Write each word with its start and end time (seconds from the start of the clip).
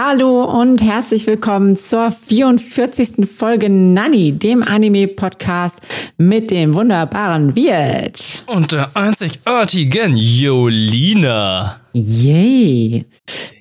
Hallo 0.00 0.44
und 0.44 0.80
herzlich 0.80 1.26
willkommen 1.26 1.74
zur 1.74 2.12
44. 2.12 3.28
Folge 3.28 3.68
Nanny, 3.68 4.30
dem 4.30 4.62
Anime-Podcast 4.62 5.80
mit 6.18 6.52
dem 6.52 6.74
wunderbaren 6.74 7.56
Wirt. 7.56 8.44
Und 8.46 8.70
der 8.70 8.92
einzigartigen 8.94 10.16
Jolina. 10.16 11.80
Yay. 11.94 13.06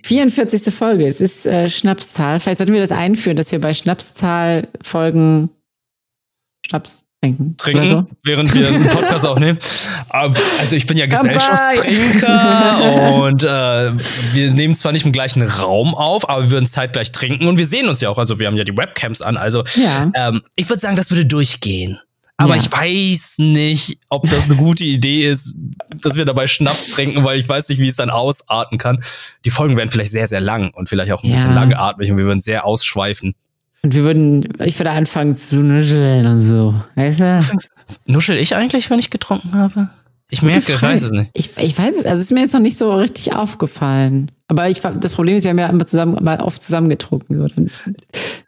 44. 0.03 0.71
Folge, 0.71 1.07
es 1.07 1.21
ist 1.21 1.47
äh, 1.47 1.67
Schnapszahl. 1.69 2.39
Vielleicht 2.39 2.59
sollten 2.59 2.73
wir 2.73 2.81
das 2.81 2.91
einführen, 2.91 3.35
dass 3.35 3.51
wir 3.51 3.59
bei 3.59 3.73
Schnapszahl-Folgen 3.73 5.49
Schnaps 6.67 7.06
trinken. 7.21 7.57
Trinken, 7.57 7.87
so. 7.87 8.07
während 8.23 8.53
wir 8.53 8.67
einen 8.67 8.87
Podcast 8.87 9.25
aufnehmen. 9.25 9.57
Also 10.09 10.75
ich 10.75 10.85
bin 10.85 10.97
ja 10.97 11.07
Gesellschaftstrinker 11.07 13.15
und 13.21 13.43
äh, 13.43 13.91
wir 14.33 14.53
nehmen 14.53 14.75
zwar 14.75 14.91
nicht 14.91 15.05
im 15.05 15.11
gleichen 15.11 15.41
Raum 15.41 15.95
auf, 15.95 16.29
aber 16.29 16.43
wir 16.43 16.51
würden 16.51 16.67
zeitgleich 16.67 17.11
trinken 17.11 17.47
und 17.47 17.57
wir 17.57 17.65
sehen 17.65 17.87
uns 17.87 18.01
ja 18.01 18.09
auch. 18.09 18.17
Also 18.17 18.39
wir 18.39 18.47
haben 18.47 18.57
ja 18.57 18.63
die 18.63 18.77
Webcams 18.77 19.21
an. 19.21 19.37
Also 19.37 19.63
ja. 19.75 20.11
ähm, 20.13 20.41
ich 20.55 20.69
würde 20.69 20.79
sagen, 20.79 20.95
das 20.95 21.11
würde 21.11 21.25
durchgehen. 21.25 21.99
Aber 22.39 22.55
ja. 22.55 22.61
ich 22.61 22.71
weiß 22.71 23.35
nicht, 23.39 23.97
ob 24.09 24.29
das 24.29 24.45
eine 24.45 24.55
gute 24.55 24.83
Idee 24.83 25.27
ist, 25.27 25.55
dass 26.03 26.15
wir 26.15 26.25
dabei 26.25 26.45
Schnaps 26.45 26.91
trinken, 26.91 27.25
weil 27.25 27.39
ich 27.39 27.49
weiß 27.49 27.67
nicht, 27.69 27.79
wie 27.79 27.87
es 27.87 27.95
dann 27.95 28.11
ausarten 28.11 28.77
kann. 28.77 29.03
Die 29.43 29.49
Folgen 29.49 29.75
werden 29.75 29.89
vielleicht 29.89 30.11
sehr, 30.11 30.27
sehr 30.27 30.39
lang 30.39 30.69
und 30.69 30.87
vielleicht 30.87 31.11
auch 31.11 31.23
ein 31.23 31.29
ja. 31.29 31.35
bisschen 31.35 31.55
langatmig 31.55 32.11
und 32.11 32.17
wir 32.17 32.25
würden 32.25 32.39
sehr 32.39 32.63
ausschweifen. 32.63 33.33
Und 33.87 33.95
wir 33.95 34.03
würden, 34.03 34.49
ich 34.65 34.77
würde 34.79 34.91
anfangen 34.91 35.33
zu 35.33 35.61
nuscheln 35.61 36.27
und 36.27 36.41
so. 36.41 36.73
Weißt 36.95 37.21
du? 37.21 37.39
Nuschel 38.05 38.35
ich 38.35 38.53
eigentlich, 38.53 38.89
wenn 38.89 38.99
ich 38.99 39.11
getrunken 39.11 39.53
habe? 39.53 39.87
Ich 40.29 40.41
merke, 40.41 40.73
ich 40.73 40.81
weiß 40.81 41.03
es 41.03 41.11
nicht. 41.11 41.29
Ich, 41.31 41.51
ich 41.57 41.77
weiß 41.77 41.95
es, 41.95 42.05
also 42.05 42.17
es 42.17 42.25
ist 42.25 42.31
mir 42.33 42.41
jetzt 42.41 42.53
noch 42.53 42.59
nicht 42.59 42.77
so 42.77 42.93
richtig 42.93 43.33
aufgefallen. 43.33 44.29
Aber 44.49 44.67
ich, 44.67 44.81
das 44.81 45.13
Problem 45.13 45.37
ist, 45.37 45.45
wir 45.45 45.51
haben 45.51 45.59
ja 45.59 45.67
immer 45.67 45.87
zusammen, 45.87 46.21
mal 46.21 46.41
oft 46.41 46.61
zusammengetrunken. 46.61 47.37
So. 47.37 47.47
Dann 47.47 47.71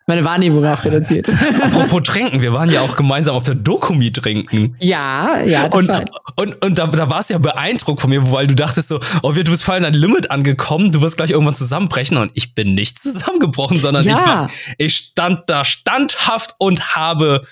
meine 0.09 0.25
Wahrnehmung 0.25 0.65
auch 0.65 0.83
reduziert. 0.83 1.29
Apropos 1.61 2.01
trinken, 2.03 2.41
wir 2.41 2.51
waren 2.51 2.69
ja 2.69 2.81
auch 2.81 2.97
gemeinsam 2.97 3.35
auf 3.35 3.43
der 3.43 3.53
Dokumi 3.53 4.11
trinken. 4.11 4.75
Ja, 4.79 5.39
ja. 5.41 5.67
Das 5.67 5.79
und, 5.79 5.87
war 5.87 6.03
und, 6.35 6.65
und 6.65 6.79
da, 6.79 6.87
da 6.87 7.09
war 7.11 7.19
es 7.19 7.29
ja 7.29 7.37
beeindruckt 7.37 8.01
von 8.01 8.09
mir, 8.09 8.31
weil 8.31 8.47
du 8.47 8.55
dachtest 8.55 8.87
so, 8.87 8.99
oh, 9.21 9.31
du 9.31 9.43
bist 9.43 9.63
voll 9.63 9.75
an 9.75 9.83
dein 9.83 9.93
Limit 9.93 10.31
angekommen, 10.31 10.91
du 10.91 11.01
wirst 11.01 11.17
gleich 11.17 11.29
irgendwann 11.29 11.53
zusammenbrechen. 11.53 12.17
Und 12.17 12.31
ich 12.33 12.55
bin 12.55 12.73
nicht 12.73 12.99
zusammengebrochen, 12.99 13.77
sondern 13.77 14.03
ja. 14.03 14.17
ich, 14.17 14.25
war, 14.25 14.51
ich 14.79 14.97
stand 14.97 15.43
da 15.47 15.63
standhaft 15.63 16.55
und 16.57 16.95
habe 16.95 17.43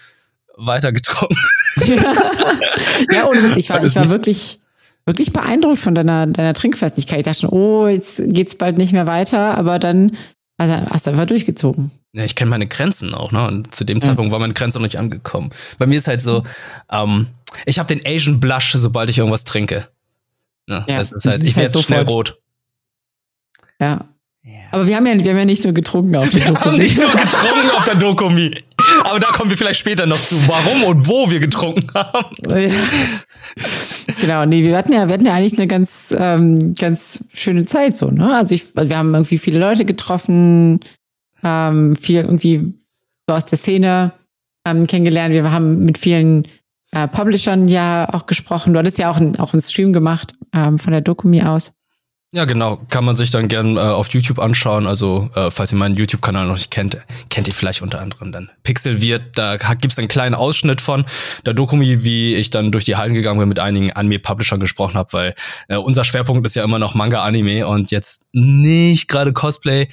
weiter 0.58 0.91
getrunken. 0.91 1.38
Ja, 1.85 1.95
ja 3.11 3.25
und 3.25 3.55
ich 3.55 3.69
war, 3.69 3.83
ich 3.83 3.95
war 3.95 4.09
wirklich, 4.09 4.58
wirklich 5.05 5.31
beeindruckt 5.31 5.78
von 5.78 5.94
deiner, 5.94 6.25
deiner 6.25 6.55
Trinkfestigkeit. 6.55 7.19
Ich 7.19 7.25
dachte 7.25 7.41
schon, 7.41 7.50
oh, 7.52 7.88
jetzt 7.88 8.19
geht's 8.25 8.55
bald 8.55 8.80
nicht 8.80 8.94
mehr 8.94 9.05
weiter, 9.05 9.55
aber 9.55 9.78
dann 9.78 10.17
also 10.58 10.73
hast 10.89 11.05
du 11.05 11.11
einfach 11.11 11.25
durchgezogen. 11.25 11.91
Ja, 12.13 12.23
ich 12.23 12.36
kenne 12.36 12.50
meine 12.50 12.67
Grenzen 12.67 13.13
auch, 13.13 13.31
ne? 13.31 13.47
Und 13.47 13.73
zu 13.75 13.83
dem 13.83 14.02
Zeitpunkt 14.02 14.31
war 14.31 14.39
meine 14.39 14.53
Grenze 14.53 14.80
noch 14.80 14.86
nicht 14.86 14.97
angekommen. 15.00 15.52
Bei 15.77 15.86
mir 15.86 15.97
ist 15.97 16.08
halt 16.08 16.19
so, 16.19 16.44
ähm, 16.91 17.27
ich 17.66 17.77
habe 17.77 17.94
den 17.94 18.05
Asian 18.05 18.39
Blush, 18.39 18.73
sobald 18.73 19.09
ich 19.09 19.19
irgendwas 19.19 19.44
trinke. 19.44 19.88
Ne? 20.66 20.83
Ja, 20.89 20.97
das 20.97 21.11
ist 21.11 21.25
halt, 21.25 21.41
das 21.41 21.47
ich 21.47 21.55
werde 21.55 21.73
halt 21.73 21.83
schnell 21.83 22.03
rot. 22.03 22.39
Ja. 23.80 24.05
Aber 24.72 24.88
wir 24.88 24.95
haben, 24.95 25.05
ja, 25.05 25.17
wir 25.23 25.31
haben 25.31 25.38
ja 25.38 25.45
nicht 25.45 25.63
nur 25.63 25.73
getrunken 25.73 26.16
auf 26.16 26.30
der 26.30 26.52
Dokumi. 26.52 26.55
Wir 26.55 26.72
haben 26.72 26.78
nicht 26.78 26.97
nur 26.97 27.11
getrunken 27.11 27.69
auf 27.75 27.85
der 27.85 27.95
Dokumi. 27.95 28.63
Aber 29.04 29.20
da 29.20 29.28
kommen 29.28 29.50
wir 29.50 29.58
vielleicht 29.58 29.80
später 29.80 30.06
noch 30.06 30.20
zu, 30.20 30.36
warum 30.48 30.84
und 30.84 31.08
wo 31.08 31.30
wir 31.30 31.40
getrunken 31.40 31.88
haben. 31.94 32.36
genau, 34.20 34.46
nee, 34.46 34.64
wir 34.64 34.78
hatten 34.78 34.94
ja, 34.94 35.08
wir 35.08 35.14
hatten 35.14 35.26
ja 35.26 35.34
eigentlich 35.34 35.58
eine 35.58 35.68
ganz, 35.68 36.16
ähm, 36.18 36.76
ganz 36.76 37.26
schöne 37.34 37.66
Zeit 37.66 37.98
so, 37.98 38.12
ne? 38.12 38.36
Also 38.36 38.56
ich, 38.56 38.76
wir 38.76 38.98
haben 38.98 39.14
irgendwie 39.14 39.38
viele 39.38 39.60
Leute 39.60 39.86
getroffen, 39.86 40.80
ähm, 41.44 41.96
viel 41.96 42.18
irgendwie 42.18 42.74
so 43.28 43.36
aus 43.36 43.46
der 43.46 43.58
Szene 43.58 44.12
ähm, 44.68 44.88
kennengelernt. 44.88 45.34
Wir 45.34 45.52
haben 45.52 45.86
mit 45.86 45.97
vielen 45.97 46.47
äh, 46.92 47.08
Publishern 47.08 47.68
ja 47.68 48.08
auch 48.14 48.26
gesprochen. 48.26 48.74
Du 48.74 48.80
hattest 48.80 48.97
ja 48.97 49.09
auch, 49.09 49.18
ein, 49.18 49.40
auch 49.40 49.53
einen 49.53 49.62
Stream 49.62 49.94
gemacht 49.94 50.34
ähm, 50.53 50.80
von 50.80 50.92
der 50.92 51.02
Dokumi 51.02 51.44
aus. 51.44 51.74
Ja, 52.34 52.44
genau. 52.44 52.82
Kann 52.90 53.06
man 53.06 53.16
sich 53.16 53.32
dann 53.32 53.48
gern 53.48 53.78
äh, 53.78 53.80
auf 53.80 54.10
YouTube 54.10 54.40
anschauen. 54.40 54.86
Also, 54.86 55.30
äh, 55.34 55.50
falls 55.50 55.72
ihr 55.72 55.78
meinen 55.78 55.96
YouTube-Kanal 55.96 56.46
noch 56.46 56.56
nicht 56.56 56.72
kennt, 56.72 56.98
kennt 57.30 57.48
ihr 57.48 57.54
vielleicht 57.54 57.82
unter 57.82 58.02
anderem 58.02 58.34
dann 58.34 58.50
Pixel 58.64 59.02
wird. 59.02 59.38
Da 59.38 59.56
gibt's 59.56 59.98
einen 59.98 60.10
kleinen 60.10 60.36
Ausschnitt 60.36 60.82
von 60.82 61.06
der 61.46 61.54
Dokumi, 61.54 62.04
wie 62.04 62.36
ich 62.36 62.50
dann 62.50 62.74
durch 62.74 62.84
die 62.84 62.98
Hallen 62.98 63.14
gegangen 63.14 63.40
bin, 63.40 63.48
mit 63.48 63.60
einigen 63.60 63.94
Anime-Publishern 63.94 64.60
gesprochen 64.60 64.96
habe, 64.96 65.14
weil 65.14 65.36
äh, 65.70 65.78
unser 65.78 66.04
Schwerpunkt 66.04 66.46
ist 66.46 66.56
ja 66.58 66.66
immer 66.66 66.80
noch 66.80 66.96
Manga-Anime 66.96 67.66
und 67.66 67.92
jetzt 67.92 68.24
nicht 68.34 69.08
gerade 69.08 69.32
Cosplay. 69.32 69.88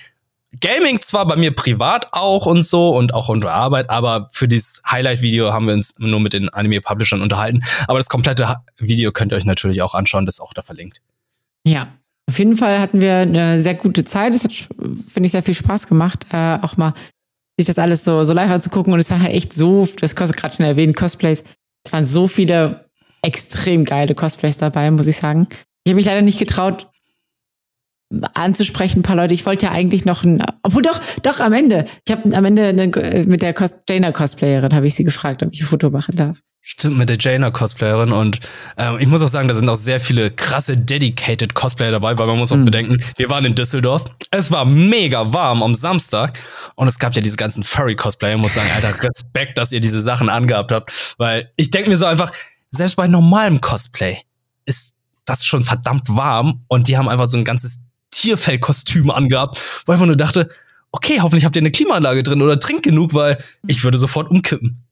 Gaming 0.61 1.01
zwar 1.01 1.27
bei 1.27 1.37
mir 1.37 1.55
privat 1.55 2.09
auch 2.13 2.47
und 2.47 2.65
so 2.65 2.91
und 2.97 3.15
auch 3.15 3.29
unter 3.29 3.53
Arbeit, 3.53 3.91
aber 3.91 4.29
für 4.33 4.49
dieses 4.49 4.83
Highlight-Video 4.89 5.53
haben 5.53 5.67
wir 5.67 5.75
uns 5.75 5.95
nur 5.99 6.19
mit 6.19 6.33
den 6.33 6.49
Anime-Publishern 6.49 7.23
unterhalten. 7.23 7.63
Aber 7.87 7.99
das 7.99 8.09
komplette 8.09 8.57
Video 8.79 9.13
könnt 9.13 9.33
ihr 9.33 9.37
euch 9.37 9.45
natürlich 9.45 9.83
auch 9.83 9.95
anschauen, 9.95 10.27
das 10.27 10.37
ist 10.37 10.41
auch 10.41 10.53
da 10.53 10.63
verlinkt. 10.63 11.01
Ja, 11.65 11.89
auf 12.27 12.39
jeden 12.39 12.57
Fall 12.57 12.81
hatten 12.81 13.01
wir 13.01 13.17
eine 13.19 13.61
sehr 13.61 13.75
gute 13.75 14.05
Zeit. 14.05 14.35
Es 14.35 14.45
hat, 14.45 14.53
finde 14.53 15.27
ich, 15.27 15.33
sehr 15.33 15.43
viel 15.43 15.55
Spaß 15.55 15.87
gemacht, 15.87 16.27
äh, 16.33 16.59
auch 16.63 16.77
mal 16.77 16.95
sich 17.57 17.67
das 17.67 17.79
alles 17.79 18.05
so, 18.05 18.25
so 18.25 18.33
live 18.33 18.51
anzugucken. 18.51 18.93
Und 18.93 18.99
es 18.99 19.11
waren 19.11 19.23
halt 19.23 19.35
echt 19.35 19.53
so, 19.53 19.87
das 20.01 20.15
du 20.17 20.25
gerade 20.25 20.57
schon 20.57 20.67
erwähnt, 20.67 20.97
Cosplays. 20.97 21.45
Es 21.85 21.93
waren 21.93 22.05
so 22.05 22.27
viele 22.27 22.89
extrem 23.23 23.85
geile 23.85 24.15
Cosplays 24.15 24.57
dabei, 24.57 24.91
muss 24.91 25.07
ich 25.07 25.17
sagen. 25.17 25.47
Ich 25.85 25.91
habe 25.91 25.97
mich 25.97 26.07
leider 26.07 26.23
nicht 26.23 26.39
getraut, 26.39 26.89
anzusprechen, 28.35 29.01
ein 29.01 29.03
paar 29.03 29.17
Leute. 29.17 29.35
Ich 29.35 29.47
wollte 29.47 29.67
ja 29.67 29.73
eigentlich 29.73 30.05
noch 30.05 30.25
ein, 30.25 30.43
obwohl 30.63 30.83
doch, 30.83 31.01
doch 31.23 31.41
am 31.41 31.53
Ende. 31.53 31.85
Ich 32.07 32.13
habe 32.13 32.35
am 32.37 32.45
Ende 32.45 32.69
eine, 32.69 32.87
mit 33.27 33.43
der 33.43 33.55
Cos 33.55 33.75
Jaina 33.89 34.13
Cosplayerin 34.13 34.75
habe 34.75 34.87
ich 34.87 34.95
sie 34.95 35.05
gefragt, 35.05 35.43
ob 35.43 35.53
ich 35.53 35.63
ein 35.63 35.67
Foto 35.67 35.91
machen 35.91 36.17
darf. 36.17 36.39
Stimmt, 36.67 36.97
mit 36.97 37.11
der 37.11 37.19
Jaina 37.19 37.51
Cosplayerin 37.51 38.11
und 38.11 38.41
ähm, 38.79 38.97
ich 38.99 39.07
muss 39.07 39.21
auch 39.21 39.29
sagen, 39.29 39.49
da 39.49 39.55
sind 39.55 39.69
auch 39.69 39.77
sehr 39.77 40.01
viele 40.01 40.31
krasse 40.31 40.79
dedicated 40.79 41.53
Cosplayer 41.53 41.91
dabei, 41.91 42.17
weil 42.17 42.27
man 42.27 42.39
muss 42.39 42.53
auch 42.53 42.57
mhm. 42.57 42.65
bedenken, 42.65 43.05
wir 43.19 43.29
waren 43.29 43.45
in 43.45 43.55
Düsseldorf, 43.55 44.07
es 44.31 44.51
war 44.51 44.65
mega 44.65 45.31
warm 45.35 45.63
am 45.63 45.75
Samstag 45.75 46.39
und 46.75 46.89
es 46.89 46.99
gab 46.99 47.15
ja 47.15 47.21
diese 47.21 47.37
ganzen 47.37 47.65
Furry 47.65 47.97
Cosplayer. 47.97 48.37
Ich 48.37 48.41
muss 48.41 48.55
sagen, 48.55 48.71
Alter, 48.75 48.95
Respekt, 49.05 49.59
dass 49.59 49.73
ihr 49.73 49.81
diese 49.81 50.01
Sachen 50.01 50.31
angehabt 50.31 50.73
habt, 50.73 51.15
weil 51.19 51.51
ich 51.57 51.71
denke 51.71 51.91
mir 51.91 51.97
so 51.99 52.07
einfach, 52.07 52.33
selbst 52.71 52.97
bei 52.97 53.09
normalem 53.09 53.61
Cosplay 53.61 54.23
ist 54.65 54.95
das 55.27 55.45
schon 55.45 55.63
verdammt 55.63 56.09
warm 56.09 56.65
und 56.69 56.89
die 56.89 56.97
haben 56.97 57.11
einfach 57.11 57.27
so 57.27 57.37
ein 57.37 57.45
ganzes 57.45 57.81
Tierfellkostüm 58.15 59.11
angehabt, 59.11 59.61
wo 59.85 59.93
ich 59.93 59.95
einfach 59.95 60.07
nur 60.07 60.17
dachte, 60.17 60.49
okay, 60.93 61.21
hoffentlich 61.21 61.45
habt 61.45 61.57
ihr 61.57 61.63
eine 61.63 61.73
Klimaanlage 61.73 62.23
drin 62.23 62.41
oder 62.41 62.59
trinkt 62.61 62.85
genug, 62.85 63.15
weil 63.15 63.39
ich 63.67 63.83
würde 63.83 63.99
sofort 63.99 64.31
umkippen. 64.31 64.85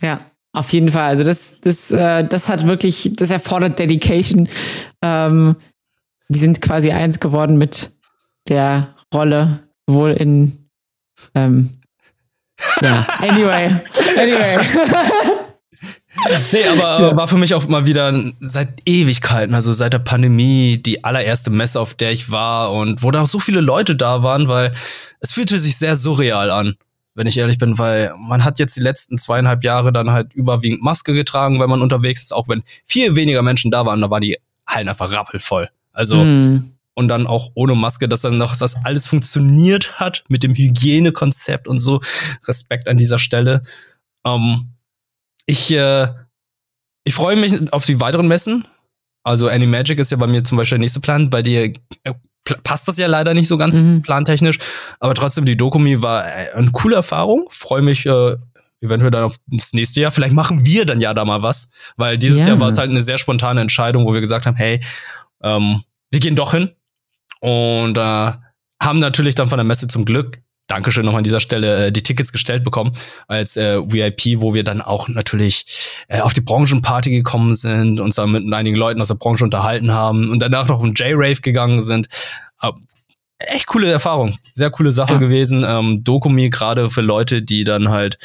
Ja, 0.00 0.20
auf 0.52 0.72
jeden 0.72 0.90
Fall. 0.90 1.08
Also 1.08 1.24
das, 1.24 1.60
das, 1.60 1.90
äh, 1.90 2.24
das 2.24 2.48
hat 2.48 2.66
wirklich, 2.66 3.10
das 3.16 3.30
erfordert 3.30 3.78
Dedication. 3.78 4.48
Ähm, 5.02 5.56
die 6.28 6.38
sind 6.38 6.62
quasi 6.62 6.92
eins 6.92 7.20
geworden 7.20 7.58
mit 7.58 7.92
der 8.48 8.94
Rolle, 9.12 9.60
wohl 9.86 10.12
in 10.12 10.68
ähm, 11.34 11.70
ja, 12.80 13.06
anyway. 13.18 13.80
Anyway. 14.16 14.58
nee, 16.52 16.58
aber 16.72 17.00
ja. 17.00 17.16
war 17.16 17.28
für 17.28 17.36
mich 17.36 17.54
auch 17.54 17.66
mal 17.66 17.86
wieder 17.86 18.32
seit 18.40 18.80
Ewigkeiten, 18.86 19.54
also 19.54 19.72
seit 19.72 19.92
der 19.92 19.98
Pandemie, 19.98 20.78
die 20.78 21.04
allererste 21.04 21.50
Messe, 21.50 21.80
auf 21.80 21.94
der 21.94 22.12
ich 22.12 22.30
war 22.30 22.72
und 22.72 23.02
wo 23.02 23.10
da 23.10 23.22
auch 23.22 23.26
so 23.26 23.40
viele 23.40 23.60
Leute 23.60 23.96
da 23.96 24.22
waren, 24.22 24.48
weil 24.48 24.74
es 25.20 25.32
fühlte 25.32 25.58
sich 25.58 25.76
sehr 25.76 25.96
surreal 25.96 26.50
an 26.50 26.76
wenn 27.14 27.26
ich 27.26 27.38
ehrlich 27.38 27.58
bin, 27.58 27.78
weil 27.78 28.12
man 28.18 28.44
hat 28.44 28.58
jetzt 28.58 28.76
die 28.76 28.80
letzten 28.80 29.18
zweieinhalb 29.18 29.62
Jahre 29.64 29.92
dann 29.92 30.10
halt 30.10 30.34
überwiegend 30.34 30.82
Maske 30.82 31.14
getragen, 31.14 31.60
wenn 31.60 31.70
man 31.70 31.80
unterwegs 31.80 32.22
ist, 32.22 32.34
auch 32.34 32.48
wenn 32.48 32.64
viel 32.84 33.16
weniger 33.16 33.42
Menschen 33.42 33.70
da 33.70 33.86
waren, 33.86 34.00
da 34.00 34.10
waren 34.10 34.20
die 34.20 34.38
Hallen 34.66 34.88
einfach 34.88 35.12
rappelvoll. 35.12 35.70
Also 35.92 36.24
mm. 36.24 36.70
und 36.94 37.08
dann 37.08 37.26
auch 37.26 37.52
ohne 37.54 37.76
Maske, 37.76 38.08
dass 38.08 38.22
dann 38.22 38.38
noch 38.38 38.56
das 38.56 38.84
alles 38.84 39.06
funktioniert 39.06 40.00
hat 40.00 40.24
mit 40.28 40.42
dem 40.42 40.54
Hygienekonzept 40.54 41.68
und 41.68 41.78
so. 41.78 42.00
Respekt 42.48 42.88
an 42.88 42.96
dieser 42.96 43.20
Stelle. 43.20 43.62
Ähm, 44.24 44.73
ich 45.46 45.72
äh, 45.72 46.08
ich 47.04 47.14
freue 47.14 47.36
mich 47.36 47.72
auf 47.72 47.84
die 47.84 48.00
weiteren 48.00 48.28
Messen. 48.28 48.66
Also 49.22 49.48
Animagic 49.48 49.98
ist 49.98 50.10
ja 50.10 50.16
bei 50.16 50.26
mir 50.26 50.42
zum 50.42 50.58
Beispiel 50.58 50.76
der 50.76 50.80
nächste 50.80 51.00
Plan. 51.00 51.30
Bei 51.30 51.42
dir 51.42 51.72
äh, 52.04 52.14
passt 52.62 52.88
das 52.88 52.98
ja 52.98 53.06
leider 53.06 53.34
nicht 53.34 53.48
so 53.48 53.56
ganz 53.56 53.76
mhm. 53.76 54.02
plantechnisch. 54.02 54.58
Aber 55.00 55.14
trotzdem, 55.14 55.44
die 55.44 55.56
Dokumi 55.56 56.02
war 56.02 56.24
äh, 56.26 56.52
eine 56.54 56.70
coole 56.72 56.96
Erfahrung. 56.96 57.46
Freue 57.50 57.82
mich 57.82 58.06
äh, 58.06 58.36
eventuell 58.80 59.10
dann 59.10 59.24
auf 59.24 59.36
das 59.46 59.72
nächste 59.72 60.00
Jahr. 60.00 60.10
Vielleicht 60.10 60.34
machen 60.34 60.64
wir 60.64 60.86
dann 60.86 61.00
ja 61.00 61.14
da 61.14 61.24
mal 61.24 61.42
was. 61.42 61.68
Weil 61.96 62.18
dieses 62.18 62.40
ja. 62.40 62.48
Jahr 62.48 62.60
war 62.60 62.68
es 62.68 62.78
halt 62.78 62.90
eine 62.90 63.02
sehr 63.02 63.18
spontane 63.18 63.60
Entscheidung, 63.60 64.06
wo 64.06 64.14
wir 64.14 64.20
gesagt 64.20 64.46
haben, 64.46 64.56
hey, 64.56 64.80
ähm, 65.42 65.82
wir 66.10 66.20
gehen 66.20 66.36
doch 66.36 66.52
hin. 66.52 66.70
Und 67.40 67.98
äh, 67.98 68.32
haben 68.82 68.98
natürlich 68.98 69.34
dann 69.34 69.48
von 69.48 69.58
der 69.58 69.64
Messe 69.64 69.88
zum 69.88 70.04
Glück 70.04 70.40
Dankeschön 70.66 71.04
noch 71.04 71.14
an 71.14 71.24
dieser 71.24 71.40
Stelle, 71.40 71.86
äh, 71.86 71.92
die 71.92 72.02
Tickets 72.02 72.32
gestellt 72.32 72.64
bekommen 72.64 72.92
als 73.28 73.56
äh, 73.56 73.80
VIP, 73.80 74.40
wo 74.40 74.54
wir 74.54 74.64
dann 74.64 74.80
auch 74.80 75.08
natürlich 75.08 75.66
äh, 76.08 76.20
auf 76.20 76.32
die 76.32 76.40
Branchenparty 76.40 77.10
gekommen 77.10 77.54
sind, 77.54 78.00
uns 78.00 78.14
dann 78.14 78.30
mit 78.30 78.50
einigen 78.52 78.76
Leuten 78.76 79.00
aus 79.00 79.08
der 79.08 79.16
Branche 79.16 79.44
unterhalten 79.44 79.92
haben 79.92 80.30
und 80.30 80.40
danach 80.40 80.68
noch 80.68 80.76
auf 80.76 80.82
einen 80.82 80.94
J-Rave 80.94 81.40
gegangen 81.42 81.82
sind. 81.82 82.08
Äh, 82.62 82.70
echt 83.38 83.66
coole 83.66 83.90
Erfahrung. 83.90 84.38
Sehr 84.54 84.70
coole 84.70 84.90
Sache 84.90 85.14
ja. 85.14 85.18
gewesen. 85.18 85.64
Ähm, 85.66 86.02
Dokumi 86.02 86.48
gerade 86.48 86.88
für 86.88 87.02
Leute, 87.02 87.42
die 87.42 87.64
dann 87.64 87.90
halt 87.90 88.18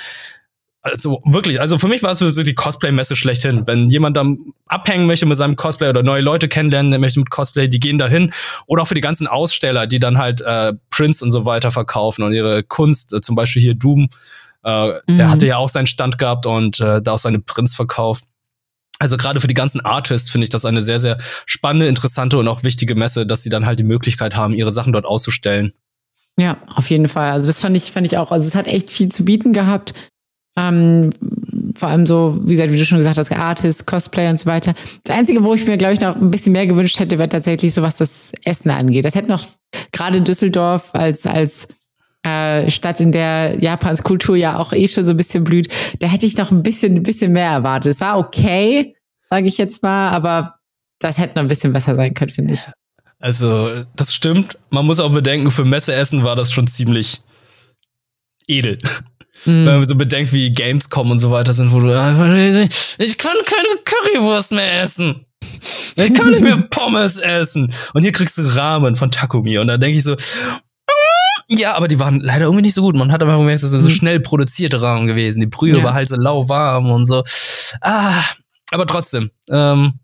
also 0.82 1.22
wirklich, 1.26 1.60
also 1.60 1.78
für 1.78 1.88
mich 1.88 2.04
war 2.04 2.12
es 2.12 2.20
so 2.20 2.44
die 2.44 2.56
Cosplay-Messe 2.56 3.16
schlechthin. 3.16 3.68
Wenn 3.68 3.90
jemand 3.90 4.16
dann 4.16 4.38
abhängen 4.66 5.08
möchte 5.08 5.26
mit 5.26 5.38
seinem 5.38 5.56
Cosplay 5.56 5.90
oder 5.90 6.04
neue 6.04 6.22
Leute 6.22 6.48
kennenlernen 6.48 7.00
möchte 7.02 7.20
mit 7.20 7.30
Cosplay, 7.30 7.68
die 7.68 7.80
gehen 7.80 7.98
dahin. 7.98 8.32
Oder 8.66 8.84
auch 8.84 8.88
für 8.88 8.96
die 8.96 9.02
ganzen 9.02 9.28
Aussteller, 9.28 9.88
die 9.88 10.00
dann 10.00 10.18
halt 10.18 10.42
äh, 10.42 10.74
Prints 10.90 11.22
und 11.22 11.32
so 11.32 11.46
weiter 11.46 11.72
verkaufen 11.72 12.24
und 12.24 12.34
ihre 12.34 12.64
Kunst, 12.64 13.14
äh, 13.14 13.22
zum 13.22 13.36
Beispiel 13.36 13.62
hier 13.62 13.76
Doom, 13.76 14.10
äh, 14.64 14.88
mhm. 14.88 15.18
der 15.18 15.30
hatte 15.30 15.48
ja 15.48 15.58
auch 15.58 15.70
seinen 15.70 15.88
Stand 15.88 16.18
gehabt 16.18 16.46
und 16.46 16.80
äh, 16.80 17.02
da 17.02 17.14
auch 17.14 17.20
seine 17.20 17.40
Prints 17.40 17.76
verkauft. 17.76 18.24
Also 19.00 19.16
gerade 19.16 19.40
für 19.40 19.48
die 19.48 19.54
ganzen 19.54 19.80
Artists 19.82 20.30
finde 20.30 20.44
ich 20.44 20.50
das 20.50 20.66
eine 20.66 20.82
sehr, 20.82 21.00
sehr 21.00 21.18
spannende, 21.46 21.88
interessante 21.88 22.38
und 22.38 22.48
auch 22.48 22.64
wichtige 22.64 22.96
Messe, 22.96 23.26
dass 23.26 23.44
sie 23.44 23.50
dann 23.50 23.66
halt 23.66 23.80
die 23.80 23.86
Möglichkeit 23.86 24.36
haben, 24.36 24.54
ihre 24.54 24.72
Sachen 24.72 24.92
dort 24.92 25.06
auszustellen. 25.06 25.74
Ja, 26.38 26.58
auf 26.74 26.90
jeden 26.90 27.08
Fall. 27.08 27.32
Also 27.32 27.48
das 27.48 27.60
fand 27.60 27.76
ich, 27.76 27.92
fand 27.92 28.06
ich 28.06 28.18
auch. 28.18 28.32
Also 28.32 28.48
es 28.48 28.56
hat 28.56 28.68
echt 28.68 28.92
viel 28.92 29.10
zu 29.10 29.26
bieten 29.26 29.52
gehabt. 29.54 29.94
Ähm, 30.60 31.12
vor 31.76 31.90
allem 31.90 32.06
so, 32.06 32.40
wie 32.44 32.52
gesagt, 32.52 32.72
wie 32.72 32.78
du 32.78 32.86
schon 32.86 32.98
gesagt 32.98 33.18
hast, 33.18 33.32
Artist, 33.32 33.88
Cosplay 33.88 34.30
und 34.30 34.40
so 34.40 34.46
weiter. 34.48 34.74
Das 35.04 35.16
Einzige, 35.16 35.44
wo 35.44 35.54
ich 35.54 35.66
mir, 35.66 35.78
glaube 35.78 35.94
ich, 35.94 36.02
noch 36.02 36.16
ein 36.16 36.30
bisschen 36.30 36.52
mehr 36.52 36.68
gewünscht 36.68 37.00
hätte, 37.00 37.18
wäre 37.18 37.30
tatsächlich 37.30 37.74
so, 37.74 37.82
was 37.82 37.98
das 37.98 38.34
Essen 38.44 38.70
angeht. 38.70 39.06
Das 39.06 39.16
hätte 39.16 39.30
noch 39.30 39.46
gerade 39.92 40.22
Düsseldorf 40.22 40.90
als, 40.94 41.26
als 41.26 41.68
äh, 42.24 42.70
Stadt, 42.70 43.00
in 43.00 43.12
der 43.12 43.58
Japans 43.60 44.04
Kultur 44.04 44.36
ja 44.36 44.58
auch 44.58 44.74
eh 44.74 44.88
schon 44.88 45.06
so 45.06 45.12
ein 45.12 45.18
bisschen 45.18 45.44
blüht, 45.44 45.70
da 46.00 46.08
hätte 46.08 46.26
ich 46.26 46.38
noch 46.38 46.52
ein 46.52 46.64
bisschen, 46.64 46.96
ein 46.98 47.04
bisschen 47.04 47.32
mehr 47.32 47.50
erwartet. 47.50 47.94
Es 47.94 48.02
war 48.02 48.18
okay, 48.18 48.96
sage 49.30 49.48
ich 49.48 49.58
jetzt 49.58 49.82
mal, 49.84 50.10
aber 50.10 50.56
das 51.00 51.18
hätte 51.18 51.36
noch 51.36 51.44
ein 51.44 51.48
bisschen 51.48 51.72
besser 51.72 51.96
sein 51.96 52.14
können, 52.14 52.32
finde 52.32 52.54
ich. 52.54 52.66
Also, 53.20 53.86
das 53.96 54.14
stimmt. 54.14 54.58
Man 54.70 54.86
muss 54.86 55.00
auch 55.00 55.12
bedenken, 55.12 55.52
für 55.52 55.66
Messeessen 55.66 56.24
war 56.24 56.36
das 56.36 56.52
schon 56.52 56.68
ziemlich 56.68 57.22
edel. 58.48 58.78
Mhm. 59.46 59.66
Wenn 59.66 59.76
man 59.78 59.88
so 59.88 59.96
bedenkt, 59.96 60.34
wie 60.34 60.52
Gamescom 60.52 61.12
und 61.12 61.20
so 61.20 61.32
weiter 61.32 61.54
sind, 61.54 61.72
wo 61.72 61.80
du, 61.80 61.90
ich 62.98 63.18
kann 63.18 63.36
keine 63.46 63.84
Currywurst 63.86 64.52
mehr 64.52 64.82
essen. 64.82 65.24
Ich 65.96 66.14
kann 66.14 66.30
nicht 66.30 66.42
mehr 66.42 66.58
Pommes 66.70 67.18
essen. 67.18 67.74
Und 67.94 68.04
hier 68.04 68.12
kriegst 68.12 68.38
du 68.38 68.44
Ramen 68.44 68.96
von 68.96 69.12
Takumi. 69.12 69.58
Und 69.58 69.68
da 69.68 69.78
denke 69.78 69.98
ich 69.98 70.04
so, 70.04 70.16
ja, 71.50 71.76
aber 71.76 71.88
die 71.88 72.00
waren 72.00 72.20
leider 72.20 72.46
irgendwie 72.46 72.62
nicht 72.62 72.76
so 72.76 72.84
gut. 72.84 72.96
Man 72.96 73.12
hat 73.12 73.24
aber 73.24 73.38
gemerkt, 73.38 73.64
das 73.64 73.72
sind 73.72 73.82
so 73.82 73.90
mhm. 73.90 73.94
schnell 73.94 74.20
produzierte 74.20 74.82
Rahmen 74.82 75.08
gewesen. 75.08 75.40
Die 75.40 75.48
Brühe 75.48 75.78
ja. 75.78 75.84
war 75.84 75.94
halt 75.94 76.10
so 76.10 76.16
lauwarm 76.16 76.92
und 76.92 77.06
so. 77.06 77.24
Ah, 77.82 78.24
aber 78.72 78.86
trotzdem, 78.86 79.32
ähm, 79.50 80.00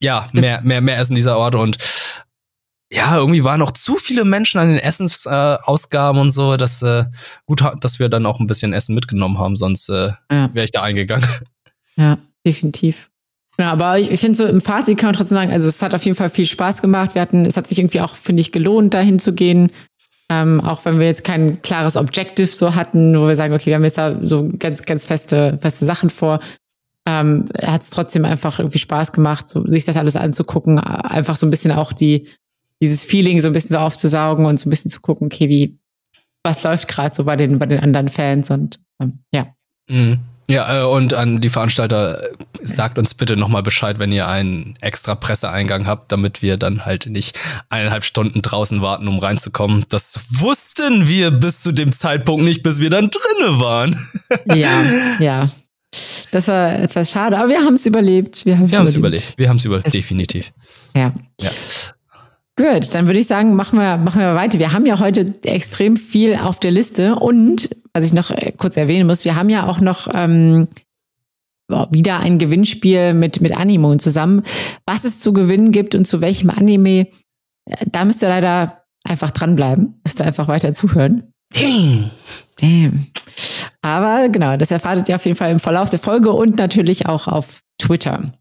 ja, 0.00 0.26
mehr, 0.32 0.60
mehr, 0.62 0.80
mehr 0.80 0.98
Essen 0.98 1.14
dieser 1.14 1.38
Orte 1.38 1.58
und 1.58 1.78
ja, 2.90 3.16
irgendwie 3.16 3.44
waren 3.44 3.60
noch 3.60 3.72
zu 3.72 3.96
viele 3.96 4.24
Menschen 4.24 4.58
an 4.58 4.68
den 4.68 4.78
Essensausgaben 4.78 6.18
äh, 6.18 6.22
und 6.22 6.30
so, 6.30 6.56
dass 6.56 6.82
äh, 6.82 7.04
gut, 7.46 7.62
dass 7.80 7.98
wir 7.98 8.08
dann 8.08 8.24
auch 8.24 8.40
ein 8.40 8.46
bisschen 8.46 8.72
Essen 8.72 8.94
mitgenommen 8.94 9.38
haben, 9.38 9.56
sonst 9.56 9.88
äh, 9.90 10.12
ja. 10.30 10.50
wäre 10.54 10.64
ich 10.64 10.72
da 10.72 10.82
eingegangen. 10.82 11.28
Ja, 12.00 12.16
definitiv. 12.46 13.10
Ja, 13.58 13.72
aber 13.72 13.98
ich, 13.98 14.12
ich 14.12 14.20
finde 14.20 14.38
so 14.38 14.46
im 14.46 14.60
Fazit 14.60 14.98
kann 14.98 15.08
man 15.08 15.16
trotzdem 15.16 15.36
sagen, 15.36 15.50
also 15.50 15.68
es 15.68 15.82
hat 15.82 15.92
auf 15.94 16.04
jeden 16.04 16.16
Fall 16.16 16.30
viel 16.30 16.46
Spaß 16.46 16.80
gemacht. 16.80 17.16
Wir 17.16 17.22
hatten, 17.22 17.44
es 17.44 17.56
hat 17.56 17.66
sich 17.66 17.80
irgendwie 17.80 18.00
auch, 18.00 18.14
finde 18.14 18.40
ich, 18.40 18.52
gelohnt, 18.52 18.94
dahin 18.94 19.18
zu 19.18 19.32
gehen. 19.32 19.72
Ähm, 20.30 20.60
auch 20.60 20.84
wenn 20.84 21.00
wir 21.00 21.06
jetzt 21.06 21.24
kein 21.24 21.60
klares 21.62 21.96
Objective 21.96 22.46
so 22.46 22.76
hatten, 22.76 23.18
wo 23.18 23.26
wir 23.26 23.34
sagen, 23.34 23.52
okay, 23.52 23.66
wir 23.66 23.74
haben 23.74 23.82
jetzt 23.82 23.98
da 23.98 24.16
so 24.20 24.48
ganz, 24.58 24.82
ganz 24.82 25.06
feste, 25.06 25.58
feste 25.60 25.86
Sachen 25.86 26.08
vor. 26.08 26.38
Ähm, 27.04 27.46
hat 27.60 27.82
es 27.82 27.90
trotzdem 27.90 28.24
einfach 28.24 28.60
irgendwie 28.60 28.78
Spaß 28.78 29.12
gemacht, 29.12 29.48
so, 29.48 29.66
sich 29.66 29.84
das 29.84 29.96
alles 29.96 30.14
anzugucken, 30.14 30.78
einfach 30.78 31.34
so 31.34 31.44
ein 31.44 31.50
bisschen 31.50 31.72
auch 31.72 31.92
die, 31.92 32.28
dieses 32.82 33.04
Feeling 33.04 33.40
so 33.40 33.48
ein 33.48 33.52
bisschen 33.52 33.72
so 33.72 33.78
aufzusaugen 33.78 34.46
und 34.46 34.58
so 34.58 34.68
ein 34.68 34.70
bisschen 34.70 34.90
zu 34.90 35.00
gucken, 35.00 35.26
okay, 35.26 35.48
wie, 35.48 35.78
was 36.44 36.62
läuft 36.62 36.88
gerade 36.88 37.14
so 37.14 37.24
bei 37.24 37.36
den, 37.36 37.58
bei 37.58 37.66
den 37.66 37.80
anderen 37.80 38.08
Fans 38.08 38.50
und 38.50 38.80
ähm, 39.00 39.20
ja. 39.32 39.54
Mhm. 39.90 40.18
Ja, 40.50 40.80
äh, 40.80 40.84
und 40.84 41.12
an 41.12 41.40
die 41.42 41.50
Veranstalter, 41.50 42.22
äh, 42.22 42.34
sagt 42.62 42.98
uns 42.98 43.14
bitte 43.14 43.36
nochmal 43.36 43.62
Bescheid, 43.62 43.98
wenn 43.98 44.10
ihr 44.10 44.26
einen 44.26 44.76
extra 44.80 45.14
Presseeingang 45.14 45.86
habt, 45.86 46.10
damit 46.10 46.40
wir 46.40 46.56
dann 46.56 46.86
halt 46.86 47.06
nicht 47.06 47.38
eineinhalb 47.68 48.04
Stunden 48.04 48.40
draußen 48.40 48.80
warten, 48.80 49.08
um 49.08 49.18
reinzukommen. 49.18 49.84
Das 49.90 50.18
wussten 50.30 51.06
wir 51.06 51.30
bis 51.30 51.60
zu 51.60 51.72
dem 51.72 51.92
Zeitpunkt 51.92 52.44
nicht, 52.44 52.62
bis 52.62 52.80
wir 52.80 52.90
dann 52.90 53.10
drinne 53.10 53.60
waren. 53.60 53.96
Ja, 54.54 54.84
ja. 55.20 55.50
Das 56.30 56.48
war 56.48 56.78
etwas 56.78 57.10
schade, 57.10 57.38
aber 57.38 57.48
wir 57.48 57.60
haben 57.60 57.74
es 57.74 57.86
überlebt. 57.86 58.44
Wir 58.44 58.58
haben 58.58 58.66
es 58.66 58.72
überlebt. 58.74 58.96
überlebt. 58.96 59.34
Wir 59.36 59.48
haben 59.48 59.56
es 59.56 59.64
überlebt, 59.64 59.94
definitiv. 59.94 60.52
Ja. 60.94 61.14
ja. 61.40 61.50
Gut, 62.58 62.92
dann 62.92 63.06
würde 63.06 63.20
ich 63.20 63.28
sagen, 63.28 63.54
machen 63.54 63.78
wir, 63.78 63.98
machen 63.98 64.20
wir 64.20 64.34
weiter. 64.34 64.58
Wir 64.58 64.72
haben 64.72 64.84
ja 64.84 64.98
heute 64.98 65.24
extrem 65.44 65.96
viel 65.96 66.34
auf 66.34 66.58
der 66.58 66.72
Liste 66.72 67.14
und, 67.14 67.70
was 67.94 68.04
ich 68.04 68.12
noch 68.12 68.32
äh, 68.32 68.50
kurz 68.50 68.76
erwähnen 68.76 69.06
muss, 69.06 69.24
wir 69.24 69.36
haben 69.36 69.48
ja 69.48 69.68
auch 69.68 69.78
noch 69.80 70.08
ähm, 70.12 70.66
wieder 71.90 72.18
ein 72.18 72.38
Gewinnspiel 72.38 73.14
mit, 73.14 73.40
mit 73.40 73.56
Anime 73.56 73.98
zusammen. 73.98 74.42
Was 74.86 75.04
es 75.04 75.20
zu 75.20 75.32
gewinnen 75.32 75.70
gibt 75.70 75.94
und 75.94 76.04
zu 76.04 76.20
welchem 76.20 76.50
Anime, 76.50 77.06
äh, 77.66 77.86
da 77.86 78.04
müsst 78.04 78.24
ihr 78.24 78.28
leider 78.28 78.82
einfach 79.04 79.30
dranbleiben. 79.30 80.00
Müsst 80.04 80.20
ihr 80.20 80.26
einfach 80.26 80.48
weiter 80.48 80.72
zuhören. 80.72 81.32
Damn. 81.54 82.10
Damn. 82.60 83.06
Aber 83.82 84.28
genau, 84.30 84.56
das 84.56 84.72
erfahrt 84.72 85.08
ihr 85.08 85.14
auf 85.14 85.24
jeden 85.24 85.36
Fall 85.36 85.52
im 85.52 85.60
Verlauf 85.60 85.90
der 85.90 86.00
Folge 86.00 86.32
und 86.32 86.58
natürlich 86.58 87.06
auch 87.06 87.28
auf 87.28 87.60
Twitter. 87.80 88.32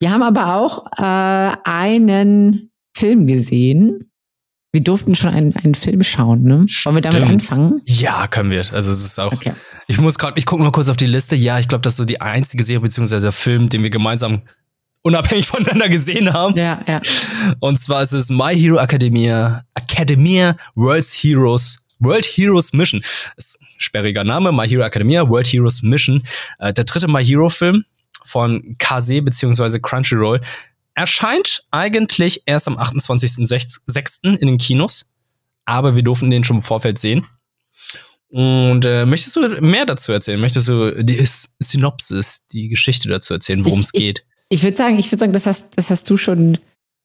Wir 0.00 0.10
haben 0.10 0.22
aber 0.22 0.54
auch 0.54 0.86
äh, 0.96 1.56
einen 1.64 2.70
Film 2.94 3.26
gesehen. 3.26 4.10
Wir 4.72 4.82
durften 4.82 5.14
schon 5.14 5.30
einen, 5.30 5.54
einen 5.56 5.74
Film 5.74 6.02
schauen, 6.02 6.42
ne? 6.42 6.66
Wollen 6.84 6.96
wir 6.96 7.00
damit 7.02 7.18
Stimmt. 7.18 7.32
anfangen? 7.32 7.82
Ja, 7.86 8.26
können 8.26 8.50
wir. 8.50 8.64
Also 8.72 8.90
es 8.90 9.04
ist 9.04 9.20
auch. 9.20 9.32
Okay. 9.32 9.52
Ich 9.86 10.00
muss 10.00 10.18
gerade, 10.18 10.38
ich 10.38 10.46
gucke 10.46 10.62
mal 10.62 10.72
kurz 10.72 10.88
auf 10.88 10.96
die 10.96 11.06
Liste. 11.06 11.36
Ja, 11.36 11.58
ich 11.58 11.68
glaube, 11.68 11.82
das 11.82 11.92
ist 11.92 11.98
so 11.98 12.04
die 12.04 12.20
einzige 12.20 12.64
Serie 12.64 12.80
beziehungsweise 12.80 13.26
der 13.26 13.32
Film, 13.32 13.68
den 13.68 13.82
wir 13.82 13.90
gemeinsam 13.90 14.42
unabhängig 15.02 15.46
voneinander 15.46 15.88
gesehen 15.88 16.32
haben. 16.32 16.56
Ja, 16.56 16.80
ja. 16.88 17.00
Und 17.60 17.78
zwar 17.78 18.02
ist 18.02 18.12
es 18.12 18.30
My 18.30 18.58
Hero 18.58 18.78
Academia, 18.78 19.62
Academia 19.74 20.56
World's 20.74 21.12
Heroes, 21.12 21.86
World 22.00 22.26
Heroes 22.26 22.72
Mission. 22.72 23.00
Ist 23.36 23.60
ein 23.60 23.66
sperriger 23.78 24.24
Name, 24.24 24.50
My 24.50 24.68
Hero 24.68 24.82
Academia, 24.82 25.28
World 25.28 25.46
Heroes 25.46 25.82
Mission. 25.82 26.20
Äh, 26.58 26.72
der 26.72 26.84
dritte 26.84 27.06
My 27.06 27.24
Hero 27.24 27.48
Film 27.48 27.84
von 28.24 28.74
KZ 28.78 29.24
beziehungsweise 29.24 29.80
Crunchyroll 29.80 30.40
erscheint 30.94 31.64
eigentlich 31.70 32.42
erst 32.46 32.68
am 32.68 32.78
28.06. 32.78 34.36
in 34.36 34.46
den 34.46 34.58
Kinos, 34.58 35.10
aber 35.64 35.96
wir 35.96 36.02
durften 36.02 36.30
den 36.30 36.44
schon 36.44 36.56
im 36.56 36.62
Vorfeld 36.62 36.98
sehen. 36.98 37.26
Und 38.28 38.84
äh, 38.84 39.06
möchtest 39.06 39.36
du 39.36 39.60
mehr 39.60 39.86
dazu 39.86 40.12
erzählen? 40.12 40.40
Möchtest 40.40 40.68
du 40.68 41.04
die 41.04 41.24
Synopsis, 41.60 42.46
die 42.48 42.68
Geschichte 42.68 43.08
dazu 43.08 43.34
erzählen, 43.34 43.64
worum 43.64 43.80
es 43.80 43.92
geht? 43.92 44.24
Ich, 44.48 44.58
ich 44.58 44.64
würde 44.64 44.76
sagen, 44.76 44.98
ich 44.98 45.10
würde 45.10 45.20
sagen, 45.20 45.32
das 45.32 45.46
hast, 45.46 45.76
das 45.76 45.90
hast 45.90 46.10
du 46.10 46.16
schon, 46.16 46.58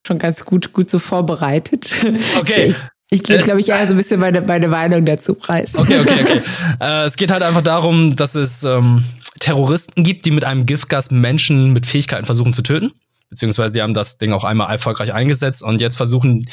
schon 0.05 0.17
ganz 0.17 0.45
gut, 0.45 0.73
gut 0.73 0.89
so 0.89 0.97
vorbereitet. 0.97 1.93
Okay. 2.35 2.73
Ich, 3.11 3.19
ich 3.21 3.23
gebe, 3.23 3.43
glaube 3.43 3.59
ich, 3.59 3.69
eher 3.69 3.87
so 3.87 3.93
ein 3.93 3.97
bisschen 3.97 4.19
meine, 4.19 4.41
meine 4.41 4.67
Meinung 4.67 5.05
dazu 5.05 5.35
preis. 5.35 5.75
Okay, 5.75 5.99
okay, 5.99 6.21
okay. 6.21 6.41
äh, 6.79 7.05
es 7.05 7.15
geht 7.15 7.31
halt 7.31 7.43
einfach 7.43 7.63
darum, 7.63 8.15
dass 8.15 8.35
es 8.35 8.63
ähm, 8.63 9.03
Terroristen 9.39 10.03
gibt, 10.03 10.25
die 10.25 10.31
mit 10.31 10.43
einem 10.45 10.65
Giftgas 10.65 11.11
Menschen 11.11 11.73
mit 11.73 11.85
Fähigkeiten 11.85 12.25
versuchen 12.25 12.53
zu 12.53 12.61
töten 12.61 12.91
beziehungsweise 13.29 13.75
die 13.75 13.81
haben 13.81 13.93
das 13.93 14.17
Ding 14.17 14.33
auch 14.33 14.43
einmal 14.43 14.71
erfolgreich 14.71 15.13
eingesetzt 15.13 15.63
und 15.63 15.81
jetzt 15.81 15.95
versuchen 15.95 16.47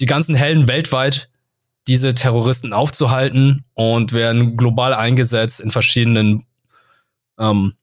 die 0.00 0.06
ganzen 0.06 0.34
Helden 0.34 0.68
weltweit 0.68 1.28
diese 1.86 2.14
Terroristen 2.14 2.72
aufzuhalten 2.72 3.64
und 3.74 4.12
werden 4.12 4.56
global 4.56 4.94
eingesetzt 4.94 5.60
in 5.60 5.70
verschiedenen, 5.70 6.46
ähm, 7.38 7.74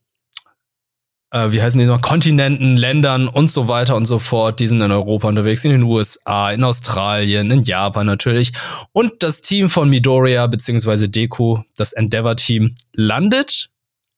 äh, 1.30 1.52
wie 1.52 1.62
heißen 1.62 1.78
die 1.78 1.86
noch, 1.86 2.02
Kontinenten, 2.02 2.76
Ländern 2.76 3.28
und 3.28 3.50
so 3.50 3.68
weiter 3.68 3.94
und 3.94 4.06
so 4.06 4.18
fort. 4.18 4.58
Die 4.58 4.66
sind 4.66 4.80
in 4.80 4.90
Europa 4.90 5.28
unterwegs, 5.28 5.64
in 5.64 5.70
den 5.70 5.84
USA, 5.84 6.50
in 6.50 6.64
Australien, 6.64 7.50
in 7.50 7.62
Japan 7.62 8.06
natürlich. 8.06 8.52
Und 8.92 9.22
das 9.22 9.40
Team 9.40 9.68
von 9.68 9.88
Midoriya 9.88 10.48
beziehungsweise 10.48 11.08
Deku, 11.08 11.58
das 11.76 11.92
Endeavor-Team, 11.92 12.74
landet 12.92 13.70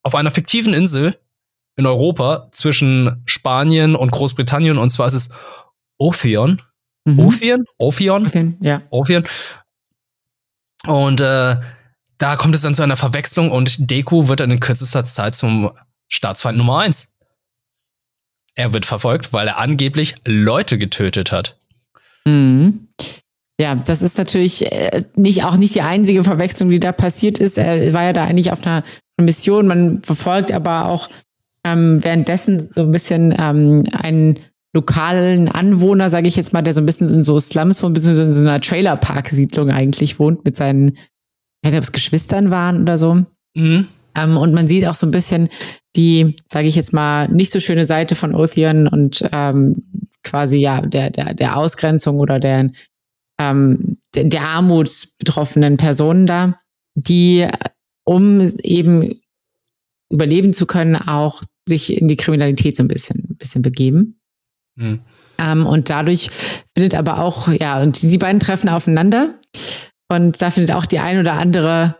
auf 0.02 0.14
einer 0.14 0.30
fiktiven 0.30 0.72
Insel 0.72 1.18
in 1.76 1.86
Europa 1.86 2.48
zwischen 2.52 3.22
Spanien 3.26 3.96
und 3.96 4.12
Großbritannien 4.12 4.78
und 4.78 4.90
zwar 4.90 5.06
ist 5.06 5.14
es 5.14 5.28
Ophion. 5.98 6.62
Mhm. 7.04 7.18
Ophion? 7.20 7.64
Ophion? 7.78 8.26
Ophion, 8.26 8.56
ja. 8.60 8.82
Ophion. 8.90 9.24
Und 10.86 11.20
äh, 11.20 11.56
da 12.18 12.36
kommt 12.36 12.54
es 12.54 12.62
dann 12.62 12.74
zu 12.74 12.82
einer 12.82 12.96
Verwechslung 12.96 13.50
und 13.50 13.90
Deku 13.90 14.28
wird 14.28 14.40
dann 14.40 14.50
in 14.50 14.60
kürzester 14.60 15.04
Zeit 15.04 15.34
zum 15.34 15.70
Staatsfeind 16.08 16.56
Nummer 16.56 16.78
eins. 16.80 17.12
Er 18.54 18.72
wird 18.72 18.86
verfolgt, 18.86 19.32
weil 19.32 19.48
er 19.48 19.58
angeblich 19.58 20.14
Leute 20.24 20.78
getötet 20.78 21.32
hat. 21.32 21.58
Mhm. 22.24 22.88
Ja, 23.60 23.74
das 23.74 24.02
ist 24.02 24.18
natürlich 24.18 24.70
äh, 24.70 25.04
nicht 25.14 25.44
auch 25.44 25.56
nicht 25.56 25.74
die 25.74 25.82
einzige 25.82 26.24
Verwechslung, 26.24 26.70
die 26.70 26.80
da 26.80 26.92
passiert 26.92 27.38
ist. 27.38 27.56
Er 27.56 27.92
war 27.92 28.02
ja 28.04 28.12
da 28.12 28.24
eigentlich 28.24 28.50
auf 28.50 28.66
einer 28.66 28.82
Mission. 29.20 29.66
Man 29.66 30.02
verfolgt 30.02 30.50
aber 30.50 30.86
auch 30.86 31.08
ähm, 31.64 32.02
währenddessen 32.04 32.68
so 32.72 32.82
ein 32.82 32.92
bisschen 32.92 33.34
ähm, 33.38 33.84
ein 33.92 34.38
lokalen 34.74 35.48
Anwohner, 35.48 36.10
sage 36.10 36.28
ich 36.28 36.36
jetzt 36.36 36.52
mal, 36.52 36.62
der 36.62 36.74
so 36.74 36.80
ein 36.80 36.86
bisschen 36.86 37.08
in 37.08 37.24
so 37.24 37.38
Slums 37.38 37.82
wohnt, 37.82 37.94
beziehungsweise 37.94 38.26
in 38.26 38.32
so 38.32 38.42
einer 38.42 38.60
Trailerpark-Siedlung 38.60 39.70
eigentlich 39.70 40.18
wohnt 40.18 40.44
mit 40.44 40.56
seinen, 40.56 40.88
ich 40.88 40.96
weiß 41.64 41.72
nicht, 41.72 41.78
ob 41.78 41.84
es 41.84 41.92
Geschwistern 41.92 42.50
waren 42.50 42.82
oder 42.82 42.98
so. 42.98 43.24
Mhm. 43.54 43.86
Ähm, 44.16 44.36
und 44.36 44.52
man 44.52 44.66
sieht 44.66 44.86
auch 44.86 44.94
so 44.94 45.06
ein 45.06 45.12
bisschen 45.12 45.48
die, 45.96 46.36
sage 46.46 46.66
ich 46.66 46.74
jetzt 46.74 46.92
mal, 46.92 47.28
nicht 47.28 47.52
so 47.52 47.60
schöne 47.60 47.84
Seite 47.84 48.16
von 48.16 48.34
Otheon 48.34 48.88
und 48.88 49.24
ähm, 49.32 50.10
quasi 50.24 50.58
ja 50.58 50.80
der, 50.80 51.10
der, 51.10 51.34
der 51.34 51.56
Ausgrenzung 51.56 52.18
oder 52.18 52.40
der, 52.40 52.70
ähm, 53.38 53.98
der, 54.14 54.24
der 54.24 54.42
armutsbetroffenen 54.42 55.76
Personen 55.76 56.26
da, 56.26 56.58
die, 56.94 57.46
um 58.04 58.40
eben 58.62 59.20
überleben 60.10 60.52
zu 60.52 60.66
können, 60.66 60.96
auch 60.96 61.42
sich 61.68 61.96
in 61.96 62.08
die 62.08 62.16
Kriminalität 62.16 62.76
so 62.76 62.82
ein 62.82 62.88
bisschen, 62.88 63.26
ein 63.30 63.36
bisschen 63.36 63.62
begeben. 63.62 64.20
Mhm. 64.76 65.00
Ähm, 65.38 65.66
und 65.66 65.90
dadurch 65.90 66.30
findet 66.74 66.94
aber 66.94 67.20
auch, 67.20 67.48
ja, 67.48 67.80
und 67.82 68.02
die 68.02 68.18
beiden 68.18 68.40
treffen 68.40 68.68
aufeinander. 68.68 69.34
Und 70.08 70.40
da 70.40 70.50
findet 70.50 70.74
auch 70.76 70.86
die 70.86 70.98
ein 70.98 71.18
oder 71.18 71.34
andere 71.34 71.96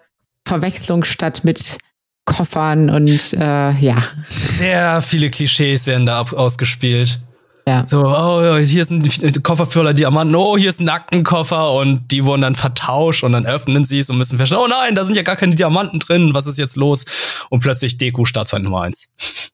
Verwechslung 0.47 1.05
statt 1.05 1.43
mit 1.45 1.79
Koffern 2.27 2.91
und 2.91 3.35
äh, 3.35 3.73
ja. 3.73 4.03
Sehr 4.29 5.03
viele 5.03 5.31
Klischees 5.31 5.87
werden 5.87 6.07
da 6.07 6.21
ausgespielt. 6.21 7.21
Ja. 7.67 7.87
So, 7.87 8.03
oh, 8.05 8.57
hier 8.59 8.83
ist 8.83 8.91
ein 8.91 9.43
Koffer 9.43 9.65
voller 9.65 9.95
Diamanten, 9.95 10.35
oh, 10.37 10.59
hier 10.59 10.69
ist 10.69 10.81
ein 10.81 10.85
Nackenkoffer 10.85 11.73
und 11.73 12.11
die 12.11 12.25
wurden 12.25 12.43
dann 12.43 12.55
vertauscht 12.55 13.25
und 13.25 13.33
dann 13.33 13.47
öffnen 13.47 13.85
sie 13.85 13.99
es 14.01 14.11
und 14.11 14.19
müssen 14.19 14.37
feststellen, 14.37 14.65
oh 14.65 14.69
nein, 14.69 14.95
da 14.95 15.05
sind 15.05 15.17
ja 15.17 15.23
gar 15.23 15.37
keine 15.37 15.55
Diamanten 15.55 15.99
drin, 15.99 16.35
was 16.35 16.47
ist 16.47 16.59
jetzt 16.59 16.77
los? 16.77 17.07
Und 17.49 17.61
plötzlich 17.61 17.97
Deku 17.97 18.27
Staatsfeind 18.27 18.65
Nummer 18.65 18.83
eins. 18.83 19.09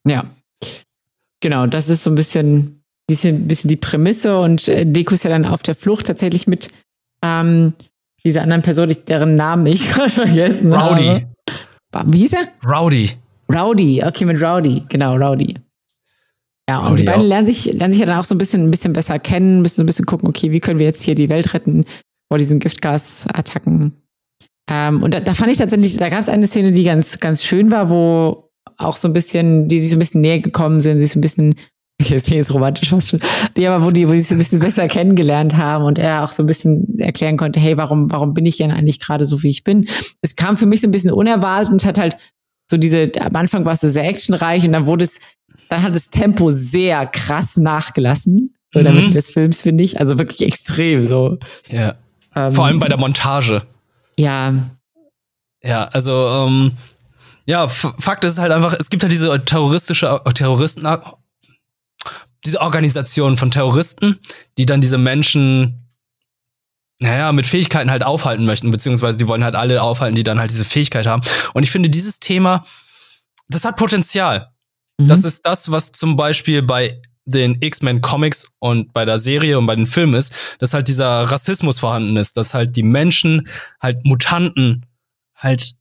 Ja. 0.04 0.22
Genau, 1.40 1.66
das 1.66 1.88
ist 1.88 2.02
so 2.02 2.10
ein 2.10 2.16
bisschen, 2.16 2.82
ein 3.08 3.46
bisschen 3.48 3.68
die 3.68 3.76
Prämisse 3.76 4.38
und 4.40 4.66
äh, 4.66 4.84
Deku 4.84 5.14
ist 5.14 5.22
ja 5.22 5.30
dann 5.30 5.46
auf 5.46 5.62
der 5.62 5.76
Flucht 5.76 6.06
tatsächlich 6.06 6.48
mit 6.48 6.68
ähm, 7.22 7.74
dieser 8.24 8.42
anderen 8.42 8.62
Person, 8.62 8.92
deren 9.06 9.36
Namen 9.36 9.66
ich 9.66 9.88
gerade 9.92 10.10
vergessen 10.10 10.72
Rowdy. 10.72 11.26
habe. 11.94 12.12
Wie 12.12 12.18
hieß 12.18 12.32
er? 12.32 12.68
Rowdy. 12.68 13.10
Rowdy, 13.52 14.02
okay, 14.04 14.24
mit 14.24 14.42
Rowdy, 14.42 14.84
genau, 14.88 15.16
Rowdy. 15.16 15.54
Ja, 16.70 16.78
und 16.86 17.00
die 17.00 17.02
beiden 17.02 17.26
lernen 17.26 17.48
sich, 17.48 17.64
lernen 17.64 17.92
sich 17.92 17.98
ja 17.98 18.06
dann 18.06 18.20
auch 18.20 18.24
so 18.24 18.32
ein 18.32 18.38
bisschen, 18.38 18.62
ein 18.62 18.70
bisschen 18.70 18.92
besser 18.92 19.18
kennen, 19.18 19.60
müssen 19.60 19.74
so 19.74 19.82
ein 19.82 19.86
bisschen 19.86 20.06
gucken, 20.06 20.28
okay, 20.28 20.52
wie 20.52 20.60
können 20.60 20.78
wir 20.78 20.86
jetzt 20.86 21.02
hier 21.02 21.16
die 21.16 21.28
Welt 21.28 21.52
retten 21.52 21.84
vor 22.30 22.38
diesen 22.38 22.60
Giftgasattacken. 22.60 23.96
Ähm, 24.70 25.02
und 25.02 25.12
da, 25.12 25.18
da 25.18 25.34
fand 25.34 25.50
ich 25.50 25.58
tatsächlich, 25.58 25.96
da 25.96 26.08
gab 26.08 26.20
es 26.20 26.28
eine 26.28 26.46
Szene, 26.46 26.70
die 26.70 26.84
ganz, 26.84 27.18
ganz 27.18 27.44
schön 27.44 27.72
war, 27.72 27.90
wo 27.90 28.52
auch 28.76 28.94
so 28.94 29.08
ein 29.08 29.12
bisschen, 29.12 29.66
die 29.66 29.80
sich 29.80 29.90
so 29.90 29.96
ein 29.96 29.98
bisschen 29.98 30.20
näher 30.20 30.38
gekommen 30.38 30.80
sind, 30.80 31.00
sich 31.00 31.10
so 31.10 31.18
ein 31.18 31.22
bisschen, 31.22 31.56
jetzt 32.00 32.28
klingt 32.28 32.38
jetzt 32.38 32.54
romantisch 32.54 32.90
fast 32.90 33.08
schon, 33.08 33.20
die 33.56 33.66
aber, 33.66 33.84
wo 33.84 33.90
die, 33.90 34.06
wo 34.06 34.12
die 34.12 34.20
sich 34.20 34.28
so 34.28 34.36
ein 34.36 34.38
bisschen 34.38 34.60
besser 34.60 34.86
kennengelernt 34.86 35.56
haben 35.56 35.84
und 35.84 35.98
er 35.98 36.22
auch 36.22 36.30
so 36.30 36.44
ein 36.44 36.46
bisschen 36.46 37.00
erklären 37.00 37.36
konnte, 37.36 37.58
hey, 37.58 37.76
warum, 37.78 38.12
warum 38.12 38.32
bin 38.32 38.46
ich 38.46 38.58
denn 38.58 38.70
eigentlich 38.70 39.00
gerade 39.00 39.26
so, 39.26 39.42
wie 39.42 39.50
ich 39.50 39.64
bin? 39.64 39.88
Es 40.20 40.36
kam 40.36 40.56
für 40.56 40.66
mich 40.66 40.82
so 40.82 40.86
ein 40.86 40.92
bisschen 40.92 41.10
unerwartet 41.10 41.72
und 41.72 41.84
hat 41.84 41.98
halt 41.98 42.16
so 42.70 42.76
diese, 42.76 43.10
am 43.18 43.34
Anfang 43.34 43.64
war 43.64 43.72
es 43.72 43.80
so 43.80 43.88
sehr 43.88 44.08
actionreich 44.08 44.64
und 44.64 44.72
dann 44.72 44.86
wurde 44.86 45.04
es, 45.04 45.18
dann 45.70 45.82
hat 45.82 45.94
das 45.94 46.10
Tempo 46.10 46.50
sehr 46.50 47.06
krass 47.06 47.56
nachgelassen 47.56 48.54
in 48.74 48.84
der 48.84 48.92
Mhm. 48.92 48.98
Mitte 48.98 49.12
des 49.12 49.30
Films, 49.30 49.62
finde 49.62 49.82
ich. 49.84 49.98
Also 49.98 50.18
wirklich 50.18 50.42
extrem 50.42 51.06
so. 51.06 51.38
Ja. 51.68 51.94
Ähm, 52.36 52.52
Vor 52.52 52.66
allem 52.66 52.78
bei 52.78 52.88
der 52.88 52.98
Montage. 52.98 53.62
Ja, 54.18 54.52
Ja, 55.62 55.84
also, 55.88 56.26
ähm, 56.28 56.72
ja, 57.44 57.68
Fakt 57.68 58.24
ist 58.24 58.38
halt 58.38 58.50
einfach, 58.52 58.74
es 58.78 58.88
gibt 58.90 59.02
halt 59.02 59.12
diese 59.12 59.44
terroristische, 59.44 60.20
Terroristen, 60.34 60.86
diese 62.46 62.60
Organisation 62.62 63.36
von 63.36 63.50
Terroristen, 63.50 64.18
die 64.56 64.64
dann 64.64 64.80
diese 64.80 64.96
Menschen, 64.96 65.86
naja, 67.00 67.32
mit 67.32 67.46
Fähigkeiten 67.46 67.90
halt 67.90 68.02
aufhalten 68.04 68.46
möchten, 68.46 68.70
beziehungsweise 68.70 69.18
die 69.18 69.26
wollen 69.28 69.44
halt 69.44 69.54
alle 69.54 69.82
aufhalten, 69.82 70.14
die 70.16 70.22
dann 70.22 70.38
halt 70.38 70.50
diese 70.50 70.64
Fähigkeit 70.64 71.06
haben. 71.06 71.22
Und 71.52 71.62
ich 71.62 71.70
finde, 71.70 71.90
dieses 71.90 72.20
Thema, 72.20 72.64
das 73.48 73.64
hat 73.66 73.76
Potenzial. 73.76 74.50
Mhm. 75.00 75.08
Das 75.08 75.24
ist 75.24 75.46
das, 75.46 75.70
was 75.70 75.92
zum 75.92 76.16
Beispiel 76.16 76.62
bei 76.62 77.00
den 77.24 77.58
X-Men 77.60 78.00
Comics 78.00 78.56
und 78.58 78.92
bei 78.92 79.04
der 79.04 79.18
Serie 79.18 79.58
und 79.58 79.66
bei 79.66 79.76
den 79.76 79.86
Filmen 79.86 80.14
ist, 80.14 80.32
dass 80.58 80.74
halt 80.74 80.88
dieser 80.88 81.22
Rassismus 81.22 81.78
vorhanden 81.78 82.16
ist, 82.16 82.36
dass 82.36 82.54
halt 82.54 82.76
die 82.76 82.82
Menschen 82.82 83.48
halt 83.80 84.04
Mutanten 84.04 84.86
halt, 85.34 85.74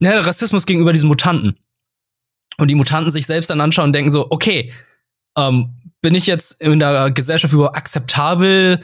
ja, 0.00 0.18
Rassismus 0.20 0.66
gegenüber 0.66 0.92
diesen 0.92 1.08
Mutanten. 1.08 1.54
Und 2.58 2.68
die 2.68 2.74
Mutanten 2.74 3.12
sich 3.12 3.26
selbst 3.26 3.50
dann 3.50 3.60
anschauen 3.60 3.86
und 3.86 3.92
denken 3.92 4.10
so, 4.10 4.30
okay, 4.30 4.72
ähm, 5.36 5.74
bin 6.00 6.14
ich 6.14 6.26
jetzt 6.26 6.60
in 6.60 6.78
der 6.78 7.10
Gesellschaft 7.10 7.52
überhaupt 7.52 7.76
akzeptabel? 7.76 8.82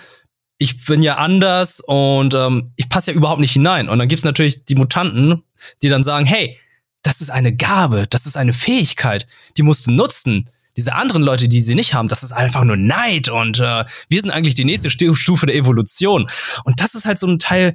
Ich 0.58 0.84
bin 0.84 1.02
ja 1.02 1.16
anders 1.16 1.80
und 1.80 2.34
ähm, 2.34 2.72
ich 2.76 2.88
passe 2.88 3.10
ja 3.10 3.16
überhaupt 3.16 3.40
nicht 3.40 3.52
hinein. 3.52 3.88
Und 3.88 3.98
dann 3.98 4.08
gibt's 4.08 4.24
natürlich 4.24 4.64
die 4.64 4.74
Mutanten, 4.74 5.42
die 5.82 5.88
dann 5.88 6.04
sagen, 6.04 6.26
hey, 6.26 6.58
das 7.02 7.20
ist 7.20 7.30
eine 7.30 7.54
Gabe, 7.54 8.06
das 8.08 8.26
ist 8.26 8.36
eine 8.36 8.52
Fähigkeit, 8.52 9.26
die 9.56 9.62
musst 9.62 9.86
du 9.86 9.90
nutzen. 9.90 10.48
Diese 10.76 10.94
anderen 10.94 11.22
Leute, 11.22 11.48
die 11.48 11.60
sie 11.60 11.74
nicht 11.74 11.92
haben, 11.92 12.08
das 12.08 12.22
ist 12.22 12.32
einfach 12.32 12.64
nur 12.64 12.76
Neid 12.76 13.28
und 13.28 13.58
äh, 13.60 13.84
wir 14.08 14.20
sind 14.20 14.30
eigentlich 14.30 14.54
die 14.54 14.64
nächste 14.64 14.88
Stu- 14.88 15.14
Stufe 15.14 15.44
der 15.46 15.54
Evolution. 15.56 16.30
Und 16.64 16.80
das 16.80 16.94
ist 16.94 17.04
halt 17.04 17.18
so 17.18 17.26
ein 17.26 17.38
Teil, 17.38 17.74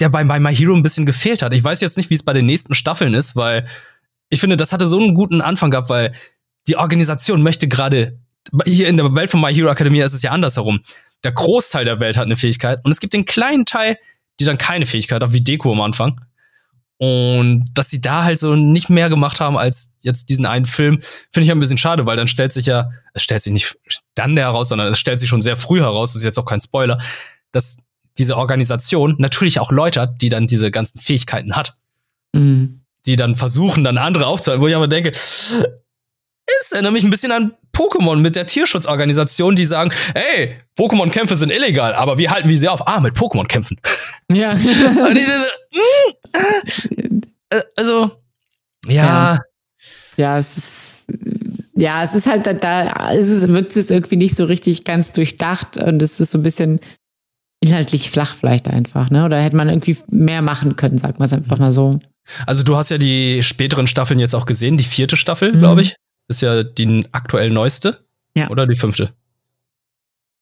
der 0.00 0.08
bei, 0.08 0.24
bei 0.24 0.40
My 0.40 0.54
Hero 0.54 0.74
ein 0.74 0.82
bisschen 0.82 1.04
gefehlt 1.04 1.42
hat. 1.42 1.52
Ich 1.52 1.62
weiß 1.62 1.80
jetzt 1.82 1.96
nicht, 1.96 2.08
wie 2.08 2.14
es 2.14 2.22
bei 2.22 2.32
den 2.32 2.46
nächsten 2.46 2.74
Staffeln 2.74 3.12
ist, 3.12 3.36
weil 3.36 3.66
ich 4.30 4.40
finde, 4.40 4.56
das 4.56 4.72
hatte 4.72 4.86
so 4.86 4.98
einen 4.98 5.12
guten 5.14 5.40
Anfang 5.42 5.70
gehabt, 5.70 5.90
weil 5.90 6.10
die 6.68 6.76
Organisation 6.76 7.42
möchte 7.42 7.68
gerade, 7.68 8.18
hier 8.64 8.88
in 8.88 8.96
der 8.96 9.14
Welt 9.14 9.30
von 9.30 9.40
My 9.40 9.52
Hero 9.52 9.68
Academia 9.70 10.06
ist 10.06 10.14
es 10.14 10.22
ja 10.22 10.30
andersherum. 10.30 10.80
Der 11.24 11.32
Großteil 11.32 11.84
der 11.84 12.00
Welt 12.00 12.16
hat 12.16 12.26
eine 12.26 12.36
Fähigkeit 12.36 12.82
und 12.84 12.92
es 12.92 13.00
gibt 13.00 13.12
den 13.12 13.26
kleinen 13.26 13.66
Teil, 13.66 13.98
die 14.40 14.44
dann 14.44 14.56
keine 14.56 14.86
Fähigkeit 14.86 15.22
hat, 15.22 15.32
wie 15.32 15.42
Deko 15.42 15.72
am 15.72 15.80
Anfang. 15.80 16.20
Und 16.98 17.64
dass 17.74 17.90
sie 17.90 18.00
da 18.00 18.24
halt 18.24 18.40
so 18.40 18.56
nicht 18.56 18.90
mehr 18.90 19.08
gemacht 19.08 19.38
haben 19.40 19.56
als 19.56 19.92
jetzt 20.00 20.30
diesen 20.30 20.46
einen 20.46 20.64
Film, 20.64 21.00
finde 21.30 21.44
ich 21.44 21.50
ein 21.52 21.60
bisschen 21.60 21.78
schade, 21.78 22.06
weil 22.06 22.16
dann 22.16 22.26
stellt 22.26 22.52
sich 22.52 22.66
ja, 22.66 22.90
es 23.14 23.22
stellt 23.22 23.42
sich 23.42 23.52
nicht 23.52 23.78
dann 24.14 24.36
heraus, 24.36 24.68
sondern 24.68 24.88
es 24.88 24.98
stellt 24.98 25.20
sich 25.20 25.28
schon 25.28 25.40
sehr 25.40 25.56
früh 25.56 25.78
heraus, 25.78 26.10
das 26.12 26.16
ist 26.16 26.24
jetzt 26.24 26.38
auch 26.38 26.44
kein 26.44 26.60
Spoiler, 26.60 27.00
dass 27.52 27.78
diese 28.18 28.36
Organisation 28.36 29.14
natürlich 29.18 29.60
auch 29.60 29.70
Leute 29.70 30.00
hat, 30.00 30.20
die 30.22 30.28
dann 30.28 30.48
diese 30.48 30.72
ganzen 30.72 30.98
Fähigkeiten 30.98 31.54
hat, 31.54 31.76
Mhm. 32.34 32.80
die 33.06 33.14
dann 33.16 33.36
versuchen, 33.36 33.84
dann 33.84 33.96
andere 33.96 34.26
aufzuhalten, 34.26 34.60
wo 34.62 34.66
ich 34.66 34.74
aber 34.74 34.88
denke, 34.88 35.12
es 36.60 36.72
erinnert 36.72 36.92
mich 36.92 37.04
ein 37.04 37.10
bisschen 37.10 37.32
an 37.32 37.52
Pokémon 37.74 38.16
mit 38.16 38.34
der 38.36 38.46
Tierschutzorganisation, 38.46 39.54
die 39.56 39.64
sagen, 39.64 39.92
ey, 40.14 40.56
Pokémon-Kämpfe 40.78 41.36
sind 41.36 41.50
illegal, 41.50 41.94
aber 41.94 42.18
wir 42.18 42.30
halten 42.30 42.48
wie 42.48 42.56
sie 42.56 42.68
auf? 42.68 42.86
Ah, 42.88 43.00
mit 43.00 43.14
Pokémon-Kämpfen. 43.14 43.78
Ja. 44.32 44.50
Und 44.52 45.16
ich 45.16 45.26
so, 45.26 45.78
mm, 45.78 47.20
äh, 47.50 47.62
also, 47.76 48.10
ja, 48.86 48.92
Ja. 49.34 49.38
ja, 50.16 50.38
es 50.38 50.56
ist, 50.56 51.06
ja, 51.76 52.02
es 52.02 52.14
ist 52.14 52.26
halt, 52.26 52.46
da, 52.46 52.52
da 52.54 53.10
ist 53.10 53.28
es, 53.28 53.48
wirkt 53.48 53.76
es 53.76 53.90
irgendwie 53.90 54.16
nicht 54.16 54.34
so 54.36 54.44
richtig 54.44 54.84
ganz 54.84 55.12
durchdacht 55.12 55.76
und 55.76 56.02
es 56.02 56.18
ist 56.20 56.32
so 56.32 56.38
ein 56.38 56.42
bisschen 56.42 56.80
inhaltlich 57.60 58.10
flach 58.10 58.34
vielleicht 58.34 58.68
einfach, 58.68 59.10
ne? 59.10 59.24
Oder 59.24 59.40
hätte 59.40 59.56
man 59.56 59.68
irgendwie 59.68 59.96
mehr 60.08 60.42
machen 60.42 60.76
können, 60.76 60.98
sagt 60.98 61.18
man 61.18 61.26
es 61.26 61.32
einfach 61.32 61.58
mal 61.58 61.72
so. 61.72 61.98
Also 62.46 62.62
du 62.62 62.76
hast 62.76 62.90
ja 62.90 62.98
die 62.98 63.42
späteren 63.42 63.86
Staffeln 63.86 64.20
jetzt 64.20 64.34
auch 64.34 64.46
gesehen, 64.46 64.76
die 64.76 64.84
vierte 64.84 65.16
Staffel, 65.16 65.52
Mhm. 65.54 65.58
glaube 65.60 65.80
ich, 65.82 65.96
ist 66.28 66.42
ja 66.42 66.62
die 66.62 67.06
aktuell 67.12 67.50
neueste. 67.50 68.04
Ja. 68.36 68.48
Oder 68.50 68.66
die 68.66 68.76
fünfte? 68.76 69.12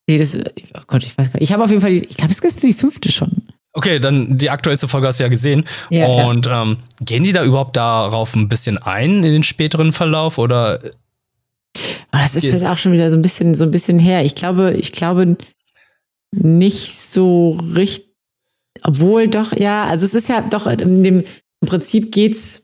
Nee, 0.09 0.19
das, 0.19 0.37
oh 0.37 0.81
Gott, 0.87 1.03
ich 1.03 1.17
weiß 1.17 1.33
gar 1.33 1.41
nicht. 1.41 1.49
Ich 1.49 1.53
habe 1.53 1.65
auf 1.65 1.71
jeden 1.71 1.81
Fall, 1.81 1.91
die, 1.91 2.05
ich 2.05 2.17
glaube, 2.17 2.33
es 2.33 2.39
ist 2.39 2.63
die 2.63 2.73
fünfte 2.73 3.11
schon. 3.11 3.43
Okay, 3.73 3.99
dann 3.99 4.39
die 4.39 4.51
aktuellste 4.51 4.89
Folge 4.89 5.09
hast 5.09 5.19
du 5.19 5.25
ja 5.25 5.29
gesehen. 5.29 5.65
Ja, 5.91 6.09
ja. 6.09 6.27
Und 6.27 6.47
Ähm, 6.51 6.79
gehen 7.01 7.25
die 7.25 7.33
da 7.33 7.45
überhaupt 7.45 7.77
darauf 7.77 8.35
ein 8.35 8.49
bisschen 8.49 8.79
ein 8.79 9.25
in 9.25 9.33
den 9.33 9.43
späteren 9.43 9.93
Verlauf 9.93 10.39
oder 10.39 10.81
Aber 12.11 12.23
das 12.23 12.37
ist 12.37 12.45
jetzt 12.45 12.65
auch 12.65 12.79
schon 12.79 12.93
wieder 12.93 13.11
so 13.11 13.17
ein 13.17 13.23
bisschen, 13.23 13.55
so 13.55 13.65
ein 13.65 13.71
bisschen 13.71 13.99
her. 13.99 14.25
Ich 14.25 14.35
glaube, 14.35 14.73
ich 14.73 14.93
glaube 14.93 15.37
nicht 16.33 16.95
so 16.95 17.59
richtig, 17.75 18.15
obwohl 18.83 19.29
doch, 19.29 19.53
ja, 19.53 19.85
also 19.85 20.07
es 20.07 20.15
ist 20.15 20.29
ja 20.29 20.43
doch, 20.43 20.67
in 20.67 21.03
dem, 21.03 21.25
im 21.61 21.69
Prinzip 21.69 22.13
geht's 22.13 22.63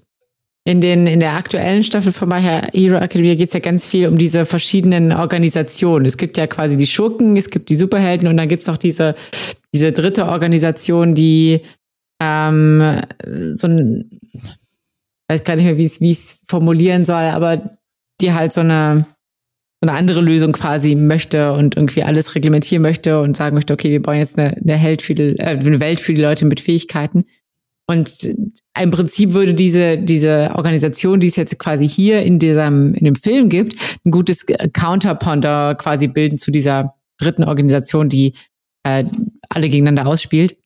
in 0.65 0.81
den, 0.81 1.07
in 1.07 1.21
der 1.21 1.33
aktuellen 1.33 1.83
Staffel 1.83 2.13
von 2.13 2.29
My 2.29 2.41
Hero 2.41 2.97
Academia 2.97 3.35
geht's 3.35 3.53
ja 3.53 3.61
ganz 3.61 3.89
viel 3.89 4.07
um 4.07 4.17
diese 4.17 4.47
verschiedenen 4.47 5.13
Organisationen. 5.13 6.07
Es 6.07 6.17
gibt 6.17 6.37
ja 6.37 6.47
quasi 6.47 6.77
die 6.77 6.87
Schurken, 6.87 7.37
es 7.37 7.51
gibt 7.51 7.69
die 7.69 7.77
Superhelden 7.77 8.29
und 8.29 8.37
dann 8.37 8.49
gibt's 8.49 8.69
auch 8.69 8.77
diese, 8.77 9.15
diese 9.75 9.91
dritte 9.91 10.27
Organisation, 10.27 11.15
die 11.15 11.63
ähm, 12.23 12.97
so 13.55 13.67
ein, 13.67 14.09
weiß 15.29 15.43
gar 15.43 15.57
nicht 15.57 15.65
mehr, 15.65 15.79
wie 15.79 15.87
es, 15.87 16.01
wie 16.01 16.13
es 16.13 16.41
formulieren 16.47 17.05
soll, 17.05 17.23
aber 17.23 17.79
die 18.21 18.33
halt 18.33 18.53
so 18.53 18.61
eine, 18.61 19.05
so 19.83 19.89
eine 19.89 19.99
andere 19.99 20.21
Lösung 20.21 20.53
quasi 20.53 20.95
möchte 20.95 21.53
und 21.55 21.77
irgendwie 21.77 22.05
alles 22.05 22.37
reglementieren 22.37 22.83
möchte 22.83 23.21
und 23.21 23.37
sagen 23.37 23.57
möchte, 23.57 23.73
okay, 23.73 23.91
wir 23.91 24.01
bauen 24.01 24.19
jetzt 24.19 24.39
eine, 24.39 24.57
eine, 24.57 24.77
Held 24.77 25.03
für 25.03 25.17
die, 25.17 25.37
äh, 25.39 25.59
eine 25.59 25.81
Welt 25.81 25.99
für 25.99 26.15
die 26.15 26.23
Leute 26.23 26.45
mit 26.45 26.61
Fähigkeiten. 26.61 27.25
Und 27.87 28.29
im 28.81 28.91
Prinzip 28.91 29.35
würde 29.35 29.55
diese, 29.55 29.99
diese 29.99 30.53
Organisation, 30.55 31.21
die 31.21 31.27
es 31.27 31.37
jetzt 31.37 31.59
quasi 31.59 31.89
hier 31.89 32.23
in 32.23 32.39
diesem, 32.39 32.95
in 32.95 33.05
dem 33.05 33.17
Film 33.17 33.49
gibt, 33.49 33.75
ein 34.05 34.11
gutes 34.11 34.47
Counterponder 34.73 35.75
quasi 35.75 36.09
bilden 36.09 36.39
zu 36.39 36.51
dieser 36.51 36.95
dritten 37.19 37.45
Organisation, 37.45 38.09
die 38.09 38.35
äh, 38.85 39.05
alle 39.49 39.69
gegeneinander 39.69 40.07
ausspielt. 40.07 40.57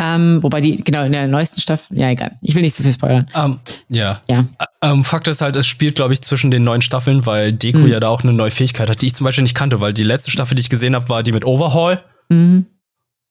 Ähm, 0.00 0.40
wobei 0.42 0.60
die, 0.60 0.76
genau, 0.76 1.04
in 1.04 1.12
der 1.12 1.26
neuesten 1.26 1.60
Staffel, 1.60 1.98
ja, 1.98 2.08
egal. 2.10 2.36
Ich 2.40 2.54
will 2.54 2.62
nicht 2.62 2.74
so 2.74 2.84
viel 2.84 2.92
spoilern. 2.92 3.26
Um, 3.34 3.58
ja. 3.88 4.22
Ja. 4.30 4.44
Um, 4.80 5.02
Fakt 5.04 5.26
ist 5.26 5.40
halt, 5.40 5.56
es 5.56 5.66
spielt, 5.66 5.96
glaube 5.96 6.12
ich, 6.12 6.22
zwischen 6.22 6.52
den 6.52 6.62
neuen 6.62 6.82
Staffeln, 6.82 7.26
weil 7.26 7.52
Deku 7.52 7.80
Mhm. 7.80 7.88
ja 7.88 7.98
da 7.98 8.08
auch 8.08 8.22
eine 8.22 8.32
neue 8.32 8.52
Fähigkeit 8.52 8.88
hat, 8.88 9.02
die 9.02 9.06
ich 9.06 9.14
zum 9.14 9.24
Beispiel 9.24 9.42
nicht 9.42 9.56
kannte, 9.56 9.80
weil 9.80 9.92
die 9.92 10.04
letzte 10.04 10.30
Staffel, 10.30 10.54
die 10.54 10.60
ich 10.60 10.70
gesehen 10.70 10.94
habe, 10.94 11.08
war 11.08 11.24
die 11.24 11.32
mit 11.32 11.44
Overhaul. 11.44 12.00
Mhm. 12.28 12.66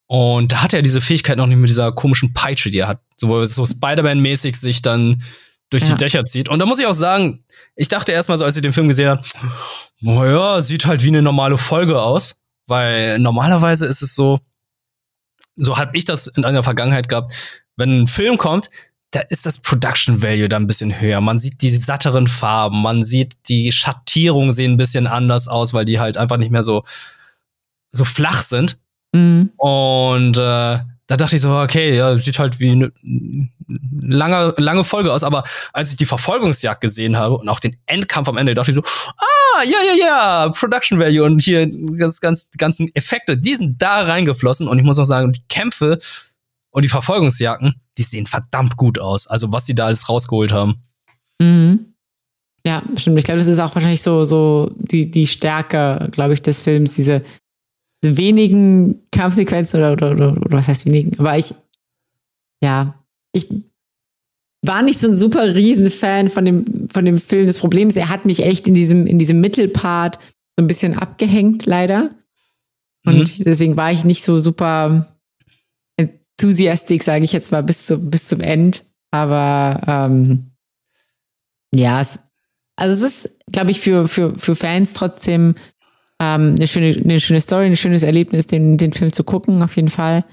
Und 0.08 0.54
da 0.54 0.62
hat 0.62 0.74
er 0.74 0.82
diese 0.82 1.02
Fähigkeit 1.02 1.38
noch 1.38 1.48
nicht 1.48 1.58
mit 1.58 1.70
dieser 1.70 1.92
komischen 1.92 2.34
Peitsche, 2.34 2.72
die 2.72 2.80
er 2.80 2.88
hat. 2.88 3.02
So, 3.18 3.44
so 3.46 3.66
Spider-Man-mäßig 3.66 4.56
sich 4.56 4.82
dann 4.82 5.22
durch 5.70 5.84
Ja. 5.84 5.90
die 5.90 5.96
Dächer 5.96 6.26
zieht. 6.26 6.48
Und 6.48 6.60
da 6.60 6.66
muss 6.66 6.80
ich 6.80 6.86
auch 6.86 6.94
sagen, 6.94 7.44
ich 7.76 7.90
dachte 7.90 8.14
erstmal 8.14 8.38
so, 8.38 8.46
als 8.46 8.56
ich 8.56 8.62
den 8.62 8.72
Film 8.74 8.88
gesehen 8.88 9.10
habe, 9.10 9.22
naja, 10.00 10.62
sieht 10.62 10.86
halt 10.86 11.04
wie 11.04 11.10
eine 11.10 11.22
normale 11.22 11.58
Folge 11.58 12.02
aus. 12.02 12.42
Weil 12.68 13.20
normalerweise 13.20 13.86
ist 13.86 14.02
es 14.02 14.16
so, 14.16 14.40
so 15.56 15.78
habe 15.78 15.98
ich 15.98 16.06
das 16.06 16.28
in 16.28 16.46
einer 16.46 16.64
Vergangenheit 16.64 17.10
gehabt, 17.10 17.34
wenn 17.76 18.02
ein 18.04 18.08
Film 18.08 18.38
kommt, 18.38 18.70
da 19.12 19.22
ist 19.22 19.46
das 19.46 19.60
Production 19.60 20.22
Value 20.22 20.50
da 20.50 20.58
ein 20.58 20.68
bisschen 20.68 21.00
höher. 21.00 21.22
Man 21.22 21.40
sieht 21.40 21.62
die 21.62 21.70
satteren 21.76 22.28
Farben, 22.28 22.82
man 22.82 23.04
sieht 23.04 23.38
die 23.48 23.72
Schattierungen 23.72 24.52
sehen 24.52 24.74
ein 24.74 24.78
bisschen 24.78 25.08
anders 25.08 25.48
aus, 25.48 25.74
weil 25.74 25.86
die 25.86 26.00
halt 26.00 26.18
einfach 26.18 26.38
nicht 26.38 26.52
mehr 26.52 26.64
so, 26.64 26.84
so 27.92 28.04
flach 28.04 28.42
sind. 28.42 28.78
Mhm. 29.14 29.52
Und 29.58 30.38
äh, 30.38 30.80
da 31.08 31.16
dachte 31.16 31.38
ich 31.38 31.42
so, 31.42 31.58
okay, 31.58 31.96
ja, 31.96 32.18
sieht 32.18 32.38
halt 32.38 32.60
wie 32.60 32.72
eine 32.72 32.92
lange, 34.02 34.54
lange 34.58 34.84
Folge 34.84 35.12
aus. 35.12 35.24
Aber 35.24 35.44
als 35.74 35.92
ich 35.92 35.98
die 35.98 36.06
Verfolgungsjagd 36.06 36.82
gesehen 36.82 37.18
habe 37.18 37.38
und 37.38 37.48
auch 37.48 37.62
den 37.62 37.78
Endkampf 37.86 38.28
am 38.28 38.38
Ende, 38.38 38.54
dachte 38.54 38.72
ich 38.72 38.76
so, 38.76 38.84
ah, 38.84 39.64
ja, 39.64 39.78
ja, 39.86 40.06
ja, 40.06 40.50
Production 40.50 41.00
Value 41.00 41.24
und 41.24 41.42
hier 41.42 41.70
das 41.98 42.20
ganz, 42.20 42.50
die 42.50 42.58
ganzen 42.58 42.94
Effekte, 42.94 43.38
die 43.38 43.56
sind 43.56 43.82
da 43.82 44.02
reingeflossen. 44.02 44.68
Und 44.68 44.80
ich 44.80 44.86
muss 44.86 45.00
auch 45.00 45.06
sagen, 45.06 45.32
die 45.32 45.44
Kämpfe 45.48 45.98
und 46.72 46.84
die 46.84 46.90
Verfolgungsjagden, 46.90 47.82
die 47.98 48.04
sehen 48.04 48.26
verdammt 48.26 48.76
gut 48.76 49.00
aus. 49.00 49.28
Also 49.28 49.52
was 49.52 49.66
sie 49.66 49.76
da 49.76 49.86
alles 49.86 50.10
rausgeholt 50.10 50.52
haben. 50.52 50.84
Mhm. 51.42 51.94
Ja, 52.66 52.84
stimmt. 52.98 53.18
Ich 53.18 53.24
glaube, 53.24 53.40
das 53.40 53.48
ist 53.48 53.60
auch 53.60 53.74
wahrscheinlich 53.74 54.02
so, 54.02 54.26
so 54.26 54.72
die, 54.76 55.10
die 55.10 55.26
Stärke, 55.26 56.10
glaube 56.12 56.34
ich, 56.34 56.42
des 56.42 56.60
Films, 56.60 56.96
diese 56.96 57.24
wenigen 58.16 59.02
Kampfsequenzen 59.12 59.80
oder, 59.80 59.92
oder, 59.94 60.12
oder, 60.12 60.32
oder 60.38 60.58
was 60.58 60.68
heißt 60.70 60.86
wenigen? 60.86 61.20
Aber 61.20 61.38
ich, 61.38 61.54
ja, 62.64 63.04
ich 63.34 63.50
war 64.66 64.82
nicht 64.82 65.00
so 65.00 65.08
ein 65.08 65.16
super 65.16 65.56
Riesenfan 65.56 66.30
von 66.30 66.46
dem, 66.46 66.90
von 66.90 67.04
dem 67.06 67.18
Film. 67.18 67.48
Das 67.48 67.60
Problem 67.60 67.90
ist, 67.90 67.98
er 67.98 68.10
hat 68.10 68.26
mich 68.26 68.44
echt 68.44 68.68
in 68.68 68.74
diesem, 68.74 69.06
in 69.08 69.20
diesem 69.20 69.42
Mittelpart 69.42 70.16
so 70.58 70.64
ein 70.64 70.68
bisschen 70.68 70.98
abgehängt, 70.98 71.66
leider. 71.66 72.12
Und 73.06 73.20
Mhm. 73.20 73.44
deswegen 73.44 73.78
war 73.78 73.92
ich 73.92 74.04
nicht 74.06 74.24
so 74.24 74.40
super 74.40 75.08
enthusiastic, 75.96 77.04
sage 77.04 77.24
ich 77.24 77.34
jetzt 77.34 77.52
mal, 77.52 77.64
bis, 77.64 77.86
zu, 77.86 77.98
bis 77.98 78.28
zum 78.28 78.42
End. 78.42 78.84
Aber 79.12 79.82
ähm, 79.88 80.52
ja, 81.74 82.02
es, 82.02 82.20
also 82.76 83.06
es 83.06 83.26
ist, 83.26 83.40
glaube 83.52 83.72
ich, 83.72 83.80
für, 83.80 84.08
für, 84.08 84.38
für 84.38 84.56
Fans 84.56 84.94
trotzdem 84.94 85.56
ähm, 86.20 86.56
eine, 86.58 86.68
schöne, 86.68 86.96
eine 87.04 87.20
schöne 87.20 87.42
Story, 87.42 87.66
ein 87.66 87.76
schönes 87.78 88.04
Erlebnis, 88.04 88.48
den, 88.48 88.78
den 88.78 88.94
Film 88.94 89.12
zu 89.14 89.24
gucken, 89.24 89.62
auf 89.64 89.76
jeden 89.76 89.90
Fall. 89.90 90.26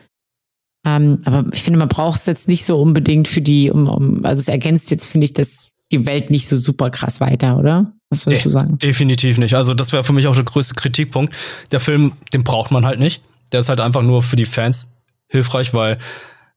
Ähm, 0.86 1.20
aber 1.24 1.46
ich 1.52 1.62
finde, 1.62 1.78
man 1.78 1.88
braucht 1.88 2.20
es 2.20 2.26
jetzt 2.26 2.48
nicht 2.48 2.64
so 2.64 2.80
unbedingt 2.80 3.28
für 3.28 3.40
die, 3.40 3.70
um, 3.70 3.88
um 3.88 4.24
also 4.24 4.40
es 4.40 4.48
ergänzt 4.48 4.90
jetzt, 4.90 5.06
finde 5.06 5.24
ich, 5.26 5.32
das, 5.32 5.68
die 5.92 6.04
Welt 6.06 6.30
nicht 6.30 6.46
so 6.48 6.56
super 6.56 6.90
krass 6.90 7.20
weiter, 7.20 7.58
oder? 7.58 7.92
Was 8.10 8.26
würdest 8.26 8.44
Nee. 8.44 8.50
du 8.50 8.50
sagen? 8.50 8.78
Definitiv 8.78 9.38
nicht. 9.38 9.54
Also 9.54 9.72
das 9.74 9.92
wäre 9.92 10.04
für 10.04 10.12
mich 10.12 10.26
auch 10.26 10.34
der 10.34 10.44
größte 10.44 10.74
Kritikpunkt. 10.74 11.34
Der 11.72 11.80
Film, 11.80 12.12
den 12.32 12.44
braucht 12.44 12.70
man 12.70 12.84
halt 12.84 12.98
nicht. 13.00 13.22
Der 13.52 13.60
ist 13.60 13.68
halt 13.68 13.80
einfach 13.80 14.02
nur 14.02 14.22
für 14.22 14.36
die 14.36 14.44
Fans 14.46 14.98
hilfreich, 15.28 15.72
weil 15.74 15.98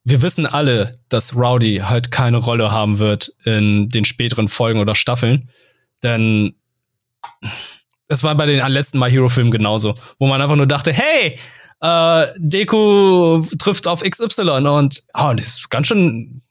wir 0.04 0.22
wissen 0.22 0.46
alle, 0.46 0.94
dass 1.08 1.34
Rowdy 1.36 1.82
halt 1.84 2.10
keine 2.10 2.38
Rolle 2.38 2.70
haben 2.70 2.98
wird 2.98 3.34
in 3.44 3.88
den 3.88 4.04
späteren 4.04 4.48
Folgen 4.48 4.80
oder 4.80 4.94
Staffeln. 4.94 5.48
Denn 6.02 6.54
es 8.08 8.22
war 8.24 8.34
bei 8.34 8.46
den 8.46 8.66
letzten 8.68 8.98
My 8.98 9.10
Hero 9.10 9.28
Filmen 9.28 9.50
genauso, 9.50 9.94
wo 10.18 10.26
man 10.26 10.40
einfach 10.42 10.56
nur 10.56 10.66
dachte, 10.66 10.92
hey, 10.92 11.38
äh, 11.80 12.26
Deku 12.36 13.44
trifft 13.58 13.86
auf 13.86 14.02
XY 14.02 14.50
und 14.66 15.02
oh, 15.14 15.32
das 15.34 15.46
ist 15.46 15.70
ganz 15.70 15.86
schön, 15.86 16.42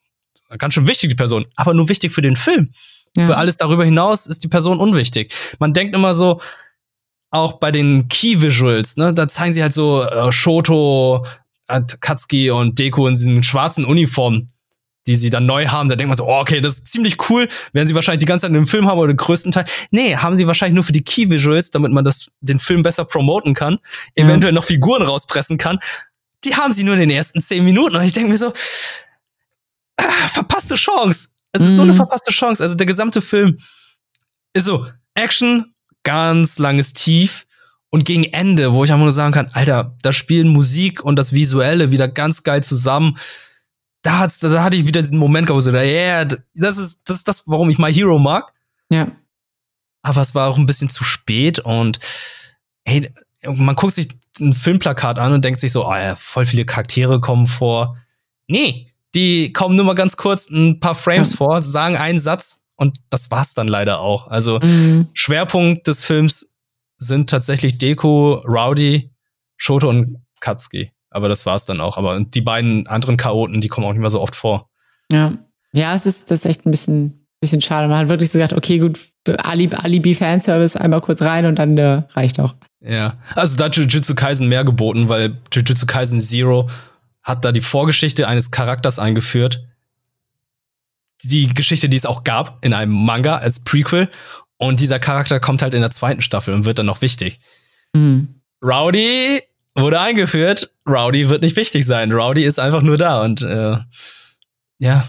ganz 0.58 0.74
schön 0.74 0.88
wichtig, 0.88 1.10
die 1.10 1.16
Person, 1.16 1.46
aber 1.56 1.74
nur 1.74 1.90
wichtig 1.90 2.14
für 2.14 2.22
den 2.22 2.36
Film. 2.36 2.72
Für 3.16 3.38
alles 3.38 3.58
darüber 3.58 3.84
hinaus 3.84 4.28
ist 4.28 4.44
die 4.44 4.48
Person 4.48 4.80
unwichtig. 4.80 5.34
Man 5.58 5.74
denkt 5.74 5.96
immer 5.96 6.14
so, 6.14 6.40
auch 7.32 7.54
bei 7.54 7.72
den 7.72 8.08
Key 8.10 8.42
Visuals, 8.42 8.96
ne, 8.96 9.14
da 9.14 9.28
zeigen 9.28 9.54
sie 9.54 9.62
halt 9.62 9.74
so 9.74 10.04
äh, 10.04 10.32
Shoto, 10.32 11.26
äh, 11.68 11.82
Katsuki 12.00 12.52
und 12.52 12.80
Deku 12.80 13.08
in 13.08 13.16
diesen 13.16 13.44
schwarzen 13.44 13.86
Uniformen, 13.86 14.48
die 15.08 15.16
sie 15.16 15.30
dann 15.32 15.46
neu 15.48 15.68
haben. 15.68 15.90
Da 15.90 15.96
denkt 15.96 16.10
man 16.10 16.18
so, 16.18 16.26
oh, 16.28 16.40
okay, 16.40 16.62
das 16.62 16.74
ist 16.74 16.88
ziemlich 16.92 17.30
cool. 17.30 17.48
Werden 17.74 17.88
sie 17.88 17.96
wahrscheinlich 17.96 18.20
die 18.20 18.26
ganze 18.26 18.42
Zeit 18.44 18.50
in 18.50 18.54
dem 18.56 18.68
Film 18.68 18.86
haben 18.88 19.00
oder 19.00 19.12
den 19.14 19.18
größten 19.18 19.52
Teil. 19.52 19.66
Nee, 19.90 20.16
haben 20.18 20.36
sie 20.36 20.46
wahrscheinlich 20.46 20.76
nur 20.76 20.84
für 20.84 20.92
die 20.92 21.04
Key 21.04 21.30
Visuals, 21.30 21.72
damit 21.72 21.92
man 21.92 22.04
das, 22.04 22.28
den 22.42 22.60
Film 22.60 22.84
besser 22.84 23.06
promoten 23.06 23.54
kann, 23.56 23.80
Ja. 24.16 24.26
eventuell 24.26 24.54
noch 24.54 24.64
Figuren 24.66 25.02
rauspressen 25.02 25.58
kann. 25.58 25.80
Die 26.44 26.56
haben 26.56 26.72
sie 26.72 26.84
nur 26.84 26.94
in 26.94 27.00
den 27.00 27.10
ersten 27.10 27.42
zehn 27.42 27.64
Minuten. 27.64 27.96
Und 27.96 28.04
ich 28.04 28.14
denke 28.14 28.30
mir 28.30 28.38
so, 28.38 28.54
ah, 29.98 30.28
verpasste 30.28 30.76
Chance. 30.76 31.30
Es 31.54 31.62
ist 31.62 31.76
so 31.76 31.82
eine 31.82 31.94
Mhm. 31.94 31.98
verpasste 31.98 32.32
Chance. 32.32 32.62
Also 32.62 32.76
der 32.76 32.86
gesamte 32.86 33.22
Film 33.22 33.58
ist 34.54 34.66
so 34.66 34.86
Action, 35.16 35.74
ganz 36.04 36.60
langes 36.60 36.94
Tief 36.94 37.46
und 37.90 38.06
gegen 38.06 38.24
Ende, 38.26 38.74
wo 38.74 38.84
ich 38.84 38.92
einfach 38.92 39.04
nur 39.04 39.12
sagen 39.12 39.34
kann, 39.34 39.50
Alter, 39.54 39.96
da 40.04 40.14
spielen 40.14 40.50
Musik 40.50 41.04
und 41.04 41.16
das 41.16 41.34
Visuelle 41.34 41.92
wieder 41.92 42.08
ganz 42.08 42.44
geil 42.44 42.64
zusammen. 42.64 43.18
Da, 44.08 44.20
hat's, 44.20 44.40
da 44.40 44.64
hatte 44.64 44.78
ich 44.78 44.88
wieder 44.88 45.02
diesen 45.02 45.18
Moment 45.18 45.48
gehabt, 45.48 45.64
so, 45.64 45.72
ja, 45.72 45.82
yeah, 45.82 46.26
das 46.54 46.78
ist, 46.78 47.02
das 47.10 47.18
ist 47.18 47.28
das, 47.28 47.44
warum 47.46 47.70
ich 47.70 47.78
My 47.78 47.94
Hero 47.94 48.18
mag. 48.18 48.54
Ja. 48.90 49.12
Aber 50.02 50.22
es 50.22 50.34
war 50.34 50.48
auch 50.50 50.58
ein 50.58 50.66
bisschen 50.66 50.88
zu 50.88 51.04
spät 51.04 51.60
und 51.60 52.00
hey, 52.86 53.12
man 53.44 53.76
guckt 53.76 53.94
sich 53.96 54.08
ein 54.40 54.54
Filmplakat 54.54 55.20
an 55.20 55.34
und 55.34 55.44
denkt 55.44 55.60
sich 55.60 55.74
so, 55.74 55.86
oh 55.86 55.94
ja, 55.94 56.16
voll 56.16 56.46
viele 56.46 56.64
Charaktere 56.64 57.20
kommen 57.20 57.48
vor. 57.48 57.98
Nee, 58.48 58.88
die 59.14 59.52
kommen 59.52 59.76
nur 59.76 59.84
mal 59.84 59.94
ganz 59.96 60.16
kurz 60.16 60.50
ein 60.50 60.80
paar 60.80 60.96
Frames 60.96 61.32
Ja. 61.32 61.38
vor, 61.38 61.62
sagen 61.62 61.98
einen 61.98 62.20
Satz 62.20 62.64
und 62.78 63.00
das 63.10 63.30
war's 63.30 63.56
dann 63.56 63.68
leider 63.68 64.00
auch. 64.00 64.28
Also 64.28 64.60
Mhm. 64.60 65.10
Schwerpunkt 65.12 65.86
des 65.88 66.06
Films 66.06 66.56
sind 66.98 67.30
tatsächlich 67.30 67.78
Deko, 67.78 68.36
Rowdy, 68.48 69.12
Shoto 69.58 69.90
und 69.90 70.18
Katsuki. 70.40 70.94
Aber 71.10 71.30
das 71.30 71.46
war's 71.46 71.66
dann 71.66 71.82
auch. 71.82 71.98
Aber 71.98 72.20
die 72.20 72.42
beiden 72.42 72.88
anderen 72.88 73.18
Chaoten, 73.18 73.62
die 73.62 73.68
kommen 73.68 73.86
auch 73.88 73.94
nicht 73.94 74.02
mehr 74.02 74.10
so 74.10 74.22
oft 74.22 74.36
vor. 74.36 74.70
Ja. 75.12 75.34
Ja, 75.74 75.94
es 75.94 76.06
ist, 76.06 76.32
das 76.32 76.40
ist 76.40 76.46
echt 76.46 76.66
ein 76.66 76.72
bisschen, 76.72 77.28
bisschen 77.40 77.62
schade. 77.62 77.88
Man 77.88 78.00
hat 78.00 78.10
wirklich 78.10 78.32
so 78.32 78.40
gedacht, 78.40 78.54
okay, 78.54 78.80
gut, 78.80 79.00
Alibi, 79.44 79.76
Alibi 79.76 80.16
Fanservice 80.16 80.80
einmal 80.80 81.02
kurz 81.02 81.22
rein 81.22 81.46
und 81.46 81.60
dann 81.60 81.78
äh, 81.78 82.04
reicht 82.14 82.40
auch. 82.40 82.56
Ja, 82.80 83.18
also 83.36 83.58
da 83.58 83.66
hat 83.66 83.76
Jujutsu 83.76 84.16
Kaisen 84.16 84.48
mehr 84.48 84.64
geboten, 84.64 85.10
weil 85.10 85.38
Jujutsu 85.52 85.86
Kaisen 85.86 86.20
Zero 86.20 86.70
hat 87.24 87.44
da 87.44 87.52
die 87.52 87.62
Vorgeschichte 87.62 88.28
eines 88.28 88.52
Charakters 88.52 89.00
eingeführt. 89.00 89.66
Die 91.24 91.48
Geschichte, 91.50 91.90
die 91.90 91.98
es 91.98 92.06
auch 92.06 92.24
gab 92.24 92.64
in 92.64 92.74
einem 92.74 92.94
Manga 92.94 93.38
als 93.38 93.64
Prequel. 93.64 94.10
Und 94.58 94.80
dieser 94.80 95.00
Charakter 95.00 95.40
kommt 95.40 95.62
halt 95.62 95.74
in 95.74 95.82
der 95.82 95.92
zweiten 95.92 96.22
Staffel 96.22 96.54
und 96.54 96.66
wird 96.66 96.80
dann 96.80 96.86
noch 96.86 97.02
wichtig. 97.02 97.40
Mhm. 97.94 98.42
Rowdy 98.64 99.42
wurde 99.78 100.00
eingeführt. 100.00 100.74
Rowdy 100.88 101.30
wird 101.30 101.42
nicht 101.42 101.56
wichtig 101.56 101.86
sein. 101.86 102.12
Rowdy 102.12 102.44
ist 102.44 102.60
einfach 102.60 102.82
nur 102.82 102.98
da 102.98 103.22
und 103.22 103.42
äh, 103.42 103.78
ja, 104.80 105.08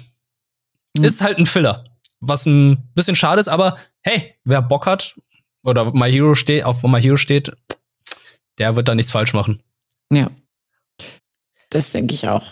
Mhm. 0.96 1.04
ist 1.04 1.20
halt 1.22 1.38
ein 1.38 1.46
Filler. 1.46 1.85
Was 2.20 2.46
ein 2.46 2.88
bisschen 2.94 3.14
schade 3.14 3.40
ist, 3.40 3.48
aber 3.48 3.76
hey, 4.02 4.35
wer 4.44 4.62
Bock 4.62 4.87
hat 4.87 5.14
oder 5.62 5.92
My 5.92 6.11
Hero 6.11 6.35
steht, 6.35 6.64
auf 6.64 6.83
My 6.83 7.00
Hero 7.00 7.16
steht, 7.16 7.52
der 8.59 8.74
wird 8.74 8.88
da 8.88 8.94
nichts 8.94 9.11
falsch 9.11 9.35
machen. 9.35 9.62
Ja. 10.12 10.31
Das 11.70 11.92
denke 11.92 12.14
ich 12.14 12.28
auch. 12.28 12.46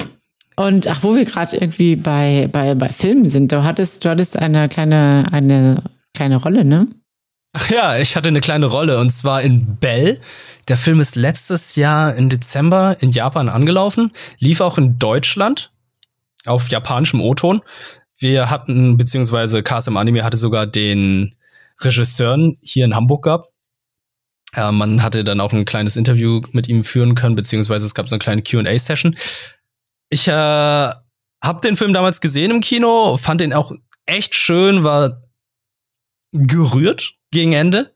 Und 0.57 0.87
ach, 0.87 1.02
wo 1.02 1.14
wir 1.14 1.24
gerade 1.24 1.57
irgendwie 1.57 1.96
bei, 1.96 2.48
bei, 2.52 2.74
bei 2.74 2.88
Filmen 2.90 3.29
sind, 3.29 3.50
du 3.52 3.64
hattest, 3.64 4.05
du 4.05 4.11
hattest 4.11 4.38
eine 4.38 4.68
kleine, 4.68 5.24
eine 5.33 5.83
kleine 6.14 6.37
Rolle, 6.37 6.64
ne? 6.64 6.87
Ach 7.59 7.71
ja, 7.71 7.97
ich 7.97 8.16
hatte 8.16 8.29
eine 8.29 8.42
kleine 8.42 8.66
Rolle 8.66 8.99
und 8.99 9.09
zwar 9.09 9.40
in 9.40 9.77
Bell. 9.79 10.21
Der 10.69 10.77
Film 10.77 11.01
ist 11.01 11.16
letztes 11.16 11.75
Jahr 11.75 12.14
im 12.14 12.29
Dezember 12.29 12.99
in 13.01 13.09
Japan 13.09 13.49
angelaufen, 13.49 14.12
lief 14.38 14.61
auch 14.61 14.77
in 14.77 14.99
Deutschland 14.99 15.73
auf 16.45 16.69
japanischem 16.69 17.23
O-Ton. 17.23 17.62
Wir 18.19 18.51
hatten, 18.51 18.99
beziehungsweise 18.99 19.62
KSM 19.62 19.97
Anime 19.97 20.23
hatte 20.23 20.37
sogar 20.37 20.66
den 20.66 21.35
Regisseuren 21.81 22.59
hier 22.61 22.85
in 22.85 22.95
Hamburg 22.95 23.25
gehabt. 23.25 23.49
Äh, 24.53 24.71
man 24.71 25.03
hatte 25.03 25.25
dann 25.25 25.40
auch 25.40 25.55
ein 25.55 25.64
kleines 25.64 25.97
Interview 25.97 26.42
mit 26.53 26.69
ihm 26.69 26.85
führen 26.85 27.14
können, 27.14 27.37
beziehungsweise 27.37 27.87
es 27.87 27.95
gab 27.95 28.07
so 28.07 28.16
eine 28.16 28.21
kleine 28.21 28.42
QA-Session. 28.42 29.16
Ich 30.11 30.29
äh, 30.29 30.33
hab 30.33 31.62
den 31.62 31.77
Film 31.77 31.95
damals 31.95 32.21
gesehen 32.21 32.51
im 32.51 32.61
Kino, 32.61 33.16
fand 33.16 33.40
den 33.40 33.55
auch 33.55 33.73
echt 34.05 34.35
schön, 34.35 34.85
war 34.85 35.23
gerührt 36.33 37.15
gegen 37.30 37.52
Ende. 37.52 37.92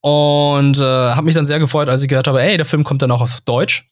Und 0.00 0.78
äh, 0.78 0.82
habe 0.82 1.24
mich 1.24 1.34
dann 1.34 1.44
sehr 1.44 1.58
gefreut, 1.58 1.88
als 1.88 2.02
ich 2.02 2.08
gehört 2.08 2.26
habe, 2.26 2.42
ey, 2.42 2.56
der 2.56 2.66
Film 2.66 2.84
kommt 2.84 3.02
dann 3.02 3.10
auch 3.10 3.20
auf 3.20 3.40
Deutsch. 3.42 3.90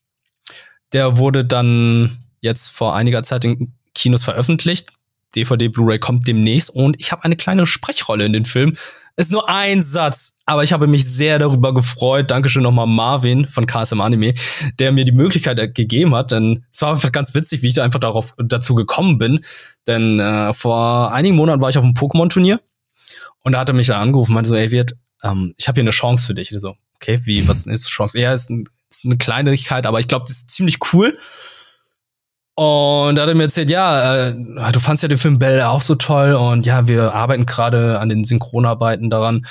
Der 0.92 1.18
wurde 1.18 1.44
dann 1.44 2.18
jetzt 2.40 2.68
vor 2.68 2.94
einiger 2.94 3.22
Zeit 3.22 3.44
in 3.44 3.74
Kinos 3.94 4.24
veröffentlicht. 4.24 4.90
DVD 5.36 5.68
Blu-ray 5.68 5.98
kommt 5.98 6.26
demnächst 6.26 6.70
und 6.70 6.98
ich 6.98 7.12
habe 7.12 7.24
eine 7.24 7.36
kleine 7.36 7.66
Sprechrolle 7.66 8.24
in 8.24 8.32
den 8.32 8.46
Film. 8.46 8.76
Ist 9.16 9.32
nur 9.32 9.48
ein 9.48 9.82
Satz, 9.82 10.38
aber 10.46 10.62
ich 10.62 10.72
habe 10.72 10.86
mich 10.86 11.04
sehr 11.04 11.40
darüber 11.40 11.74
gefreut. 11.74 12.30
Dankeschön 12.30 12.62
nochmal 12.62 12.86
Marvin 12.86 13.48
von 13.48 13.66
KSM 13.66 14.00
Anime, 14.00 14.32
der 14.78 14.92
mir 14.92 15.04
die 15.04 15.12
Möglichkeit 15.12 15.74
gegeben 15.74 16.14
hat. 16.14 16.30
Denn 16.30 16.64
es 16.72 16.80
war 16.82 16.90
einfach 16.90 17.10
ganz 17.10 17.34
witzig, 17.34 17.60
wie 17.62 17.66
ich 17.66 17.74
da 17.74 17.82
einfach 17.82 17.98
darauf 17.98 18.34
dazu 18.38 18.76
gekommen 18.76 19.18
bin. 19.18 19.40
Denn 19.88 20.20
äh, 20.20 20.54
vor 20.54 21.12
einigen 21.12 21.34
Monaten 21.34 21.60
war 21.60 21.68
ich 21.68 21.76
auf 21.76 21.84
einem 21.84 21.94
Pokémon-Turnier 21.94 22.60
und 23.42 23.52
da 23.52 23.60
hat 23.60 23.68
er 23.68 23.74
mich 23.74 23.86
da 23.86 24.00
angerufen 24.00 24.32
und 24.32 24.34
meinte 24.34 24.50
so, 24.50 24.56
ey, 24.56 24.70
Wirt, 24.70 24.94
ähm, 25.22 25.54
ich 25.56 25.68
habe 25.68 25.76
hier 25.76 25.84
eine 25.84 25.90
Chance 25.90 26.26
für 26.26 26.34
dich. 26.34 26.52
so, 26.56 26.76
okay, 26.96 27.20
wie, 27.24 27.46
was 27.48 27.66
ist 27.66 27.86
die 27.86 27.90
Chance? 27.90 28.20
Ja, 28.20 28.32
ist, 28.32 28.50
ein, 28.50 28.68
ist 28.90 29.04
eine 29.04 29.16
Kleinigkeit, 29.16 29.86
aber 29.86 30.00
ich 30.00 30.08
glaube, 30.08 30.26
das 30.26 30.38
ist 30.38 30.50
ziemlich 30.50 30.78
cool. 30.92 31.18
Und 32.54 33.14
da 33.14 33.22
hat 33.22 33.28
er 33.28 33.36
mir 33.36 33.44
erzählt, 33.44 33.70
ja, 33.70 34.26
äh, 34.26 34.34
du 34.72 34.80
fandst 34.80 35.04
ja 35.04 35.08
den 35.08 35.18
Film 35.18 35.38
Bell 35.38 35.62
auch 35.62 35.82
so 35.82 35.94
toll 35.94 36.34
und 36.34 36.66
ja, 36.66 36.88
wir 36.88 37.14
arbeiten 37.14 37.46
gerade 37.46 38.00
an 38.00 38.08
den 38.08 38.24
Synchronarbeiten 38.24 39.10
daran. 39.10 39.46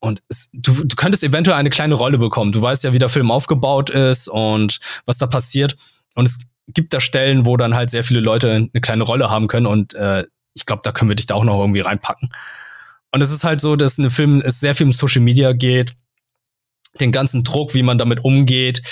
Und 0.00 0.22
es, 0.28 0.50
du, 0.52 0.84
du 0.84 0.96
könntest 0.96 1.22
eventuell 1.22 1.56
eine 1.56 1.70
kleine 1.70 1.94
Rolle 1.94 2.18
bekommen. 2.18 2.50
Du 2.50 2.60
weißt 2.60 2.82
ja, 2.82 2.92
wie 2.92 2.98
der 2.98 3.08
Film 3.08 3.30
aufgebaut 3.30 3.90
ist 3.90 4.28
und 4.28 4.80
was 5.06 5.18
da 5.18 5.28
passiert. 5.28 5.76
Und 6.16 6.26
es 6.26 6.46
gibt 6.66 6.94
da 6.94 7.00
Stellen, 7.00 7.46
wo 7.46 7.56
dann 7.56 7.74
halt 7.74 7.90
sehr 7.90 8.04
viele 8.04 8.20
Leute 8.20 8.50
eine 8.50 8.80
kleine 8.80 9.04
Rolle 9.04 9.30
haben 9.30 9.46
können. 9.46 9.66
Und 9.66 9.94
äh, 9.94 10.24
ich 10.54 10.66
glaube, 10.66 10.82
da 10.84 10.92
können 10.92 11.10
wir 11.10 11.16
dich 11.16 11.26
da 11.26 11.34
auch 11.34 11.44
noch 11.44 11.60
irgendwie 11.60 11.80
reinpacken. 11.80 12.30
Und 13.12 13.22
es 13.22 13.30
ist 13.30 13.44
halt 13.44 13.60
so, 13.60 13.76
dass 13.76 13.98
in 13.98 14.10
Film 14.10 14.42
es 14.44 14.60
sehr 14.60 14.74
viel 14.74 14.86
um 14.86 14.92
Social 14.92 15.22
Media 15.22 15.52
geht, 15.52 15.94
den 17.00 17.12
ganzen 17.12 17.44
Druck, 17.44 17.74
wie 17.74 17.82
man 17.82 17.98
damit 17.98 18.24
umgeht. 18.24 18.82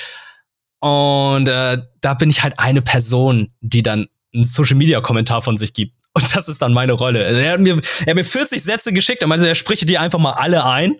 Und 0.80 1.48
äh, 1.48 1.78
da 2.00 2.14
bin 2.14 2.30
ich 2.30 2.42
halt 2.42 2.58
eine 2.58 2.82
Person, 2.82 3.52
die 3.60 3.82
dann 3.82 4.08
einen 4.34 4.44
Social 4.44 4.76
Media 4.76 5.00
Kommentar 5.00 5.42
von 5.42 5.56
sich 5.56 5.74
gibt. 5.74 5.94
Und 6.14 6.34
das 6.34 6.48
ist 6.48 6.62
dann 6.62 6.72
meine 6.72 6.92
Rolle. 6.92 7.26
Also 7.26 7.40
er, 7.40 7.52
hat 7.52 7.60
mir, 7.60 7.78
er 8.00 8.06
hat 8.06 8.14
mir 8.14 8.24
40 8.24 8.62
Sätze 8.62 8.92
geschickt 8.94 9.22
und 9.22 9.28
meinte, 9.28 9.46
er 9.46 9.54
spricht 9.54 9.86
die 9.86 9.98
einfach 9.98 10.18
mal 10.18 10.32
alle 10.32 10.64
ein. 10.64 10.96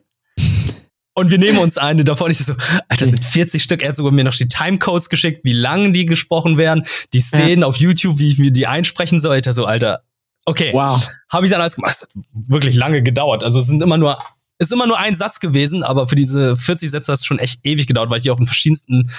Und 1.15 1.31
wir 1.31 1.39
nehmen 1.39 1.57
uns 1.57 1.79
eine 1.79 2.05
davon. 2.05 2.31
Ich 2.31 2.37
so, 2.37 2.53
Alter, 2.89 3.07
das 3.07 3.09
sind 3.09 3.25
40 3.25 3.63
Stück. 3.63 3.83
Er 3.83 3.89
hat 3.89 3.97
sogar 3.97 4.13
mir 4.13 4.25
noch 4.25 4.35
die 4.35 4.49
Timecodes 4.49 5.09
geschickt, 5.09 5.41
wie 5.45 5.55
lang 5.55 5.95
die 5.95 6.05
gesprochen 6.05 6.59
werden, 6.59 6.83
die 7.15 7.23
Szenen 7.23 7.61
ja. 7.61 7.67
auf 7.67 7.79
YouTube, 7.79 8.19
wie 8.19 8.29
ich 8.29 8.39
mir 8.39 8.51
die 8.51 8.67
einsprechen 8.67 9.19
soll. 9.19 9.33
Alter, 9.33 9.55
so, 9.55 9.65
Alter, 9.65 10.03
Okay. 10.47 10.73
Wow. 10.73 11.07
Habe 11.29 11.47
ich 11.47 11.53
dann 11.53 11.61
alles 11.61 11.75
gemacht. 11.75 11.93
Es 11.93 12.03
hat 12.03 12.11
wirklich 12.33 12.77
lange 12.77 13.03
gedauert. 13.03 13.43
Also 13.45 13.59
es 13.59 13.67
sind 13.67 13.83
immer 13.83 13.99
nur, 13.99 14.19
ist 14.59 14.73
immer 14.73 14.87
nur 14.87 14.99
ein 14.99 15.15
Satz 15.15 15.41
gewesen, 15.41 15.83
aber 15.83 16.09
für 16.09 16.15
diese 16.15 16.57
40 16.57 16.91
Sätze 16.91 17.13
hat 17.13 17.19
es 17.19 17.27
schon 17.27 17.39
echt 17.39 17.61
ewig 17.65 17.87
gedauert, 17.87 18.11
weil 18.11 18.19
ich 18.19 18.23
die 18.23 18.31
auch 18.31 18.39
in 18.39 18.47
verschiedensten 18.47 19.11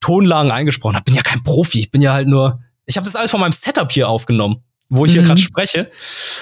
Tonlagen 0.00 0.50
eingesprochen 0.50 0.94
habe. 0.94 1.04
Bin 1.04 1.14
ja 1.14 1.22
kein 1.22 1.42
Profi. 1.42 1.80
Ich 1.80 1.90
bin 1.90 2.02
ja 2.02 2.12
halt 2.12 2.28
nur, 2.28 2.62
ich 2.84 2.96
habe 2.96 3.04
das 3.04 3.16
alles 3.16 3.30
von 3.30 3.40
meinem 3.40 3.52
Setup 3.52 3.90
hier 3.90 4.08
aufgenommen, 4.08 4.62
wo 4.90 5.06
ich 5.06 5.12
mhm. 5.12 5.14
hier 5.14 5.22
gerade 5.24 5.40
spreche. 5.40 5.90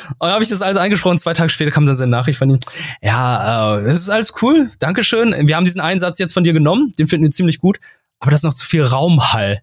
Und 0.08 0.16
dann 0.20 0.32
habe 0.32 0.42
ich 0.42 0.50
das 0.50 0.60
alles 0.60 0.76
eingesprochen. 0.76 1.18
Zwei 1.18 1.32
Tage 1.32 1.48
später 1.48 1.70
kam 1.70 1.86
dann 1.86 1.94
seine 1.94 2.10
Nachricht 2.10 2.38
von 2.38 2.50
ihm. 2.50 2.58
Ja, 3.00 3.78
äh, 3.78 3.84
das 3.84 3.94
ist 3.94 4.08
alles 4.08 4.34
cool. 4.42 4.70
Dankeschön. 4.80 5.34
Wir 5.46 5.54
haben 5.54 5.64
diesen 5.64 5.80
einen 5.80 6.00
Satz 6.00 6.18
jetzt 6.18 6.34
von 6.34 6.42
dir 6.42 6.52
genommen. 6.52 6.92
Den 6.98 7.06
finden 7.06 7.24
wir 7.26 7.30
ziemlich 7.30 7.60
gut. 7.60 7.78
Aber 8.18 8.32
das 8.32 8.40
ist 8.40 8.44
noch 8.44 8.54
zu 8.54 8.66
viel 8.66 8.82
Raumhall. 8.82 9.62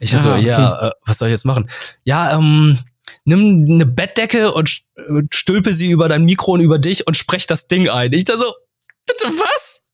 Ich 0.00 0.14
ah, 0.14 0.18
so, 0.18 0.32
okay. 0.32 0.46
ja, 0.46 0.88
äh, 0.88 0.90
was 1.04 1.18
soll 1.18 1.28
ich 1.28 1.32
jetzt 1.32 1.44
machen? 1.44 1.68
Ja, 2.04 2.36
ähm, 2.36 2.78
nimm 3.24 3.66
eine 3.68 3.86
Bettdecke 3.86 4.52
und 4.52 4.82
stülpe 5.32 5.74
sie 5.74 5.90
über 5.90 6.08
dein 6.08 6.24
Mikro 6.24 6.52
und 6.52 6.60
über 6.60 6.78
dich 6.78 7.06
und 7.06 7.16
sprech 7.16 7.46
das 7.46 7.68
Ding 7.68 7.88
ein. 7.88 8.12
Ich 8.12 8.24
da 8.24 8.36
so, 8.36 8.52
bitte 9.06 9.26
was? 9.26 9.84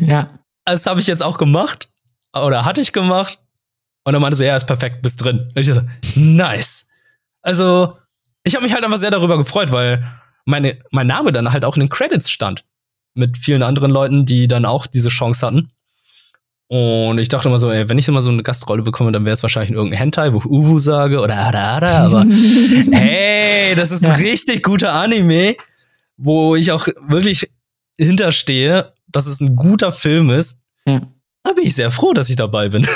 Ja. 0.00 0.38
Das 0.64 0.86
habe 0.86 1.00
ich 1.00 1.06
jetzt 1.06 1.22
auch 1.22 1.38
gemacht. 1.38 1.90
Oder 2.32 2.64
hatte 2.64 2.80
ich 2.80 2.92
gemacht. 2.92 3.38
Und 4.04 4.12
dann 4.12 4.22
meinte 4.22 4.36
so, 4.36 4.44
ja, 4.44 4.56
ist 4.56 4.66
perfekt, 4.66 5.02
bist 5.02 5.22
drin. 5.22 5.48
Und 5.54 5.60
ich 5.60 5.66
so, 5.66 5.82
nice. 6.14 6.88
Also, 7.42 7.96
ich 8.44 8.54
habe 8.54 8.64
mich 8.64 8.72
halt 8.72 8.84
einfach 8.84 8.98
sehr 8.98 9.10
darüber 9.10 9.36
gefreut, 9.36 9.72
weil 9.72 10.06
meine, 10.44 10.78
mein 10.90 11.06
Name 11.06 11.32
dann 11.32 11.52
halt 11.52 11.64
auch 11.64 11.76
in 11.76 11.80
den 11.80 11.88
Credits 11.88 12.30
stand. 12.30 12.64
Mit 13.14 13.36
vielen 13.36 13.62
anderen 13.62 13.90
Leuten, 13.90 14.24
die 14.24 14.46
dann 14.46 14.64
auch 14.64 14.86
diese 14.86 15.08
Chance 15.08 15.46
hatten. 15.46 15.72
Und 16.72 17.18
ich 17.18 17.28
dachte 17.28 17.48
immer 17.48 17.58
so, 17.58 17.68
ey, 17.68 17.88
wenn 17.88 17.98
ich 17.98 18.06
immer 18.06 18.20
so 18.20 18.30
eine 18.30 18.44
Gastrolle 18.44 18.82
bekomme, 18.82 19.10
dann 19.10 19.24
wäre 19.24 19.34
es 19.34 19.42
wahrscheinlich 19.42 19.72
irgendein 19.72 19.98
Hentai, 19.98 20.32
wo 20.32 20.38
ich 20.38 20.44
Uwu 20.44 20.78
sage 20.78 21.18
oder 21.18 21.36
Ada 21.36 21.76
Ada, 21.76 22.06
aber 22.06 22.24
hey, 22.92 23.74
das 23.74 23.90
ist 23.90 24.04
ein 24.04 24.12
richtig 24.12 24.62
guter 24.62 24.92
Anime, 24.92 25.56
wo 26.16 26.54
ich 26.54 26.70
auch 26.70 26.86
wirklich 27.08 27.50
hinterstehe, 27.98 28.92
dass 29.08 29.26
es 29.26 29.40
ein 29.40 29.56
guter 29.56 29.90
Film 29.90 30.30
ist. 30.30 30.60
Ja. 30.86 31.00
Da 31.42 31.54
bin 31.54 31.66
ich 31.66 31.74
sehr 31.74 31.90
froh, 31.90 32.12
dass 32.12 32.30
ich 32.30 32.36
dabei 32.36 32.68
bin. 32.68 32.86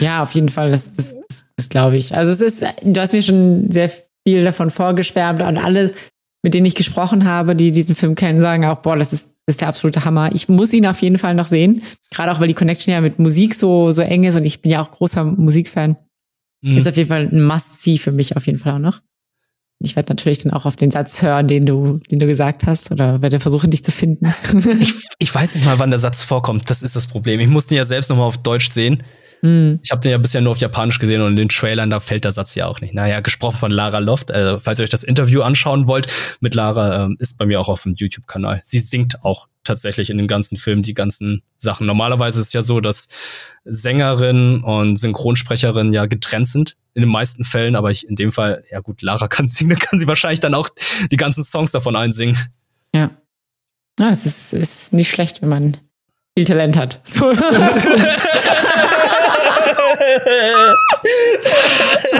Ja, 0.00 0.24
auf 0.24 0.32
jeden 0.32 0.48
Fall, 0.48 0.72
das, 0.72 0.94
das, 0.94 1.14
das, 1.28 1.44
das 1.56 1.68
glaube 1.68 1.96
ich. 1.96 2.16
Also 2.16 2.32
es 2.32 2.40
ist, 2.40 2.64
du 2.82 3.00
hast 3.00 3.12
mir 3.12 3.22
schon 3.22 3.70
sehr 3.70 3.92
viel 4.26 4.42
davon 4.42 4.70
vorgeschwärmt 4.70 5.40
und 5.40 5.56
alle, 5.56 5.92
mit 6.42 6.54
denen 6.54 6.66
ich 6.66 6.74
gesprochen 6.74 7.26
habe, 7.26 7.54
die 7.54 7.70
diesen 7.70 7.94
Film 7.94 8.16
kennen, 8.16 8.40
sagen 8.40 8.64
auch, 8.64 8.78
boah, 8.78 8.96
das 8.96 9.12
ist 9.12 9.31
das 9.46 9.54
ist 9.54 9.60
der 9.60 9.68
absolute 9.68 10.04
Hammer. 10.04 10.30
Ich 10.32 10.48
muss 10.48 10.72
ihn 10.72 10.86
auf 10.86 11.02
jeden 11.02 11.18
Fall 11.18 11.34
noch 11.34 11.46
sehen. 11.46 11.82
Gerade 12.10 12.30
auch, 12.30 12.40
weil 12.40 12.48
die 12.48 12.54
Connection 12.54 12.92
ja 12.94 13.00
mit 13.00 13.18
Musik 13.18 13.54
so, 13.54 13.90
so 13.90 14.02
eng 14.02 14.24
ist 14.24 14.36
und 14.36 14.44
ich 14.44 14.62
bin 14.62 14.70
ja 14.70 14.82
auch 14.82 14.90
großer 14.90 15.24
Musikfan. 15.24 15.96
Mhm. 16.60 16.76
Ist 16.76 16.86
auf 16.86 16.96
jeden 16.96 17.08
Fall 17.08 17.28
ein 17.30 17.42
Must-See 17.42 17.98
für 17.98 18.12
mich 18.12 18.36
auf 18.36 18.46
jeden 18.46 18.58
Fall 18.58 18.74
auch 18.74 18.78
noch. 18.78 19.00
Ich 19.84 19.96
werde 19.96 20.12
natürlich 20.12 20.38
dann 20.38 20.52
auch 20.52 20.64
auf 20.64 20.76
den 20.76 20.92
Satz 20.92 21.22
hören, 21.22 21.48
den 21.48 21.66
du, 21.66 21.98
den 22.08 22.20
du 22.20 22.26
gesagt 22.26 22.66
hast, 22.66 22.92
oder 22.92 23.20
werde 23.20 23.40
versuchen, 23.40 23.72
dich 23.72 23.84
zu 23.84 23.90
finden. 23.90 24.32
ich, 24.80 24.94
ich 25.18 25.34
weiß 25.34 25.56
nicht 25.56 25.64
mal, 25.64 25.80
wann 25.80 25.90
der 25.90 25.98
Satz 25.98 26.22
vorkommt. 26.22 26.70
Das 26.70 26.82
ist 26.82 26.94
das 26.94 27.08
Problem. 27.08 27.40
Ich 27.40 27.48
musste 27.48 27.74
ihn 27.74 27.78
ja 27.78 27.84
selbst 27.84 28.08
nochmal 28.08 28.26
auf 28.26 28.38
Deutsch 28.38 28.70
sehen. 28.70 29.02
Mhm. 29.42 29.80
Ich 29.82 29.90
habe 29.90 30.00
den 30.00 30.12
ja 30.12 30.18
bisher 30.18 30.40
nur 30.40 30.52
auf 30.52 30.58
Japanisch 30.58 31.00
gesehen 31.00 31.20
und 31.20 31.30
in 31.30 31.36
den 31.36 31.48
Trailern, 31.48 31.90
da 31.90 32.00
fällt 32.00 32.24
der 32.24 32.30
Satz 32.30 32.54
ja 32.54 32.66
auch 32.68 32.80
nicht. 32.80 32.94
Naja, 32.94 33.20
gesprochen 33.20 33.58
von 33.58 33.70
Lara 33.70 33.98
Loft. 33.98 34.30
Also, 34.30 34.60
falls 34.60 34.78
ihr 34.78 34.84
euch 34.84 34.90
das 34.90 35.02
Interview 35.02 35.42
anschauen 35.42 35.88
wollt 35.88 36.06
mit 36.40 36.54
Lara, 36.54 37.04
ähm, 37.04 37.16
ist 37.18 37.38
bei 37.38 37.46
mir 37.46 37.60
auch 37.60 37.68
auf 37.68 37.82
dem 37.82 37.94
YouTube-Kanal. 37.94 38.62
Sie 38.64 38.78
singt 38.78 39.24
auch 39.24 39.48
tatsächlich 39.64 40.10
in 40.10 40.18
den 40.18 40.28
ganzen 40.28 40.56
Filmen 40.56 40.82
die 40.82 40.94
ganzen 40.94 41.42
Sachen. 41.58 41.86
Normalerweise 41.86 42.40
ist 42.40 42.48
es 42.48 42.52
ja 42.52 42.62
so, 42.62 42.80
dass 42.80 43.08
Sängerin 43.64 44.62
und 44.62 44.96
Synchronsprecherin 44.96 45.92
ja 45.92 46.06
getrennt 46.06 46.48
sind 46.48 46.76
in 46.94 47.02
den 47.02 47.10
meisten 47.10 47.44
Fällen, 47.44 47.74
aber 47.74 47.90
ich 47.90 48.08
in 48.08 48.16
dem 48.16 48.32
Fall, 48.32 48.64
ja 48.70 48.80
gut, 48.80 49.02
Lara 49.02 49.26
kann 49.28 49.48
singen, 49.48 49.78
kann 49.78 49.98
sie 49.98 50.06
wahrscheinlich 50.06 50.40
dann 50.40 50.54
auch 50.54 50.68
die 51.10 51.16
ganzen 51.16 51.42
Songs 51.42 51.72
davon 51.72 51.96
einsingen. 51.96 52.38
Ja. 52.94 53.10
Ja, 53.98 54.10
es 54.10 54.24
ist, 54.24 54.52
ist 54.52 54.92
nicht 54.92 55.10
schlecht, 55.10 55.42
wenn 55.42 55.48
man 55.48 55.76
viel 56.36 56.46
Talent 56.46 56.76
hat. 56.76 57.00
So. 57.04 57.32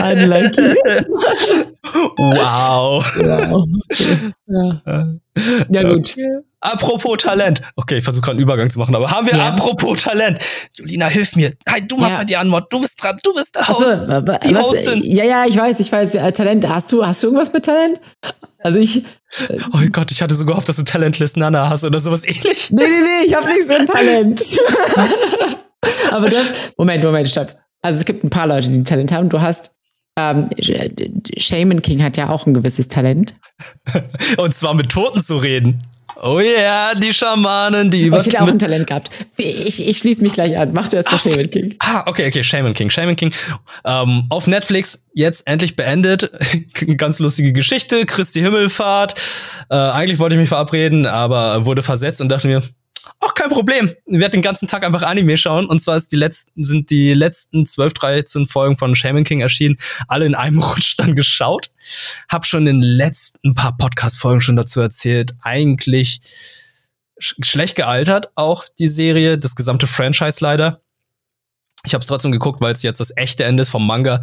Unlucky. 0.01 0.75
Wow. 2.17 3.03
wow. 3.15 3.65
Ja. 4.47 5.07
ja, 5.69 5.83
gut. 5.83 6.15
Apropos 6.61 7.17
Talent. 7.17 7.61
Okay, 7.75 7.97
ich 7.97 8.03
versuche 8.03 8.21
gerade 8.21 8.35
einen 8.35 8.43
Übergang 8.43 8.69
zu 8.69 8.79
machen, 8.79 8.95
aber 8.95 9.11
haben 9.11 9.27
wir 9.27 9.35
ja. 9.35 9.47
apropos 9.47 10.01
Talent? 10.01 10.39
Julina, 10.77 11.07
hilf 11.07 11.35
mir. 11.35 11.53
Nein, 11.65 11.87
du 11.87 11.97
machst 11.97 12.11
ja. 12.11 12.17
halt 12.19 12.29
die 12.29 12.37
Antwort. 12.37 12.71
Du 12.71 12.79
bist 12.79 13.01
dran. 13.03 13.17
Du 13.23 13.33
bist 13.33 13.55
der 13.55 13.67
Host. 13.67 13.99
Also, 13.99 14.21
die 14.43 14.55
was, 14.55 14.63
Hostin. 14.63 15.01
Ja, 15.03 15.25
ja, 15.25 15.45
ich 15.45 15.57
weiß, 15.57 15.79
ich 15.79 15.91
weiß. 15.91 16.15
Äh, 16.15 16.31
Talent. 16.31 16.67
Hast 16.69 16.91
du, 16.91 17.05
hast 17.05 17.21
du 17.21 17.27
irgendwas 17.27 17.51
mit 17.51 17.65
Talent? 17.65 17.99
Also 18.59 18.79
ich. 18.79 18.97
Äh, 19.49 19.59
oh 19.73 19.79
Gott, 19.91 20.11
ich 20.11 20.21
hatte 20.21 20.35
so 20.35 20.45
gehofft, 20.45 20.69
dass 20.69 20.77
du 20.77 20.83
Talentless 20.83 21.35
Nana 21.35 21.69
hast 21.69 21.83
oder 21.83 21.99
sowas 21.99 22.23
ähnlich. 22.23 22.71
Nee, 22.71 22.83
nee, 22.83 23.01
nee, 23.01 23.25
ich 23.25 23.35
habe 23.35 23.47
nicht 23.47 23.67
so 23.67 23.73
ein 23.73 23.85
Talent. 23.85 24.41
aber 26.11 26.29
das. 26.29 26.73
Moment, 26.77 27.03
Moment, 27.03 27.29
stopp 27.29 27.62
also 27.83 27.99
es 27.99 28.05
gibt 28.05 28.23
ein 28.23 28.31
paar 28.31 28.47
Leute, 28.47 28.71
die 28.71 28.83
Talent 28.83 29.11
haben. 29.11 29.29
Du 29.29 29.41
hast 29.41 29.71
ähm, 30.17 30.49
Shaman 31.37 31.81
King 31.81 32.03
hat 32.03 32.17
ja 32.17 32.29
auch 32.29 32.45
ein 32.45 32.53
gewisses 32.53 32.87
Talent. 32.87 33.33
Und 34.37 34.53
zwar 34.53 34.73
mit 34.73 34.89
Toten 34.89 35.21
zu 35.21 35.37
reden. 35.37 35.83
Oh 36.21 36.39
ja, 36.39 36.51
yeah, 36.51 36.95
die 36.95 37.13
Schamanen, 37.13 37.89
die 37.89 38.03
über. 38.03 38.19
Ich 38.19 38.27
hätte 38.27 38.41
auch 38.41 38.47
ein 38.47 38.59
Talent 38.59 38.87
gehabt. 38.87 39.09
Ich, 39.35 39.87
ich 39.89 39.97
schließe 39.97 40.21
mich 40.21 40.33
gleich 40.33 40.57
an. 40.57 40.71
Mach 40.71 40.87
du 40.87 40.95
erst 40.95 41.11
mal 41.11 41.17
Shaman 41.17 41.49
King. 41.49 41.75
Ah, 41.79 42.03
okay, 42.05 42.27
okay, 42.27 42.43
Shaman 42.43 42.73
King. 42.73 42.91
Shaman 42.91 43.15
King. 43.15 43.33
Ähm, 43.83 44.25
auf 44.29 44.45
Netflix 44.45 45.03
jetzt 45.13 45.47
endlich 45.47 45.75
beendet. 45.75 46.29
Ganz 46.97 47.17
lustige 47.17 47.51
Geschichte. 47.51 48.05
Christi 48.05 48.41
Himmelfahrt. 48.41 49.15
Äh, 49.69 49.75
eigentlich 49.75 50.19
wollte 50.19 50.35
ich 50.35 50.39
mich 50.39 50.49
verabreden, 50.49 51.07
aber 51.07 51.65
wurde 51.65 51.81
versetzt 51.81 52.21
und 52.21 52.29
dachte 52.29 52.47
mir, 52.47 52.61
auch 53.19 53.33
kein 53.33 53.49
Problem. 53.49 53.93
Ich 54.05 54.19
werde 54.19 54.31
den 54.31 54.41
ganzen 54.41 54.67
Tag 54.67 54.85
einfach 54.85 55.03
Anime 55.03 55.37
schauen. 55.37 55.65
Und 55.65 55.79
zwar 55.79 55.97
ist 55.97 56.11
die 56.11 56.15
letzten, 56.15 56.63
sind 56.63 56.89
die 56.89 57.13
letzten 57.13 57.65
12, 57.65 57.93
13 57.93 58.45
Folgen 58.45 58.77
von 58.77 58.95
Shaman 58.95 59.23
King 59.23 59.41
erschienen, 59.41 59.77
alle 60.07 60.25
in 60.25 60.35
einem 60.35 60.59
Rutsch 60.63 60.95
dann 60.97 61.15
geschaut. 61.15 61.71
Hab 62.29 62.45
schon 62.45 62.67
in 62.67 62.79
den 62.79 62.81
letzten 62.81 63.53
paar 63.53 63.77
Podcast-Folgen 63.77 64.41
schon 64.41 64.55
dazu 64.55 64.79
erzählt. 64.79 65.35
Eigentlich 65.41 66.21
sch 67.19 67.35
schlecht 67.43 67.75
gealtert, 67.75 68.29
auch 68.35 68.65
die 68.79 68.87
Serie, 68.87 69.37
das 69.37 69.55
gesamte 69.55 69.87
Franchise 69.87 70.37
leider. 70.41 70.81
Ich 71.85 71.93
habe 71.93 72.01
es 72.01 72.07
trotzdem 72.07 72.31
geguckt, 72.31 72.61
weil 72.61 72.71
es 72.71 72.83
jetzt 72.83 73.01
das 73.01 73.15
echte 73.17 73.43
Ende 73.43 73.61
ist 73.61 73.69
vom 73.69 73.85
Manga. 73.85 74.21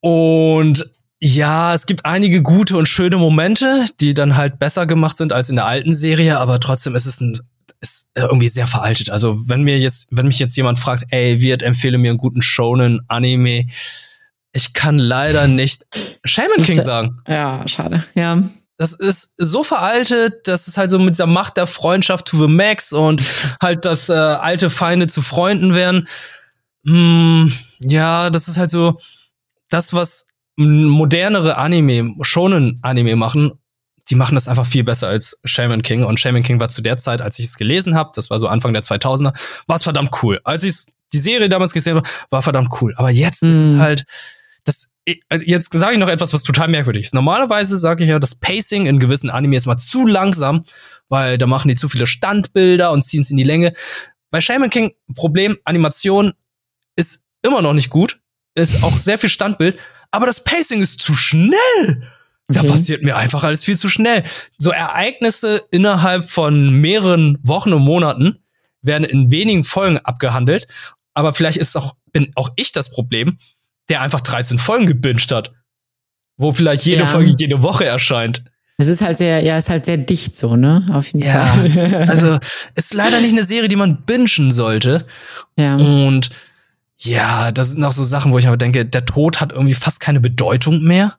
Und 0.00 0.90
ja, 1.20 1.74
es 1.74 1.86
gibt 1.86 2.04
einige 2.04 2.42
gute 2.42 2.76
und 2.76 2.86
schöne 2.86 3.16
Momente, 3.16 3.86
die 4.00 4.14
dann 4.14 4.36
halt 4.36 4.58
besser 4.58 4.86
gemacht 4.86 5.16
sind 5.16 5.32
als 5.32 5.48
in 5.48 5.56
der 5.56 5.66
alten 5.66 5.94
Serie, 5.94 6.38
aber 6.38 6.60
trotzdem 6.60 6.94
ist 6.94 7.06
es 7.06 7.20
ein 7.20 7.40
ist 7.80 8.10
irgendwie 8.14 8.48
sehr 8.48 8.66
veraltet. 8.66 9.10
Also, 9.10 9.48
wenn 9.48 9.62
mir 9.62 9.78
jetzt, 9.78 10.08
wenn 10.10 10.26
mich 10.26 10.38
jetzt 10.38 10.56
jemand 10.56 10.78
fragt, 10.78 11.04
ey, 11.10 11.40
wird 11.40 11.62
empfehle 11.62 11.98
mir 11.98 12.10
einen 12.10 12.18
guten 12.18 12.42
Shonen 12.42 13.00
Anime, 13.08 13.66
ich 14.52 14.72
kann 14.72 14.98
leider 14.98 15.46
nicht 15.46 15.86
Shaman 16.24 16.62
King 16.62 16.80
sagen. 16.80 17.20
Ja, 17.28 17.62
schade. 17.66 18.04
Ja. 18.14 18.42
Das 18.76 18.92
ist 18.92 19.34
so 19.36 19.64
veraltet, 19.64 20.46
dass 20.46 20.68
es 20.68 20.76
halt 20.78 20.88
so 20.90 20.98
mit 20.98 21.14
dieser 21.14 21.26
Macht 21.26 21.56
der 21.56 21.66
Freundschaft 21.66 22.26
to 22.26 22.36
the 22.36 22.52
max 22.52 22.92
und 22.92 23.22
halt, 23.62 23.84
dass 23.84 24.08
äh, 24.08 24.12
alte 24.12 24.70
Feinde 24.70 25.08
zu 25.08 25.20
Freunden 25.20 25.74
werden. 25.74 26.08
Hm, 26.86 27.52
ja, 27.80 28.30
das 28.30 28.48
ist 28.48 28.56
halt 28.56 28.70
so 28.70 29.00
das, 29.68 29.92
was 29.92 30.28
modernere 30.56 31.56
Anime, 31.56 32.14
schonen 32.22 32.78
Anime 32.82 33.16
machen, 33.16 33.52
die 34.10 34.14
machen 34.14 34.34
das 34.34 34.48
einfach 34.48 34.66
viel 34.66 34.84
besser 34.84 35.08
als 35.08 35.40
Shaman 35.44 35.82
King. 35.82 36.04
Und 36.04 36.18
Shaman 36.20 36.42
King 36.42 36.60
war 36.60 36.68
zu 36.68 36.82
der 36.82 36.98
Zeit, 36.98 37.20
als 37.20 37.38
ich 37.38 37.46
es 37.46 37.56
gelesen 37.56 37.94
habe, 37.94 38.10
das 38.14 38.30
war 38.30 38.38
so 38.38 38.48
Anfang 38.48 38.72
der 38.72 38.82
2000er, 38.82 39.34
war 39.66 39.76
es 39.76 39.82
verdammt 39.82 40.22
cool. 40.22 40.40
Als 40.44 40.64
ich 40.64 40.74
die 41.12 41.18
Serie 41.18 41.48
damals 41.48 41.72
gesehen 41.72 41.96
habe, 41.96 42.08
war 42.30 42.42
verdammt 42.42 42.70
cool. 42.80 42.94
Aber 42.96 43.10
jetzt 43.10 43.42
mhm. 43.42 43.48
ist 43.48 43.54
es 43.54 43.72
mhm. 43.74 43.80
halt, 43.80 44.04
das, 44.64 44.94
jetzt 45.30 45.72
sage 45.72 45.94
ich 45.94 45.98
noch 45.98 46.08
etwas, 46.08 46.32
was 46.32 46.42
total 46.42 46.68
merkwürdig 46.68 47.04
ist. 47.04 47.14
Normalerweise 47.14 47.78
sage 47.78 48.04
ich 48.04 48.10
ja, 48.10 48.18
das 48.18 48.34
Pacing 48.34 48.86
in 48.86 48.98
gewissen 48.98 49.30
Animes 49.30 49.66
mal 49.66 49.76
zu 49.76 50.06
langsam, 50.06 50.64
weil 51.08 51.38
da 51.38 51.46
machen 51.46 51.68
die 51.68 51.74
zu 51.74 51.88
viele 51.88 52.06
Standbilder 52.06 52.92
und 52.92 53.02
ziehen 53.02 53.22
es 53.22 53.30
in 53.30 53.36
die 53.36 53.44
Länge. 53.44 53.74
Bei 54.30 54.40
Shaman 54.40 54.70
King, 54.70 54.92
Problem, 55.14 55.56
Animation 55.64 56.32
ist 56.96 57.24
immer 57.42 57.62
noch 57.62 57.72
nicht 57.72 57.90
gut, 57.90 58.20
ist 58.54 58.82
auch 58.82 58.96
sehr 58.98 59.18
viel 59.18 59.30
Standbild, 59.30 59.78
aber 60.10 60.26
das 60.26 60.44
Pacing 60.44 60.82
ist 60.82 61.00
zu 61.00 61.14
schnell. 61.14 62.12
Da 62.48 62.60
okay. 62.60 62.70
passiert 62.70 63.02
mir 63.02 63.16
einfach 63.16 63.44
alles 63.44 63.62
viel 63.62 63.76
zu 63.76 63.90
schnell. 63.90 64.24
So 64.56 64.70
Ereignisse 64.70 65.62
innerhalb 65.70 66.24
von 66.24 66.70
mehreren 66.70 67.38
Wochen 67.42 67.74
und 67.74 67.82
Monaten 67.82 68.38
werden 68.80 69.04
in 69.04 69.30
wenigen 69.30 69.64
Folgen 69.64 69.98
abgehandelt. 69.98 70.66
Aber 71.12 71.34
vielleicht 71.34 71.58
ist 71.58 71.76
auch, 71.76 71.94
bin 72.12 72.30
auch 72.36 72.50
ich 72.56 72.72
das 72.72 72.90
Problem, 72.90 73.38
der 73.90 74.00
einfach 74.00 74.22
13 74.22 74.58
Folgen 74.58 74.86
gebinged 74.86 75.30
hat. 75.30 75.52
Wo 76.38 76.52
vielleicht 76.52 76.84
jede 76.86 77.00
ja. 77.00 77.06
Folge 77.06 77.34
jede 77.36 77.62
Woche 77.62 77.84
erscheint. 77.84 78.44
Es 78.78 78.86
ist 78.86 79.02
halt 79.02 79.18
sehr, 79.18 79.42
ja, 79.42 79.58
ist 79.58 79.70
halt 79.70 79.84
sehr 79.84 79.96
dicht 79.96 80.38
so, 80.38 80.56
ne? 80.56 80.86
Auf 80.92 81.08
jeden 81.08 81.26
ja, 81.26 81.44
Fall. 81.46 81.94
also, 82.08 82.38
ist 82.76 82.94
leider 82.94 83.20
nicht 83.20 83.32
eine 83.32 83.42
Serie, 83.42 83.68
die 83.68 83.76
man 83.76 84.04
bingen 84.04 84.52
sollte. 84.52 85.04
Ja. 85.58 85.74
Und 85.74 86.30
ja, 86.96 87.50
das 87.50 87.70
sind 87.70 87.84
auch 87.84 87.92
so 87.92 88.04
Sachen, 88.04 88.32
wo 88.32 88.38
ich 88.38 88.46
aber 88.46 88.56
denke, 88.56 88.86
der 88.86 89.04
Tod 89.04 89.40
hat 89.40 89.50
irgendwie 89.50 89.74
fast 89.74 89.98
keine 89.98 90.20
Bedeutung 90.20 90.84
mehr. 90.84 91.16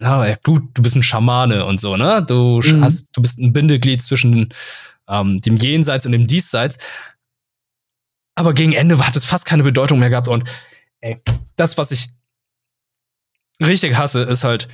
Ja, 0.00 0.34
gut, 0.44 0.62
du 0.74 0.82
bist 0.82 0.94
ein 0.94 1.02
Schamane 1.02 1.64
und 1.64 1.80
so, 1.80 1.96
ne? 1.96 2.24
Du 2.26 2.60
mhm. 2.60 2.84
hast, 2.84 3.06
du 3.12 3.20
bist 3.20 3.38
ein 3.38 3.52
Bindeglied 3.52 4.02
zwischen 4.02 4.54
ähm, 5.08 5.40
dem 5.40 5.56
Jenseits 5.56 6.06
und 6.06 6.12
dem 6.12 6.26
Diesseits. 6.26 6.78
Aber 8.36 8.54
gegen 8.54 8.72
Ende 8.72 9.04
hat 9.04 9.16
es 9.16 9.24
fast 9.24 9.44
keine 9.44 9.64
Bedeutung 9.64 9.98
mehr 9.98 10.10
gehabt. 10.10 10.28
Und 10.28 10.44
ey, 11.00 11.20
das, 11.56 11.78
was 11.78 11.90
ich 11.90 12.10
richtig 13.60 13.96
hasse, 13.96 14.22
ist 14.22 14.44
halt 14.44 14.68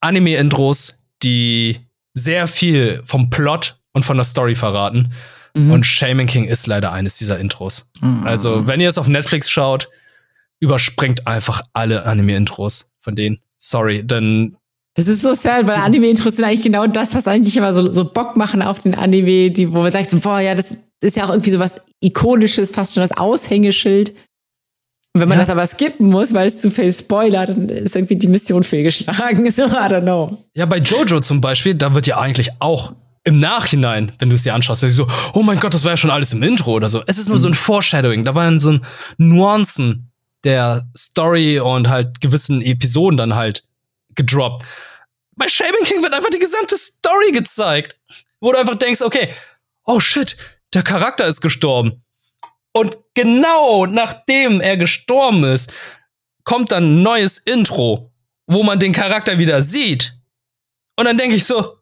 Anime-Intros, 0.00 1.02
die 1.22 1.80
sehr 2.14 2.46
viel 2.46 3.02
vom 3.04 3.30
Plot 3.30 3.80
und 3.92 4.04
von 4.04 4.16
der 4.16 4.24
Story 4.24 4.54
verraten. 4.54 5.12
Mhm. 5.54 5.72
Und 5.72 5.86
Shaman 5.86 6.26
King 6.26 6.44
ist 6.44 6.68
leider 6.68 6.92
eines 6.92 7.18
dieser 7.18 7.40
Intros. 7.40 7.90
Mhm. 8.00 8.24
Also, 8.24 8.68
wenn 8.68 8.80
ihr 8.80 8.88
es 8.88 8.98
auf 8.98 9.08
Netflix 9.08 9.50
schaut, 9.50 9.88
überspringt 10.60 11.26
einfach 11.26 11.62
alle 11.72 12.04
Anime-Intros 12.04 12.94
von 13.00 13.16
denen. 13.16 13.40
Sorry, 13.62 14.02
denn. 14.02 14.56
Das 14.94 15.06
ist 15.06 15.22
so 15.22 15.34
sad, 15.34 15.66
weil 15.66 15.76
Anime-Intros 15.76 16.36
sind 16.36 16.44
eigentlich 16.44 16.62
genau 16.62 16.86
das, 16.86 17.14
was 17.14 17.28
eigentlich 17.28 17.56
immer 17.56 17.72
so, 17.72 17.92
so 17.92 18.04
Bock 18.04 18.36
machen 18.36 18.60
auf 18.60 18.80
den 18.80 18.94
Anime, 18.94 19.50
die, 19.50 19.72
wo 19.72 19.82
man 19.82 19.92
sagt, 19.92 20.10
so, 20.10 20.18
boah, 20.18 20.40
ja, 20.40 20.54
das 20.54 20.78
ist 21.00 21.16
ja 21.16 21.24
auch 21.24 21.30
irgendwie 21.30 21.50
so 21.50 21.60
was 21.60 21.80
Ikonisches, 22.00 22.72
fast 22.72 22.94
schon 22.94 23.02
das 23.02 23.16
Aushängeschild. 23.16 24.10
Und 25.12 25.20
wenn 25.22 25.28
man 25.28 25.38
ja. 25.38 25.44
das 25.44 25.50
aber 25.50 25.66
skippen 25.66 26.08
muss, 26.08 26.34
weil 26.34 26.46
es 26.46 26.60
zu 26.60 26.70
viel 26.70 26.92
spoilert, 26.92 27.50
dann 27.50 27.68
ist 27.68 27.96
irgendwie 27.96 28.16
die 28.16 28.28
Mission 28.28 28.62
fehlgeschlagen. 28.62 29.50
So, 29.50 29.66
I 29.66 29.68
don't 29.68 30.02
know. 30.02 30.38
Ja, 30.54 30.66
bei 30.66 30.78
Jojo 30.78 31.20
zum 31.20 31.40
Beispiel, 31.40 31.74
da 31.74 31.94
wird 31.94 32.06
ja 32.06 32.18
eigentlich 32.18 32.50
auch 32.60 32.92
im 33.24 33.38
Nachhinein, 33.38 34.12
wenn 34.18 34.28
du 34.28 34.34
es 34.34 34.44
dir 34.44 34.54
anschaust, 34.54 34.80
so, 34.80 35.06
oh 35.34 35.42
mein 35.42 35.60
Gott, 35.60 35.74
das 35.74 35.84
war 35.84 35.92
ja 35.92 35.96
schon 35.96 36.10
alles 36.10 36.32
im 36.32 36.42
Intro 36.42 36.72
oder 36.72 36.88
so. 36.88 37.02
Es 37.06 37.18
ist 37.18 37.28
nur 37.28 37.36
mhm. 37.36 37.42
so 37.42 37.48
ein 37.48 37.54
Foreshadowing. 37.54 38.24
Da 38.24 38.34
waren 38.34 38.60
so 38.60 38.78
Nuancen 39.18 40.09
der 40.44 40.88
Story 40.96 41.60
und 41.60 41.88
halt 41.88 42.20
gewissen 42.20 42.62
Episoden 42.62 43.16
dann 43.16 43.34
halt 43.34 43.64
gedroppt. 44.14 44.64
Bei 45.36 45.48
Shaman 45.48 45.84
King 45.84 46.02
wird 46.02 46.14
einfach 46.14 46.30
die 46.30 46.38
gesamte 46.38 46.76
Story 46.76 47.32
gezeigt. 47.32 47.96
Wo 48.40 48.52
du 48.52 48.58
einfach 48.58 48.76
denkst, 48.76 49.02
okay, 49.02 49.34
oh 49.84 50.00
shit, 50.00 50.36
der 50.72 50.82
Charakter 50.82 51.26
ist 51.26 51.40
gestorben. 51.40 52.02
Und 52.72 52.96
genau 53.14 53.86
nachdem 53.86 54.60
er 54.60 54.76
gestorben 54.76 55.44
ist, 55.44 55.72
kommt 56.44 56.72
dann 56.72 56.84
ein 56.84 57.02
neues 57.02 57.38
Intro, 57.38 58.12
wo 58.46 58.62
man 58.62 58.78
den 58.78 58.92
Charakter 58.92 59.38
wieder 59.38 59.62
sieht. 59.62 60.14
Und 60.96 61.04
dann 61.04 61.18
denke 61.18 61.36
ich 61.36 61.44
so, 61.44 61.78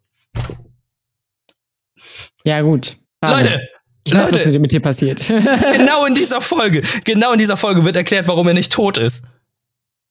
ja, 2.44 2.60
gut. 2.62 2.96
Leute, 3.22 3.68
ich 4.12 4.14
weiß, 4.14 4.32
Leute, 4.32 4.54
was 4.54 4.60
mit 4.60 4.72
dir 4.72 4.80
passiert. 4.80 5.20
genau 5.76 6.04
in 6.04 6.14
dieser 6.14 6.40
Folge, 6.40 6.82
genau 7.04 7.32
in 7.32 7.38
dieser 7.38 7.56
Folge 7.56 7.84
wird 7.84 7.96
erklärt, 7.96 8.28
warum 8.28 8.48
er 8.48 8.54
nicht 8.54 8.72
tot 8.72 8.98
ist. 8.98 9.24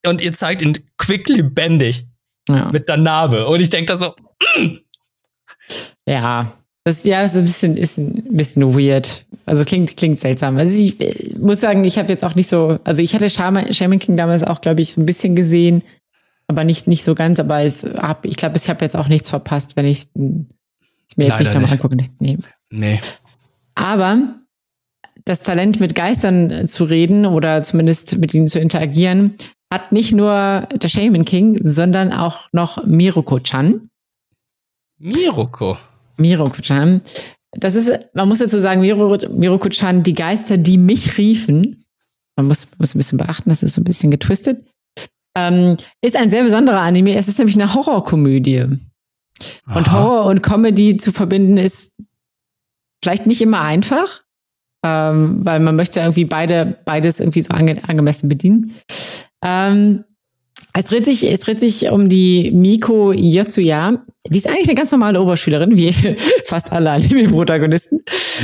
Und 0.05 0.21
ihr 0.21 0.33
zeigt 0.33 0.61
ihn 0.61 0.77
quick 0.97 1.27
lebendig. 1.27 2.05
Ja. 2.49 2.69
Mit 2.71 2.87
der 2.87 2.97
Narbe. 2.97 3.45
Und 3.47 3.61
ich 3.61 3.69
denke 3.69 3.87
da 3.91 3.97
so, 3.97 4.15
mm. 4.57 4.77
Ja, 6.07 6.53
das, 6.85 7.03
ja, 7.03 7.21
das 7.21 7.35
ist 7.35 7.37
ein 7.37 7.43
bisschen, 7.43 7.77
ist 7.77 7.97
ein 7.97 8.37
bisschen 8.37 8.73
weird. 8.73 9.25
Also 9.45 9.65
klingt, 9.65 9.97
klingt 9.97 10.21
seltsam. 10.21 10.57
Also 10.57 10.81
ich, 10.81 10.99
ich 11.01 11.37
muss 11.37 11.59
sagen, 11.59 11.83
ich 11.83 11.97
habe 11.97 12.07
jetzt 12.09 12.23
auch 12.23 12.35
nicht 12.35 12.47
so, 12.47 12.79
also 12.85 13.01
ich 13.01 13.13
hatte 13.13 13.29
Shaman, 13.29 13.73
Shaman 13.73 13.99
King 13.99 14.15
damals 14.15 14.43
auch, 14.43 14.61
glaube 14.61 14.81
ich, 14.81 14.93
so 14.93 15.01
ein 15.01 15.05
bisschen 15.05 15.35
gesehen, 15.35 15.83
aber 16.47 16.63
nicht, 16.63 16.87
nicht 16.87 17.03
so 17.03 17.13
ganz. 17.13 17.41
Aber 17.41 17.61
es 17.61 17.83
hab, 17.83 18.23
ich 18.23 18.37
glaube, 18.37 18.57
ich 18.57 18.69
habe 18.69 18.85
jetzt 18.85 18.95
auch 18.95 19.09
nichts 19.09 19.29
verpasst, 19.29 19.75
wenn 19.75 19.85
ich 19.85 20.07
mir 20.15 20.45
jetzt 21.17 21.17
Leider 21.17 21.39
nicht 21.39 21.53
nochmal 21.53 21.71
angucken. 21.73 22.09
Nee. 22.19 22.37
nee. 22.69 22.99
Aber 23.77 24.35
das 25.23 25.43
Talent, 25.43 25.79
mit 25.79 25.93
Geistern 25.93 26.67
zu 26.67 26.85
reden 26.85 27.25
oder 27.25 27.61
zumindest 27.61 28.17
mit 28.17 28.33
ihnen 28.33 28.47
zu 28.47 28.59
interagieren, 28.59 29.35
hat 29.71 29.91
nicht 29.91 30.13
nur 30.13 30.67
der 30.73 30.87
Shaman 30.87 31.25
King, 31.25 31.59
sondern 31.61 32.11
auch 32.11 32.47
noch 32.53 32.85
Miroko-chan. 32.85 33.87
Miroko? 34.97 35.77
Miroko-chan. 36.17 37.01
Das 37.51 37.75
ist, 37.75 37.91
man 38.15 38.27
muss 38.27 38.39
dazu 38.39 38.59
sagen, 38.59 38.81
Miroko-chan, 38.81 40.01
die 40.01 40.13
Geister, 40.13 40.57
die 40.57 40.77
mich 40.77 41.17
riefen. 41.19 41.85
Man 42.35 42.47
muss, 42.47 42.67
muss 42.79 42.95
ein 42.95 42.99
bisschen 42.99 43.19
beachten, 43.19 43.49
das 43.49 43.61
ist 43.61 43.75
so 43.75 43.81
ein 43.81 43.85
bisschen 43.85 44.09
getwistet. 44.09 44.65
Ähm, 45.37 45.77
ist 46.01 46.15
ein 46.15 46.31
sehr 46.31 46.43
besonderer 46.43 46.81
Anime. 46.81 47.15
Es 47.15 47.27
ist 47.27 47.37
nämlich 47.37 47.55
eine 47.55 47.73
Horrorkomödie. 47.75 48.65
Und 49.67 49.91
Horror 49.91 50.25
und 50.25 50.41
Comedy 50.41 50.97
zu 50.97 51.11
verbinden 51.11 51.57
ist 51.57 51.91
vielleicht 53.07 53.25
nicht 53.25 53.41
immer 53.41 53.61
einfach, 53.61 54.21
ähm, 54.85 55.39
weil 55.45 55.61
man 55.61 55.77
möchte 55.77 56.01
irgendwie 56.01 56.25
beide, 56.25 56.77
beides 56.83 57.21
irgendwie 57.21 57.41
so 57.41 57.51
ange 57.51 57.81
angemessen 57.87 58.27
bedienen. 58.27 58.73
Ähm, 59.45 60.03
es 60.73 60.85
dreht 60.85 61.05
sich, 61.05 61.23
es 61.23 61.39
dreht 61.39 61.61
sich 61.61 61.89
um 61.89 62.09
die 62.09 62.51
Miko 62.51 63.13
Yotsuya. 63.13 64.03
Die 64.29 64.37
ist 64.37 64.45
eigentlich 64.45 64.67
eine 64.67 64.75
ganz 64.75 64.91
normale 64.91 65.21
Oberschülerin, 65.21 65.77
wie 65.77 65.93
fast 66.45 66.73
alle 66.73 66.91
Anime-Protagonisten. 66.91 68.01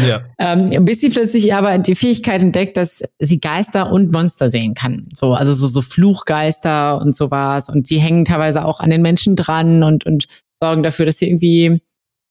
Ja. 0.08 0.24
Ähm, 0.40 0.86
bis 0.86 1.02
sie 1.02 1.10
plötzlich 1.10 1.54
aber 1.54 1.78
die 1.78 1.96
Fähigkeit 1.96 2.42
entdeckt, 2.42 2.78
dass 2.78 3.04
sie 3.20 3.42
Geister 3.42 3.92
und 3.92 4.14
Monster 4.14 4.50
sehen 4.50 4.76
kann. 4.76 5.10
So, 5.14 5.34
also 5.34 5.52
so, 5.54 5.68
so 5.68 5.82
Fluchgeister 5.82 7.02
und 7.02 7.18
sowas. 7.18 7.68
Und 7.68 7.90
die 7.90 7.98
hängen 7.98 8.24
teilweise 8.24 8.64
auch 8.64 8.80
an 8.80 8.92
den 8.92 9.02
Menschen 9.02 9.36
dran 9.36 9.84
und, 9.84 10.06
und 10.06 10.28
sorgen 10.62 10.84
dafür, 10.84 11.06
dass 11.06 11.18
sie 11.18 11.28
irgendwie 11.28 11.82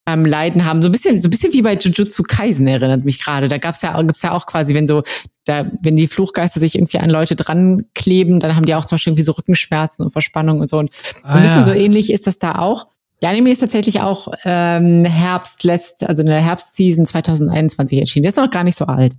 ähm, 0.07 0.25
Leiden 0.25 0.65
haben. 0.65 0.83
So 0.83 0.88
ein 0.88 0.93
bisschen, 0.93 1.21
so 1.21 1.29
ein 1.29 1.31
bisschen 1.31 1.53
wie 1.53 1.62
bei 1.62 1.75
Jujutsu 1.75 2.25
Kaisen 2.25 2.67
erinnert 2.67 3.05
mich 3.05 3.23
gerade. 3.23 3.49
Da 3.49 3.59
gab's 3.59 3.83
ja, 3.83 4.01
gibt's 4.03 4.23
ja 4.23 4.33
auch 4.33 4.47
quasi, 4.47 4.75
wenn 4.75 4.87
so, 4.87 5.03
da, 5.45 5.71
wenn 5.81 5.97
die 5.97 6.09
Fluchgeister 6.09 6.61
sich 6.61 6.75
irgendwie 6.75 6.99
an 6.99 7.11
Leute 7.11 7.37
dran 7.37 7.87
kleben, 7.95 8.41
dann 8.41 8.57
haben 8.57 8.65
die 8.65 8.75
auch 8.75 8.85
zum 8.85 8.97
Beispiel 8.97 9.12
irgendwie 9.12 9.25
so 9.25 9.33
Rückenschmerzen 9.33 10.05
und 10.05 10.11
Verspannung 10.11 10.61
und 10.61 10.69
so. 10.69 10.79
Und 10.79 10.91
ah, 11.23 11.35
ein 11.35 11.43
bisschen 11.43 11.59
ja. 11.59 11.65
so 11.65 11.73
ähnlich 11.73 12.12
ist 12.12 12.27
das 12.27 12.38
da 12.38 12.59
auch. 12.59 12.88
Der 13.23 13.31
Anime 13.31 13.51
ist 13.51 13.61
tatsächlich 13.61 14.01
auch 14.01 14.29
ähm, 14.45 15.05
Herbst 15.05 15.62
letzt, 15.62 16.05
also 16.05 16.23
in 16.23 16.27
der 16.27 16.41
Herbstseason 16.41 17.07
2021 17.07 17.99
erschienen. 17.99 18.25
Der 18.25 18.31
ist 18.31 18.37
noch 18.37 18.51
gar 18.51 18.65
nicht 18.65 18.77
so 18.77 18.87
alt. 18.87 19.15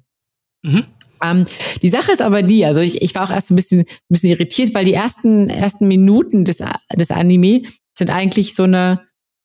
Mhm. 0.61 0.83
Ähm, 1.23 1.45
die 1.81 1.89
Sache 1.89 2.11
ist 2.11 2.21
aber 2.21 2.43
die, 2.43 2.65
also 2.65 2.81
ich, 2.81 3.01
ich 3.01 3.15
war 3.15 3.23
auch 3.23 3.33
erst 3.33 3.51
ein 3.51 3.55
bisschen, 3.55 3.81
ein 3.81 3.85
bisschen 4.09 4.31
irritiert, 4.31 4.73
weil 4.73 4.83
die 4.83 4.93
ersten, 4.93 5.49
ersten 5.49 5.87
Minuten 5.87 6.43
des, 6.43 6.61
des 6.93 7.11
Anime 7.11 7.61
sind 7.97 8.09
eigentlich 8.09 8.55
so 8.55 8.63
eine, 8.63 9.01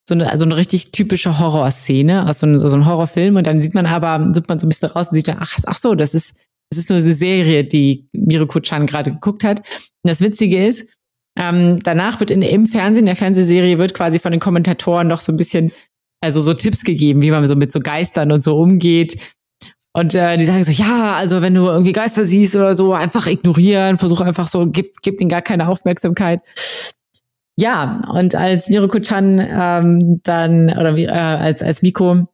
so 0.09 0.15
eine, 0.15 0.31
also 0.31 0.47
eine 0.47 0.57
richtig 0.57 0.91
typische 0.91 1.39
Horrorszene 1.39 2.29
aus 2.29 2.41
so 2.41 2.47
einem, 2.47 2.67
so 2.67 2.75
einem 2.75 2.87
Horrorfilm. 2.87 3.37
Und 3.37 3.47
dann 3.47 3.61
sieht 3.61 3.75
man 3.75 3.87
aber, 3.87 4.33
sieht 4.33 4.49
man 4.49 4.59
so 4.59 4.67
ein 4.67 4.71
bisschen 4.71 4.89
raus 4.89 5.09
und 5.11 5.17
sieht 5.17 5.29
dann, 5.29 5.37
ach, 5.39 5.57
ach 5.67 5.77
so, 5.79 5.95
das 5.95 6.15
ist, 6.15 6.35
das 6.71 6.79
ist 6.79 6.89
nur 6.89 6.99
eine 6.99 7.15
Serie, 7.15 7.65
die 7.65 8.09
Mirko 8.13 8.61
Chan 8.61 8.87
gerade 8.87 9.13
geguckt 9.13 9.45
hat. 9.45 9.59
Und 9.59 10.09
das 10.09 10.23
Witzige 10.23 10.67
ist, 10.67 10.89
ähm, 11.39 11.79
danach 11.83 12.21
wird 12.21 12.31
in, 12.31 12.43
im 12.43 12.67
Fernsehen, 12.67 13.07
der 13.07 13.17
Fernsehserie 13.17 13.79
wird 13.79 13.95
quasi 13.95 14.19
von 14.19 14.33
den 14.33 14.41
Kommentatoren 14.41 15.07
noch 15.07 15.21
so 15.21 15.31
ein 15.31 15.37
bisschen, 15.37 15.73
also 16.21 16.41
so 16.41 16.55
Tipps 16.55 16.85
gegeben, 16.85 17.21
wie 17.23 17.31
man 17.31 17.47
so 17.47 17.55
mit 17.55 17.71
so 17.71 17.81
Geistern 17.81 18.33
und 18.33 18.43
so 18.43 18.59
umgeht. 18.59 19.21
Und 19.95 20.15
äh, 20.15 20.39
die 20.39 20.45
sagen 20.47 20.65
so, 20.65 20.73
ja, 20.73 21.15
also 21.15 21.43
wenn 21.43 21.55
du 21.55 21.67
irgendwie 21.67 21.93
Geister 21.93 22.25
siehst 22.25 22.57
oder 22.57 22.75
so, 22.75 22.95
einfach 22.95 23.27
ignorieren, 23.27 23.99
versuch 23.99 24.21
einfach 24.21 24.49
so, 24.49 24.67
gib, 24.67 24.89
gib 25.03 25.21
ihnen 25.21 25.31
gar 25.31 25.43
keine 25.43 25.69
Aufmerksamkeit. 25.69 26.41
Ja, 27.59 28.01
und 28.13 28.37
als 28.37 28.69
Miruko-chan 28.69 29.41
ähm, 29.41 30.21
dann, 30.23 30.71
oder 30.71 30.97
äh, 30.97 31.09
als, 31.09 31.61
als 31.61 31.83
Miko 31.83 32.29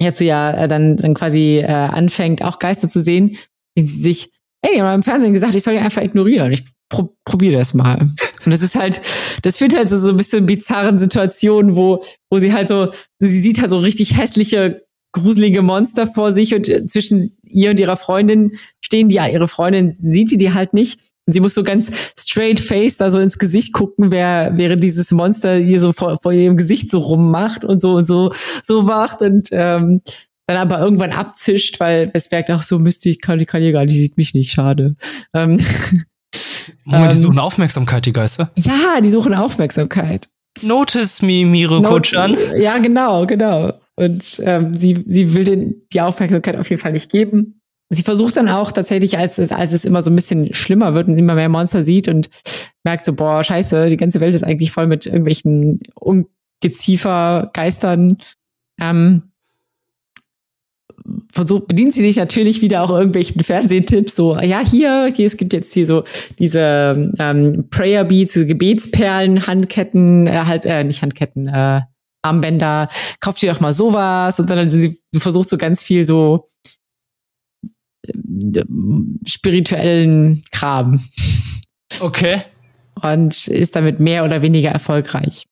jetzt 0.00 0.18
so 0.18 0.24
ja 0.24 0.52
äh, 0.52 0.68
dann, 0.68 0.96
dann 0.96 1.12
quasi 1.12 1.58
äh, 1.58 1.66
anfängt, 1.66 2.42
auch 2.42 2.58
Geister 2.58 2.88
zu 2.88 3.02
sehen, 3.02 3.36
denkt 3.76 3.90
sie 3.90 4.00
sich, 4.00 4.32
ey, 4.62 4.74
die 4.74 4.82
haben 4.82 4.94
im 4.94 5.02
Fernsehen 5.02 5.34
gesagt, 5.34 5.54
ich 5.54 5.62
soll 5.62 5.74
die 5.74 5.80
einfach 5.80 6.00
ignorieren. 6.00 6.50
Ich 6.50 6.64
pro 6.88 7.14
probiere 7.26 7.58
das 7.58 7.74
mal. 7.74 8.00
Und 8.44 8.50
das 8.50 8.62
ist 8.62 8.74
halt, 8.74 9.02
das 9.42 9.58
führt 9.58 9.76
halt 9.76 9.90
so, 9.90 9.98
so 9.98 10.10
ein 10.10 10.16
bisschen 10.16 10.46
bizarren 10.46 10.98
Situationen, 10.98 11.76
wo, 11.76 12.02
wo 12.30 12.38
sie 12.38 12.54
halt 12.54 12.68
so, 12.68 12.88
sie 13.18 13.42
sieht 13.42 13.60
halt 13.60 13.70
so 13.70 13.78
richtig 13.78 14.16
hässliche, 14.16 14.82
gruselige 15.12 15.60
Monster 15.60 16.06
vor 16.06 16.32
sich 16.32 16.54
und 16.54 16.68
äh, 16.70 16.86
zwischen 16.86 17.30
ihr 17.42 17.70
und 17.70 17.80
ihrer 17.80 17.98
Freundin 17.98 18.52
stehen 18.80 19.10
die, 19.10 19.16
ja, 19.16 19.28
ihre 19.28 19.48
Freundin 19.48 19.94
sieht 20.00 20.30
die 20.30 20.38
die 20.38 20.54
halt 20.54 20.72
nicht. 20.72 21.00
Sie 21.32 21.40
muss 21.40 21.54
so 21.54 21.62
ganz 21.62 21.90
straight 22.18 22.60
face 22.60 22.96
da 22.96 23.10
so 23.10 23.18
ins 23.18 23.38
Gesicht 23.38 23.72
gucken, 23.72 24.10
wer, 24.10 24.52
während 24.54 24.82
dieses 24.82 25.10
Monster 25.10 25.58
ihr 25.58 25.80
so 25.80 25.92
vor, 25.92 26.18
vor 26.22 26.32
ihrem 26.32 26.56
Gesicht 26.56 26.90
so 26.90 26.98
rummacht 26.98 27.64
und 27.64 27.80
so 27.82 27.94
und 27.94 28.06
so, 28.06 28.32
so 28.64 28.82
macht 28.82 29.22
und, 29.22 29.48
ähm, 29.52 30.00
dann 30.48 30.56
aber 30.56 30.80
irgendwann 30.80 31.12
abzischt, 31.12 31.78
weil 31.78 32.10
es 32.14 32.30
merkt 32.30 32.50
auch 32.50 32.62
so, 32.62 32.78
Mist, 32.78 33.04
ich 33.04 33.20
kann, 33.20 33.38
ich 33.38 33.46
kann 33.46 33.60
hier 33.60 33.72
gar 33.72 33.84
nicht, 33.84 33.94
die 33.94 34.00
sieht 34.00 34.16
mich 34.16 34.32
nicht, 34.32 34.50
schade. 34.50 34.96
Ähm, 35.34 35.60
Moment, 36.84 37.12
die 37.12 37.16
ähm, 37.16 37.22
suchen 37.22 37.38
Aufmerksamkeit, 37.38 38.06
die 38.06 38.12
Geister? 38.12 38.50
Ja, 38.56 39.00
die 39.02 39.10
suchen 39.10 39.34
Aufmerksamkeit. 39.34 40.28
Notice 40.62 41.22
me, 41.22 41.44
Miro-Chan. 41.44 42.36
Ja, 42.56 42.78
genau, 42.78 43.26
genau. 43.26 43.74
Und 43.96 44.40
ähm, 44.44 44.74
sie, 44.74 45.02
sie 45.06 45.34
will 45.34 45.44
den 45.44 45.82
die 45.92 46.00
Aufmerksamkeit 46.00 46.56
auf 46.56 46.70
jeden 46.70 46.80
Fall 46.80 46.92
nicht 46.92 47.10
geben. 47.10 47.57
Sie 47.90 48.02
versucht 48.02 48.36
dann 48.36 48.48
auch 48.48 48.70
tatsächlich, 48.70 49.16
als 49.16 49.38
es, 49.38 49.50
als 49.50 49.72
es 49.72 49.84
immer 49.84 50.02
so 50.02 50.10
ein 50.10 50.16
bisschen 50.16 50.52
schlimmer 50.52 50.94
wird 50.94 51.08
und 51.08 51.16
immer 51.16 51.34
mehr 51.34 51.48
Monster 51.48 51.82
sieht 51.82 52.08
und 52.08 52.28
merkt 52.84 53.04
so, 53.04 53.14
boah, 53.14 53.42
scheiße, 53.42 53.88
die 53.88 53.96
ganze 53.96 54.20
Welt 54.20 54.34
ist 54.34 54.44
eigentlich 54.44 54.72
voll 54.72 54.86
mit 54.86 55.06
irgendwelchen 55.06 55.80
Ungeziefer, 55.94 57.50
Geistern. 57.54 58.18
Ähm, 58.78 59.22
versucht, 61.32 61.68
bedient 61.68 61.94
sie 61.94 62.02
sich 62.02 62.16
natürlich 62.16 62.60
wieder 62.60 62.82
auch 62.82 62.90
irgendwelchen 62.90 63.42
Fernsehtipps, 63.42 64.16
so, 64.16 64.36
ja, 64.38 64.60
hier, 64.60 65.10
hier, 65.14 65.26
es 65.26 65.36
gibt 65.36 65.52
jetzt 65.52 65.72
hier 65.72 65.86
so 65.86 66.04
diese 66.38 67.10
ähm, 67.18 67.66
Prayer 67.70 68.04
Beats, 68.04 68.34
diese 68.34 68.46
Gebetsperlen, 68.46 69.46
Handketten, 69.46 70.26
äh, 70.26 70.42
halt, 70.44 70.66
äh, 70.66 70.84
nicht 70.84 71.02
Handketten, 71.02 71.48
äh, 71.48 71.80
Armbänder, 72.22 72.88
kauft 73.20 73.40
dir 73.40 73.52
doch 73.52 73.60
mal 73.60 73.72
sowas 73.72 74.38
und 74.40 74.50
dann 74.50 74.70
sie, 74.70 74.98
versucht 75.16 75.48
so 75.48 75.56
ganz 75.56 75.82
viel 75.82 76.04
so 76.04 76.50
spirituellen 79.26 80.42
Kram. 80.52 81.00
Okay. 82.00 82.42
Und 83.00 83.48
ist 83.48 83.76
damit 83.76 84.00
mehr 84.00 84.24
oder 84.24 84.42
weniger 84.42 84.70
erfolgreich. 84.70 85.44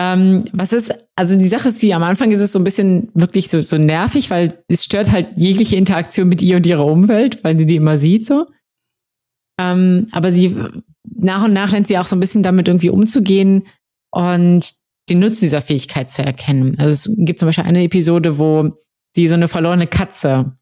Ähm, 0.00 0.44
was 0.52 0.72
ist, 0.72 0.92
also 1.16 1.38
die 1.38 1.48
Sache 1.48 1.68
ist 1.68 1.82
die, 1.82 1.94
am 1.94 2.02
Anfang 2.02 2.30
ist 2.30 2.40
es 2.40 2.52
so 2.52 2.58
ein 2.58 2.64
bisschen 2.64 3.10
wirklich 3.14 3.48
so, 3.48 3.60
so 3.60 3.76
nervig, 3.76 4.30
weil 4.30 4.58
es 4.68 4.84
stört 4.84 5.12
halt 5.12 5.32
jegliche 5.36 5.76
Interaktion 5.76 6.28
mit 6.28 6.42
ihr 6.42 6.56
und 6.56 6.66
ihrer 6.66 6.86
Umwelt, 6.86 7.44
weil 7.44 7.58
sie 7.58 7.66
die 7.66 7.76
immer 7.76 7.98
sieht 7.98 8.26
so. 8.26 8.46
Ähm, 9.60 10.06
aber 10.12 10.32
sie, 10.32 10.56
nach 11.04 11.44
und 11.44 11.52
nach 11.52 11.72
lernt 11.72 11.86
sie 11.86 11.98
auch 11.98 12.06
so 12.06 12.16
ein 12.16 12.20
bisschen 12.20 12.42
damit 12.42 12.68
irgendwie 12.68 12.90
umzugehen 12.90 13.64
und 14.10 14.72
den 15.08 15.18
Nutzen 15.18 15.42
dieser 15.42 15.62
Fähigkeit 15.62 16.10
zu 16.10 16.22
erkennen. 16.22 16.76
Also 16.78 16.90
es 16.90 17.10
gibt 17.18 17.38
zum 17.38 17.48
Beispiel 17.48 17.64
eine 17.64 17.82
Episode, 17.82 18.38
wo 18.38 18.72
sie 19.14 19.28
so 19.28 19.34
eine 19.34 19.48
verlorene 19.48 19.86
Katze 19.86 20.56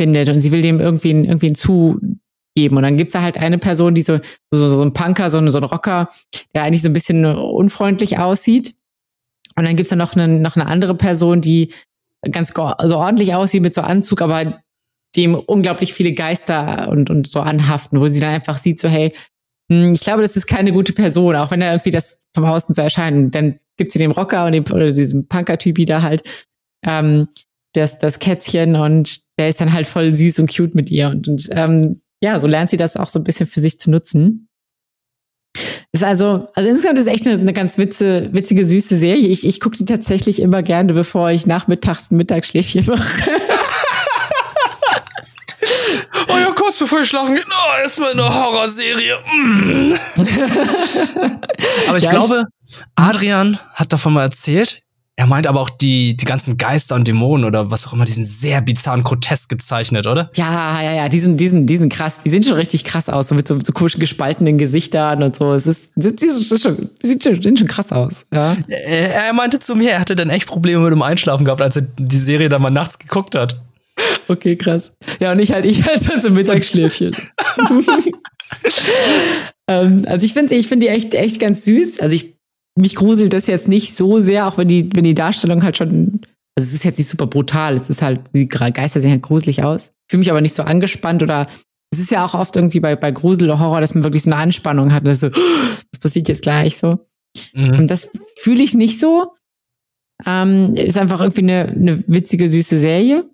findet 0.00 0.28
und 0.28 0.40
sie 0.40 0.52
will 0.52 0.62
dem 0.62 0.80
irgendwie, 0.80 1.10
irgendwie 1.10 1.52
zugeben. 1.52 2.76
Und 2.76 2.82
dann 2.82 2.96
gibt's 2.96 3.12
da 3.12 3.22
halt 3.22 3.38
eine 3.38 3.58
Person, 3.58 3.94
die 3.94 4.02
so, 4.02 4.18
so, 4.50 4.68
so 4.68 4.82
ein 4.82 4.92
Punker, 4.92 5.30
so, 5.30 5.48
so 5.50 5.58
ein 5.58 5.64
Rocker, 5.64 6.08
der 6.54 6.62
eigentlich 6.62 6.82
so 6.82 6.88
ein 6.88 6.94
bisschen 6.94 7.24
unfreundlich 7.24 8.18
aussieht. 8.18 8.74
Und 9.56 9.64
dann 9.64 9.76
gibt's 9.76 9.90
da 9.90 9.96
noch 9.96 10.14
eine, 10.14 10.28
noch 10.28 10.56
eine 10.56 10.66
andere 10.66 10.94
Person, 10.94 11.40
die 11.40 11.72
ganz 12.30 12.52
so 12.54 12.96
ordentlich 12.96 13.34
aussieht 13.34 13.62
mit 13.62 13.74
so 13.74 13.82
Anzug, 13.82 14.22
aber 14.22 14.60
dem 15.16 15.34
unglaublich 15.34 15.94
viele 15.94 16.12
Geister 16.12 16.88
und, 16.88 17.10
und 17.10 17.28
so 17.28 17.40
anhaften, 17.40 18.00
wo 18.00 18.08
sie 18.08 18.20
dann 18.20 18.34
einfach 18.34 18.58
sieht, 18.58 18.80
so, 18.80 18.88
hey, 18.88 19.12
hm, 19.70 19.92
ich 19.92 20.00
glaube, 20.00 20.22
das 20.22 20.36
ist 20.36 20.46
keine 20.46 20.72
gute 20.72 20.92
Person, 20.92 21.36
auch 21.36 21.50
wenn 21.50 21.62
er 21.62 21.72
irgendwie 21.72 21.90
das 21.90 22.18
vom 22.34 22.44
Außen 22.44 22.74
so 22.74 22.82
erscheint. 22.82 23.34
Dann 23.34 23.60
gibt 23.76 23.92
sie 23.92 23.98
dem 23.98 24.10
Rocker 24.10 24.46
und 24.46 24.52
dem, 24.52 24.64
oder 24.64 24.92
diesem 24.92 25.26
Punker-Typi 25.28 25.84
da 25.84 26.02
halt 26.02 26.22
ähm, 26.84 27.28
das, 27.74 27.98
das 27.98 28.18
Kätzchen 28.18 28.76
und 28.76 29.20
der 29.38 29.48
ist 29.48 29.60
dann 29.60 29.72
halt 29.72 29.86
voll 29.86 30.12
süß 30.12 30.38
und 30.40 30.54
cute 30.54 30.74
mit 30.74 30.90
ihr. 30.90 31.08
Und, 31.08 31.28
und 31.28 31.48
ähm, 31.52 32.00
ja, 32.22 32.38
so 32.38 32.46
lernt 32.46 32.70
sie 32.70 32.76
das 32.76 32.96
auch 32.96 33.08
so 33.08 33.18
ein 33.18 33.24
bisschen 33.24 33.46
für 33.46 33.60
sich 33.60 33.78
zu 33.78 33.90
nutzen. 33.90 34.48
Ist 35.92 36.02
also, 36.02 36.48
also 36.54 36.68
insgesamt 36.68 36.98
ist 36.98 37.06
echt 37.06 37.26
eine, 37.26 37.38
eine 37.38 37.52
ganz 37.52 37.78
witze, 37.78 38.32
witzige, 38.32 38.64
süße 38.64 38.96
Serie. 38.96 39.28
Ich, 39.28 39.46
ich 39.46 39.60
gucke 39.60 39.76
die 39.76 39.84
tatsächlich 39.84 40.42
immer 40.42 40.62
gerne, 40.62 40.92
bevor 40.92 41.30
ich 41.30 41.46
nachmittags 41.46 42.10
ein 42.10 42.16
Mittagsschläfchen 42.16 42.86
mache. 42.86 43.30
oh 46.28 46.36
ja, 46.36 46.50
kurz 46.56 46.78
bevor 46.78 47.02
ich 47.02 47.08
schlafen 47.08 47.36
gehe, 47.36 47.44
oh, 47.46 47.80
erstmal 47.80 48.12
eine 48.12 48.24
Horrorserie. 48.24 49.18
Mm. 49.32 49.94
Aber 51.88 51.98
ich 51.98 52.04
ja, 52.04 52.10
glaube, 52.10 52.46
ich, 52.66 52.76
Adrian 52.96 53.58
hat 53.74 53.92
davon 53.92 54.14
mal 54.14 54.22
erzählt. 54.22 54.83
Er 55.16 55.26
meint 55.26 55.46
aber 55.46 55.60
auch 55.60 55.70
die, 55.70 56.16
die 56.16 56.24
ganzen 56.24 56.56
Geister 56.56 56.96
und 56.96 57.06
Dämonen 57.06 57.44
oder 57.44 57.70
was 57.70 57.86
auch 57.86 57.92
immer, 57.92 58.04
die 58.04 58.12
sind 58.12 58.24
sehr 58.24 58.60
bizarr 58.60 58.94
und 58.94 59.04
grotesk 59.04 59.48
gezeichnet, 59.48 60.08
oder? 60.08 60.28
Ja, 60.34 60.82
ja, 60.82 60.92
ja, 60.92 61.08
die 61.08 61.20
sind, 61.20 61.38
die 61.38 61.46
sind, 61.46 61.66
die 61.66 61.76
sind 61.76 61.92
krass. 61.92 62.20
Die 62.24 62.30
sehen 62.30 62.42
schon 62.42 62.54
richtig 62.54 62.82
krass 62.82 63.08
aus, 63.08 63.28
so 63.28 63.36
mit 63.36 63.46
so, 63.46 63.58
so 63.64 63.72
komischen 63.72 64.00
gespaltenen 64.00 64.58
Gesichtern 64.58 65.22
und 65.22 65.36
so. 65.36 65.52
Es 65.52 65.68
ist, 65.68 65.92
die, 65.94 66.16
die, 66.16 66.26
ist 66.26 66.60
schon, 66.60 66.90
sieht 67.00 67.22
schon, 67.22 67.40
sehen 67.40 67.56
schon 67.56 67.68
krass 67.68 67.92
aus, 67.92 68.26
ja. 68.32 68.56
Er, 68.66 69.26
er 69.26 69.32
meinte 69.32 69.60
zu 69.60 69.76
mir, 69.76 69.92
er 69.92 70.00
hatte 70.00 70.16
dann 70.16 70.30
echt 70.30 70.46
Probleme 70.48 70.82
mit 70.82 70.90
dem 70.92 71.02
Einschlafen 71.02 71.44
gehabt, 71.44 71.62
als 71.62 71.76
er 71.76 71.82
die 71.82 72.18
Serie 72.18 72.48
dann 72.48 72.62
mal 72.62 72.70
nachts 72.70 72.98
geguckt 72.98 73.36
hat. 73.36 73.60
Okay, 74.26 74.56
krass. 74.56 74.92
Ja, 75.20 75.30
und 75.30 75.38
ich 75.38 75.52
halt, 75.52 75.64
ich 75.64 75.84
halt 75.86 76.02
so 76.02 76.30
Mittagsschläfchen. 76.30 77.14
ähm, 79.68 80.04
also 80.08 80.26
ich 80.26 80.32
finde 80.32 80.54
ich 80.56 80.66
finde 80.66 80.86
die 80.86 80.92
echt, 80.92 81.14
echt 81.14 81.38
ganz 81.38 81.64
süß. 81.64 82.00
Also 82.00 82.16
ich 82.16 82.34
mich 82.76 82.96
gruselt 82.96 83.32
das 83.32 83.46
jetzt 83.46 83.68
nicht 83.68 83.94
so 83.94 84.18
sehr, 84.18 84.46
auch 84.46 84.58
wenn 84.58 84.68
die, 84.68 84.88
wenn 84.94 85.04
die 85.04 85.14
Darstellung 85.14 85.62
halt 85.62 85.76
schon, 85.76 86.20
also 86.56 86.68
es 86.68 86.74
ist 86.74 86.84
jetzt 86.84 86.98
nicht 86.98 87.08
super 87.08 87.26
brutal, 87.26 87.74
es 87.74 87.88
ist 87.88 88.02
halt, 88.02 88.34
die 88.34 88.48
Geister 88.48 89.00
sehen 89.00 89.12
halt 89.12 89.22
gruselig 89.22 89.62
aus. 89.62 89.92
Fühle 90.10 90.18
mich 90.18 90.30
aber 90.30 90.40
nicht 90.40 90.54
so 90.54 90.62
angespannt 90.62 91.22
oder 91.22 91.46
es 91.92 92.00
ist 92.00 92.10
ja 92.10 92.24
auch 92.24 92.34
oft 92.34 92.56
irgendwie 92.56 92.80
bei, 92.80 92.96
bei 92.96 93.12
Grusel 93.12 93.44
oder 93.44 93.60
Horror, 93.60 93.80
dass 93.80 93.94
man 93.94 94.02
wirklich 94.02 94.24
so 94.24 94.30
eine 94.30 94.40
Anspannung 94.40 94.92
hat, 94.92 95.06
dass 95.06 95.20
so, 95.20 95.28
das 95.92 96.00
passiert 96.00 96.28
jetzt 96.28 96.42
gleich 96.42 96.76
so. 96.76 96.98
Mhm. 97.52 97.78
Und 97.78 97.90
das 97.90 98.10
fühle 98.38 98.62
ich 98.62 98.74
nicht 98.74 98.98
so. 98.98 99.32
Ähm, 100.26 100.74
ist 100.74 100.98
einfach 100.98 101.20
irgendwie 101.20 101.42
eine, 101.42 101.68
eine 101.68 102.04
witzige, 102.06 102.48
süße 102.48 102.78
Serie. 102.78 103.24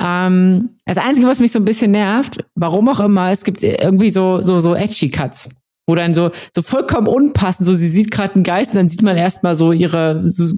Ähm, 0.00 0.70
das 0.84 0.98
Einzige, 0.98 1.26
was 1.26 1.40
mich 1.40 1.52
so 1.52 1.58
ein 1.58 1.64
bisschen 1.64 1.90
nervt, 1.90 2.44
warum 2.54 2.88
auch 2.88 3.00
immer, 3.00 3.30
es 3.30 3.44
gibt 3.44 3.62
irgendwie 3.62 4.10
so, 4.10 4.40
so, 4.40 4.60
so 4.60 4.74
edgy 4.74 5.10
Cuts 5.10 5.50
wo 5.92 5.94
dann 5.94 6.14
so, 6.14 6.30
so 6.54 6.62
vollkommen 6.62 7.06
unpassend, 7.06 7.66
so 7.66 7.74
sie 7.74 7.90
sieht 7.90 8.10
gerade 8.10 8.34
einen 8.34 8.44
Geist 8.44 8.70
und 8.72 8.78
dann 8.78 8.88
sieht 8.88 9.02
man 9.02 9.18
erstmal 9.18 9.56
so 9.56 9.72
ihre 9.72 10.22
so 10.26 10.56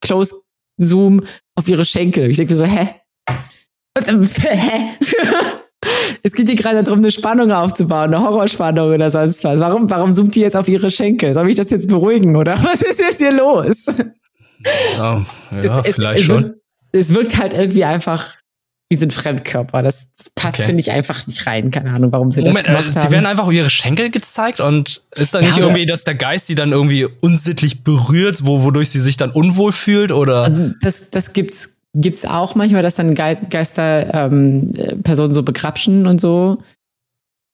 Close 0.00 0.34
Zoom 0.76 1.22
auf 1.54 1.68
ihre 1.68 1.84
Schenkel. 1.84 2.28
Ich 2.30 2.36
denke 2.36 2.56
so, 2.56 2.64
hä? 2.64 2.88
hä? 3.96 4.90
es 6.22 6.32
geht 6.32 6.48
hier 6.48 6.56
gerade 6.56 6.82
darum, 6.82 6.98
eine 6.98 7.12
Spannung 7.12 7.52
aufzubauen, 7.52 8.12
eine 8.12 8.20
Horrorspannung 8.20 8.92
oder 8.92 9.10
sonst 9.10 9.44
was. 9.44 9.60
Warum, 9.60 9.88
warum 9.88 10.10
zoomt 10.10 10.34
die 10.34 10.40
jetzt 10.40 10.56
auf 10.56 10.68
ihre 10.68 10.90
Schenkel? 10.90 11.34
Soll 11.34 11.48
ich 11.48 11.56
das 11.56 11.70
jetzt 11.70 11.88
beruhigen, 11.88 12.34
oder? 12.34 12.58
Was 12.64 12.82
ist 12.82 12.98
jetzt 12.98 13.18
hier 13.18 13.32
los? 13.32 13.86
Ja, 14.96 15.24
ja 15.62 15.82
es, 15.84 15.94
vielleicht 15.94 16.20
es, 16.20 16.26
schon. 16.26 16.54
es 16.92 17.14
wirkt 17.14 17.38
halt 17.38 17.54
irgendwie 17.54 17.84
einfach 17.84 18.34
wie 18.92 18.96
so 18.96 19.06
ein 19.06 19.10
Fremdkörper. 19.10 19.82
Das, 19.82 20.10
passt, 20.34 20.56
okay. 20.56 20.64
finde 20.64 20.82
ich, 20.82 20.90
einfach 20.90 21.26
nicht 21.26 21.46
rein. 21.46 21.70
Keine 21.70 21.92
Ahnung, 21.92 22.12
warum 22.12 22.30
sie 22.30 22.42
Moment, 22.42 22.58
das 22.58 22.64
gemacht 22.66 22.84
äh, 22.90 23.00
haben. 23.00 23.06
Die 23.06 23.12
werden 23.12 23.26
einfach 23.26 23.46
auf 23.46 23.52
ihre 23.52 23.70
Schenkel 23.70 24.10
gezeigt 24.10 24.60
und 24.60 25.02
ist 25.16 25.34
da 25.34 25.40
ja, 25.40 25.46
nicht 25.46 25.58
irgendwie, 25.58 25.86
dass 25.86 26.04
der 26.04 26.14
Geist 26.14 26.46
sie 26.46 26.54
dann 26.54 26.72
irgendwie 26.72 27.06
unsittlich 27.06 27.84
berührt, 27.84 28.44
wo, 28.44 28.62
wodurch 28.62 28.90
sie 28.90 29.00
sich 29.00 29.16
dann 29.16 29.30
unwohl 29.30 29.72
fühlt? 29.72 30.12
Oder? 30.12 30.44
Also 30.44 30.70
das, 30.82 31.08
das 31.08 31.32
gibt's 31.32 31.70
gibt's 31.94 32.24
auch 32.24 32.54
manchmal, 32.54 32.82
dass 32.82 32.94
dann 32.96 33.14
Geister 33.14 34.12
ähm, 34.14 34.72
Personen 35.02 35.34
so 35.34 35.42
begrapschen 35.42 36.06
und 36.06 36.20
so. 36.20 36.58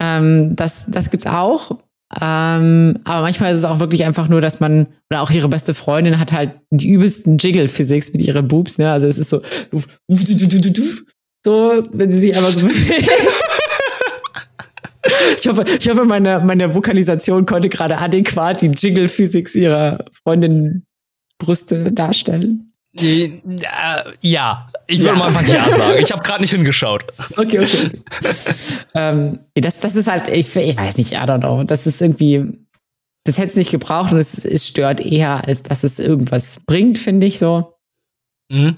Ähm, 0.03 0.57
das, 0.57 0.87
das 0.89 1.11
gibt's 1.11 1.27
auch. 1.27 1.79
Ähm, 2.21 3.01
aber 3.05 3.23
manchmal 3.23 3.53
ist 3.53 3.59
es 3.59 3.65
auch 3.65 3.81
wirklich 3.81 4.05
einfach 4.05 4.29
nur, 4.29 4.41
dass 4.41 4.61
man, 4.61 4.87
oder 5.11 5.21
auch 5.21 5.31
ihre 5.31 5.49
beste 5.49 5.75
Freundin 5.75 6.19
hat 6.19 6.33
halt 6.33 6.53
die 6.71 6.89
übelsten 6.89 7.37
Jiggle-Physics 7.37 8.13
mit 8.13 8.23
ihren 8.23 8.49
Boobs, 8.49 8.79
ne? 8.79 8.91
Also 8.91 9.07
es 9.07 9.19
ist 9.19 9.29
so, 9.29 9.43
so, 11.49 11.83
wenn 11.93 12.11
sie 12.11 12.19
sich 12.19 12.37
einfach 12.37 12.51
so 12.51 12.61
bewegt. 12.67 13.11
Ich 15.39 15.49
hoffe, 15.49 15.65
ich 15.81 15.89
hoffe 15.89 16.05
meine, 16.05 16.41
meine 16.41 16.75
Vokalisation 16.75 17.47
konnte 17.47 17.71
gerade 17.71 17.97
adäquat 17.97 18.61
die 18.61 18.67
Jingle-Physics 18.67 19.55
ihrer 19.55 20.05
Freundin 20.23 20.85
Brüste 21.39 21.91
darstellen. 21.93 22.73
Ja, 24.21 24.69
ich 24.87 24.99
würde 24.99 25.13
ja. 25.13 25.19
mal 25.19 25.29
einfach 25.29 25.47
Ja 25.47 25.65
sagen. 25.65 25.99
Ich 26.03 26.13
habe 26.13 26.23
gerade 26.23 26.43
nicht 26.43 26.51
hingeschaut. 26.51 27.05
Okay, 27.37 27.61
okay. 27.61 27.91
ähm, 28.95 29.39
das, 29.55 29.81
das 29.81 29.97
ist 29.97 30.09
halt, 30.09 30.29
ich, 30.29 30.55
ich 30.55 30.77
weiß 30.77 30.99
nicht, 30.99 31.13
I 31.13 31.17
don't 31.17 31.39
know. 31.39 31.65
Das 31.65 31.87
ist 31.87 32.03
irgendwie, 32.03 32.59
das 33.25 33.39
hätte 33.39 33.49
es 33.49 33.57
nicht 33.57 33.71
gebraucht 33.71 34.13
und 34.13 34.19
es, 34.19 34.45
es 34.45 34.67
stört 34.67 35.01
eher, 35.01 35.47
als 35.47 35.63
dass 35.63 35.85
es 35.85 35.99
irgendwas 35.99 36.61
bringt, 36.67 36.99
finde 36.99 37.27
ich 37.27 37.39
so. 37.39 37.73
Mhm. 38.51 38.75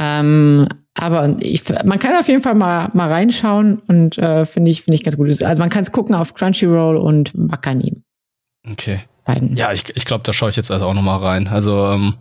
Ähm, 0.00 0.66
aber 0.94 1.36
ich, 1.40 1.62
man 1.84 1.98
kann 1.98 2.16
auf 2.16 2.26
jeden 2.26 2.40
Fall 2.40 2.54
mal, 2.54 2.90
mal 2.94 3.08
reinschauen 3.08 3.80
und 3.86 4.18
äh, 4.18 4.46
finde 4.46 4.70
ich, 4.70 4.82
finde 4.82 4.96
ich 4.96 5.04
ganz 5.04 5.16
gut. 5.16 5.28
Also 5.42 5.60
man 5.60 5.68
kann 5.68 5.82
es 5.82 5.92
gucken 5.92 6.14
auf 6.14 6.34
Crunchyroll 6.34 6.96
und 6.96 7.30
Wakanim. 7.34 8.02
Okay. 8.68 9.00
Beiden. 9.24 9.56
Ja, 9.56 9.72
ich, 9.72 9.84
ich 9.94 10.06
glaube, 10.06 10.24
da 10.24 10.32
schaue 10.32 10.50
ich 10.50 10.56
jetzt 10.56 10.70
also 10.70 10.86
auch 10.86 10.94
noch 10.94 11.02
mal 11.02 11.18
rein. 11.18 11.46
Also, 11.46 11.86
ähm, 11.86 12.14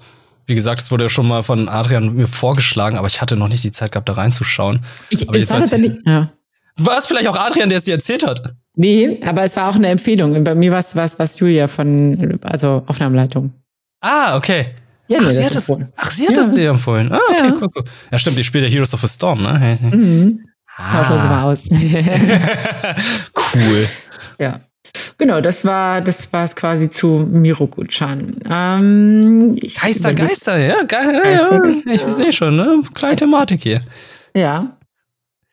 wie 0.46 0.56
gesagt, 0.56 0.82
es 0.82 0.92
wurde 0.92 1.06
ja 1.06 1.10
schon 1.10 1.28
mal 1.28 1.44
von 1.44 1.70
Adrian 1.70 2.16
mir 2.16 2.28
vorgeschlagen, 2.28 2.98
aber 2.98 3.08
ich 3.08 3.22
hatte 3.22 3.36
noch 3.36 3.48
nicht 3.48 3.64
die 3.64 3.72
Zeit 3.72 3.92
gehabt, 3.92 4.10
da 4.10 4.14
reinzuschauen. 4.14 4.82
Ich, 5.10 5.28
aber 5.28 5.38
jetzt 5.38 5.52
ich, 5.52 5.98
ja. 6.06 6.30
War 6.78 6.98
es 6.98 7.06
vielleicht 7.06 7.28
auch 7.28 7.36
Adrian, 7.36 7.70
der 7.70 7.78
es 7.78 7.86
dir 7.86 7.94
erzählt 7.94 8.26
hat? 8.26 8.56
Nee, 8.76 9.20
aber 9.26 9.44
es 9.44 9.56
war 9.58 9.70
auch 9.70 9.76
eine 9.76 9.88
Empfehlung. 9.88 10.44
Bei 10.44 10.56
mir 10.56 10.72
war 10.72 10.80
es 10.80 10.96
was, 10.96 11.20
was 11.20 11.40
Julia 11.40 11.68
von, 11.68 12.40
also 12.44 12.84
Aufnahmeleitung. 12.88 13.54
Ah, 14.02 14.38
okay. 14.38 14.74
Ja, 15.10 15.18
ach, 15.22 15.26
sie 15.26 15.44
hat 15.44 15.56
das, 15.56 15.72
ach, 15.96 16.12
sie 16.12 16.28
hat 16.28 16.38
ja. 16.38 16.44
das 16.44 16.54
dir 16.54 16.70
empfohlen. 16.70 17.12
Ah, 17.12 17.20
okay, 17.30 17.48
ja. 17.48 17.56
cool, 17.60 17.70
cool. 17.76 17.84
Ja, 18.12 18.20
stimmt, 18.20 18.38
die 18.38 18.44
spielt 18.44 18.64
ja 18.64 18.70
Heroes 18.70 18.94
of 18.94 19.02
the 19.02 19.08
Storm, 19.08 19.42
ne? 19.42 19.78
Mhm. 19.82 20.46
Ah. 20.78 21.04
Tauschen 21.04 21.30
mal 21.30 21.44
aus. 21.44 21.64
cool. 23.54 23.88
Ja. 24.42 24.62
Genau, 25.18 25.42
das 25.42 25.66
war 25.66 26.00
das 26.00 26.32
war 26.32 26.46
es 26.46 26.56
quasi 26.56 26.90
zu 26.90 27.28
Miroku-chan. 27.30 28.38
Ähm, 28.50 29.58
Geister, 29.58 30.14
Geister, 30.14 30.58
ja, 30.58 30.84
geil. 30.84 31.22
Ja, 31.26 31.52
ja, 31.52 31.94
ich 31.94 32.02
sehe 32.04 32.32
schon, 32.32 32.56
ne? 32.56 32.84
Kleine 32.94 33.18
Thematik 33.18 33.64
hier. 33.64 33.82
Ja. 34.34 34.78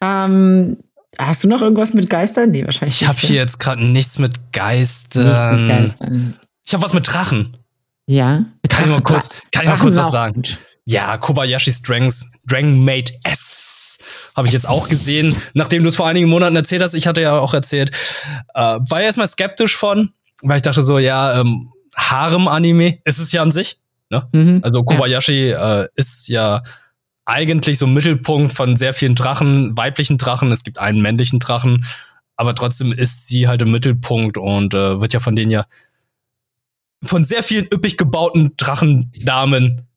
Ähm, 0.00 0.76
hast 1.18 1.42
du 1.42 1.48
noch 1.48 1.62
irgendwas 1.62 1.94
mit 1.94 2.08
Geistern? 2.08 2.52
Nee, 2.52 2.64
wahrscheinlich. 2.64 3.02
Ich 3.02 3.08
habe 3.08 3.18
hier 3.18 3.34
jetzt 3.34 3.58
gerade 3.58 3.84
nichts 3.84 4.20
mit 4.20 4.52
Geistern. 4.52 5.26
Nichts 5.26 5.50
mit 5.50 5.68
Geistern. 5.68 6.34
Ich 6.64 6.72
habe 6.72 6.84
was 6.84 6.94
mit 6.94 7.12
Drachen. 7.12 7.56
Ja. 8.06 8.44
Kann 8.68 8.84
ich 8.84 8.90
mal 8.90 9.02
kurz, 9.02 9.28
kann 9.52 9.64
ich 9.64 9.68
mal 9.68 9.78
kurz 9.78 9.96
was 9.96 10.12
sagen? 10.12 10.34
Gut. 10.34 10.58
Ja, 10.84 11.16
Kobayashi 11.18 11.72
Strengths, 11.72 12.24
Dragon 12.46 12.84
Mate 12.84 13.14
S. 13.24 13.98
Habe 14.36 14.46
ich 14.46 14.52
jetzt 14.52 14.68
auch 14.68 14.88
gesehen, 14.88 15.34
nachdem 15.54 15.82
du 15.82 15.88
es 15.88 15.96
vor 15.96 16.06
einigen 16.06 16.28
Monaten 16.28 16.54
erzählt 16.54 16.82
hast. 16.82 16.94
Ich 16.94 17.06
hatte 17.06 17.22
ja 17.22 17.38
auch 17.38 17.54
erzählt. 17.54 17.90
Äh, 18.54 18.60
war 18.60 19.00
ja 19.00 19.06
erstmal 19.06 19.26
skeptisch 19.26 19.76
von, 19.76 20.10
weil 20.42 20.58
ich 20.58 20.62
dachte 20.62 20.82
so, 20.82 20.98
ja, 20.98 21.40
ähm, 21.40 21.72
Harem-Anime 21.96 22.98
ist 23.04 23.18
es 23.18 23.32
ja 23.32 23.42
an 23.42 23.50
sich. 23.50 23.80
Ne? 24.10 24.28
Mhm. 24.32 24.60
Also 24.62 24.84
Kobayashi 24.84 25.50
ja. 25.50 25.82
Äh, 25.82 25.88
ist 25.96 26.28
ja 26.28 26.62
eigentlich 27.24 27.78
so 27.78 27.86
Mittelpunkt 27.86 28.52
von 28.52 28.76
sehr 28.76 28.94
vielen 28.94 29.16
Drachen, 29.16 29.76
weiblichen 29.76 30.18
Drachen. 30.18 30.52
Es 30.52 30.62
gibt 30.62 30.78
einen 30.78 31.02
männlichen 31.02 31.40
Drachen, 31.40 31.84
aber 32.36 32.54
trotzdem 32.54 32.92
ist 32.92 33.26
sie 33.26 33.48
halt 33.48 33.62
im 33.62 33.72
Mittelpunkt 33.72 34.38
und 34.38 34.74
äh, 34.74 35.00
wird 35.00 35.12
ja 35.12 35.20
von 35.20 35.34
denen 35.34 35.50
ja 35.50 35.64
von 37.04 37.24
sehr 37.24 37.42
vielen 37.42 37.66
üppig 37.72 37.96
gebauten 37.96 38.56
Drachendamen 38.56 39.88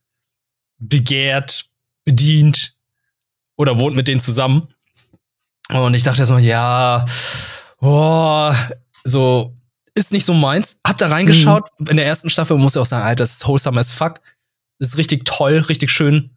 begehrt, 0.77 1.65
bedient 2.05 2.73
oder 3.55 3.77
wohnt 3.77 3.95
mit 3.95 4.07
denen 4.07 4.19
zusammen. 4.19 4.67
Und 5.69 5.93
ich 5.93 6.03
dachte 6.03 6.21
erstmal, 6.21 6.41
ja, 6.41 7.05
boah, 7.79 8.55
so 9.03 9.55
ist 9.93 10.11
nicht 10.11 10.25
so 10.25 10.33
meins. 10.33 10.79
Hab 10.85 10.97
da 10.97 11.09
reingeschaut 11.09 11.69
mhm. 11.77 11.87
in 11.87 11.97
der 11.97 12.05
ersten 12.05 12.29
Staffel 12.29 12.53
und 12.53 12.61
muss 12.61 12.75
ja 12.75 12.81
auch 12.81 12.85
sagen, 12.85 13.05
Alter, 13.05 13.23
das 13.23 13.33
ist 13.33 13.47
wholesome 13.47 13.79
as 13.79 13.91
fuck. 13.91 14.21
Das 14.79 14.89
ist 14.89 14.97
richtig 14.97 15.25
toll, 15.25 15.57
richtig 15.69 15.91
schön. 15.91 16.31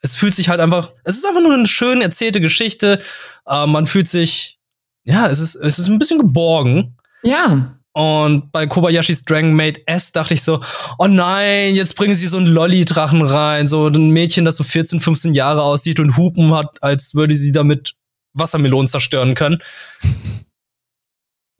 Es 0.00 0.14
fühlt 0.14 0.34
sich 0.34 0.48
halt 0.48 0.60
einfach, 0.60 0.92
es 1.02 1.16
ist 1.16 1.26
einfach 1.26 1.42
nur 1.42 1.52
eine 1.52 1.66
schön 1.66 2.00
erzählte 2.00 2.40
Geschichte. 2.40 3.02
Äh, 3.46 3.66
man 3.66 3.86
fühlt 3.86 4.08
sich, 4.08 4.60
ja, 5.02 5.28
es 5.28 5.40
ist, 5.40 5.56
es 5.56 5.78
ist 5.78 5.88
ein 5.88 5.98
bisschen 5.98 6.20
geborgen. 6.20 6.96
Ja. 7.22 7.77
Und 7.92 8.52
bei 8.52 8.66
Kobayashis 8.66 9.24
Dragon 9.24 9.54
Maid 9.54 9.82
S 9.86 10.12
dachte 10.12 10.34
ich 10.34 10.42
so, 10.42 10.60
oh 10.98 11.06
nein, 11.06 11.74
jetzt 11.74 11.96
bringen 11.96 12.14
sie 12.14 12.28
so 12.28 12.36
einen 12.36 12.46
Lolli-Drachen 12.46 13.22
rein, 13.22 13.66
so 13.66 13.88
ein 13.88 14.10
Mädchen, 14.10 14.44
das 14.44 14.56
so 14.56 14.64
14, 14.64 15.00
15 15.00 15.34
Jahre 15.34 15.62
aussieht 15.62 15.98
und 15.98 16.16
Hupen 16.16 16.54
hat, 16.54 16.82
als 16.82 17.14
würde 17.14 17.34
sie 17.34 17.50
damit 17.50 17.94
Wassermelonen 18.34 18.86
zerstören 18.86 19.34
können. 19.34 19.62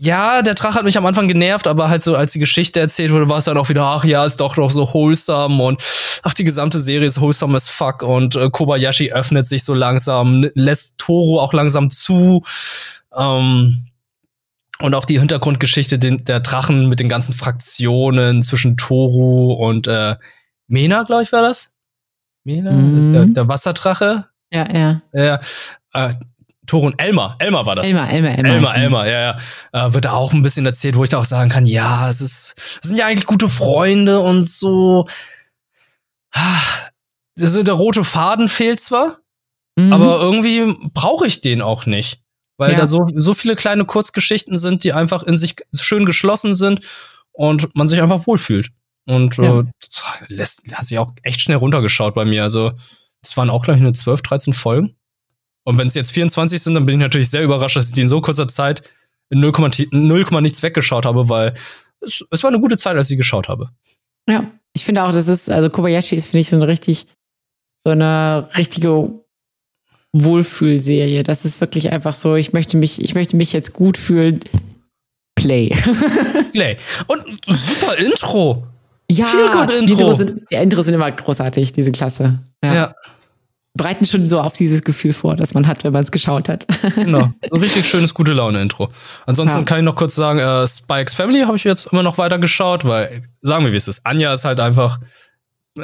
Ja, 0.01 0.43
der 0.43 0.55
Drache 0.55 0.75
hat 0.75 0.85
mich 0.85 0.97
am 0.97 1.07
Anfang 1.07 1.27
genervt, 1.27 1.67
aber 1.67 1.91
halt 1.91 2.03
so, 2.03 2.15
als 2.15 2.31
die 2.31 2.39
Geschichte 2.39 2.79
erzählt 2.79 3.11
wurde, 3.11 3.29
war 3.29 3.39
es 3.39 3.47
dann 3.47 3.59
auch 3.59 3.69
wieder, 3.69 3.83
ach 3.83 4.05
ja, 4.05 4.25
ist 4.25 4.37
doch 4.37 4.57
noch 4.57 4.71
so 4.71 4.95
wholesome 4.95 5.61
und 5.61 5.83
ach, 6.23 6.35
die 6.35 6.45
gesamte 6.45 6.79
Serie 6.79 7.09
ist 7.09 7.21
wholesome 7.21 7.57
as 7.57 7.69
fuck 7.69 8.05
und 8.05 8.37
äh, 8.37 8.49
Kobayashi 8.49 9.11
öffnet 9.11 9.45
sich 9.47 9.65
so 9.65 9.75
langsam, 9.75 10.49
lässt 10.55 10.99
Toro 10.99 11.41
auch 11.41 11.53
langsam 11.53 11.91
zu. 11.91 12.45
Ähm, 13.17 13.88
und 14.81 14.95
auch 14.95 15.05
die 15.05 15.19
Hintergrundgeschichte 15.19 15.99
den, 15.99 16.25
der 16.25 16.41
Drachen 16.41 16.89
mit 16.89 17.01
den 17.01 17.09
ganzen 17.09 17.35
Fraktionen 17.35 18.43
zwischen 18.43 18.77
Toru 18.77 19.53
und 19.53 19.87
äh, 19.87 20.17
Mena, 20.69 21.03
glaube 21.03 21.23
ich, 21.23 21.33
war 21.33 21.43
das. 21.43 21.73
Mena? 22.45 22.71
Mhm. 22.71 23.13
Der, 23.13 23.25
der, 23.25 23.49
Wasserdrache? 23.49 24.27
Ja, 24.53 24.67
ja. 24.73 25.03
Ja. 25.13 25.41
Äh, 25.93 26.15
Toru 26.67 26.87
und 26.87 27.03
Elmar. 27.03 27.37
Elmar 27.39 27.67
war 27.67 27.77
das. 27.77 27.87
Elmar, 27.87 28.11
Elmar, 28.11 28.33
Elmar. 28.33 28.55
Elmar, 28.55 28.77
Elmar, 28.77 29.07
ja, 29.09 29.21
ja. 29.73 29.87
Äh, 29.87 29.95
wird 29.95 30.05
da 30.05 30.13
auch 30.13 30.33
ein 30.33 30.43
bisschen 30.43 30.67
erzählt, 30.67 30.97
wo 30.97 31.03
ich 31.03 31.11
da 31.11 31.19
auch 31.19 31.25
sagen 31.25 31.51
kann, 31.51 31.67
ja, 31.67 32.09
es 32.09 32.21
ist, 32.21 32.55
es 32.57 32.89
sind 32.89 32.97
ja 32.97 33.07
eigentlich 33.07 33.27
gute 33.27 33.49
Freunde 33.49 34.21
und 34.21 34.47
so. 34.47 35.09
Also 37.41 37.63
der 37.63 37.75
rote 37.75 38.05
Faden 38.05 38.49
fehlt 38.49 38.81
zwar, 38.81 39.19
mhm. 39.77 39.93
aber 39.93 40.21
irgendwie 40.21 40.77
brauche 40.93 41.27
ich 41.27 41.41
den 41.41 41.63
auch 41.63 41.87
nicht 41.87 42.23
weil 42.59 42.73
ja. 42.73 42.79
da 42.79 42.87
so, 42.87 43.07
so 43.15 43.33
viele 43.33 43.57
kleine 43.57 43.87
Kurzgeschichten 43.87 44.59
sind, 44.59 44.85
die 44.85 44.93
einfach 44.93 45.23
in 45.23 45.39
sich 45.39 45.57
schön 45.75 46.05
geschlossen 46.05 46.55
sind 46.55 46.81
und 47.33 47.75
man 47.75 47.89
sich 47.89 48.03
einfach 48.03 48.27
wohlfühlt. 48.27 48.69
Und 49.07 49.37
ja. 49.39 49.61
äh, 49.61 49.65
das 49.81 50.03
lässt, 50.29 50.63
hat 50.73 50.85
sich 50.85 50.99
auch 50.99 51.13
echt 51.23 51.41
schnell 51.41 51.57
runtergeschaut 51.57 52.15
bei 52.15 52.27
mir. 52.27 52.43
Also, 52.43 52.73
es 53.23 53.37
waren 53.37 53.49
auch, 53.49 53.65
glaube 53.65 53.79
ich, 53.79 53.83
nur 53.83 53.95
12, 53.95 54.21
13 54.23 54.53
Folgen. 54.53 54.97
Und 55.65 55.79
wenn 55.79 55.87
es 55.87 55.95
jetzt 55.95 56.11
24 56.11 56.61
sind, 56.61 56.75
dann 56.75 56.85
bin 56.85 56.97
ich 56.97 57.01
natürlich 57.01 57.31
sehr 57.31 57.43
überrascht, 57.43 57.77
dass 57.77 57.89
ich 57.89 57.95
die 57.95 58.03
in 58.03 58.09
so 58.09 58.21
kurzer 58.21 58.49
Zeit 58.49 58.83
in 59.31 59.41
0, 59.41 59.53
0, 59.93 60.43
nichts 60.43 60.63
weggeschaut 60.63 61.07
habe, 61.07 61.29
weil 61.29 61.55
es, 62.01 62.25
es 62.31 62.43
war 62.43 62.51
eine 62.51 62.61
gute 62.61 62.77
Zeit, 62.77 62.97
als 62.97 63.07
ich 63.07 63.11
sie 63.11 63.17
geschaut 63.17 63.49
habe. 63.49 63.71
Ja, 64.29 64.51
ich 64.75 64.85
finde 64.85 65.05
auch, 65.05 65.13
das 65.13 65.29
ist, 65.29 65.51
also 65.51 65.71
Kobayashi 65.71 66.17
ist, 66.17 66.27
finde 66.27 66.41
ich, 66.41 66.49
so 66.49 66.57
eine 66.57 66.69
richtig, 66.69 67.07
so 67.85 67.93
eine 67.93 68.49
richtige 68.57 69.11
Wohlfühlserie. 70.13 71.23
Das 71.23 71.45
ist 71.45 71.61
wirklich 71.61 71.93
einfach 71.93 72.15
so, 72.15 72.35
ich 72.35 72.53
möchte 72.53 72.77
mich, 72.77 73.03
ich 73.03 73.15
möchte 73.15 73.37
mich 73.37 73.53
jetzt 73.53 73.73
gut 73.73 73.97
fühlen. 73.97 74.41
Play. 75.35 75.71
Play. 76.53 76.77
Und 77.07 77.23
super 77.47 77.97
Intro. 77.99 78.67
Ja, 79.11 79.27
Intro. 79.27 79.67
Die, 79.67 79.93
Intro 79.93 80.13
sind, 80.15 80.43
die 80.51 80.57
Intros 80.57 80.87
sind 80.87 80.95
immer 80.95 81.11
großartig, 81.11 81.73
diese 81.73 81.93
Klasse. 81.93 82.39
Ja. 82.63 82.75
ja. 82.75 82.95
Breiten 83.75 84.05
schon 84.05 84.27
so 84.27 84.41
auf 84.41 84.55
dieses 84.55 84.83
Gefühl 84.83 85.13
vor, 85.13 85.37
das 85.37 85.55
man 85.55 85.67
hat, 85.69 85.85
wenn 85.85 85.93
man 85.93 86.03
es 86.03 86.11
geschaut 86.11 86.49
hat. 86.49 86.67
Genau. 86.97 87.33
Ein 87.41 87.61
richtig 87.61 87.87
schönes, 87.87 88.13
gute 88.13 88.33
Laune-Intro. 88.33 88.91
Ansonsten 89.27 89.59
ja. 89.59 89.65
kann 89.65 89.79
ich 89.79 89.85
noch 89.85 89.95
kurz 89.95 90.15
sagen, 90.17 90.41
äh, 90.41 90.67
Spikes 90.67 91.15
Family 91.15 91.43
habe 91.43 91.57
ich 91.57 91.65
jetzt 91.65 91.93
immer 91.93 92.03
noch 92.03 92.19
weiter 92.19 92.39
geschaut, 92.39 92.85
weil, 92.85 93.23
sagen 93.41 93.65
wir, 93.65 93.73
wie 93.73 93.77
es 93.77 93.87
ist. 93.87 94.05
Anja 94.05 94.33
ist 94.33 94.45
halt 94.45 94.59
einfach 94.59 94.99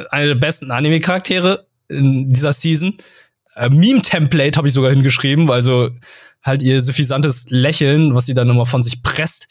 eine 0.09 0.27
der 0.27 0.35
besten 0.35 0.71
Anime-Charaktere 0.71 1.67
in 1.87 2.29
dieser 2.29 2.51
Season 2.51 2.95
äh, 3.55 3.69
Meme-Template 3.69 4.57
habe 4.57 4.67
ich 4.67 4.73
sogar 4.73 4.91
hingeschrieben, 4.91 5.49
also 5.49 5.89
halt 6.43 6.61
ihr 6.61 6.81
suffisantes 6.81 7.45
Lächeln, 7.49 8.15
was 8.15 8.25
sie 8.25 8.33
dann 8.33 8.49
immer 8.49 8.65
von 8.65 8.83
sich 8.83 9.01
presst, 9.01 9.47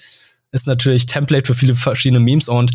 ist 0.53 0.67
natürlich 0.67 1.07
Template 1.07 1.47
für 1.47 1.55
viele 1.55 1.75
verschiedene 1.75 2.21
Memes 2.21 2.49
und 2.49 2.71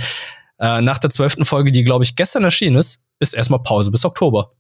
äh, 0.59 0.81
nach 0.81 0.97
der 0.97 1.09
zwölften 1.09 1.45
Folge, 1.45 1.71
die 1.71 1.83
glaube 1.83 2.03
ich 2.03 2.15
gestern 2.15 2.43
erschienen 2.43 2.75
ist, 2.75 3.05
ist 3.19 3.33
erstmal 3.33 3.63
Pause 3.63 3.91
bis 3.91 4.03
Oktober. 4.03 4.51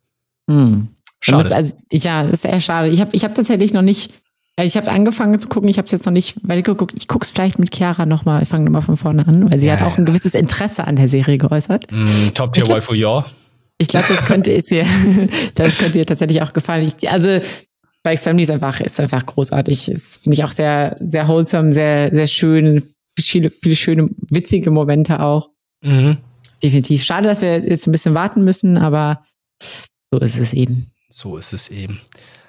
Hm. 0.49 0.89
Schade. 1.19 1.43
Das, 1.43 1.51
also, 1.51 1.75
ja, 1.91 2.23
das 2.23 2.33
ist 2.33 2.41
sehr 2.43 2.61
schade. 2.61 2.87
Ich 2.87 3.01
habe 3.01 3.11
ich 3.13 3.25
hab 3.25 3.35
tatsächlich 3.35 3.73
noch 3.73 3.81
nicht, 3.81 4.13
äh, 4.55 4.63
ich 4.63 4.77
habe 4.77 4.89
angefangen 4.89 5.37
zu 5.37 5.49
gucken, 5.49 5.69
ich 5.69 5.77
habe 5.77 5.85
es 5.87 5.91
jetzt 5.91 6.05
noch 6.05 6.13
nicht 6.13 6.37
weil 6.43 6.59
ich 6.59 6.65
gucke 6.65 7.25
es 7.25 7.31
vielleicht 7.31 7.59
mit 7.59 7.75
Chiara 7.75 8.05
nochmal, 8.05 8.43
ich 8.43 8.49
fange 8.49 8.65
nochmal 8.65 8.81
von 8.81 8.95
vorne 8.95 9.27
an, 9.27 9.51
weil 9.51 9.59
sie 9.59 9.67
ja, 9.67 9.77
hat 9.77 9.85
auch 9.85 9.97
ein 9.97 10.05
gewisses 10.05 10.33
Interesse 10.33 10.87
an 10.87 10.95
der 10.95 11.09
Serie 11.09 11.37
geäußert. 11.37 11.91
Mm, 11.91 12.33
Top 12.33 12.53
Tier 12.53 12.67
Waifu, 12.69 12.93
ja. 12.93 13.25
Ich 13.81 13.87
glaube, 13.87 14.05
das 14.09 14.25
könnte 14.25 14.51
es 14.53 14.65
dir, 14.65 14.85
das 15.55 15.77
könnte 15.77 15.93
dir 15.99 16.05
tatsächlich 16.05 16.41
auch 16.41 16.53
gefallen. 16.53 16.91
Ich, 16.99 17.09
also 17.09 17.39
bei 18.03 18.17
Family 18.17 18.43
ist 18.43 18.51
einfach, 18.51 18.79
ist 18.81 18.99
einfach 18.99 19.25
großartig. 19.25 19.89
Ist, 19.89 20.23
finde 20.23 20.35
ich 20.35 20.43
auch 20.43 20.51
sehr, 20.51 20.97
sehr 20.99 21.27
wholesome, 21.27 21.73
sehr, 21.73 22.13
sehr 22.13 22.27
schön. 22.27 22.83
Viele, 23.17 23.49
viele 23.49 23.75
schöne, 23.75 24.09
witzige 24.29 24.71
Momente 24.71 25.19
auch. 25.21 25.49
Mhm. 25.83 26.17
Definitiv. 26.61 27.03
Schade, 27.03 27.27
dass 27.27 27.41
wir 27.41 27.59
jetzt 27.59 27.87
ein 27.87 27.91
bisschen 27.91 28.13
warten 28.13 28.43
müssen, 28.43 28.77
aber 28.77 29.23
so 30.11 30.19
ist 30.19 30.39
es 30.39 30.53
eben. 30.53 30.91
So 31.09 31.37
ist 31.37 31.53
es 31.53 31.69
eben. 31.69 31.99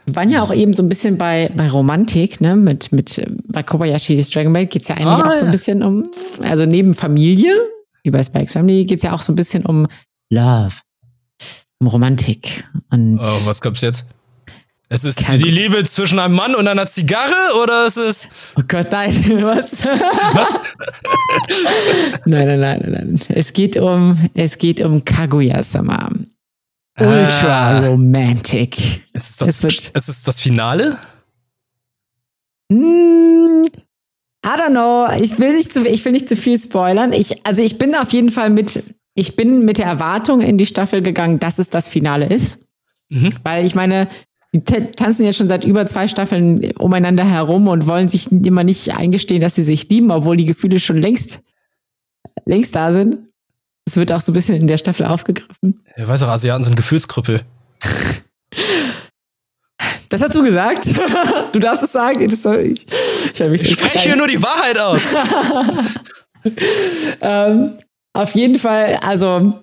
Wir 0.07 0.17
waren 0.17 0.31
ja 0.31 0.43
auch 0.43 0.53
eben 0.53 0.75
so 0.75 0.83
ein 0.83 0.89
bisschen 0.89 1.19
bei, 1.19 1.51
bei 1.55 1.69
Romantik, 1.69 2.41
ne? 2.41 2.57
Mit, 2.57 2.91
mit 2.93 3.25
bei 3.47 3.63
Kobayashi's 3.63 4.31
Dragon 4.31 4.53
Ball 4.53 4.67
geht's 4.67 4.89
ja 4.89 4.97
eigentlich 4.97 5.25
Ah, 5.25 5.29
auch 5.29 5.35
so 5.35 5.41
ein 5.41 5.47
ja. 5.47 5.53
bisschen 5.53 5.83
um, 5.83 6.09
also 6.43 6.67
neben 6.67 6.95
Familie, 6.95 7.53
wie 8.03 8.11
bei 8.11 8.23
Spikes 8.23 8.53
Family, 8.53 8.85
geht's 8.85 9.03
ja 9.03 9.13
auch 9.13 9.23
so 9.23 9.33
ein 9.33 9.37
bisschen 9.37 9.65
um 9.67 9.87
Love, 10.33 10.75
um 11.81 11.87
Romantik. 11.87 12.65
Und 12.91 13.19
Oh, 13.21 13.47
was 13.47 13.61
gab's 13.61 13.81
jetzt? 13.81 14.07
Es 14.93 15.05
ist 15.05 15.25
Kein- 15.25 15.39
die 15.39 15.51
Liebe 15.51 15.85
zwischen 15.85 16.19
einem 16.19 16.35
Mann 16.35 16.55
und 16.57 16.67
einer 16.67 16.87
Zigarre 16.89 17.57
oder 17.63 17.87
ist 17.87 17.97
es 17.97 18.29
oh 18.57 18.63
Gott, 18.67 18.89
nein, 18.91 19.13
was? 19.43 19.85
was? 19.85 20.49
nein, 22.25 22.47
nein, 22.49 22.61
nein, 22.61 22.81
nein, 22.83 22.93
nein. 22.93 23.21
Es 23.29 23.53
geht 23.53 23.77
um, 23.77 24.19
es 24.35 24.59
geht 24.59 24.81
um 24.81 25.05
Kaguya-sama. 25.05 26.11
Ultra 26.99 27.79
Ah, 27.79 27.87
romantic. 27.87 28.77
ist, 29.13 29.41
das, 29.41 29.49
es 29.49 29.63
wird- 29.63 29.75
ist 29.97 30.09
es 30.09 30.23
das 30.25 30.41
Finale? 30.41 30.99
Mm, 32.69 33.65
I 34.45 34.49
don't 34.49 34.71
know. 34.71 35.09
Ich 35.23 35.39
will 35.39 35.53
nicht 35.57 35.73
zu, 35.73 35.87
ich 35.87 36.05
will 36.05 36.13
nicht 36.13 36.29
zu 36.29 36.37
viel 36.37 36.59
spoilern. 36.59 37.13
Ich, 37.13 37.47
also 37.47 37.63
ich 37.63 37.79
bin 37.79 37.95
auf 37.95 38.11
jeden 38.13 38.31
Fall 38.31 38.51
mit, 38.51 38.83
ich 39.21 39.37
bin 39.37 39.67
mit 39.67 39.77
der 39.77 39.85
Erwartung 39.85 40.41
in 40.41 40.57
die 40.57 40.65
Staffel 40.65 41.03
gegangen, 41.03 41.39
dass 41.39 41.59
es 41.59 41.69
das 41.69 41.89
Finale 41.89 42.25
ist. 42.25 42.61
Mhm. 43.11 43.29
Weil 43.43 43.67
ich 43.67 43.75
meine, 43.75 44.09
die 44.53 44.63
tanzen 44.63 45.27
jetzt 45.27 45.37
schon 45.37 45.49
seit 45.49 45.67
über 45.67 45.85
zwei 45.85 46.09
Staffeln 46.09 46.73
umeinander 46.79 47.25
herum 47.25 47.69
und 47.69 47.87
wollen 47.87 48.09
sich 48.09 48.33
immer 48.33 48.65
nicht 48.65 48.97
eingestehen, 48.97 49.43
dass 49.43 49.57
sie 49.57 49.63
sich 49.63 49.91
lieben, 49.91 50.11
obwohl 50.11 50.39
die 50.39 50.47
Gefühle 50.47 50.81
schon 50.81 50.97
längst, 50.97 51.41
längst 52.47 52.75
da 52.75 52.95
sind. 52.95 53.19
Es 53.87 53.97
wird 53.97 54.11
auch 54.11 54.21
so 54.21 54.33
ein 54.33 54.35
bisschen 54.35 54.57
in 54.57 54.67
der 54.67 54.79
Staffel 54.79 55.05
aufgegriffen. 55.05 55.85
Ich 55.97 56.09
weiß 56.09 56.23
auch, 56.23 56.29
Asiaten 56.29 56.65
sind 56.65 56.77
Gefühlskrüppel. 56.77 57.43
Das 60.09 60.23
hast 60.23 60.35
du 60.35 60.43
gesagt. 60.43 60.89
Du 61.53 61.59
darfst 61.59 61.83
es 61.83 61.93
sagen. 61.93 62.21
Ich 62.23 62.33
ich 62.33 62.87
Ich 63.41 63.71
spreche 63.71 63.99
hier 63.99 64.17
nur 64.17 64.29
die 64.29 64.43
Wahrheit 64.43 64.79
aus. 64.79 65.01
ähm, 67.21 67.79
auf 68.13 68.35
jeden 68.35 68.59
Fall, 68.59 68.99
also, 69.03 69.63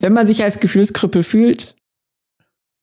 wenn 0.00 0.12
man 0.12 0.26
sich 0.26 0.42
als 0.42 0.60
Gefühlskrüppel 0.60 1.22
fühlt, 1.22 1.74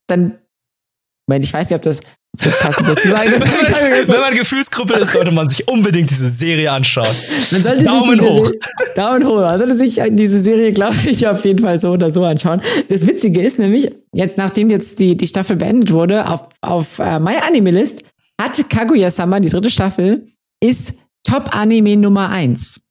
dann, 0.06 0.32
ich 0.32 1.28
meine, 1.28 1.44
ich 1.44 1.52
weiß 1.52 1.68
nicht, 1.70 1.76
ob 1.76 1.82
das, 1.82 2.00
ob 2.38 2.42
das 2.42 2.58
passend 2.60 2.88
ist 2.88 3.00
zu 3.02 3.08
sagen. 3.08 3.32
Wenn 3.32 4.20
man 4.20 4.34
Gefühlskrüppel 4.34 4.98
ist, 4.98 5.12
sollte 5.12 5.30
man 5.32 5.48
sich 5.48 5.66
unbedingt 5.66 6.10
diese 6.10 6.28
Serie 6.28 6.70
anschauen. 6.70 7.08
man 7.50 7.62
sollte 7.62 7.84
Daumen 7.84 8.10
sich 8.10 8.18
diese 8.20 8.32
hoch. 8.32 8.46
Se- 8.46 8.60
Daumen 8.94 9.26
hoch. 9.26 9.40
Man 9.40 9.58
sollte 9.58 9.76
sich 9.76 10.00
diese 10.10 10.40
Serie, 10.40 10.72
glaube 10.72 10.96
ich, 11.06 11.26
auf 11.26 11.44
jeden 11.44 11.58
Fall 11.64 11.78
so 11.80 11.90
oder 11.90 12.10
so 12.10 12.22
anschauen. 12.24 12.60
Das 12.88 13.06
Witzige 13.06 13.42
ist 13.42 13.58
nämlich, 13.58 13.90
jetzt 14.14 14.36
nachdem 14.38 14.70
jetzt 14.70 14.98
die, 15.00 15.16
die 15.16 15.26
Staffel 15.26 15.56
beendet 15.56 15.92
wurde, 15.92 16.28
auf, 16.28 16.48
auf 16.60 16.98
äh, 17.00 17.18
My 17.18 17.36
Anime 17.36 17.70
List 17.72 18.04
hat 18.40 18.68
Kaguya-sama, 18.68 19.40
die 19.40 19.48
dritte 19.48 19.70
Staffel, 19.70 20.26
ist 20.62 20.94
Top-Anime 21.26 21.96
Nummer 21.96 22.28
eins. 22.28 22.82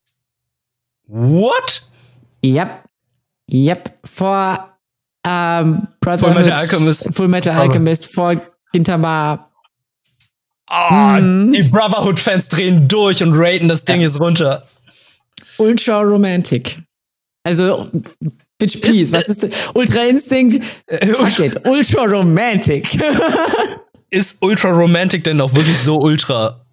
What? 1.07 1.83
Yep. 2.43 2.83
Yep. 3.51 3.99
Vor 4.05 4.77
ähm, 5.27 5.87
Brotherhood, 5.99 6.33
Full 6.33 6.43
Metal 6.43 6.53
Alchemist. 6.59 7.09
Full 7.15 7.27
Metal 7.27 7.55
Alchemist, 7.55 8.05
vor 8.13 8.35
Gintama. 8.71 9.51
Ah, 10.67 11.19
Mhm. 11.19 11.51
Die 11.51 11.63
Brotherhood-Fans 11.63 12.49
drehen 12.49 12.87
durch 12.87 13.21
und 13.23 13.33
raten 13.35 13.67
das 13.67 13.85
Ding 13.85 14.01
jetzt 14.01 14.19
runter. 14.19 14.65
Ultra 15.57 16.01
Romantic. 16.01 16.79
Also, 17.43 17.89
Bitch 18.57 18.81
Please, 18.81 19.03
Ist- 19.03 19.11
was 19.13 19.27
ist 19.27 19.43
denn? 19.43 19.51
Ultra 19.75 20.01
Instinct? 20.05 20.63
Äh, 20.87 21.07
Fuck 21.07 21.39
it. 21.39 21.61
Ultra 21.67 22.05
Romantic. 22.05 22.97
Ist 24.09 24.41
Ultra 24.41 24.69
Romantic 24.69 25.23
denn 25.23 25.39
auch 25.41 25.53
wirklich 25.53 25.77
so 25.77 25.99
ultra? 25.99 26.65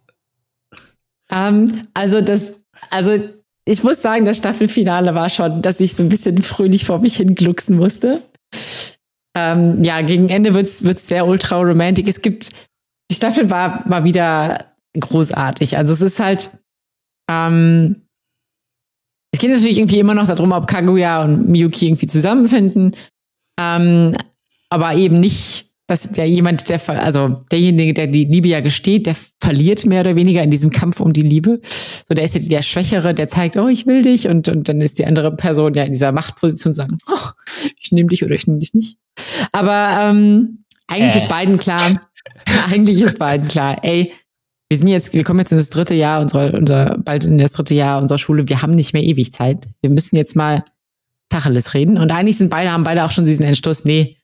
ähm, 1.30 1.82
also, 1.94 2.20
das, 2.20 2.54
also, 2.90 3.18
ich 3.64 3.82
muss 3.82 4.02
sagen, 4.02 4.24
das 4.24 4.38
Staffelfinale 4.38 5.14
war 5.14 5.30
schon, 5.30 5.62
dass 5.62 5.80
ich 5.80 5.94
so 5.94 6.02
ein 6.02 6.08
bisschen 6.08 6.42
fröhlich 6.42 6.84
vor 6.84 6.98
mich 6.98 7.16
hin 7.16 7.36
musste. 7.68 8.22
Ähm, 9.36 9.82
ja, 9.82 10.02
gegen 10.02 10.28
Ende 10.28 10.54
wird's 10.54 10.82
wird's 10.82 11.08
sehr 11.08 11.26
ultra 11.26 11.56
romantic. 11.56 12.08
Es 12.08 12.20
gibt, 12.20 12.50
die 13.10 13.14
Staffel 13.14 13.48
war, 13.50 13.82
war 13.88 14.04
wieder 14.04 14.66
großartig. 14.98 15.76
Also 15.76 15.92
es 15.92 16.00
ist 16.00 16.20
halt, 16.20 16.50
ähm, 17.30 18.02
es 19.32 19.40
geht 19.40 19.50
natürlich 19.50 19.78
irgendwie 19.78 20.00
immer 20.00 20.14
noch 20.14 20.26
darum, 20.26 20.52
ob 20.52 20.66
Kaguya 20.66 21.24
und 21.24 21.48
Miyuki 21.48 21.86
irgendwie 21.86 22.06
zusammenfinden. 22.06 22.94
Ähm, 23.58 24.14
aber 24.68 24.94
eben 24.94 25.20
nicht, 25.20 25.70
dass 25.86 26.10
der 26.10 26.28
jemand, 26.28 26.68
der, 26.68 26.80
also 27.02 27.40
derjenige, 27.50 27.94
der 27.94 28.06
die 28.06 28.24
Liebe 28.24 28.48
ja 28.48 28.60
gesteht, 28.60 29.06
der 29.06 29.16
verliert 29.40 29.86
mehr 29.86 30.00
oder 30.00 30.16
weniger 30.16 30.42
in 30.42 30.50
diesem 30.50 30.70
Kampf 30.70 31.00
um 31.00 31.12
die 31.12 31.22
Liebe. 31.22 31.60
So, 32.12 32.14
der 32.14 32.26
ist 32.26 32.34
ja 32.34 32.42
der 32.42 32.60
Schwächere, 32.60 33.14
der 33.14 33.26
zeigt, 33.26 33.56
oh, 33.56 33.68
ich 33.68 33.86
will 33.86 34.02
dich. 34.02 34.28
Und, 34.28 34.46
und 34.46 34.68
dann 34.68 34.82
ist 34.82 34.98
die 34.98 35.06
andere 35.06 35.34
Person 35.34 35.72
ja 35.72 35.84
in 35.84 35.94
dieser 35.94 36.12
Machtposition 36.12 36.72
und 36.72 36.74
sagt, 36.74 36.92
oh, 37.10 37.30
ich 37.80 37.90
nehme 37.90 38.10
dich 38.10 38.22
oder 38.22 38.34
ich 38.34 38.46
nehme 38.46 38.58
dich 38.58 38.74
nicht. 38.74 38.98
Aber 39.50 39.96
ähm, 39.98 40.64
eigentlich 40.88 41.14
Äh. 41.14 41.18
ist 41.20 41.28
beiden 41.28 41.56
klar, 41.56 42.02
eigentlich 42.70 43.00
ist 43.00 43.18
beiden 43.18 43.48
klar, 43.48 43.78
ey, 43.82 44.12
wir 44.68 44.76
sind 44.76 44.88
jetzt, 44.88 45.14
wir 45.14 45.24
kommen 45.24 45.38
jetzt 45.38 45.52
in 45.52 45.56
das 45.56 45.70
dritte 45.70 45.94
Jahr 45.94 46.20
unserer, 46.20 46.52
unser, 46.52 46.98
bald 46.98 47.24
in 47.24 47.38
das 47.38 47.52
dritte 47.52 47.74
Jahr 47.74 48.02
unserer 48.02 48.18
Schule, 48.18 48.46
wir 48.46 48.60
haben 48.60 48.74
nicht 48.74 48.92
mehr 48.92 49.02
ewig 49.02 49.32
Zeit. 49.32 49.66
Wir 49.80 49.88
müssen 49.88 50.16
jetzt 50.16 50.36
mal 50.36 50.66
Tacheles 51.30 51.72
reden. 51.72 51.96
Und 51.96 52.12
eigentlich 52.12 52.36
sind 52.36 52.50
beide, 52.50 52.72
haben 52.72 52.84
beide 52.84 53.04
auch 53.04 53.10
schon 53.10 53.24
diesen 53.24 53.46
Entschluss, 53.46 53.86
nee, 53.86 54.18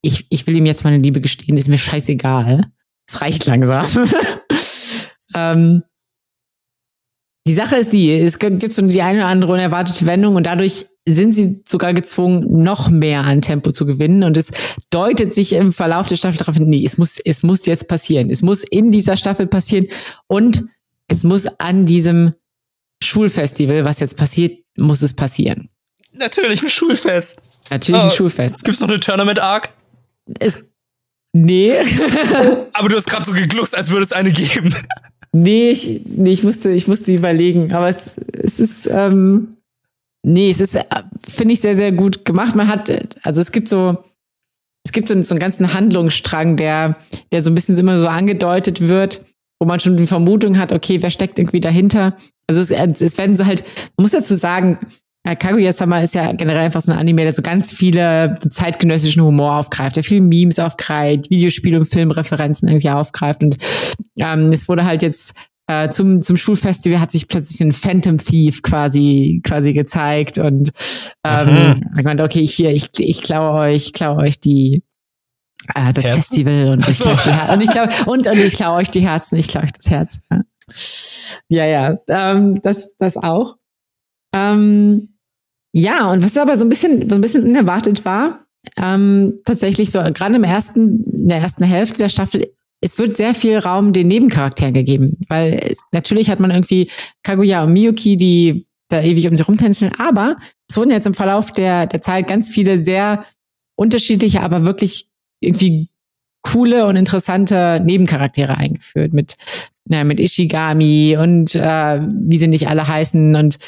ich, 0.00 0.26
ich 0.30 0.46
will 0.46 0.56
ihm 0.56 0.64
jetzt 0.64 0.84
meine 0.84 0.96
Liebe 0.96 1.20
gestehen, 1.20 1.58
ist 1.58 1.68
mir 1.68 1.76
scheißegal. 1.76 2.64
Es 3.06 3.20
reicht 3.20 3.44
langsam. 3.44 3.86
ähm, 5.34 5.82
die 7.46 7.54
Sache 7.54 7.76
ist 7.76 7.92
die, 7.92 8.12
es 8.12 8.38
gibt 8.38 8.72
so 8.72 8.82
die 8.86 9.02
eine 9.02 9.20
oder 9.20 9.28
andere 9.28 9.52
unerwartete 9.52 10.04
Wendung 10.06 10.34
und 10.34 10.44
dadurch 10.46 10.86
sind 11.08 11.32
sie 11.32 11.62
sogar 11.68 11.94
gezwungen, 11.94 12.44
noch 12.62 12.90
mehr 12.90 13.20
an 13.20 13.40
Tempo 13.40 13.70
zu 13.70 13.86
gewinnen. 13.86 14.24
Und 14.24 14.36
es 14.36 14.50
deutet 14.90 15.32
sich 15.32 15.52
im 15.52 15.72
Verlauf 15.72 16.08
der 16.08 16.16
Staffel 16.16 16.38
darauf 16.38 16.56
hin, 16.56 16.68
nee, 16.68 16.84
es 16.84 16.98
muss, 16.98 17.20
es 17.20 17.44
muss 17.44 17.64
jetzt 17.66 17.86
passieren. 17.86 18.28
Es 18.30 18.42
muss 18.42 18.64
in 18.64 18.90
dieser 18.90 19.16
Staffel 19.16 19.46
passieren 19.46 19.86
und 20.26 20.64
es 21.06 21.22
muss 21.22 21.46
an 21.60 21.86
diesem 21.86 22.34
Schulfestival, 23.00 23.84
was 23.84 24.00
jetzt 24.00 24.16
passiert, 24.16 24.58
muss 24.76 25.02
es 25.02 25.14
passieren. 25.14 25.68
Natürlich 26.12 26.62
ein 26.62 26.68
Schulfest. 26.68 27.40
Natürlich 27.70 28.02
ein 28.02 28.08
Oh. 28.08 28.12
Schulfest. 28.12 28.64
Gibt's 28.64 28.80
noch 28.80 28.88
eine 28.88 28.98
Tournament-Arc? 28.98 29.68
Es, 30.40 30.64
nee. 31.32 31.74
Aber 32.72 32.88
du 32.88 32.96
hast 32.96 33.06
gerade 33.06 33.24
so 33.24 33.32
gegluckst, 33.32 33.76
als 33.76 33.90
würde 33.90 34.04
es 34.04 34.12
eine 34.12 34.32
geben. 34.32 34.74
Nee, 35.38 35.70
ich, 35.70 36.00
nee, 36.06 36.32
ich 36.32 36.44
musste, 36.44 36.70
ich 36.70 36.88
musste 36.88 37.12
überlegen, 37.12 37.70
aber 37.74 37.90
es, 37.90 38.16
es 38.32 38.58
ist, 38.58 38.88
ähm, 38.90 39.58
nee, 40.22 40.48
es 40.48 40.60
ist, 40.60 40.76
äh, 40.76 40.84
finde 41.28 41.52
ich 41.52 41.60
sehr, 41.60 41.76
sehr 41.76 41.92
gut 41.92 42.24
gemacht. 42.24 42.56
Man 42.56 42.68
hat, 42.68 42.90
also 43.22 43.42
es 43.42 43.52
gibt 43.52 43.68
so, 43.68 43.98
es 44.82 44.92
gibt 44.92 45.10
so, 45.10 45.22
so 45.22 45.34
einen 45.34 45.40
ganzen 45.40 45.74
Handlungsstrang, 45.74 46.56
der, 46.56 46.96
der 47.32 47.42
so 47.42 47.50
ein 47.50 47.54
bisschen 47.54 47.76
immer 47.76 47.98
so 47.98 48.08
angedeutet 48.08 48.80
wird, 48.80 49.26
wo 49.60 49.66
man 49.66 49.78
schon 49.78 49.98
die 49.98 50.06
Vermutung 50.06 50.56
hat, 50.56 50.72
okay, 50.72 51.02
wer 51.02 51.10
steckt 51.10 51.38
irgendwie 51.38 51.60
dahinter? 51.60 52.16
Also 52.48 52.62
es, 52.62 52.70
es 53.02 53.18
werden 53.18 53.36
so 53.36 53.44
halt, 53.44 53.62
man 53.98 54.04
muss 54.04 54.12
dazu 54.12 54.34
sagen, 54.34 54.78
äh, 55.26 55.36
Kaguya-sama 55.36 56.00
ist 56.00 56.14
ja 56.14 56.32
generell 56.32 56.64
einfach 56.64 56.80
so 56.80 56.92
ein 56.92 56.98
Anime, 56.98 57.22
der 57.22 57.32
so 57.32 57.42
ganz 57.42 57.72
viele 57.72 58.38
zeitgenössischen 58.48 59.22
Humor 59.22 59.56
aufgreift, 59.56 59.96
der 59.96 60.04
viele 60.04 60.20
Memes 60.20 60.58
aufgreift, 60.58 61.30
Videospiel- 61.30 61.76
und 61.76 61.86
Filmreferenzen 61.86 62.68
irgendwie 62.68 62.90
aufgreift 62.90 63.42
und 63.42 63.56
ähm, 64.16 64.52
es 64.52 64.68
wurde 64.68 64.84
halt 64.84 65.02
jetzt 65.02 65.34
äh, 65.68 65.88
zum, 65.90 66.22
zum 66.22 66.36
Schulfestival 66.36 67.00
hat 67.00 67.10
sich 67.10 67.26
plötzlich 67.26 67.60
ein 67.60 67.72
Phantom 67.72 68.18
Thief 68.18 68.62
quasi, 68.62 69.40
quasi 69.42 69.72
gezeigt 69.72 70.38
und 70.38 70.70
ähm, 71.24 71.82
ich 71.98 72.04
meinte, 72.04 72.22
okay, 72.22 72.40
ich 72.40 72.54
hier, 72.54 72.70
ich, 72.70 72.90
ich 72.98 73.22
klaue 73.22 73.58
euch, 73.58 73.92
klaue 73.92 74.18
euch 74.18 74.38
die 74.38 74.84
äh, 75.74 75.92
das 75.92 76.04
Herzen? 76.04 76.22
Festival 76.22 76.70
und 76.72 76.88
ich 76.88 76.98
so. 76.98 77.10
die 77.10 77.32
Her 77.32 77.52
und 77.52 77.60
ich 77.62 77.70
klaue 77.70 77.88
und, 78.06 78.26
und 78.28 78.38
ich 78.38 78.54
klaue 78.54 78.76
euch 78.76 78.90
die 78.92 79.00
Herzen, 79.00 79.36
ich 79.36 79.48
klaue 79.48 79.64
euch 79.64 79.72
das 79.72 79.90
Herz. 79.90 80.28
Ja, 81.48 81.64
ja, 81.66 81.66
ja 81.66 81.96
ähm, 82.08 82.60
das, 82.62 82.92
das 82.98 83.16
auch. 83.16 83.56
Ähm, 84.32 85.15
ja, 85.78 86.10
und 86.10 86.22
was 86.22 86.38
aber 86.38 86.56
so 86.56 86.64
ein 86.64 86.70
bisschen, 86.70 87.06
so 87.06 87.14
ein 87.14 87.20
bisschen 87.20 87.44
unerwartet 87.44 88.06
war, 88.06 88.46
ähm, 88.78 89.38
tatsächlich 89.44 89.90
so, 89.90 89.98
gerade 89.98 90.36
im 90.36 90.42
ersten, 90.42 91.04
in 91.12 91.28
der 91.28 91.36
ersten 91.36 91.64
Hälfte 91.64 91.98
der 91.98 92.08
Staffel, 92.08 92.46
es 92.80 92.96
wird 92.96 93.18
sehr 93.18 93.34
viel 93.34 93.58
Raum 93.58 93.92
den 93.92 94.08
Nebencharakteren 94.08 94.72
gegeben, 94.72 95.18
weil 95.28 95.60
es, 95.70 95.82
natürlich 95.92 96.30
hat 96.30 96.40
man 96.40 96.50
irgendwie 96.50 96.88
Kaguya 97.22 97.64
und 97.64 97.74
Miyuki, 97.74 98.16
die 98.16 98.66
da 98.88 99.02
ewig 99.02 99.28
um 99.28 99.36
sich 99.36 99.46
rumtänzeln, 99.46 99.92
aber 99.98 100.38
es 100.66 100.78
wurden 100.78 100.92
jetzt 100.92 101.06
im 101.06 101.12
Verlauf 101.12 101.52
der, 101.52 101.86
der 101.86 102.00
Zeit 102.00 102.26
ganz 102.26 102.48
viele 102.48 102.78
sehr 102.78 103.26
unterschiedliche, 103.76 104.40
aber 104.40 104.64
wirklich 104.64 105.08
irgendwie 105.40 105.90
coole 106.40 106.86
und 106.86 106.96
interessante 106.96 107.82
Nebencharaktere 107.84 108.56
eingeführt 108.56 109.12
mit, 109.12 109.36
ja, 109.90 110.04
mit 110.04 110.20
Ishigami 110.20 111.18
und 111.20 111.54
äh, 111.54 112.00
wie 112.00 112.38
sie 112.38 112.48
nicht 112.48 112.68
alle 112.68 112.88
heißen 112.88 113.36
und 113.36 113.58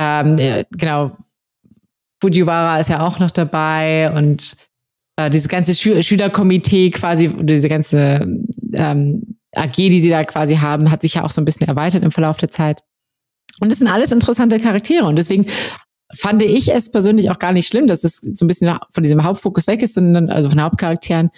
ähm, 0.00 0.38
äh, 0.38 0.64
genau, 0.70 1.16
Fujiwara 2.24 2.80
ist 2.80 2.88
ja 2.88 3.06
auch 3.06 3.18
noch 3.18 3.30
dabei 3.30 4.10
und 4.16 4.56
äh, 5.16 5.28
dieses 5.28 5.48
ganze 5.48 5.74
Schü 5.74 6.02
Schülerkomitee 6.02 6.88
quasi, 6.88 7.28
diese 7.28 7.68
ganze 7.68 8.26
ähm, 8.72 9.36
AG, 9.54 9.74
die 9.74 10.00
sie 10.00 10.08
da 10.08 10.24
quasi 10.24 10.56
haben, 10.56 10.90
hat 10.90 11.02
sich 11.02 11.14
ja 11.14 11.24
auch 11.24 11.30
so 11.30 11.42
ein 11.42 11.44
bisschen 11.44 11.68
erweitert 11.68 12.02
im 12.02 12.10
Verlauf 12.10 12.38
der 12.38 12.50
Zeit. 12.50 12.82
Und 13.60 13.70
das 13.70 13.78
sind 13.78 13.88
alles 13.88 14.10
interessante 14.10 14.58
Charaktere. 14.58 15.04
Und 15.04 15.16
deswegen 15.16 15.44
fand 16.14 16.42
ich 16.42 16.72
es 16.72 16.90
persönlich 16.90 17.30
auch 17.30 17.38
gar 17.38 17.52
nicht 17.52 17.68
schlimm, 17.68 17.86
dass 17.88 18.04
es 18.04 18.16
so 18.16 18.46
ein 18.46 18.48
bisschen 18.48 18.74
von 18.90 19.02
diesem 19.02 19.22
Hauptfokus 19.22 19.66
weg 19.66 19.82
ist, 19.82 19.94
sondern 19.94 20.30
also 20.30 20.48
von 20.48 20.62
Hauptcharakteren, 20.62 21.28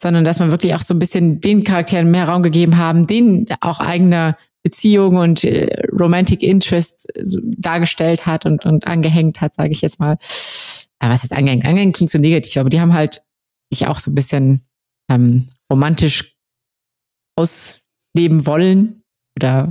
sondern 0.00 0.24
dass 0.24 0.38
man 0.38 0.50
wirklich 0.50 0.74
auch 0.74 0.82
so 0.82 0.92
ein 0.92 0.98
bisschen 0.98 1.40
den 1.40 1.64
Charakteren 1.64 2.10
mehr 2.10 2.28
Raum 2.28 2.42
gegeben 2.42 2.76
haben, 2.76 3.06
denen 3.06 3.46
auch 3.62 3.80
eigene 3.80 4.36
Beziehungen 4.66 5.18
und 5.18 5.44
äh, 5.44 5.86
Romantic 5.92 6.42
Interest 6.42 7.06
dargestellt 7.44 8.26
hat 8.26 8.46
und, 8.46 8.66
und 8.66 8.84
angehängt 8.88 9.40
hat, 9.40 9.54
sage 9.54 9.70
ich 9.70 9.80
jetzt 9.80 10.00
mal. 10.00 10.18
Aber 10.98 11.14
was 11.14 11.22
ist 11.22 11.32
angehängt? 11.32 11.64
Angehängt 11.64 11.94
klingt 11.94 12.10
so 12.10 12.18
negativ, 12.18 12.56
aber 12.56 12.68
die 12.68 12.80
haben 12.80 12.92
halt 12.92 13.22
sich 13.70 13.86
auch 13.86 14.00
so 14.00 14.10
ein 14.10 14.16
bisschen 14.16 14.62
ähm, 15.08 15.46
romantisch 15.70 16.34
ausleben 17.36 18.44
wollen 18.44 19.04
oder 19.38 19.70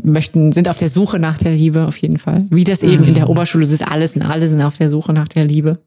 möchten, 0.00 0.52
sind 0.52 0.68
auf 0.68 0.76
der 0.76 0.88
Suche 0.88 1.18
nach 1.18 1.38
der 1.38 1.56
Liebe 1.56 1.88
auf 1.88 1.96
jeden 1.96 2.20
Fall. 2.20 2.46
Wie 2.48 2.62
das 2.62 2.84
eben 2.84 3.02
mhm. 3.02 3.08
in 3.08 3.14
der 3.14 3.24
mhm. 3.24 3.30
Oberschule 3.30 3.64
ist, 3.64 3.82
alles 3.82 4.14
und 4.14 4.22
alle 4.22 4.46
sind 4.46 4.62
auf 4.62 4.78
der 4.78 4.88
Suche 4.88 5.12
nach 5.12 5.26
der 5.26 5.46
Liebe. 5.46 5.82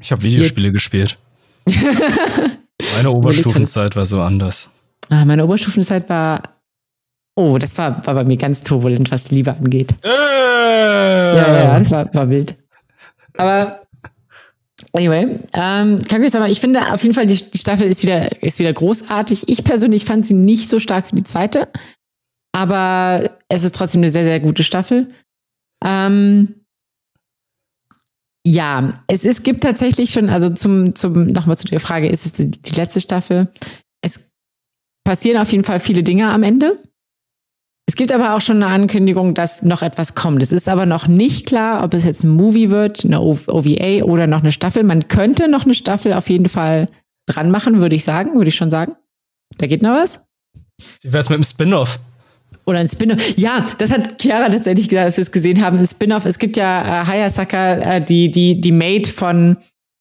Ich 0.00 0.10
habe 0.10 0.22
Videospiele 0.22 0.72
gespielt. 0.72 1.18
meine 1.66 3.10
Oberstufenzeit 3.10 3.94
war 3.94 4.06
so 4.06 4.22
anders. 4.22 4.70
Ah, 5.10 5.26
meine 5.26 5.44
Oberstufenzeit 5.44 6.08
war, 6.08 6.57
oh, 7.38 7.58
das 7.58 7.78
war, 7.78 8.04
war 8.06 8.14
bei 8.14 8.24
mir 8.24 8.36
ganz 8.36 8.62
turbulent, 8.64 9.10
was 9.10 9.30
Liebe 9.30 9.52
angeht. 9.52 9.94
Äh. 10.02 10.08
Ja, 10.08 11.62
ja, 11.64 11.78
das 11.78 11.90
war, 11.90 12.12
war 12.14 12.28
wild. 12.28 12.54
Aber 13.36 13.80
Anyway, 14.92 15.38
ähm, 15.52 15.98
Kaguya-sama, 16.08 16.48
ich 16.48 16.60
finde 16.60 16.92
auf 16.92 17.02
jeden 17.02 17.14
Fall, 17.14 17.26
die, 17.26 17.36
die 17.36 17.58
Staffel 17.58 17.86
ist 17.86 18.02
wieder, 18.02 18.42
ist 18.42 18.58
wieder 18.58 18.72
großartig. 18.72 19.48
Ich 19.48 19.62
persönlich 19.62 20.04
fand 20.04 20.26
sie 20.26 20.34
nicht 20.34 20.68
so 20.68 20.78
stark 20.78 21.12
wie 21.12 21.16
die 21.16 21.24
zweite, 21.24 21.68
aber 22.52 23.22
es 23.48 23.64
ist 23.64 23.74
trotzdem 23.74 24.00
eine 24.00 24.10
sehr, 24.10 24.24
sehr 24.24 24.40
gute 24.40 24.62
Staffel. 24.62 25.08
Ähm, 25.84 26.54
ja, 28.46 29.04
es, 29.08 29.24
es 29.24 29.42
gibt 29.42 29.62
tatsächlich 29.62 30.10
schon, 30.10 30.30
also 30.30 30.48
zum, 30.48 30.94
zum 30.94 31.32
nochmal 31.32 31.58
zu 31.58 31.68
der 31.68 31.80
Frage, 31.80 32.08
ist 32.08 32.24
es 32.24 32.32
die, 32.32 32.50
die 32.50 32.74
letzte 32.74 33.00
Staffel? 33.00 33.52
Es 34.00 34.30
passieren 35.04 35.40
auf 35.40 35.52
jeden 35.52 35.64
Fall 35.64 35.80
viele 35.80 36.02
Dinge 36.02 36.30
am 36.30 36.42
Ende. 36.42 36.78
Es 37.88 37.96
gibt 37.96 38.12
aber 38.12 38.34
auch 38.34 38.42
schon 38.42 38.62
eine 38.62 38.66
Ankündigung, 38.66 39.32
dass 39.32 39.62
noch 39.62 39.80
etwas 39.80 40.14
kommt. 40.14 40.42
Es 40.42 40.52
ist 40.52 40.68
aber 40.68 40.84
noch 40.84 41.08
nicht 41.08 41.46
klar, 41.46 41.82
ob 41.82 41.94
es 41.94 42.04
jetzt 42.04 42.22
ein 42.22 42.28
Movie 42.28 42.68
wird, 42.68 43.02
eine 43.02 43.18
OVA 43.22 44.02
oder 44.04 44.26
noch 44.26 44.40
eine 44.40 44.52
Staffel. 44.52 44.82
Man 44.82 45.08
könnte 45.08 45.48
noch 45.48 45.64
eine 45.64 45.72
Staffel 45.72 46.12
auf 46.12 46.28
jeden 46.28 46.50
Fall 46.50 46.88
dran 47.24 47.50
machen, 47.50 47.80
würde 47.80 47.96
ich 47.96 48.04
sagen, 48.04 48.34
würde 48.34 48.50
ich 48.50 48.56
schon 48.56 48.68
sagen. 48.68 48.92
Da 49.56 49.66
geht 49.66 49.82
noch 49.82 49.94
was. 49.94 50.20
Wie 51.00 51.14
wär's 51.14 51.30
mit 51.30 51.38
dem 51.38 51.44
Spin-off? 51.44 51.98
Oder 52.66 52.80
ein 52.80 52.88
Spin-off. 52.88 53.38
Ja, 53.38 53.64
das 53.78 53.90
hat 53.90 54.20
Chiara 54.20 54.50
tatsächlich 54.50 54.90
gesagt, 54.90 55.06
als 55.06 55.16
wir 55.16 55.22
es 55.22 55.32
gesehen 55.32 55.64
haben. 55.64 55.78
Ein 55.78 55.86
Spin-off. 55.86 56.26
Es 56.26 56.38
gibt 56.38 56.58
ja 56.58 56.82
äh, 56.82 57.06
Hayasaka, 57.06 57.96
äh, 57.96 58.04
die, 58.04 58.30
die, 58.30 58.60
die 58.60 58.72
Maid 58.72 59.06
von 59.08 59.56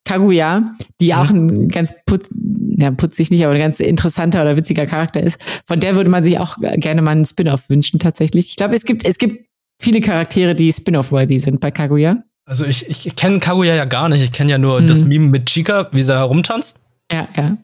Kaguya, 0.07 0.71
die 1.01 1.13
auch 1.13 1.29
ein 1.29 1.67
ganz 1.67 1.93
putz, 2.05 2.29
ja, 2.77 2.91
putzig 2.91 3.29
nicht, 3.29 3.43
aber 3.43 3.55
ein 3.55 3.59
ganz 3.59 3.81
interessanter 3.81 4.41
oder 4.41 4.55
witziger 4.55 4.85
Charakter 4.85 5.21
ist. 5.21 5.37
Von 5.65 5.81
der 5.81 5.97
würde 5.97 6.09
man 6.09 6.23
sich 6.23 6.39
auch 6.39 6.57
gerne 6.77 7.01
mal 7.01 7.11
einen 7.11 7.25
Spin-off 7.25 7.69
wünschen, 7.69 7.99
tatsächlich. 7.99 8.47
Ich 8.47 8.55
glaube, 8.55 8.75
es 8.77 8.85
gibt, 8.85 9.05
es 9.05 9.17
gibt 9.17 9.49
viele 9.81 9.99
Charaktere, 9.99 10.55
die 10.55 10.71
Spin-off-worthy 10.71 11.39
sind 11.39 11.59
bei 11.59 11.71
Kaguya. 11.71 12.23
Also 12.45 12.65
ich, 12.65 12.87
ich 12.87 13.17
kenne 13.17 13.39
Kaguya 13.39 13.75
ja 13.75 13.83
gar 13.83 14.07
nicht. 14.07 14.23
Ich 14.23 14.31
kenne 14.31 14.49
ja 14.49 14.57
nur 14.57 14.79
mhm. 14.79 14.87
das 14.87 15.03
Meme 15.03 15.27
mit 15.27 15.47
Chica, 15.47 15.89
wie 15.91 16.01
sie 16.01 16.07
da 16.07 16.23
rumtanzt. 16.23 16.79
Ja, 17.11 17.27
ja. 17.35 17.57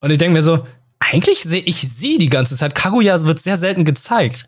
Und 0.00 0.10
ich 0.10 0.16
denke 0.16 0.32
mir 0.32 0.42
so, 0.42 0.64
eigentlich 1.00 1.42
sehe 1.42 1.60
ich 1.60 1.76
sie 1.76 2.16
die 2.16 2.30
ganze 2.30 2.56
Zeit. 2.56 2.74
Kaguya 2.74 3.22
wird 3.24 3.40
sehr 3.40 3.58
selten 3.58 3.84
gezeigt. 3.84 4.46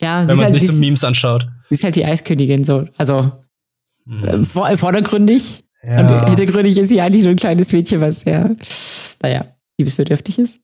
Ja, 0.00 0.26
wenn 0.26 0.36
man 0.38 0.46
halt 0.46 0.54
sich 0.54 0.66
so 0.66 0.72
Memes 0.72 1.04
anschaut. 1.04 1.48
Sie 1.68 1.74
ist 1.74 1.84
halt 1.84 1.96
die 1.96 2.06
Eiskönigin 2.06 2.64
so. 2.64 2.86
Also 2.96 3.30
mhm. 4.06 4.46
vordergründig 4.46 5.64
ja. 5.82 6.00
Und 6.00 6.28
hintergründig 6.28 6.76
ist 6.78 6.88
sie 6.88 7.00
eigentlich 7.00 7.22
nur 7.22 7.32
ein 7.32 7.36
kleines 7.36 7.72
Mädchen, 7.72 8.00
was 8.00 8.20
sehr, 8.20 8.54
naja, 9.22 9.44
liebesbedürftig 9.78 10.38
ist. 10.38 10.60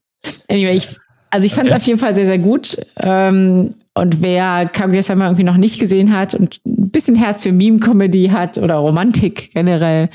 Anyway, 0.49 0.75
ich, 0.75 0.89
also 1.31 1.47
ich 1.47 1.55
fand 1.55 1.67
es 1.67 1.73
okay. 1.73 1.81
auf 1.81 1.87
jeden 1.87 1.99
Fall 1.99 2.15
sehr, 2.15 2.27
sehr 2.27 2.39
gut. 2.39 2.77
Ähm, 2.97 3.75
und 3.95 4.23
wer 4.23 4.67
Kaguya-sama 4.67 5.27
irgendwie 5.27 5.45
noch 5.45 5.57
nicht 5.57 5.79
gesehen 5.79 6.17
hat 6.17 6.35
und 6.35 6.61
ein 6.67 6.91
bisschen 6.91 7.15
Herz 7.15 7.45
für 7.45 7.53
Meme-Comedy 7.53 8.29
hat 8.29 8.59
oder 8.59 8.77
Romantik 8.77 9.53
generell, 9.55 10.09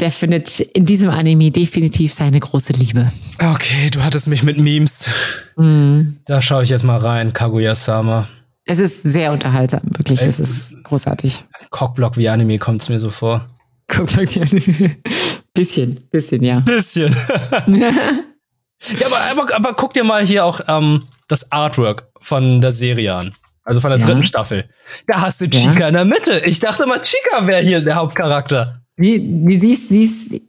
der 0.00 0.10
findet 0.10 0.58
in 0.60 0.86
diesem 0.86 1.10
Anime 1.10 1.50
definitiv 1.50 2.12
seine 2.12 2.40
große 2.40 2.72
Liebe. 2.72 3.12
Okay, 3.38 3.90
du 3.90 4.02
hattest 4.02 4.26
mich 4.26 4.42
mit 4.42 4.58
Memes. 4.58 5.08
Mm. 5.56 6.16
Da 6.24 6.40
schaue 6.40 6.62
ich 6.62 6.70
jetzt 6.70 6.82
mal 6.82 6.96
rein, 6.96 7.32
Kaguya-sama. 7.32 8.26
Es 8.64 8.78
ist 8.78 9.02
sehr 9.02 9.32
unterhaltsam, 9.32 9.80
wirklich. 9.84 10.22
Ey, 10.22 10.28
es 10.28 10.40
ist 10.40 10.82
großartig. 10.84 11.44
Cockblock 11.70 12.16
wie 12.16 12.28
Anime 12.28 12.58
kommt 12.58 12.82
es 12.82 12.88
mir 12.88 12.98
so 12.98 13.10
vor. 13.10 13.46
Gerne. 13.92 14.96
bisschen, 15.54 15.98
bisschen, 16.10 16.42
ja. 16.42 16.60
Bisschen. 16.60 17.14
ja, 17.66 19.06
aber, 19.06 19.42
aber, 19.42 19.54
aber, 19.54 19.74
guck 19.74 19.92
dir 19.94 20.04
mal 20.04 20.24
hier 20.24 20.44
auch 20.44 20.60
ähm, 20.68 21.04
das 21.28 21.52
Artwork 21.52 22.08
von 22.20 22.60
der 22.60 22.72
Serie 22.72 23.14
an. 23.14 23.34
Also 23.64 23.80
von 23.80 23.90
der 23.90 24.00
ja. 24.00 24.06
dritten 24.06 24.26
Staffel. 24.26 24.68
Da 25.06 25.20
hast 25.20 25.40
du 25.40 25.48
Chica 25.48 25.80
ja. 25.80 25.88
in 25.88 25.94
der 25.94 26.04
Mitte. 26.04 26.42
Ich 26.44 26.58
dachte 26.58 26.86
mal, 26.86 27.00
Chica 27.00 27.46
wäre 27.46 27.62
hier 27.62 27.80
der 27.80 27.94
Hauptcharakter. 27.94 28.82
Wie, 28.96 29.22
wie 29.46 29.58
siehst, 29.58 29.88
siehst, 29.88 30.42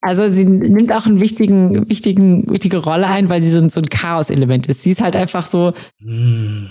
also 0.00 0.30
sie 0.30 0.44
nimmt 0.44 0.92
auch 0.92 1.06
einen 1.06 1.20
wichtigen, 1.20 1.88
wichtigen, 1.88 2.50
wichtige 2.50 2.78
Rolle 2.78 3.06
ein, 3.06 3.28
weil 3.28 3.42
sie 3.42 3.50
so, 3.50 3.66
so 3.68 3.80
ein 3.80 3.88
Chaos-Element 3.88 4.66
ist. 4.66 4.82
Sie 4.82 4.90
ist 4.90 5.02
halt 5.02 5.16
einfach 5.16 5.46
so, 5.46 5.72
mm. 6.00 6.66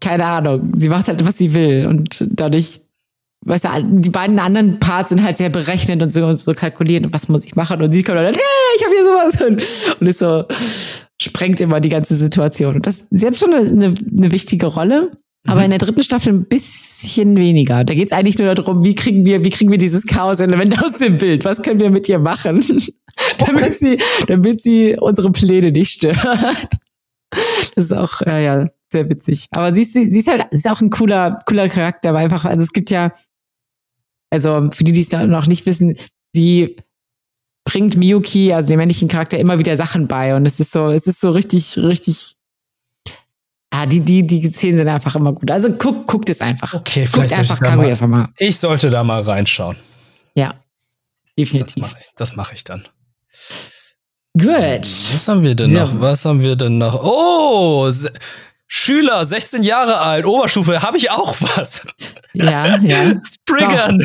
keine 0.00 0.24
Ahnung, 0.24 0.72
sie 0.74 0.88
macht 0.88 1.08
halt, 1.08 1.26
was 1.26 1.38
sie 1.38 1.54
will 1.54 1.86
und 1.86 2.24
dadurch 2.30 2.80
weißt 3.44 3.64
du, 3.64 3.68
die 4.00 4.10
beiden 4.10 4.38
anderen 4.38 4.78
Parts 4.78 5.10
sind 5.10 5.22
halt 5.22 5.36
sehr 5.36 5.50
berechnet 5.50 6.02
und 6.02 6.12
so, 6.12 6.24
und 6.24 6.38
so 6.38 6.52
kalkulieren, 6.54 7.12
was 7.12 7.28
muss 7.28 7.44
ich 7.44 7.56
machen. 7.56 7.80
Und 7.82 7.92
sie 7.92 8.02
kommt 8.02 8.18
dann, 8.18 8.34
hey, 8.34 8.42
ich 8.76 8.84
habe 8.84 8.94
hier 8.94 9.04
sowas. 9.04 9.98
Und 10.00 10.08
ist 10.08 10.18
so, 10.18 10.44
sprengt 11.20 11.60
immer 11.60 11.80
die 11.80 11.88
ganze 11.88 12.14
Situation. 12.14 12.76
Und 12.76 12.86
das, 12.86 13.06
sie 13.10 13.26
hat 13.26 13.36
schon 13.36 13.52
eine, 13.52 13.68
eine, 13.68 13.94
eine 14.18 14.32
wichtige 14.32 14.66
Rolle. 14.66 15.12
Aber 15.46 15.60
mhm. 15.60 15.64
in 15.64 15.70
der 15.70 15.78
dritten 15.78 16.02
Staffel 16.02 16.32
ein 16.32 16.44
bisschen 16.44 17.36
weniger. 17.36 17.84
Da 17.84 17.94
geht 17.94 18.08
es 18.08 18.12
eigentlich 18.12 18.38
nur 18.38 18.54
darum, 18.54 18.84
wie 18.84 18.94
kriegen 18.94 19.24
wir, 19.24 19.44
wie 19.44 19.50
kriegen 19.50 19.70
wir 19.70 19.78
dieses 19.78 20.06
Chaos-Element 20.06 20.82
aus 20.82 20.94
dem 20.94 21.16
Bild? 21.16 21.44
Was 21.44 21.62
können 21.62 21.80
wir 21.80 21.90
mit 21.90 22.08
ihr 22.08 22.18
machen? 22.18 22.62
damit 23.38 23.78
sie, 23.78 23.98
damit 24.26 24.62
sie 24.62 24.96
unsere 24.98 25.30
Pläne 25.32 25.72
nicht 25.72 25.92
stört. 25.92 26.18
Das 27.74 27.84
ist 27.84 27.92
auch, 27.92 28.20
ja, 28.22 28.38
ja, 28.38 28.68
sehr 28.90 29.08
witzig. 29.08 29.46
Aber 29.50 29.74
sie 29.74 29.82
ist, 29.82 29.92
sie 29.92 30.18
ist 30.18 30.28
halt, 30.28 30.46
sie 30.50 30.56
ist 30.56 30.68
auch 30.68 30.80
ein 30.80 30.90
cooler, 30.90 31.38
cooler 31.46 31.68
Charakter, 31.68 32.10
aber 32.10 32.18
einfach, 32.18 32.44
also 32.44 32.64
es 32.64 32.72
gibt 32.72 32.90
ja, 32.90 33.12
also 34.30 34.70
für 34.72 34.84
die, 34.84 34.92
die 34.92 35.00
es 35.00 35.10
noch 35.10 35.46
nicht 35.46 35.66
wissen, 35.66 35.96
die 36.34 36.76
bringt 37.64 37.96
Miyuki, 37.96 38.52
also 38.52 38.68
dem 38.70 38.78
männlichen 38.78 39.08
Charakter, 39.08 39.38
immer 39.38 39.58
wieder 39.58 39.76
Sachen 39.76 40.08
bei. 40.08 40.34
Und 40.34 40.46
es 40.46 40.58
ist 40.58 40.72
so, 40.72 40.88
es 40.88 41.06
ist 41.06 41.20
so 41.20 41.30
richtig, 41.30 41.76
richtig. 41.76 42.34
Ah, 43.70 43.84
die, 43.84 44.00
die, 44.00 44.26
die 44.26 44.48
Szenen 44.48 44.78
sind 44.78 44.88
einfach 44.88 45.14
immer 45.14 45.32
gut. 45.32 45.50
Also 45.50 45.70
guck, 45.72 46.06
guckt 46.06 46.30
es 46.30 46.40
einfach. 46.40 46.72
Okay, 46.72 47.06
vielleicht 47.06 47.30
guckt 47.30 47.38
einfach 47.38 47.60
Kaguya 47.60 47.94
mal, 48.00 48.06
mal. 48.06 48.28
Ich 48.38 48.58
sollte 48.58 48.88
da 48.88 49.04
mal 49.04 49.20
reinschauen. 49.20 49.76
Ja, 50.34 50.54
definitiv. 51.38 51.74
Das 51.74 51.92
mache 51.92 52.00
ich, 52.02 52.10
das 52.16 52.36
mach 52.36 52.52
ich 52.52 52.64
dann. 52.64 52.88
Gut. 54.38 54.48
Was 54.48 55.28
haben 55.28 55.42
wir 55.42 55.54
denn 55.54 55.72
so. 55.72 55.78
noch? 55.78 56.00
Was 56.00 56.24
haben 56.24 56.42
wir 56.42 56.56
denn 56.56 56.78
noch? 56.78 57.02
Oh, 57.02 57.90
Schüler, 58.70 59.24
16 59.24 59.62
Jahre 59.62 59.98
alt, 59.98 60.26
Oberstufe, 60.26 60.82
habe 60.82 60.98
ich 60.98 61.10
auch 61.10 61.34
was. 61.40 61.86
Ja, 62.34 62.76
ja. 62.76 63.14
Spriggern. 63.48 63.98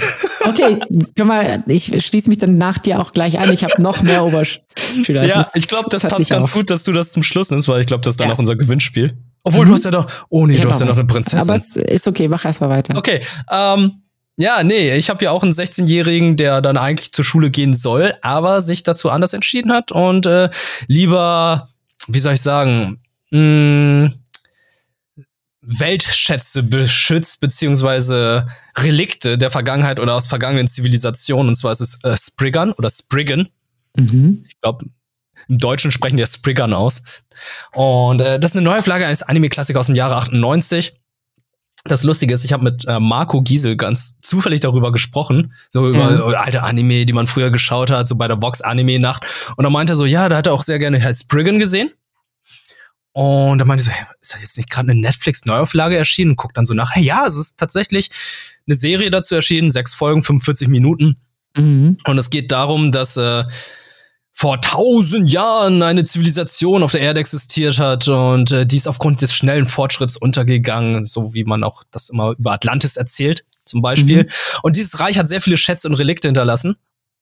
Okay, 0.45 0.79
guck 1.17 1.25
mal, 1.25 1.61
ich 1.67 2.05
schließe 2.05 2.29
mich 2.29 2.37
dann 2.37 2.57
nach 2.57 2.79
dir 2.79 3.01
auch 3.01 3.11
gleich 3.11 3.37
an. 3.39 3.51
Ich 3.51 3.65
habe 3.65 3.81
noch 3.81 4.01
mehr 4.01 4.23
Oberschüler. 4.23 5.25
Ja, 5.27 5.41
ist, 5.41 5.55
ich 5.55 5.67
glaube, 5.67 5.89
das 5.89 6.03
passt 6.03 6.29
ganz 6.29 6.45
auf. 6.45 6.53
gut, 6.53 6.69
dass 6.69 6.83
du 6.85 6.93
das 6.93 7.11
zum 7.11 7.23
Schluss 7.23 7.51
nimmst, 7.51 7.67
weil 7.67 7.81
ich 7.81 7.87
glaube, 7.87 8.03
das 8.03 8.13
ist 8.13 8.21
dann 8.21 8.29
ja. 8.29 8.35
auch 8.35 8.39
unser 8.39 8.55
Gewinnspiel. 8.55 9.17
Obwohl, 9.43 9.65
mhm. 9.65 9.69
du 9.69 9.75
hast 9.75 9.85
ja 9.85 9.91
doch, 9.91 10.09
oh 10.29 10.47
nee, 10.47 10.53
ich 10.53 10.61
du 10.61 10.69
hast 10.69 10.79
ja 10.79 10.85
noch 10.85 10.95
eine 10.95 11.05
Prinzessin. 11.05 11.39
Aber 11.39 11.55
es 11.55 11.75
ist 11.75 12.07
okay, 12.07 12.29
mach 12.29 12.45
erst 12.45 12.61
mal 12.61 12.69
weiter. 12.69 12.97
Okay, 12.97 13.19
ähm, 13.51 13.91
ja, 14.37 14.63
nee, 14.63 14.95
ich 14.95 15.09
habe 15.09 15.25
ja 15.25 15.31
auch 15.31 15.43
einen 15.43 15.51
16-Jährigen, 15.51 16.37
der 16.37 16.61
dann 16.61 16.77
eigentlich 16.77 17.11
zur 17.11 17.25
Schule 17.25 17.51
gehen 17.51 17.73
soll, 17.73 18.13
aber 18.21 18.61
sich 18.61 18.83
dazu 18.83 19.09
anders 19.09 19.33
entschieden 19.33 19.73
hat 19.73 19.91
und 19.91 20.25
äh, 20.25 20.49
lieber, 20.87 21.69
wie 22.07 22.19
soll 22.19 22.33
ich 22.33 22.41
sagen, 22.41 23.01
mh, 23.31 23.39
mm, 23.39 24.13
Weltschätze 25.65 26.63
beschützt, 26.63 27.39
beziehungsweise 27.41 28.47
Relikte 28.77 29.37
der 29.37 29.49
Vergangenheit 29.51 29.99
oder 29.99 30.15
aus 30.15 30.27
vergangenen 30.27 30.67
Zivilisationen. 30.67 31.49
Und 31.49 31.55
zwar 31.55 31.71
ist 31.71 31.81
es 31.81 32.03
äh, 32.03 32.15
Spriggan 32.17 32.71
oder 32.73 32.89
Spriggan. 32.89 33.47
Mhm. 33.95 34.43
Ich 34.47 34.59
glaube, 34.61 34.85
im 35.47 35.57
Deutschen 35.57 35.91
sprechen 35.91 36.17
die 36.17 36.25
Spriggan 36.25 36.73
aus. 36.73 37.01
Und 37.73 38.21
äh, 38.21 38.39
das 38.39 38.51
ist 38.51 38.57
eine 38.57 38.63
Neuauflage 38.65 39.05
eines 39.05 39.23
Anime-Klassikers 39.23 39.81
aus 39.81 39.85
dem 39.87 39.95
Jahre 39.95 40.15
98. 40.15 40.93
das 41.85 42.03
Lustige 42.03 42.33
ist, 42.33 42.45
ich 42.45 42.53
habe 42.53 42.63
mit 42.63 42.85
äh, 42.87 42.99
Marco 42.99 43.41
Giesel 43.41 43.75
ganz 43.75 44.17
zufällig 44.19 44.61
darüber 44.61 44.91
gesprochen, 44.93 45.53
so 45.69 45.87
über 45.89 46.31
Ja. 46.31 46.39
alte 46.39 46.63
Anime, 46.63 47.05
die 47.05 47.11
man 47.13 47.27
früher 47.27 47.51
geschaut 47.51 47.91
hat, 47.91 48.07
so 48.07 48.15
bei 48.15 48.27
der 48.27 48.41
Vox 48.41 48.61
Anime 48.61 48.99
Nacht. 48.99 49.25
Und 49.57 49.65
er 49.65 49.69
meinte 49.71 49.95
so, 49.95 50.05
ja, 50.05 50.29
da 50.29 50.37
hat 50.37 50.47
er 50.47 50.53
auch 50.53 50.63
sehr 50.63 50.79
gerne 50.79 50.99
Herr 50.99 51.13
Spriggan 51.13 51.59
gesehen. 51.59 51.91
Und 53.13 53.59
da 53.59 53.65
meinte 53.65 53.81
ich 53.81 53.85
so, 53.85 53.91
hey, 53.91 54.05
ist 54.21 54.33
da 54.33 54.39
jetzt 54.39 54.57
nicht 54.57 54.69
gerade 54.69 54.91
eine 54.91 54.99
Netflix-Neuauflage 54.99 55.95
erschienen? 55.95 56.31
Und 56.31 56.37
guckt 56.37 56.57
dann 56.57 56.65
so 56.65 56.73
nach, 56.73 56.95
hey, 56.95 57.03
ja, 57.03 57.25
es 57.25 57.37
ist 57.37 57.59
tatsächlich 57.59 58.09
eine 58.67 58.75
Serie 58.75 59.11
dazu 59.11 59.35
erschienen, 59.35 59.71
sechs 59.71 59.93
Folgen, 59.93 60.23
45 60.23 60.67
Minuten. 60.67 61.17
Mhm. 61.55 61.97
Und 62.05 62.17
es 62.17 62.31
geht 62.31 62.51
darum, 62.51 62.91
dass 62.91 63.15
äh, 63.17 63.43
vor 64.31 64.59
tausend 64.61 65.29
Jahren 65.29 65.83
eine 65.83 66.03
Zivilisation 66.03 66.81
auf 66.81 66.91
der 66.91 67.01
Erde 67.01 67.19
existiert 67.19 67.77
hat 67.77 68.07
und 68.07 68.51
äh, 68.51 68.65
die 68.65 68.77
ist 68.77 68.87
aufgrund 68.87 69.21
des 69.21 69.33
schnellen 69.33 69.67
Fortschritts 69.67 70.17
untergegangen, 70.17 71.05
so 71.05 71.35
wie 71.35 71.43
man 71.43 71.63
auch 71.63 71.83
das 71.91 72.09
immer 72.09 72.33
über 72.37 72.51
Atlantis 72.51 72.97
erzählt, 72.97 73.45
zum 73.63 73.83
Beispiel. 73.83 74.23
Mhm. 74.23 74.29
Und 74.63 74.75
dieses 74.75 74.99
Reich 74.99 75.19
hat 75.19 75.27
sehr 75.27 75.41
viele 75.41 75.57
Schätze 75.57 75.87
und 75.87 75.93
Relikte 75.93 76.27
hinterlassen. 76.27 76.77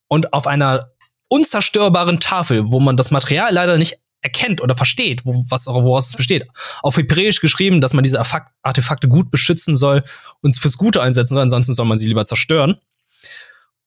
Und 0.07 0.31
auf 0.33 0.47
einer 0.47 0.91
unzerstörbaren 1.27 2.19
Tafel, 2.19 2.71
wo 2.71 2.79
man 2.79 2.97
das 2.97 3.11
Material 3.11 3.53
leider 3.53 3.77
nicht 3.77 3.97
erkennt 4.21 4.61
oder 4.61 4.75
versteht, 4.75 5.25
wo, 5.25 5.43
was, 5.49 5.67
woraus 5.67 6.09
es 6.09 6.15
besteht, 6.15 6.47
auf 6.83 6.97
Hebräisch 6.97 7.41
geschrieben, 7.41 7.81
dass 7.81 7.93
man 7.93 8.03
diese 8.03 8.21
Artefakte 8.61 9.07
gut 9.07 9.31
beschützen 9.31 9.75
soll 9.77 10.03
und 10.41 10.55
fürs 10.57 10.77
Gute 10.77 11.01
einsetzen 11.01 11.33
soll, 11.33 11.43
ansonsten 11.43 11.73
soll 11.73 11.85
man 11.85 11.97
sie 11.97 12.07
lieber 12.07 12.25
zerstören. 12.25 12.77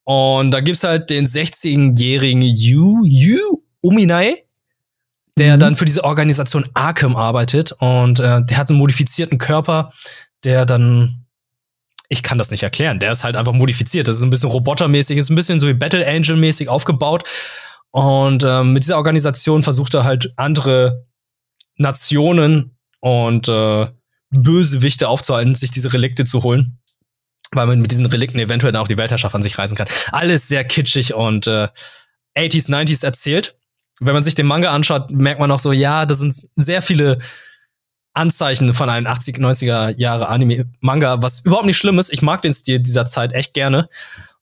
Und 0.03 0.51
da 0.51 0.59
gibt's 0.59 0.83
halt 0.83 1.09
den 1.09 1.25
16-jährigen 1.25 2.41
Yu, 2.41 3.03
Yu 3.05 3.39
Uminai, 3.81 4.43
der 5.37 5.55
Mhm. 5.55 5.59
dann 5.59 5.75
für 5.75 5.85
diese 5.85 6.03
Organisation 6.03 6.65
Arkham 6.73 7.15
arbeitet. 7.15 7.71
Und 7.79 8.19
äh, 8.19 8.43
der 8.43 8.57
hat 8.57 8.69
einen 8.69 8.79
modifizierten 8.79 9.37
Körper, 9.37 9.93
der 10.43 10.65
dann. 10.65 11.21
Ich 12.07 12.21
kann 12.21 12.37
das 12.37 12.51
nicht 12.51 12.61
erklären. 12.61 12.99
Der 12.99 13.11
ist 13.11 13.23
halt 13.23 13.35
einfach 13.35 13.51
modifiziert. 13.53 14.07
Das 14.07 14.17
ist 14.17 14.21
ein 14.21 14.29
bisschen 14.29 14.51
robotermäßig, 14.51 15.17
ist 15.17 15.31
ein 15.31 15.35
bisschen 15.35 15.59
so 15.59 15.67
wie 15.67 15.73
Battle 15.73 16.07
Angel-mäßig 16.07 16.69
aufgebaut. 16.69 17.23
Und 17.95 18.43
ähm, 18.43 18.73
mit 18.73 18.83
dieser 18.83 18.97
Organisation 18.97 19.63
versucht 19.63 19.93
er 19.93 20.03
halt 20.03 20.33
andere 20.35 21.05
Nationen 21.77 22.77
und 22.99 23.47
äh, 23.47 23.87
Bösewichte 24.31 25.07
aufzuhalten, 25.07 25.55
sich 25.55 25.71
diese 25.71 25.93
Relikte 25.93 26.25
zu 26.25 26.43
holen. 26.43 26.77
Weil 27.53 27.67
man 27.67 27.79
mit 27.79 27.91
diesen 27.91 28.05
Relikten 28.05 28.37
eventuell 28.37 28.73
dann 28.73 28.81
auch 28.81 28.89
die 28.89 28.97
Weltherrschaft 28.97 29.33
an 29.33 29.41
sich 29.41 29.57
reißen 29.57 29.77
kann. 29.77 29.87
Alles 30.11 30.49
sehr 30.49 30.65
kitschig 30.65 31.13
und 31.13 31.47
äh, 31.47 31.69
80s, 32.37 32.69
90s 32.69 33.05
erzählt. 33.05 33.57
Wenn 34.01 34.13
man 34.13 34.25
sich 34.25 34.35
den 34.35 34.45
Manga 34.45 34.71
anschaut, 34.71 35.11
merkt 35.11 35.39
man 35.39 35.49
auch 35.49 35.59
so, 35.59 35.71
ja, 35.71 36.05
da 36.05 36.15
sind 36.15 36.35
sehr 36.55 36.81
viele 36.81 37.19
Anzeichen 38.13 38.73
von 38.73 38.89
einem 38.89 39.07
80, 39.07 39.37
90er 39.37 39.97
Jahre 39.97 40.27
Anime-Manga, 40.27 41.21
was 41.21 41.45
überhaupt 41.45 41.65
nicht 41.65 41.77
schlimm 41.77 41.97
ist. 41.97 42.11
Ich 42.11 42.21
mag 42.21 42.41
den 42.41 42.53
Stil 42.53 42.81
dieser 42.81 43.05
Zeit 43.05 43.31
echt 43.31 43.53
gerne. 43.53 43.87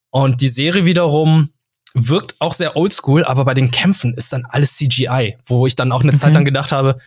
Und 0.09 0.41
die 0.41 0.49
Serie 0.49 0.85
wiederum 0.85 1.52
wirkt 1.93 2.35
auch 2.39 2.53
sehr 2.53 2.75
oldschool, 2.75 3.23
aber 3.23 3.45
bei 3.45 3.53
den 3.53 3.71
Kämpfen 3.71 4.13
ist 4.15 4.33
dann 4.33 4.45
alles 4.45 4.75
CGI, 4.75 5.37
wo 5.45 5.67
ich 5.67 5.75
dann 5.75 5.91
auch 5.91 6.01
eine 6.01 6.11
Okay. 6.11 6.19
Zeit 6.19 6.33
lang 6.33 6.45
gedacht 6.45 6.71
habe, 6.71 6.97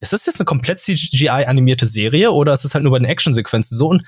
ist 0.00 0.12
das 0.12 0.26
jetzt 0.26 0.38
eine 0.38 0.44
komplett 0.44 0.78
CGI-animierte 0.80 1.86
Serie 1.86 2.30
oder 2.30 2.52
ist 2.52 2.64
es 2.64 2.74
halt 2.74 2.82
nur 2.82 2.92
bei 2.92 2.98
den 2.98 3.06
Actionsequenzen 3.06 3.76
so? 3.76 3.88
Und 3.88 4.02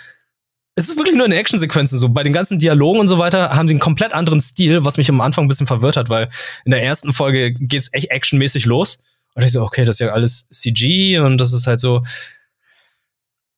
es 0.74 0.90
ist 0.90 0.98
wirklich 0.98 1.14
nur 1.16 1.24
in 1.24 1.30
den 1.30 1.40
Actionsequenzen 1.40 1.98
so. 1.98 2.10
Bei 2.10 2.22
den 2.22 2.34
ganzen 2.34 2.58
Dialogen 2.58 3.00
und 3.00 3.08
so 3.08 3.18
weiter 3.18 3.56
haben 3.56 3.66
sie 3.66 3.72
einen 3.72 3.80
komplett 3.80 4.12
anderen 4.12 4.42
Stil, 4.42 4.84
was 4.84 4.98
mich 4.98 5.08
am 5.08 5.22
Anfang 5.22 5.46
ein 5.46 5.48
bisschen 5.48 5.66
verwirrt 5.66 5.96
hat, 5.96 6.10
weil 6.10 6.28
in 6.66 6.70
der 6.70 6.82
ersten 6.82 7.14
Folge 7.14 7.54
geht's 7.54 7.88
echt 7.92 8.10
actionmäßig 8.10 8.66
los. 8.66 8.98
Und 9.34 9.42
ich 9.42 9.52
so, 9.52 9.62
okay, 9.62 9.84
das 9.86 9.96
ist 9.96 10.00
ja 10.00 10.08
alles 10.08 10.48
CG 10.50 11.18
und 11.18 11.38
das 11.38 11.54
ist 11.54 11.66
halt 11.66 11.80
so. 11.80 12.02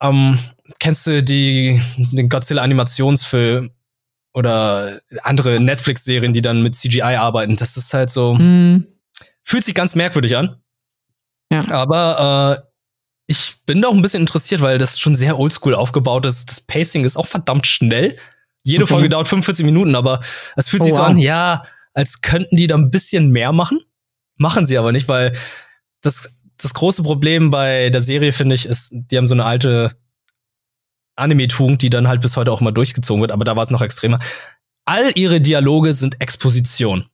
Ähm, 0.01 0.39
kennst 0.79 1.09
du 1.09 1.23
die, 1.23 1.81
den 1.97 2.29
Godzilla-Animationsfilm 2.29 3.71
oder 4.35 5.01
andere 5.23 5.59
Netflix-Serien, 5.61 6.33
die 6.33 6.43
dann 6.43 6.63
mit 6.63 6.75
CGI 6.75 7.03
arbeiten? 7.17 7.57
Das 7.57 7.77
ist 7.77 7.93
halt 7.95 8.11
so 8.11 8.35
Mhm. 8.35 8.87
fühlt 9.43 9.65
sich 9.65 9.75
ganz 9.75 9.95
merkwürdig 9.95 10.37
an. 10.37 10.57
Ja. 11.53 11.65
Aber 11.71 12.63
äh, 12.63 12.69
ich 13.27 13.57
bin 13.67 13.83
da 13.83 13.89
auch 13.89 13.95
ein 13.95 14.03
bisschen 14.03 14.21
interessiert, 14.23 14.61
weil 14.61 14.79
das 14.79 14.99
schon 14.99 15.15
sehr 15.15 15.39
oldschool 15.39 15.75
aufgebaut 15.75 16.27
ist. 16.27 16.49
Das 16.51 16.61
Pacing 16.63 17.05
ist 17.05 17.17
auch 17.17 17.27
verdammt 17.27 17.67
schnell. 17.67 18.17
Jede 18.65 18.85
Okay. 18.85 18.93
Folge 18.95 19.09
dauert 19.09 19.29
45 19.29 19.65
Minuten, 19.65 19.95
aber 19.95 20.21
es 20.57 20.69
fühlt 20.69 20.83
Oh, 20.83 20.85
sich 20.85 20.95
so 20.95 21.01
wow. 21.01 21.09
an, 21.09 21.19
ja, 21.19 21.65
als 21.95 22.21
könnten 22.21 22.57
die 22.57 22.67
da 22.67 22.75
ein 22.77 22.91
bisschen 22.91 23.31
mehr 23.31 23.53
machen. 23.53 23.81
Machen 24.37 24.67
sie 24.67 24.79
aber 24.79 24.93
nicht, 24.93 25.09
weil 25.09 25.33
das, 26.03 26.31
das 26.59 26.75
große 26.75 27.03
Problem 27.03 27.51
bei 27.51 27.91
der 27.91 28.01
Serie, 28.01 28.33
finde 28.33 28.55
ich, 28.55 28.67
ist, 28.67 28.91
die 28.93 29.17
haben 29.17 29.27
so 29.27 29.35
eine 29.35 29.45
alte 29.45 29.97
Anime-Tugend, 31.19 31.83
die 31.83 31.91
dann 31.91 32.09
halt 32.09 32.21
bis 32.23 32.37
heute 32.37 32.53
auch 32.53 32.61
mal 32.61 32.71
durchgezogen 32.73 33.21
wird, 33.21 33.33
aber 33.33 33.45
da 33.45 33.57
war 33.57 33.63
es 33.63 33.71
noch 33.71 33.83
extremer. 33.83 34.19
All 34.87 35.13
ihre 35.17 35.41
Dialoge 35.41 35.93
sind 35.93 36.21
Exposition. 36.21 37.07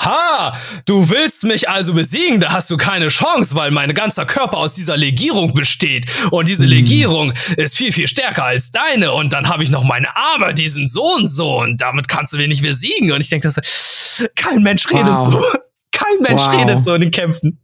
Ha! 0.00 0.54
Du 0.84 1.08
willst 1.08 1.44
mich 1.44 1.68
also 1.70 1.94
besiegen, 1.94 2.38
da 2.40 2.52
hast 2.52 2.70
du 2.70 2.76
keine 2.76 3.08
Chance, 3.08 3.54
weil 3.54 3.70
mein 3.70 3.94
ganzer 3.94 4.26
Körper 4.26 4.58
aus 4.58 4.74
dieser 4.74 4.96
Legierung 4.96 5.54
besteht. 5.54 6.06
Und 6.30 6.48
diese 6.48 6.64
Hm. 6.64 6.70
Legierung 6.70 7.32
ist 7.56 7.76
viel, 7.76 7.92
viel 7.92 8.06
stärker 8.08 8.44
als 8.44 8.72
deine. 8.72 9.12
Und 9.12 9.32
dann 9.32 9.48
habe 9.48 9.62
ich 9.62 9.70
noch 9.70 9.84
meine 9.84 10.14
Arme, 10.16 10.52
die 10.52 10.68
sind 10.68 10.88
so 10.90 11.14
und 11.14 11.28
so. 11.28 11.60
Und 11.60 11.80
damit 11.80 12.08
kannst 12.08 12.32
du 12.32 12.36
mich 12.36 12.48
nicht 12.48 12.62
besiegen. 12.62 13.12
Und 13.12 13.20
ich 13.20 13.28
denke, 13.30 13.50
kein 14.34 14.62
Mensch 14.62 14.86
redet 14.90 15.06
Wow. 15.06 15.32
so. 15.32 15.44
Kein 15.92 16.20
Mensch 16.20 16.42
Wow. 16.42 16.54
redet 16.60 16.80
so 16.80 16.94
in 16.94 17.00
den 17.00 17.10
Kämpfen. 17.10 17.58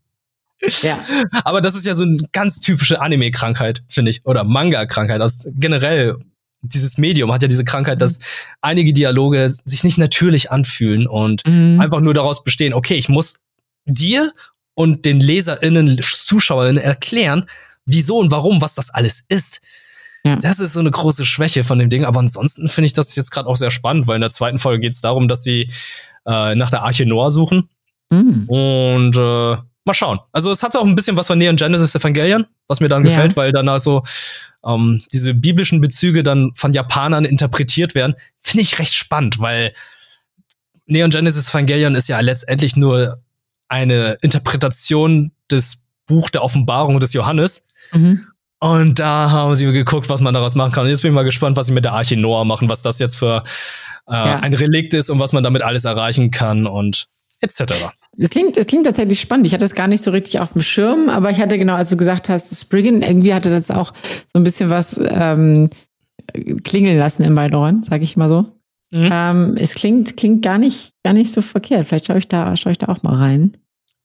Ja. 0.82 0.98
Aber 1.44 1.60
das 1.60 1.74
ist 1.74 1.84
ja 1.86 1.94
so 1.94 2.04
eine 2.04 2.18
ganz 2.32 2.60
typische 2.60 3.00
Anime-Krankheit, 3.00 3.82
finde 3.88 4.10
ich. 4.10 4.24
Oder 4.24 4.44
Manga-Krankheit. 4.44 5.20
Also 5.20 5.50
generell, 5.54 6.16
dieses 6.62 6.98
Medium 6.98 7.32
hat 7.32 7.42
ja 7.42 7.48
diese 7.48 7.64
Krankheit, 7.64 8.00
dass 8.00 8.18
einige 8.60 8.92
Dialoge 8.92 9.50
sich 9.50 9.82
nicht 9.82 9.98
natürlich 9.98 10.50
anfühlen 10.52 11.06
und 11.08 11.46
Mhm. 11.46 11.80
einfach 11.80 12.00
nur 12.00 12.14
daraus 12.14 12.44
bestehen, 12.44 12.74
okay, 12.74 12.94
ich 12.94 13.08
muss 13.08 13.40
dir 13.86 14.32
und 14.74 15.04
den 15.04 15.18
LeserInnen, 15.20 16.00
ZuschauerInnen 16.00 16.82
erklären, 16.82 17.46
wieso 17.84 18.18
und 18.18 18.30
warum, 18.30 18.60
was 18.60 18.74
das 18.76 18.90
alles 18.90 19.24
ist. 19.28 19.60
Ja. 20.24 20.36
Das 20.36 20.60
ist 20.60 20.74
so 20.74 20.80
eine 20.80 20.92
große 20.92 21.26
Schwäche 21.26 21.64
von 21.64 21.80
dem 21.80 21.90
Ding. 21.90 22.04
Aber 22.04 22.20
ansonsten 22.20 22.68
finde 22.68 22.86
ich 22.86 22.92
das 22.92 23.16
jetzt 23.16 23.32
gerade 23.32 23.48
auch 23.48 23.56
sehr 23.56 23.72
spannend, 23.72 24.06
weil 24.06 24.14
in 24.14 24.20
der 24.20 24.30
zweiten 24.30 24.60
Folge 24.60 24.80
geht 24.82 24.92
es 24.92 25.00
darum, 25.00 25.26
dass 25.26 25.42
sie 25.42 25.68
äh, 26.24 26.54
nach 26.54 26.70
der 26.70 26.82
Arche 26.84 27.04
Noah 27.04 27.32
suchen. 27.32 27.68
Mhm. 28.10 28.44
Und 28.48 29.16
äh, 29.16 29.56
mal 29.84 29.94
schauen. 29.94 30.20
Also 30.32 30.50
es 30.50 30.62
hat 30.62 30.76
auch 30.76 30.84
ein 30.84 30.94
bisschen 30.94 31.16
was 31.16 31.26
von 31.26 31.38
Neon 31.38 31.56
Genesis 31.56 31.94
Evangelion, 31.94 32.46
was 32.68 32.80
mir 32.80 32.88
dann 32.88 33.04
Ja. 33.04 33.10
gefällt, 33.10 33.36
weil 33.36 33.52
dann 33.52 33.68
also 33.68 34.02
ähm, 34.64 35.02
diese 35.12 35.34
biblischen 35.34 35.80
Bezüge 35.80 36.22
dann 36.22 36.52
von 36.54 36.72
Japanern 36.72 37.24
interpretiert 37.24 37.94
werden. 37.94 38.14
Finde 38.38 38.62
ich 38.62 38.78
recht 38.78 38.94
spannend, 38.94 39.40
weil 39.40 39.72
Neon 40.86 41.10
Genesis 41.10 41.48
Evangelion 41.50 41.94
ist 41.94 42.08
ja 42.08 42.20
letztendlich 42.20 42.76
nur 42.76 43.20
eine 43.68 44.18
Interpretation 44.22 45.32
des 45.50 45.84
Buch 46.06 46.30
der 46.30 46.42
Offenbarung 46.44 47.00
des 47.00 47.12
Johannes. 47.12 47.66
Mhm. 47.92 48.26
Und 48.58 49.00
da 49.00 49.30
haben 49.30 49.54
sie 49.56 49.64
geguckt, 49.72 50.08
was 50.08 50.20
man 50.20 50.34
daraus 50.34 50.54
machen 50.54 50.70
kann. 50.72 50.84
Und 50.84 50.90
jetzt 50.90 51.02
bin 51.02 51.10
ich 51.10 51.14
mal 51.14 51.24
gespannt, 51.24 51.56
was 51.56 51.66
sie 51.66 51.72
mit 51.72 51.84
der 51.84 51.94
Arche 51.94 52.16
Noah 52.16 52.44
machen, 52.44 52.68
was 52.68 52.82
das 52.82 52.98
jetzt 53.00 53.16
für 53.16 53.42
äh, 54.08 54.12
Ja. 54.12 54.38
ein 54.40 54.54
Relikt 54.54 54.94
ist 54.94 55.10
und 55.10 55.18
was 55.18 55.32
man 55.32 55.42
damit 55.42 55.62
alles 55.62 55.84
erreichen 55.84 56.30
kann 56.30 56.66
und 56.66 57.08
etc. 57.42 57.64
Das 58.16 58.30
klingt, 58.30 58.56
das 58.56 58.66
klingt 58.66 58.86
tatsächlich 58.86 59.20
spannend. 59.20 59.46
Ich 59.46 59.54
hatte 59.54 59.64
es 59.64 59.74
gar 59.74 59.88
nicht 59.88 60.02
so 60.02 60.10
richtig 60.10 60.40
auf 60.40 60.52
dem 60.54 60.62
Schirm, 60.62 61.08
aber 61.08 61.30
ich 61.30 61.38
hatte 61.38 61.58
genau, 61.58 61.74
als 61.74 61.90
du 61.90 61.96
gesagt 61.96 62.28
hast, 62.28 62.58
Spriggan, 62.58 63.02
irgendwie 63.02 63.34
hatte 63.34 63.50
das 63.50 63.70
auch 63.70 63.92
so 64.32 64.38
ein 64.38 64.44
bisschen 64.44 64.70
was 64.70 64.98
ähm, 65.02 65.68
klingeln 66.64 66.98
lassen 66.98 67.22
in 67.22 67.32
meinen 67.34 67.54
Ohren, 67.54 67.82
sag 67.82 68.02
ich 68.02 68.16
mal 68.16 68.28
so. 68.28 68.42
Mhm. 68.90 69.08
Ähm, 69.10 69.56
es 69.58 69.74
klingt, 69.74 70.16
klingt 70.16 70.42
gar 70.42 70.58
nicht, 70.58 70.92
gar 71.04 71.14
nicht 71.14 71.32
so 71.32 71.40
verkehrt. 71.42 71.86
Vielleicht 71.88 72.06
schaue 72.06 72.18
ich 72.18 72.28
da, 72.28 72.56
schaue 72.56 72.72
ich 72.72 72.78
da 72.78 72.88
auch 72.88 73.02
mal 73.02 73.16
rein. 73.16 73.56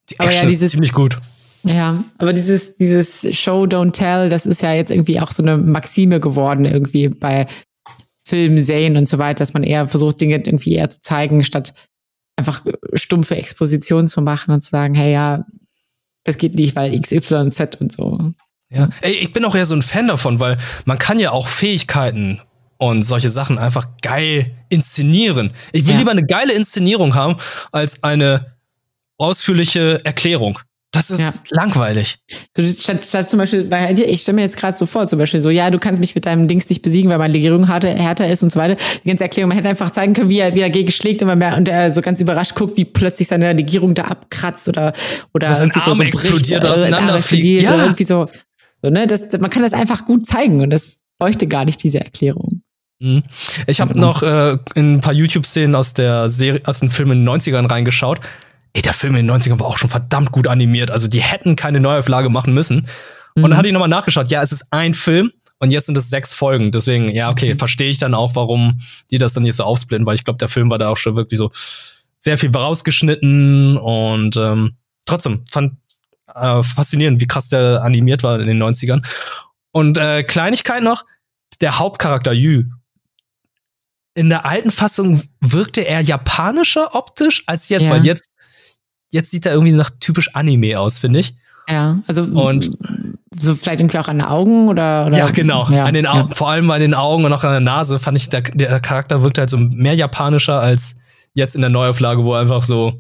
Die 0.10 0.20
Aber 0.20 0.30
ja, 0.30 0.36
Action 0.36 0.48
ist 0.50 0.56
dieses- 0.60 0.72
ziemlich 0.72 0.94
gut. 0.94 1.20
Ja, 1.64 2.02
aber 2.18 2.32
dieses, 2.32 2.76
dieses 2.76 3.28
Show, 3.38 3.64
don't 3.64 3.92
tell, 3.92 4.30
das 4.30 4.46
ist 4.46 4.62
ja 4.62 4.74
jetzt 4.74 4.90
irgendwie 4.92 5.20
auch 5.20 5.32
so 5.32 5.44
eine 5.44 5.58
Maxime 5.58 6.22
geworden, 6.22 6.64
irgendwie 6.64 7.10
bei 7.10 7.46
Filmen, 8.24 8.62
Serien 8.62 8.96
und 8.96 9.10
so 9.10 9.18
weiter, 9.18 9.40
dass 9.40 9.54
man 9.54 9.64
eher 9.64 9.88
versucht, 9.88 10.22
Dinge 10.22 10.36
irgendwie 10.36 10.74
eher 10.74 10.90
zu 10.90 11.02
zeigen, 11.02 11.44
statt 11.44 11.74
einfach 12.38 12.64
stumpfe 12.94 13.36
Exposition 13.36 14.08
zu 14.08 14.22
machen 14.22 14.54
und 14.54 14.62
zu 14.62 14.70
sagen, 14.70 14.94
hey, 14.94 15.12
ja, 15.12 15.46
das 16.24 16.38
geht 16.38 16.56
nicht, 16.56 16.76
weil 16.76 16.98
XYZ 17.00 17.78
und 17.80 17.92
so. 17.92 18.32
Ja. 18.70 18.90
Ey, 19.02 19.14
ich 19.14 19.34
bin 19.34 19.44
auch 19.46 19.56
eher 19.56 19.66
so 19.66 19.76
ein 19.76 19.82
Fan 19.82 20.08
davon, 20.08 20.40
weil 20.40 20.58
man 20.86 21.00
kann 21.00 21.20
ja 21.20 21.32
auch 21.32 21.48
Fähigkeiten 21.48 22.42
und 22.78 23.04
solche 23.04 23.30
Sachen 23.30 23.58
einfach 23.58 23.88
geil 24.02 24.52
inszenieren. 24.70 25.52
Ich 25.72 25.86
will 25.86 25.94
Ja. 25.94 26.00
lieber 26.00 26.12
eine 26.12 26.26
geile 26.26 26.54
Inszenierung 26.54 27.16
haben, 27.16 27.38
als 27.72 28.04
eine 28.04 28.54
ausführliche 29.18 30.04
Erklärung. 30.06 30.60
Das 30.98 31.12
ist 31.12 31.20
Ja. 31.20 31.32
langweilig. 31.52 32.18
So, 32.56 32.64
statt, 32.64 33.06
statt 33.06 33.30
zum 33.30 33.40
Beispiel, 33.40 33.64
bei 33.64 33.94
dir, 33.94 34.08
ich 34.08 34.22
stelle 34.22 34.36
mir 34.38 34.42
jetzt 34.42 34.58
gerade 34.58 34.76
so 34.76 34.86
vor, 34.86 35.08
zum 35.08 35.20
Beispiel 35.20 35.40
so, 35.40 35.50
ja, 35.50 35.70
du 35.70 35.80
kannst 35.80 36.02
mich 36.02 36.14
mit 36.16 36.26
deinem 36.26 36.48
Dings 36.48 36.68
nicht 36.70 36.82
besiegen, 36.82 37.10
weil 37.10 37.18
meine 37.18 37.34
Legierung 37.34 37.68
härter, 37.68 37.90
härter 37.90 38.28
ist 38.28 38.44
und 38.44 38.52
so 38.52 38.60
weiter. 38.60 38.76
Die 39.04 39.08
ganze 39.08 39.24
Erklärung, 39.24 39.50
man 39.50 39.58
hätte 39.58 39.70
einfach 39.70 39.92
zeigen 39.92 40.14
können, 40.14 40.30
wie 40.30 40.40
er, 40.40 40.54
wie 40.56 40.60
er 40.62 40.68
dagegen 40.70 40.92
schlägt 40.92 41.22
und, 41.22 41.28
man, 41.28 41.38
mer- 41.38 41.58
und 41.58 41.68
er 41.68 41.92
so 41.92 42.02
ganz 42.02 42.20
überrascht 42.20 42.56
guckt, 42.56 42.78
wie 42.78 42.86
plötzlich 42.86 43.28
seine 43.28 43.54
Legierung 43.54 43.94
da 43.94 44.04
abkratzt 44.04 44.68
oder, 44.68 44.94
oder 45.34 45.50
Dass 45.50 45.60
irgendwie 45.60 45.80
so, 45.80 45.94
so 45.94 46.04
explodiert, 46.04 46.48
sein 46.48 46.66
Arm 46.66 46.74
auseinanderfliegt. 46.74 47.64
Ja. 47.64 47.74
Oder 47.74 47.84
irgendwie 47.84 48.04
so. 48.04 48.28
so 48.82 48.90
ne? 48.90 49.08
das, 49.08 49.28
man 49.40 49.50
kann 49.50 49.64
das 49.64 49.74
einfach 49.74 50.06
gut 50.06 50.26
zeigen 50.26 50.62
und 50.62 50.70
das 50.70 51.00
bräuchte 51.20 51.48
gar 51.48 51.66
nicht 51.66 51.84
diese 51.84 52.00
Erklärung. 52.00 52.62
Mhm. 53.00 53.24
Ich 53.68 53.80
habe 53.80 54.00
noch 54.00 54.24
äh, 54.24 54.58
in 54.76 54.96
ein 54.96 55.02
paar 55.02 55.14
YouTube-Szenen 55.14 55.76
aus 55.76 55.94
der 55.94 56.30
Serie, 56.30 56.62
aus 56.66 56.80
dem 56.80 56.90
Film 56.90 57.12
in 57.12 57.24
den 57.26 57.30
90ern 57.30 57.70
reingeschaut. 57.70 58.20
Ey, 58.74 58.82
der 58.82 58.94
Film 58.94 59.16
in 59.16 59.26
den 59.28 59.36
90ern 59.36 59.60
war 59.60 59.68
auch 59.68 59.78
schon 59.78 59.90
verdammt 59.90 60.32
gut 60.32 60.48
animiert. 60.48 60.92
Also 60.92 61.08
die 61.08 61.22
hätten 61.22 61.56
keine 61.56 61.80
Neuauflage 61.80 62.30
machen 62.30 62.54
müssen. 62.54 62.88
Und 63.36 63.42
dann 63.44 63.52
Mhm. 63.52 63.58
hatte 63.58 63.68
ich 63.70 63.74
nochmal 63.74 63.90
nachgeschaut. 63.90 64.28
Ja, 64.30 64.42
es 64.44 64.52
ist 64.52 64.66
ein 64.72 64.94
Film 64.94 65.32
und 65.60 65.72
jetzt 65.72 65.86
sind 65.88 65.98
es 65.98 66.10
sechs 66.10 66.34
Folgen. 66.34 66.72
Deswegen, 66.72 67.10
ja, 67.10 67.30
okay, 67.30 67.54
Mhm. 67.54 67.60
verstehe 67.60 67.90
ich 67.90 67.98
dann 67.98 68.14
auch, 68.14 68.36
warum 68.36 68.80
die 69.12 69.18
das 69.18 69.34
dann 69.34 69.46
jetzt 69.46 69.58
so 69.58 69.64
aufsplitten, 69.64 70.06
weil 70.06 70.16
ich 70.16 70.24
glaube, 70.24 70.38
der 70.38 70.50
Film 70.50 70.70
war 70.70 70.78
da 70.78 70.90
auch 70.90 70.98
schon 70.98 71.16
wirklich 71.16 71.38
so 71.38 71.52
sehr 72.20 72.38
viel 72.38 72.50
rausgeschnitten 72.56 73.78
und 73.78 74.36
ähm, 74.38 74.76
trotzdem 75.06 75.46
fand 75.52 75.74
äh, 76.36 76.62
faszinierend, 76.62 77.22
wie 77.22 77.28
krass 77.28 77.48
der 77.50 77.84
animiert 77.84 78.22
war 78.24 78.40
in 78.40 78.48
den 78.48 78.62
90ern. 78.62 79.04
Und 79.72 79.98
äh, 79.98 80.24
Kleinigkeit 80.24 80.84
noch, 80.84 81.06
der 81.62 81.80
Hauptcharakter 81.80 82.34
Yu. 82.34 82.64
In 84.14 84.30
der 84.30 84.46
alten 84.46 84.72
Fassung 84.72 85.22
wirkte 85.42 85.82
er 85.82 86.02
japanischer 86.02 86.96
optisch 86.96 87.44
als 87.46 87.70
jetzt, 87.70 87.86
Ja. 87.86 87.92
weil 87.92 88.06
jetzt, 88.06 88.30
jetzt 89.10 89.32
sieht 89.32 89.46
er 89.46 89.54
irgendwie 89.54 89.74
nach 89.74 89.90
typisch 90.00 90.34
Anime 90.36 90.80
aus, 90.80 91.00
finde 91.00 91.20
ich. 91.20 91.36
Ja, 91.70 92.00
also 92.08 92.24
Und- 92.24 92.72
so 93.40 93.54
vielleicht 93.56 93.82
irgendwie 93.82 93.98
auch 94.00 94.08
an 94.08 94.20
den 94.20 94.28
Augen 94.28 94.68
oder, 94.68 95.06
oder 95.08 95.18
Ja, 95.18 95.28
genau. 95.28 95.70
Ja, 95.70 95.84
an 95.86 95.94
den 95.94 96.08
Au 96.08 96.16
ja. 96.16 96.30
Vor 96.34 96.50
allem 96.50 96.72
an 96.72 96.80
den 96.82 96.94
Augen 96.96 97.24
und 97.26 97.34
auch 97.34 97.44
an 97.44 97.52
der 97.52 97.60
Nase 97.60 98.00
fand 98.00 98.18
ich, 98.18 98.30
der, 98.30 98.42
der 98.42 98.80
Charakter 98.80 99.22
wirkte 99.22 99.42
halt 99.42 99.50
so 99.52 99.58
mehr 99.58 99.94
japanischer 99.94 100.60
als 100.60 100.96
jetzt 101.34 101.54
in 101.54 101.62
der 101.62 101.70
Neuauflage, 101.70 102.24
wo 102.24 102.34
er 102.34 102.40
einfach 102.42 102.64
so 102.64 102.94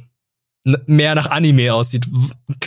mehr 0.86 1.16
nach 1.16 1.32
Anime 1.32 1.74
aussieht. 1.74 2.05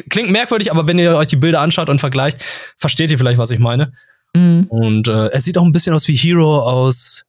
Klingt 0.08 0.30
merkwürdig, 0.30 0.72
aber 0.72 0.88
wenn 0.88 0.98
ihr 0.98 1.14
euch 1.16 1.28
die 1.28 1.36
Bilder 1.36 1.60
anschaut 1.60 1.88
und 1.90 2.00
vergleicht, 2.00 2.42
versteht 2.76 3.10
ihr 3.10 3.18
vielleicht, 3.18 3.38
was 3.38 3.50
ich 3.50 3.58
meine. 3.60 3.92
Mhm. 4.34 4.64
Und 4.68 5.06
äh, 5.06 5.26
er 5.28 5.40
sieht 5.40 5.58
auch 5.58 5.64
ein 5.64 5.72
bisschen 5.72 5.94
aus 5.94 6.08
wie 6.08 6.16
Hero 6.16 6.60
aus, 6.62 7.26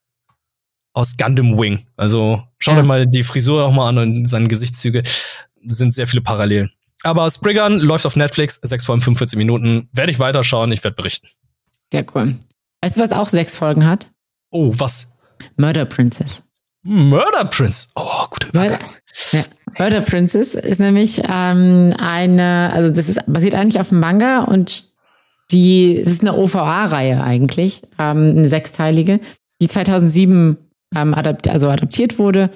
aus 0.93 1.17
Gundam 1.17 1.59
Wing. 1.59 1.85
Also 1.97 2.41
schaut 2.57 2.75
Ja. 2.75 2.81
euch 2.81 2.87
mal 2.87 3.05
die 3.05 3.23
Frisur 3.23 3.65
auch 3.65 3.73
mal 3.73 3.89
an 3.89 3.97
und 3.97 4.25
seine 4.27 4.47
Gesichtszüge. 4.47 5.03
Sind 5.67 5.93
sehr 5.93 6.07
viele 6.07 6.21
Parallelen. 6.21 6.71
Aber 7.03 7.29
Spriggan 7.29 7.79
läuft 7.79 8.05
auf 8.05 8.15
Netflix, 8.15 8.59
6 8.61 8.85
Folgen, 8.85 9.01
45 9.01 9.37
Minuten. 9.37 9.89
Werde 9.93 10.11
ich 10.11 10.19
weiterschauen, 10.19 10.71
ich 10.71 10.83
werde 10.83 10.95
berichten. 10.95 11.27
Sehr 11.91 12.05
cool. 12.13 12.35
Weißt 12.81 12.97
du, 12.97 13.01
was 13.01 13.11
auch 13.11 13.27
sechs 13.27 13.57
Folgen 13.57 13.85
hat? 13.85 14.09
Oh, 14.49 14.73
was? 14.75 15.13
Murder 15.57 15.85
Princess. 15.85 16.43
Murder 16.83 17.45
Prince. 17.45 17.89
Oh, 17.95 18.25
guter 18.29 18.47
Murder, 18.53 18.79
ja. 19.31 19.43
Murder 19.77 20.01
Princess 20.01 20.55
ist 20.55 20.79
nämlich 20.79 21.21
ähm, 21.29 21.93
eine, 21.99 22.71
also 22.73 22.89
das 22.89 23.07
ist 23.07 23.21
basiert 23.27 23.55
eigentlich 23.55 23.79
auf 23.79 23.91
einem 23.91 24.01
Manga 24.01 24.43
und 24.43 24.91
die, 25.51 25.97
es 25.97 26.09
ist 26.09 26.21
eine 26.21 26.35
OVA-Reihe 26.35 27.23
eigentlich, 27.23 27.81
ähm, 27.99 28.29
eine 28.29 28.49
sechsteilige, 28.49 29.19
die 29.61 29.67
2007 29.67 30.57
ähm, 30.95 31.13
adapt, 31.13 31.47
also 31.47 31.69
adaptiert 31.69 32.17
wurde. 32.17 32.49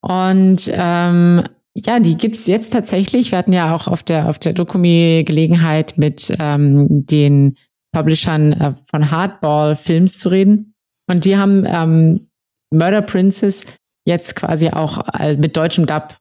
Und 0.00 0.70
ähm, 0.72 1.42
ja, 1.76 1.98
die 1.98 2.16
gibt's 2.16 2.46
jetzt 2.46 2.72
tatsächlich. 2.72 3.32
Wir 3.32 3.38
hatten 3.38 3.52
ja 3.52 3.74
auch 3.74 3.88
auf 3.88 4.02
der, 4.02 4.28
auf 4.28 4.38
der 4.38 4.52
Dokumi 4.52 5.24
Gelegenheit 5.26 5.98
mit 5.98 6.32
ähm, 6.38 6.86
den 6.88 7.56
Publishern 7.92 8.52
äh, 8.52 8.74
von 8.86 9.10
Hardball 9.10 9.74
Films 9.74 10.18
zu 10.18 10.28
reden. 10.28 10.74
Und 11.08 11.24
die 11.24 11.36
haben 11.36 11.64
ähm, 11.66 12.30
Murder 12.70 13.02
Princess 13.02 13.64
jetzt 14.06 14.36
quasi 14.36 14.68
auch 14.70 15.06
äh, 15.18 15.36
mit 15.36 15.56
deutschem 15.56 15.86
Dub 15.86 16.16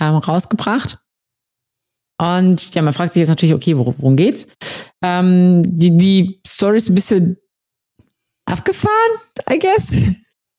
ähm, 0.00 0.16
rausgebracht. 0.16 0.98
Und 2.18 2.74
ja, 2.74 2.82
man 2.82 2.92
fragt 2.92 3.12
sich 3.12 3.20
jetzt 3.20 3.28
natürlich, 3.28 3.54
okay, 3.54 3.76
worum, 3.76 3.94
worum 3.98 4.16
geht's? 4.16 4.46
Ähm, 5.04 5.62
die, 5.64 5.96
die 5.96 6.40
Story 6.46 6.78
ist 6.78 6.88
ein 6.88 6.94
bisschen 6.94 7.36
abgefahren, 8.46 9.20
I 9.50 9.58
guess. 9.58 10.14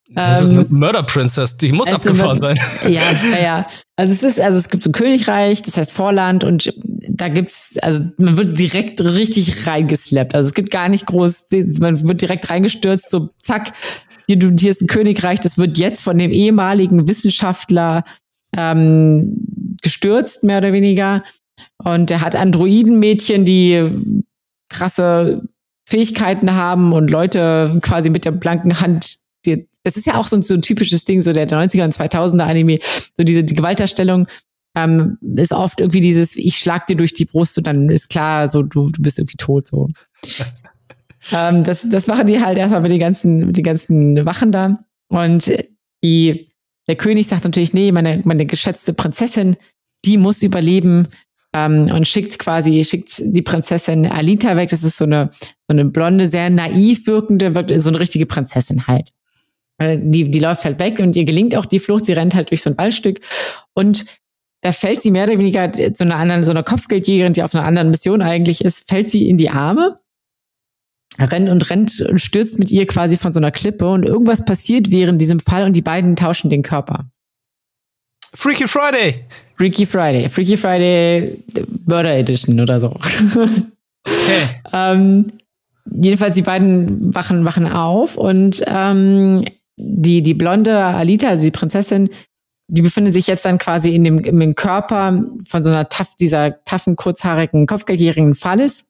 Das 0.10 0.44
ist 0.44 0.50
Ähm, 0.50 0.60
eine 0.60 0.68
Murder 0.70 1.04
Princess, 1.04 1.58
die 1.58 1.72
muss 1.72 1.88
ist 1.88 1.96
abgefahren 1.96 2.40
sein. 2.40 2.60
Ja, 2.88 3.12
ja, 3.12 3.42
ja. 3.42 3.68
Also 3.96 4.14
es 4.14 4.24
ist, 4.24 4.40
also 4.40 4.58
es 4.58 4.70
gibt 4.70 4.84
so 4.84 4.90
ein 4.90 4.94
Königreich, 4.94 5.64
das 5.64 5.78
heißt 5.78 5.92
Vorland 5.92 6.44
und 6.44 6.74
da 7.10 7.30
gibt's, 7.30 7.78
also 7.82 8.04
man 8.18 8.38
wird 8.38 8.58
direkt 8.58 9.02
richtig 9.02 9.68
reingeslappt. 9.68 10.36
Also 10.36 10.48
es 10.48 10.54
gibt 10.54 10.72
gar 10.72 10.88
nicht 10.88 11.06
groß, 11.08 11.46
man 11.80 12.08
wird 12.08 12.22
direkt 12.22 12.50
reingestürzt, 12.50 13.10
so 13.10 13.30
zack, 13.42 13.74
hier, 14.28 14.38
hier 14.58 14.72
ist 14.72 14.82
ein 14.82 14.88
Königreich, 14.88 15.40
das 15.40 15.58
wird 15.58 15.78
jetzt 15.78 16.02
von 16.02 16.18
dem 16.18 16.32
ehemaligen 16.32 17.08
Wissenschaftler 17.08 18.04
ähm, 18.56 19.76
gestürzt, 19.82 20.44
mehr 20.44 20.60
oder 20.60 20.74
weniger. 20.74 21.24
Und 21.78 22.10
der 22.10 22.22
hat 22.22 22.36
Androidenmädchen, 22.36 23.46
die 23.46 23.90
krasse 24.70 25.42
Fähigkeiten 25.88 26.54
haben 26.54 26.94
und 26.94 27.10
Leute 27.10 27.80
quasi 27.82 28.10
mit 28.10 28.26
der 28.26 28.32
blanken 28.32 28.80
Hand. 28.80 29.20
Das 29.88 29.96
ist 29.96 30.06
ja 30.06 30.16
auch 30.16 30.28
so 30.28 30.36
ein, 30.36 30.44
so 30.44 30.54
ein 30.54 30.62
typisches 30.62 31.06
Ding, 31.06 31.22
so 31.22 31.32
der 31.32 31.48
90er 31.48 31.86
und 31.86 31.96
2000er 31.96 32.44
Anime, 32.44 32.80
so 33.16 33.24
diese 33.24 33.44
die 33.44 33.56
Gewaltdarstellung 33.56 34.28
ähm, 34.76 35.18
ist 35.36 35.54
oft 35.54 35.80
irgendwie 35.80 36.02
dieses, 36.02 36.36
ich 36.36 36.58
schlag 36.58 36.86
dir 36.88 36.98
durch 36.98 37.14
die 37.14 37.26
Brust 37.26 37.58
und 37.58 37.66
dann 37.66 37.90
ist 37.90 38.10
klar, 38.10 38.48
so 38.48 38.64
du, 38.64 38.90
du 38.90 39.02
bist 39.02 39.18
irgendwie 39.18 39.38
tot, 39.38 39.68
so. 39.68 39.88
ähm, 41.32 41.64
das, 41.64 41.88
das 41.90 42.08
machen 42.08 42.28
die 42.28 42.42
halt 42.42 42.58
erstmal 42.58 42.82
mit 42.82 42.92
den 42.92 43.00
ganzen, 43.00 43.38
mit 43.48 43.58
den 43.58 43.64
ganzen 43.64 44.26
Wachen 44.26 44.52
da. 44.52 44.80
Und 45.10 45.52
die, 46.04 46.50
der 46.88 46.96
König 46.96 47.28
sagt 47.28 47.46
natürlich, 47.46 47.74
nee, 47.74 47.92
meine, 47.92 48.22
meine 48.26 48.46
geschätzte 48.46 48.94
Prinzessin, 48.94 49.58
die 50.06 50.18
muss 50.18 50.44
überleben 50.44 51.08
ähm, 51.56 51.90
und 51.92 52.08
schickt 52.08 52.38
quasi, 52.38 52.84
schickt 52.84 53.20
die 53.20 53.42
Prinzessin 53.42 54.06
Alita 54.06 54.56
weg. 54.58 54.70
Das 54.70 54.84
ist 54.84 54.98
so 54.98 55.06
eine, 55.06 55.32
so 55.42 55.70
eine 55.70 55.86
blonde, 55.86 56.28
sehr 56.28 56.50
naiv 56.50 57.08
wirkende, 57.08 57.52
so 57.80 57.90
eine 57.90 58.00
richtige 58.00 58.26
Prinzessin 58.26 58.86
halt. 58.86 59.12
Weil 59.78 60.00
Die, 60.00 60.30
die 60.30 60.40
läuft 60.40 60.66
halt 60.66 60.80
weg 60.80 61.00
und 61.00 61.16
ihr 61.16 61.26
gelingt 61.26 61.56
auch 61.56 61.66
die 61.66 61.80
Flucht. 61.80 62.06
Sie 62.06 62.14
rennt 62.14 62.34
halt 62.34 62.50
durch 62.50 62.62
so 62.62 62.70
ein 62.70 62.78
Waldstück 62.78 63.20
und 63.74 64.06
da 64.62 64.72
fällt 64.72 65.02
sie 65.02 65.12
mehr 65.12 65.26
oder 65.26 65.38
weniger 65.38 65.72
so 65.94 66.04
einer 66.04 66.16
anderen, 66.16 66.44
so 66.44 66.52
einer 66.52 66.64
Kopfgeldjägerin, 66.64 67.34
die 67.34 67.44
auf 67.44 67.54
einer 67.54 67.66
anderen 67.66 67.92
Mission 67.92 68.22
eigentlich 68.22 68.66
ist, 68.66 68.90
fällt 68.90 69.10
sie 69.10 69.30
in 69.30 69.38
die 69.38 69.50
Arme, 69.50 70.00
rennt 71.20 71.50
und 71.50 71.70
rennt 71.70 72.02
und 72.02 72.20
stürzt 72.20 72.58
mit 72.58 72.72
ihr 72.72 72.88
quasi 72.88 73.18
von 73.18 73.34
so 73.34 73.40
einer 73.40 73.52
Klippe 73.52 73.88
und 73.88 74.04
irgendwas 74.04 74.46
passiert 74.46 74.92
während 74.92 75.22
diesem 75.22 75.40
Fall 75.40 75.64
und 75.64 75.76
die 75.76 75.82
beiden 75.82 76.16
tauschen 76.16 76.50
den 76.50 76.64
Körper. 76.64 77.10
Freaky 78.34 78.68
Friday. 78.68 79.26
Freaky 79.56 79.86
Friday, 79.86 80.30
Freaky 80.30 80.58
Friday 80.58 81.44
Murder 81.86 82.16
Edition 82.16 82.60
oder 82.60 82.80
so. 82.80 82.90
Okay. 82.90 84.62
ähm, 84.74 85.28
jedenfalls 85.92 86.36
die 86.36 86.42
beiden 86.42 87.14
wachen, 87.16 87.46
wachen 87.46 87.72
auf 87.72 88.18
und 88.18 88.64
ähm, 88.68 89.44
die, 89.78 90.22
die 90.22 90.34
blonde 90.34 90.78
Alita, 90.78 91.30
also 91.30 91.44
die 91.44 91.52
Prinzessin, 91.52 92.10
die 92.70 92.82
befindet 92.82 93.14
sich 93.14 93.28
jetzt 93.28 93.46
dann 93.46 93.58
quasi 93.60 93.96
in 93.96 94.04
dem, 94.04 94.20
in 94.20 94.40
dem 94.40 94.56
Körper 94.56 95.24
von 95.48 95.64
so 95.64 95.70
einer 95.70 95.88
taff, 95.88 96.16
dieser 96.20 96.64
taffen, 96.66 96.96
kurzhaarigen, 96.96 97.66
kopfgeldjährigen 97.66 98.36
Fallis. 98.36 98.86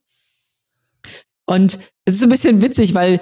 Und 1.45 1.79
es 2.05 2.15
ist 2.15 2.19
so 2.21 2.25
ein 2.25 2.29
bisschen 2.29 2.61
witzig, 2.61 2.93
weil 2.95 3.19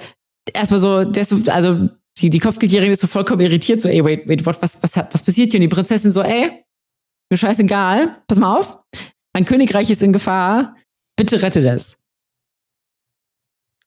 erstmal 0.52 0.80
so, 0.80 1.04
der 1.04 1.22
ist 1.22 1.30
so, 1.30 1.52
also 1.52 1.88
die, 2.18 2.30
die 2.30 2.38
Kopfgeldjährige 2.38 2.92
ist 2.92 3.00
so 3.00 3.06
vollkommen 3.06 3.40
irritiert, 3.40 3.82
so, 3.82 3.88
ey, 3.88 4.02
wait, 4.02 4.26
wait, 4.26 4.46
what, 4.46 4.60
was, 4.62 4.82
was, 4.82 4.96
hat, 4.96 5.12
was 5.12 5.22
passiert 5.22 5.50
hier? 5.50 5.58
Und 5.58 5.68
die 5.68 5.74
Prinzessin 5.74 6.12
so, 6.12 6.22
ey, 6.22 6.50
mir 7.30 7.36
scheißegal, 7.36 8.12
pass 8.26 8.38
mal 8.38 8.58
auf, 8.58 8.78
mein 9.34 9.44
Königreich 9.44 9.90
ist 9.90 10.02
in 10.02 10.12
Gefahr, 10.12 10.76
bitte 11.16 11.42
rette 11.42 11.60
das. 11.60 11.98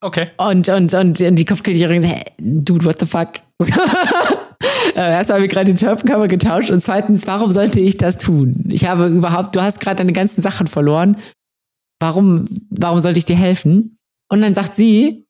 Okay. 0.00 0.30
Und, 0.38 0.68
und, 0.68 0.94
und, 0.94 1.20
und 1.20 1.36
die 1.36 1.44
Kopfgeldjährige, 1.44 2.06
hä, 2.06 2.22
dude, 2.38 2.84
what 2.84 3.00
the 3.00 3.06
fuck? 3.06 3.32
Äh, 4.94 5.12
Erstmal 5.12 5.36
haben 5.36 5.42
wir 5.42 5.48
gerade 5.48 5.72
die 5.72 5.78
Türpenkörper 5.78 6.26
getauscht 6.28 6.70
und 6.70 6.82
zweitens, 6.82 7.26
warum 7.26 7.52
sollte 7.52 7.80
ich 7.80 7.96
das 7.96 8.18
tun? 8.18 8.64
Ich 8.68 8.86
habe 8.86 9.06
überhaupt, 9.06 9.54
du 9.54 9.62
hast 9.62 9.80
gerade 9.80 9.96
deine 9.96 10.12
ganzen 10.12 10.42
Sachen 10.42 10.66
verloren. 10.66 11.16
Warum, 12.00 12.46
warum 12.70 13.00
sollte 13.00 13.18
ich 13.18 13.24
dir 13.24 13.36
helfen? 13.36 13.98
Und 14.28 14.42
dann 14.42 14.54
sagt 14.54 14.76
sie, 14.76 15.26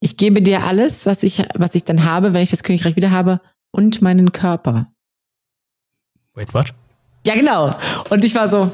ich 0.00 0.16
gebe 0.16 0.40
dir 0.42 0.64
alles, 0.64 1.06
was 1.06 1.22
ich, 1.22 1.44
was 1.54 1.74
ich 1.74 1.84
dann 1.84 2.04
habe, 2.04 2.32
wenn 2.32 2.42
ich 2.42 2.50
das 2.50 2.62
Königreich 2.62 2.96
wieder 2.96 3.10
habe 3.10 3.40
und 3.72 4.02
meinen 4.02 4.32
Körper. 4.32 4.92
Wait, 6.34 6.54
what? 6.54 6.72
Ja, 7.26 7.34
genau. 7.34 7.74
Und 8.10 8.24
ich 8.24 8.34
war 8.34 8.48
so, 8.48 8.70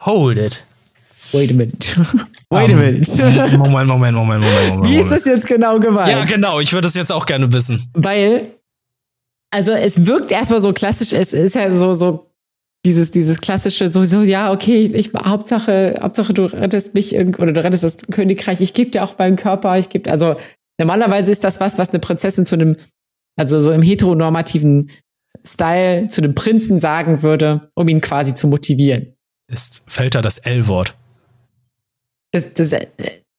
Hold 0.00 0.38
it. 0.38 0.64
Wait 1.32 1.50
a 1.50 1.54
minute. 1.54 1.96
wait 2.50 2.70
a 2.70 2.74
minute. 2.74 3.18
Moment, 3.58 3.88
Moment, 3.88 3.88
Moment, 3.88 4.14
Moment, 4.14 4.44
Moment. 4.70 4.84
Wie 4.84 4.96
ist 4.96 5.10
das 5.10 5.24
jetzt 5.24 5.46
genau 5.46 5.78
gemeint? 5.78 6.10
Ja, 6.10 6.24
genau. 6.24 6.60
Ich 6.60 6.72
würde 6.72 6.86
das 6.86 6.94
jetzt 6.94 7.10
auch 7.10 7.26
gerne 7.26 7.52
wissen. 7.52 7.90
Weil, 7.94 8.46
also 9.50 9.72
es 9.72 10.06
wirkt 10.06 10.30
erstmal 10.30 10.60
so 10.60 10.72
klassisch, 10.72 11.12
es 11.12 11.32
ist 11.32 11.54
ja 11.54 11.70
so, 11.70 11.94
so 11.94 12.32
dieses, 12.84 13.10
dieses 13.10 13.40
klassische, 13.40 13.88
so, 13.88 14.04
so, 14.04 14.22
ja, 14.22 14.52
okay, 14.52 14.90
ich, 14.92 15.12
Hauptsache, 15.14 15.98
Hauptsache 16.00 16.34
du 16.34 16.44
rettest 16.46 16.94
mich 16.94 17.14
irgend- 17.14 17.38
oder 17.38 17.52
du 17.52 17.62
rettest 17.62 17.84
das 17.84 17.96
Königreich, 18.10 18.60
ich 18.60 18.74
gebe 18.74 18.90
dir 18.90 19.04
auch 19.04 19.16
meinen 19.18 19.36
Körper, 19.36 19.78
ich 19.78 19.88
gebe, 19.88 20.10
also 20.10 20.36
normalerweise 20.80 21.30
ist 21.30 21.44
das 21.44 21.60
was, 21.60 21.78
was 21.78 21.90
eine 21.90 22.00
Prinzessin 22.00 22.44
zu 22.44 22.56
einem, 22.56 22.76
also 23.38 23.60
so 23.60 23.70
im 23.70 23.82
heteronormativen 23.82 24.90
Style 25.44 26.08
zu 26.08 26.22
einem 26.22 26.34
Prinzen 26.34 26.80
sagen 26.80 27.22
würde, 27.22 27.70
um 27.74 27.88
ihn 27.88 28.00
quasi 28.00 28.34
zu 28.34 28.48
motivieren. 28.48 29.14
Ist, 29.50 29.82
fällt 29.86 30.14
da 30.14 30.22
das 30.22 30.38
L-Wort? 30.38 30.94
Das, 32.32 32.52
das, 32.54 32.72
äh, 32.72 32.86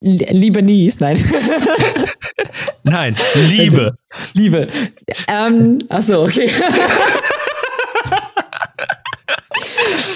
Libanese, 0.02 0.98
nein. 1.00 1.18
Nein, 2.84 3.16
Liebe. 3.50 3.96
Liebe. 4.34 4.68
Ähm, 5.28 5.80
achso, 5.90 6.24
okay. 6.26 6.50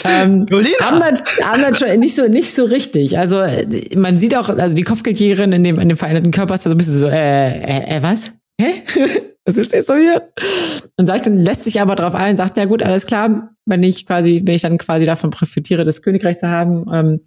ähm, 0.04 0.46
das 0.46 1.80
schon 1.80 2.00
nicht 2.00 2.16
so, 2.16 2.28
nicht 2.28 2.54
so 2.54 2.66
richtig. 2.66 3.18
Also 3.18 3.44
man 3.96 4.20
sieht 4.20 4.36
auch, 4.36 4.50
also 4.50 4.76
die 4.76 4.84
Kopfgeldjägerin 4.84 5.54
in 5.54 5.64
dem, 5.64 5.80
in 5.80 5.88
dem 5.88 5.98
veränderten 5.98 6.32
Körper 6.32 6.56
ist 6.56 6.66
da 6.66 6.70
so 6.70 6.76
ein 6.76 6.78
bisschen 6.78 7.00
so, 7.00 7.08
äh, 7.08 7.52
äh, 7.62 7.98
äh 7.98 8.02
was? 8.02 8.34
Hä? 8.60 8.84
was 9.46 9.56
willst 9.56 9.72
du 9.72 9.78
jetzt 9.78 9.88
so 9.88 9.96
hier? 9.96 10.26
Und 10.98 11.08
sagt 11.08 11.26
dann, 11.26 11.38
lässt 11.38 11.64
sich 11.64 11.80
aber 11.80 11.96
darauf 11.96 12.16
ein, 12.16 12.36
sagt, 12.36 12.58
ja 12.58 12.66
gut, 12.66 12.84
alles 12.84 13.06
klar, 13.06 13.56
wenn 13.66 13.82
ich 13.84 14.06
quasi, 14.06 14.42
wenn 14.44 14.56
ich 14.56 14.62
dann 14.62 14.78
quasi 14.78 15.06
davon 15.06 15.30
profitiere, 15.30 15.86
das 15.86 16.02
Königreich 16.02 16.38
zu 16.38 16.50
haben, 16.50 16.86
ähm, 16.94 17.22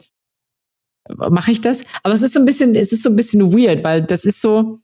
mache 1.17 1.53
ich 1.53 1.61
das. 1.61 1.85
Aber 2.03 2.15
es 2.15 2.23
ist 2.23 2.35
so 2.35 2.41
ein 2.41 2.47
bisschen, 2.47 2.75
es 2.75 2.93
ist 2.93 3.03
so 3.03 3.11
ein 3.11 3.17
bisschen 3.17 3.53
weird, 3.53 3.85
weil 3.85 4.03
das 4.03 4.25
ist 4.25 4.41
so, 4.41 4.81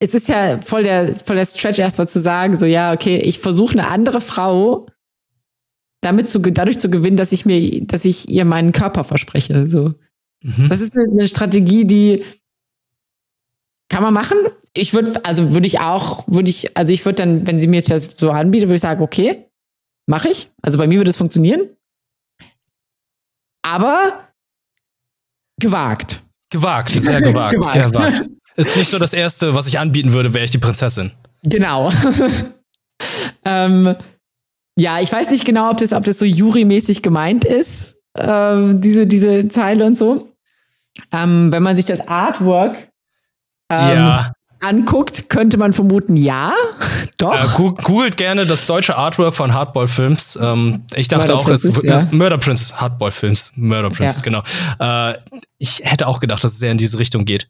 es 0.00 0.14
ist 0.14 0.28
ja 0.28 0.58
voll 0.58 0.82
der, 0.82 1.12
voll 1.12 1.36
der 1.36 1.46
Stretch 1.46 1.78
erstmal 1.78 2.08
zu 2.08 2.20
sagen, 2.20 2.58
so, 2.58 2.66
ja, 2.66 2.92
okay, 2.92 3.18
ich 3.18 3.38
versuche 3.38 3.72
eine 3.72 3.88
andere 3.88 4.20
Frau 4.20 4.86
damit 6.00 6.28
zu, 6.28 6.38
dadurch 6.38 6.78
zu 6.78 6.90
gewinnen, 6.90 7.18
dass 7.18 7.32
ich 7.32 7.44
mir, 7.44 7.84
dass 7.84 8.04
ich 8.04 8.30
ihr 8.30 8.44
meinen 8.44 8.72
Körper 8.72 9.04
verspreche, 9.04 9.66
so. 9.66 9.92
Mhm. 10.42 10.68
Das 10.70 10.80
ist 10.80 10.94
eine, 10.94 11.04
eine 11.10 11.28
Strategie, 11.28 11.84
die 11.84 12.24
kann 13.90 14.02
man 14.02 14.14
machen. 14.14 14.38
Ich 14.72 14.94
würde, 14.94 15.22
also 15.24 15.52
würde 15.52 15.66
ich 15.66 15.80
auch, 15.80 16.24
würde 16.26 16.48
ich, 16.48 16.76
also 16.76 16.92
ich 16.92 17.04
würde 17.04 17.16
dann, 17.16 17.46
wenn 17.46 17.60
sie 17.60 17.66
mir 17.66 17.82
das 17.82 18.04
so 18.16 18.30
anbietet, 18.30 18.68
würde 18.68 18.76
ich 18.76 18.80
sagen, 18.80 19.02
okay, 19.02 19.50
mache 20.06 20.28
ich. 20.28 20.48
Also 20.62 20.78
bei 20.78 20.86
mir 20.86 20.98
würde 20.98 21.10
es 21.10 21.16
funktionieren. 21.16 21.68
Aber 23.62 24.29
gewagt. 25.66 26.22
Gewagt, 26.50 26.90
sehr 26.90 27.20
gewagt. 27.20 27.54
gewagt. 27.54 27.92
gewagt. 27.92 28.26
Ist 28.56 28.76
nicht 28.76 28.90
so 28.90 28.98
das 28.98 29.12
Erste, 29.12 29.54
was 29.54 29.68
ich 29.68 29.78
anbieten 29.78 30.12
würde, 30.12 30.34
wäre 30.34 30.44
ich 30.44 30.50
die 30.50 30.58
Prinzessin. 30.58 31.12
Genau. 31.42 31.92
ähm, 33.44 33.94
ja, 34.76 35.00
ich 35.00 35.12
weiß 35.12 35.30
nicht 35.30 35.44
genau, 35.44 35.70
ob 35.70 35.78
das, 35.78 35.92
ob 35.92 36.04
das 36.04 36.18
so 36.18 36.24
jurymäßig 36.24 37.02
gemeint 37.02 37.44
ist, 37.44 37.96
ähm, 38.18 38.80
diese, 38.80 39.06
diese 39.06 39.48
Zeile 39.48 39.84
und 39.84 39.96
so. 39.96 40.32
Ähm, 41.12 41.52
wenn 41.52 41.62
man 41.62 41.76
sich 41.76 41.86
das 41.86 42.06
Artwork 42.08 42.90
ähm, 43.70 43.96
ja. 43.96 44.32
Anguckt, 44.60 45.28
könnte 45.28 45.56
man 45.56 45.72
vermuten, 45.72 46.16
ja, 46.16 46.52
doch. 47.18 47.58
Äh, 47.58 47.72
googelt 47.82 48.16
gerne 48.16 48.44
das 48.44 48.66
deutsche 48.66 48.96
Artwork 48.96 49.34
von 49.34 49.52
Hardball 49.52 49.86
Films. 49.86 50.38
Ähm, 50.40 50.84
ich 50.94 51.08
dachte 51.08 51.32
Murder 51.32 51.40
auch, 51.40 51.44
Princess, 51.46 51.76
es 51.76 51.82
ja. 51.84 52.08
Murder 52.10 52.38
Princess, 52.38 52.80
Hardball 52.80 53.12
Films, 53.12 53.52
Murder 53.56 53.90
Princess, 53.90 54.22
ja. 54.24 54.42
genau. 54.42 54.42
Äh, 54.78 55.18
ich 55.58 55.82
hätte 55.84 56.06
auch 56.06 56.20
gedacht, 56.20 56.42
dass 56.44 56.52
es 56.52 56.58
sehr 56.58 56.72
in 56.72 56.78
diese 56.78 56.98
Richtung 56.98 57.24
geht. 57.24 57.48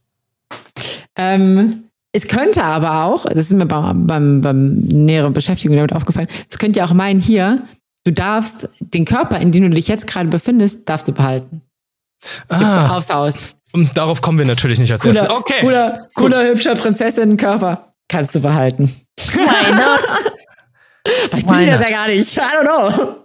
Ähm, 1.16 1.84
es 2.12 2.26
könnte 2.26 2.64
aber 2.64 3.04
auch, 3.04 3.24
das 3.24 3.36
ist 3.36 3.52
mir 3.52 3.66
beim, 3.66 4.06
beim, 4.06 4.40
beim 4.40 4.74
näheren 4.74 5.32
Beschäftigung 5.32 5.76
damit 5.76 5.92
aufgefallen, 5.92 6.28
es 6.48 6.58
könnte 6.58 6.78
ja 6.80 6.86
auch 6.86 6.92
meinen, 6.92 7.20
hier, 7.20 7.62
du 8.04 8.12
darfst 8.12 8.68
den 8.80 9.04
Körper, 9.04 9.38
in 9.38 9.52
dem 9.52 9.64
du 9.64 9.70
dich 9.70 9.88
jetzt 9.88 10.06
gerade 10.06 10.28
befindest, 10.28 10.88
darfst 10.88 11.06
du 11.06 11.12
behalten. 11.12 11.62
Ah. 12.48 12.96
aufs 12.96 13.14
Haus. 13.14 13.54
Und 13.72 13.96
darauf 13.96 14.20
kommen 14.20 14.38
wir 14.38 14.46
natürlich 14.46 14.78
nicht 14.78 14.92
als 14.92 15.02
cooler, 15.02 15.14
erstes. 15.14 15.30
Okay. 15.30 15.60
Cooler, 15.60 16.08
cooler, 16.14 16.48
hübscher 16.48 16.74
Prinzessinnenkörper. 16.74 17.92
Kannst 18.08 18.34
du 18.34 18.40
behalten. 18.40 18.94
Why 19.16 19.72
not? 19.72 20.00
Vielleicht 21.30 21.48
will 21.48 21.60
ich 21.60 21.70
das 21.70 21.80
ja 21.80 21.90
gar 21.90 22.08
nicht. 22.08 22.36
I 22.36 22.40
don't 22.40 22.62
know. 22.62 23.16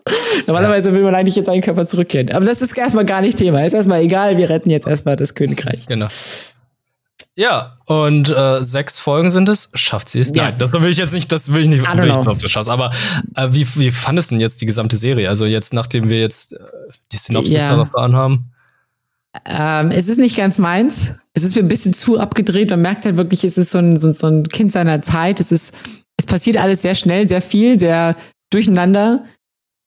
Normalerweise 0.47 0.93
will 0.93 1.01
man 1.01 1.15
eigentlich 1.15 1.35
jetzt 1.35 1.47
seinen 1.47 1.61
Körper 1.61 1.85
zurückkehren. 1.85 2.31
Aber 2.31 2.45
das 2.45 2.61
ist 2.61 2.77
erstmal 2.77 3.05
gar 3.05 3.21
nicht 3.21 3.37
Thema. 3.37 3.65
Ist 3.65 3.73
erstmal 3.73 4.01
egal. 4.01 4.37
Wir 4.37 4.49
retten 4.49 4.69
jetzt 4.69 4.87
erstmal 4.87 5.15
das 5.15 5.35
Königreich. 5.35 5.85
Genau. 5.87 6.07
Ja, 7.37 7.77
und 7.85 8.29
äh, 8.29 8.63
sechs 8.63 8.97
Folgen 8.97 9.29
sind 9.29 9.49
es. 9.49 9.69
Schafft 9.73 10.07
sie 10.07 10.21
es? 10.21 10.33
Ja. 10.33 10.43
Nein, 10.43 10.55
das 10.57 10.71
will 10.71 10.89
ich 10.89 10.97
jetzt 10.97 11.11
nicht, 11.11 11.29
das 11.33 11.51
will 11.51 11.63
ich 11.63 11.67
nicht, 11.67 11.81
will 11.81 12.07
ich 12.07 12.15
nicht 12.15 12.27
ob 12.27 12.39
du 12.39 12.47
schaffst. 12.47 12.69
Aber 12.69 12.91
äh, 13.35 13.49
wie, 13.51 13.67
wie 13.75 13.91
fandest 13.91 14.31
du 14.31 14.35
denn 14.35 14.41
jetzt 14.41 14.61
die 14.61 14.65
gesamte 14.65 14.95
Serie? 14.95 15.27
Also 15.27 15.45
jetzt, 15.45 15.73
nachdem 15.73 16.09
wir 16.09 16.19
jetzt 16.21 16.53
äh, 16.53 16.59
die 17.11 17.17
Synopsis 17.17 17.53
ja. 17.55 17.77
erfahren 17.77 18.15
haben. 18.15 18.51
Ähm, 19.45 19.91
es 19.91 20.07
ist 20.07 20.17
nicht 20.17 20.37
ganz 20.37 20.57
meins. 20.57 21.13
Es 21.33 21.43
ist 21.43 21.55
mir 21.55 21.63
ein 21.63 21.67
bisschen 21.67 21.93
zu 21.93 22.19
abgedreht. 22.19 22.69
Man 22.69 22.81
merkt 22.81 23.05
halt 23.05 23.17
wirklich, 23.17 23.43
es 23.43 23.57
ist 23.57 23.71
so 23.71 23.79
ein, 23.79 23.97
so, 23.97 24.13
so 24.13 24.27
ein 24.27 24.43
Kind 24.43 24.71
seiner 24.71 25.01
Zeit. 25.01 25.39
Es 25.39 25.51
ist, 25.51 25.73
es 26.17 26.25
passiert 26.25 26.57
alles 26.57 26.81
sehr 26.81 26.95
schnell, 26.95 27.27
sehr 27.27 27.41
viel, 27.41 27.77
sehr 27.77 28.15
durcheinander. 28.49 29.25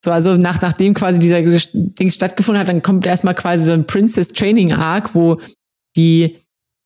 So, 0.05 0.13
also 0.13 0.37
nach, 0.37 0.61
nachdem 0.61 0.95
quasi 0.95 1.19
dieser 1.19 1.41
Ding 1.43 2.11
stattgefunden 2.11 2.61
hat, 2.61 2.69
dann 2.69 2.83
kommt 2.83 3.07
erstmal 3.07 3.35
quasi 3.35 3.65
so 3.65 3.73
ein 3.73 3.87
Princess 3.87 4.29
Training 4.29 4.73
Arc, 4.73 5.15
wo 5.15 5.41
die 5.97 6.37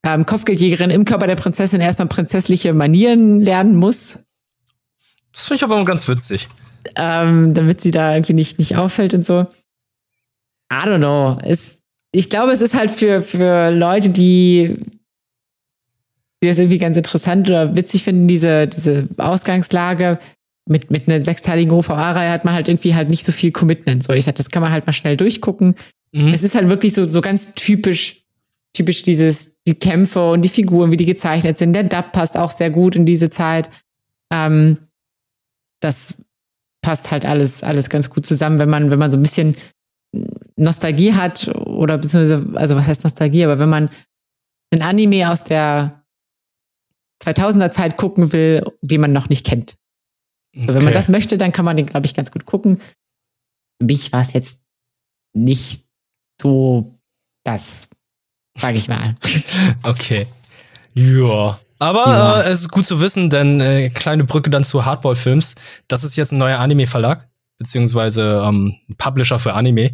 ähm, 0.07 0.27
Kopfgeldjägerin 0.27 0.91
im 0.91 1.05
Körper 1.05 1.27
der 1.27 1.37
Prinzessin 1.37 1.81
erstmal 1.81 2.09
prinzessliche 2.09 2.73
Manieren 2.73 3.41
lernen 3.41 3.75
muss. 3.77 4.25
Das 5.33 5.47
finde 5.47 5.57
ich 5.57 5.65
aber 5.65 5.85
ganz 5.85 6.09
witzig. 6.09 6.49
Ähm, 6.97 7.55
damit 7.55 7.81
sie 7.81 7.91
da 7.91 8.15
irgendwie 8.15 8.35
nicht, 8.35 8.59
nicht 8.59 8.77
auffällt 8.77 9.15
und 9.15 9.25
so. 9.25 9.47
I 10.73 10.87
don't 10.87 10.99
know. 10.99 11.39
Es, 11.43 11.79
ich 12.15 12.31
glaube, 12.31 12.53
es 12.53 12.61
ist 12.61 12.75
halt 12.75 12.91
für, 12.91 13.23
für 13.23 13.71
Leute, 13.71 14.11
die, 14.11 14.77
die 16.43 16.49
das 16.49 16.59
irgendwie 16.59 16.79
ganz 16.79 16.97
interessant 16.97 17.49
oder 17.49 17.77
witzig 17.77 18.05
finden, 18.05 18.29
diese, 18.29 18.69
diese 18.69 19.09
Ausgangslage. 19.19 20.19
Mit, 20.69 20.93
mit 20.93 21.09
einer 21.09 21.25
sechsteiligen 21.25 21.73
OVA-Reihe 21.73 22.31
hat 22.31 22.45
man 22.45 22.55
halt 22.55 22.69
irgendwie 22.69 22.95
halt 22.95 23.11
nicht 23.11 23.25
so 23.25 23.33
viel 23.33 23.51
Commitment. 23.51 24.05
So, 24.05 24.13
ich 24.13 24.25
sag, 24.25 24.37
das 24.37 24.49
kann 24.49 24.63
man 24.63 24.71
halt 24.71 24.87
mal 24.87 24.93
schnell 24.93 25.17
durchgucken. 25.17 25.75
Mhm. 26.13 26.33
Es 26.33 26.45
ist 26.45 26.55
halt 26.55 26.69
wirklich 26.69 26.95
so, 26.95 27.05
so 27.05 27.21
ganz 27.21 27.53
typisch 27.55 28.23
typisch 28.75 29.03
dieses, 29.03 29.61
die 29.67 29.75
Kämpfe 29.75 30.31
und 30.31 30.43
die 30.43 30.49
Figuren, 30.49 30.91
wie 30.91 30.97
die 30.97 31.05
gezeichnet 31.05 31.59
sind. 31.59 31.75
Der 31.75 31.85
Dub 31.85 32.13
passt 32.13 32.37
auch 32.37 32.51
sehr 32.51 32.71
gut 32.71 32.97
in 32.97 33.07
diese 33.07 33.31
Zeit. 33.31 33.71
Ähm, 34.33 34.79
das 35.81 36.23
passt 36.81 37.11
halt 37.11 37.25
alles, 37.25 37.63
alles 37.63 37.91
ganz 37.91 38.09
gut 38.11 38.27
zusammen, 38.27 38.59
wenn 38.59 38.71
man, 38.71 38.91
wenn 38.91 38.99
man 38.99 39.13
so 39.13 39.19
ein 39.19 39.23
bisschen 39.23 39.57
Nostalgie 40.63 41.15
hat 41.15 41.49
oder 41.49 41.99
beziehungsweise, 41.99 42.47
also 42.55 42.77
was 42.77 42.89
heißt 42.89 43.05
Nostalgie, 43.05 43.45
aber 43.45 43.59
wenn 43.59 43.69
man 43.69 43.91
ein 44.73 44.83
Anime 44.83 45.31
aus 45.31 45.45
der 45.45 46.05
2000er 47.25 47.71
Zeit 47.71 47.97
gucken 47.97 48.33
will, 48.33 48.65
den 48.81 49.01
man 49.01 49.13
noch 49.13 49.29
nicht 49.29 49.47
kennt. 49.47 49.77
Okay. 50.55 50.67
Also 50.67 50.75
wenn 50.75 50.85
man 50.85 50.93
das 50.93 51.09
möchte, 51.09 51.39
dann 51.39 51.53
kann 51.53 51.65
man 51.65 51.77
den, 51.77 51.87
glaube 51.87 52.07
ich, 52.07 52.15
ganz 52.15 52.31
gut 52.31 52.47
gucken. 52.47 52.81
Für 53.81 53.87
mich 53.87 54.13
war 54.13 54.23
es 54.23 54.33
jetzt 54.33 54.61
nicht 55.35 55.85
so 56.41 56.95
das 57.45 57.89
sag 58.59 58.75
ich 58.75 58.89
mal. 58.89 59.17
Okay. 59.83 60.27
Ja. 60.95 61.59
Aber 61.79 62.07
ja. 62.07 62.41
Äh, 62.43 62.51
es 62.51 62.61
ist 62.61 62.69
gut 62.69 62.87
zu 62.87 63.01
wissen, 63.01 63.31
denn 63.31 63.61
äh, 63.61 63.91
kleine 63.91 64.25
Brücke 64.25 64.51
dann 64.51 64.65
zu 64.65 64.85
Hardball 64.85 65.15
Films. 65.15 65.55
Das 65.89 66.05
ist 66.05 66.17
jetzt 66.17 66.33
ein 66.33 66.39
neuer 66.39 66.59
Anime-Verlag, 66.59 67.29
beziehungsweise 67.63 68.43
ähm, 68.45 68.77
Publisher 68.99 69.39
für 69.39 69.55
Anime, 69.55 69.93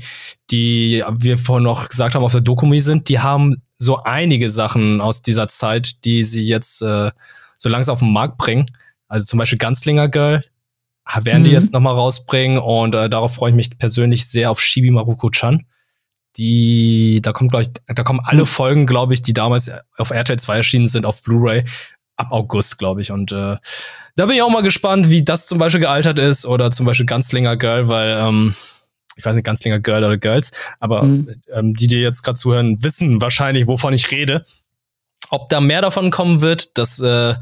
die 0.50 1.04
wir 1.10 1.38
vorhin 1.38 1.64
noch 1.64 1.88
gesagt 1.88 2.14
haben, 2.14 2.24
auf 2.24 2.32
der 2.32 2.40
Dokumi 2.40 2.80
sind. 2.80 3.08
Die 3.08 3.20
haben 3.20 3.62
so 3.76 4.02
einige 4.02 4.50
Sachen 4.50 5.00
aus 5.00 5.22
dieser 5.22 5.48
Zeit, 5.48 6.04
die 6.04 6.24
sie 6.24 6.46
jetzt 6.46 6.82
äh, 6.82 7.10
so 7.56 7.68
langsam 7.68 7.92
auf 7.94 8.00
den 8.00 8.12
Markt 8.12 8.38
bringen. 8.38 8.66
Also 9.06 9.26
zum 9.26 9.38
Beispiel 9.38 9.58
Ganzlinger 9.58 10.08
Girl 10.08 10.42
werden 11.22 11.42
mhm. 11.42 11.46
die 11.46 11.52
jetzt 11.52 11.72
noch 11.72 11.80
mal 11.80 11.94
rausbringen 11.94 12.58
und 12.58 12.94
äh, 12.94 13.08
darauf 13.08 13.34
freue 13.34 13.50
ich 13.50 13.56
mich 13.56 13.78
persönlich 13.78 14.26
sehr 14.26 14.50
auf 14.50 14.60
Shibi 14.60 14.90
Maruko-chan 14.90 15.64
die, 16.38 17.20
da 17.22 17.32
kommt, 17.32 17.50
glaube 17.50 17.62
ich, 17.62 17.70
da 17.94 18.02
kommen 18.04 18.20
alle 18.22 18.40
hm. 18.40 18.46
Folgen, 18.46 18.86
glaube 18.86 19.12
ich, 19.12 19.22
die 19.22 19.32
damals 19.32 19.70
auf 19.96 20.10
RTL 20.10 20.38
2 20.38 20.56
erschienen 20.56 20.88
sind, 20.88 21.04
auf 21.04 21.22
Blu-ray 21.22 21.64
ab 22.18 22.28
August, 22.30 22.78
glaube 22.78 23.00
ich. 23.00 23.10
Und 23.10 23.32
äh, 23.32 23.56
da 24.16 24.26
bin 24.26 24.36
ich 24.36 24.42
auch 24.42 24.50
mal 24.50 24.62
gespannt, 24.62 25.08
wie 25.08 25.24
das 25.24 25.46
zum 25.46 25.58
Beispiel 25.58 25.80
gealtert 25.80 26.18
ist 26.18 26.44
oder 26.44 26.70
zum 26.70 26.84
Beispiel 26.84 27.06
Ganzlinger 27.06 27.56
Girl, 27.56 27.88
weil 27.88 28.10
ähm, 28.20 28.54
ich 29.16 29.24
weiß 29.24 29.36
nicht, 29.36 29.44
Ganzlinger 29.44 29.80
Girl 29.80 30.04
oder 30.04 30.18
Girls, 30.18 30.52
aber 30.78 31.02
mhm. 31.04 31.42
ähm, 31.52 31.74
die, 31.74 31.86
die 31.86 31.96
jetzt 31.96 32.22
gerade 32.22 32.36
zuhören, 32.36 32.82
wissen 32.82 33.20
wahrscheinlich, 33.20 33.66
wovon 33.66 33.92
ich 33.92 34.10
rede. 34.10 34.44
Ob 35.30 35.48
da 35.48 35.60
mehr 35.60 35.82
davon 35.82 36.10
kommen 36.10 36.40
wird, 36.40 36.78
das 36.78 37.00
äh, 37.00 37.34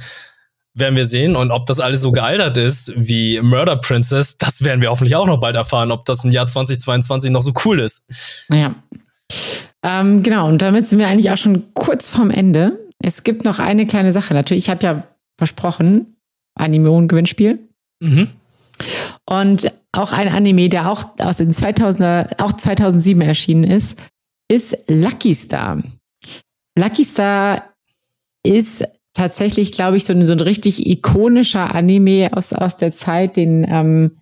werden 0.75 0.97
wir 0.97 1.07
sehen. 1.07 1.37
Und 1.37 1.51
ob 1.51 1.67
das 1.67 1.81
alles 1.81 2.01
so 2.01 2.13
gealtert 2.13 2.57
ist 2.57 2.93
wie 2.97 3.41
Murder 3.41 3.77
Princess, 3.77 4.37
das 4.39 4.63
werden 4.63 4.81
wir 4.81 4.91
hoffentlich 4.91 5.17
auch 5.17 5.27
noch 5.27 5.41
bald 5.41 5.57
erfahren, 5.57 5.91
ob 5.91 6.05
das 6.05 6.25
im 6.25 6.31
Jahr 6.31 6.47
2022 6.47 7.31
noch 7.31 7.43
so 7.43 7.53
cool 7.65 7.81
ist. 7.81 8.07
Naja. 8.49 8.75
Ähm, 9.83 10.23
genau, 10.23 10.49
und 10.49 10.61
damit 10.63 10.89
sind 10.89 10.99
wir 10.99 11.09
eigentlich 11.09 11.31
auch 11.31 11.37
schon 11.37 11.75
kurz 11.75 12.09
vorm 12.09 12.31
Ende. 12.31 12.79
Es 13.03 13.23
gibt 13.23 13.45
noch 13.45 13.59
eine 13.59 13.87
kleine 13.87 14.13
Sache. 14.13 14.35
Natürlich, 14.35 14.65
ich 14.65 14.71
habe 14.71 14.85
ja 14.85 15.07
versprochen, 15.39 16.17
Anime-Gewinnspiel. 16.55 17.59
Mhm. 18.01 18.29
Und 19.29 19.73
auch 19.93 20.13
ein 20.13 20.29
Anime, 20.29 20.69
der 20.69 20.91
auch 20.91 21.05
aus 21.19 21.37
den 21.37 21.53
2000er, 21.53 22.41
auch 22.41 22.53
2007 22.53 23.21
erschienen 23.23 23.65
ist, 23.65 23.99
ist 24.49 24.79
Lucky 24.89 25.35
Star. 25.35 25.83
Lucky 26.79 27.05
Star 27.05 27.75
ist 28.47 28.87
tatsächlich, 29.15 29.73
glaube 29.73 29.97
ich, 29.97 30.05
so 30.05 30.13
ein, 30.13 30.25
so 30.25 30.33
ein 30.33 30.41
richtig 30.41 30.87
ikonischer 30.87 31.75
Anime 31.75 32.29
aus, 32.33 32.53
aus 32.53 32.77
der 32.77 32.93
Zeit, 32.93 33.37
den 33.37 33.65
ähm, 33.69 34.19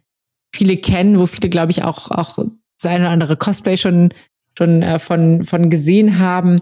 viele 0.55 0.77
kennen, 0.77 1.19
wo 1.19 1.27
viele, 1.27 1.51
glaube 1.51 1.73
ich, 1.73 1.83
auch, 1.83 2.11
auch 2.11 2.39
das 2.81 2.91
eine 2.91 3.05
oder 3.05 3.13
andere 3.13 3.37
Cosplay 3.37 3.77
schon, 3.77 4.15
schon 4.57 4.83
äh, 4.83 4.99
von, 4.99 5.45
von 5.45 5.69
gesehen 5.69 6.19
haben. 6.19 6.61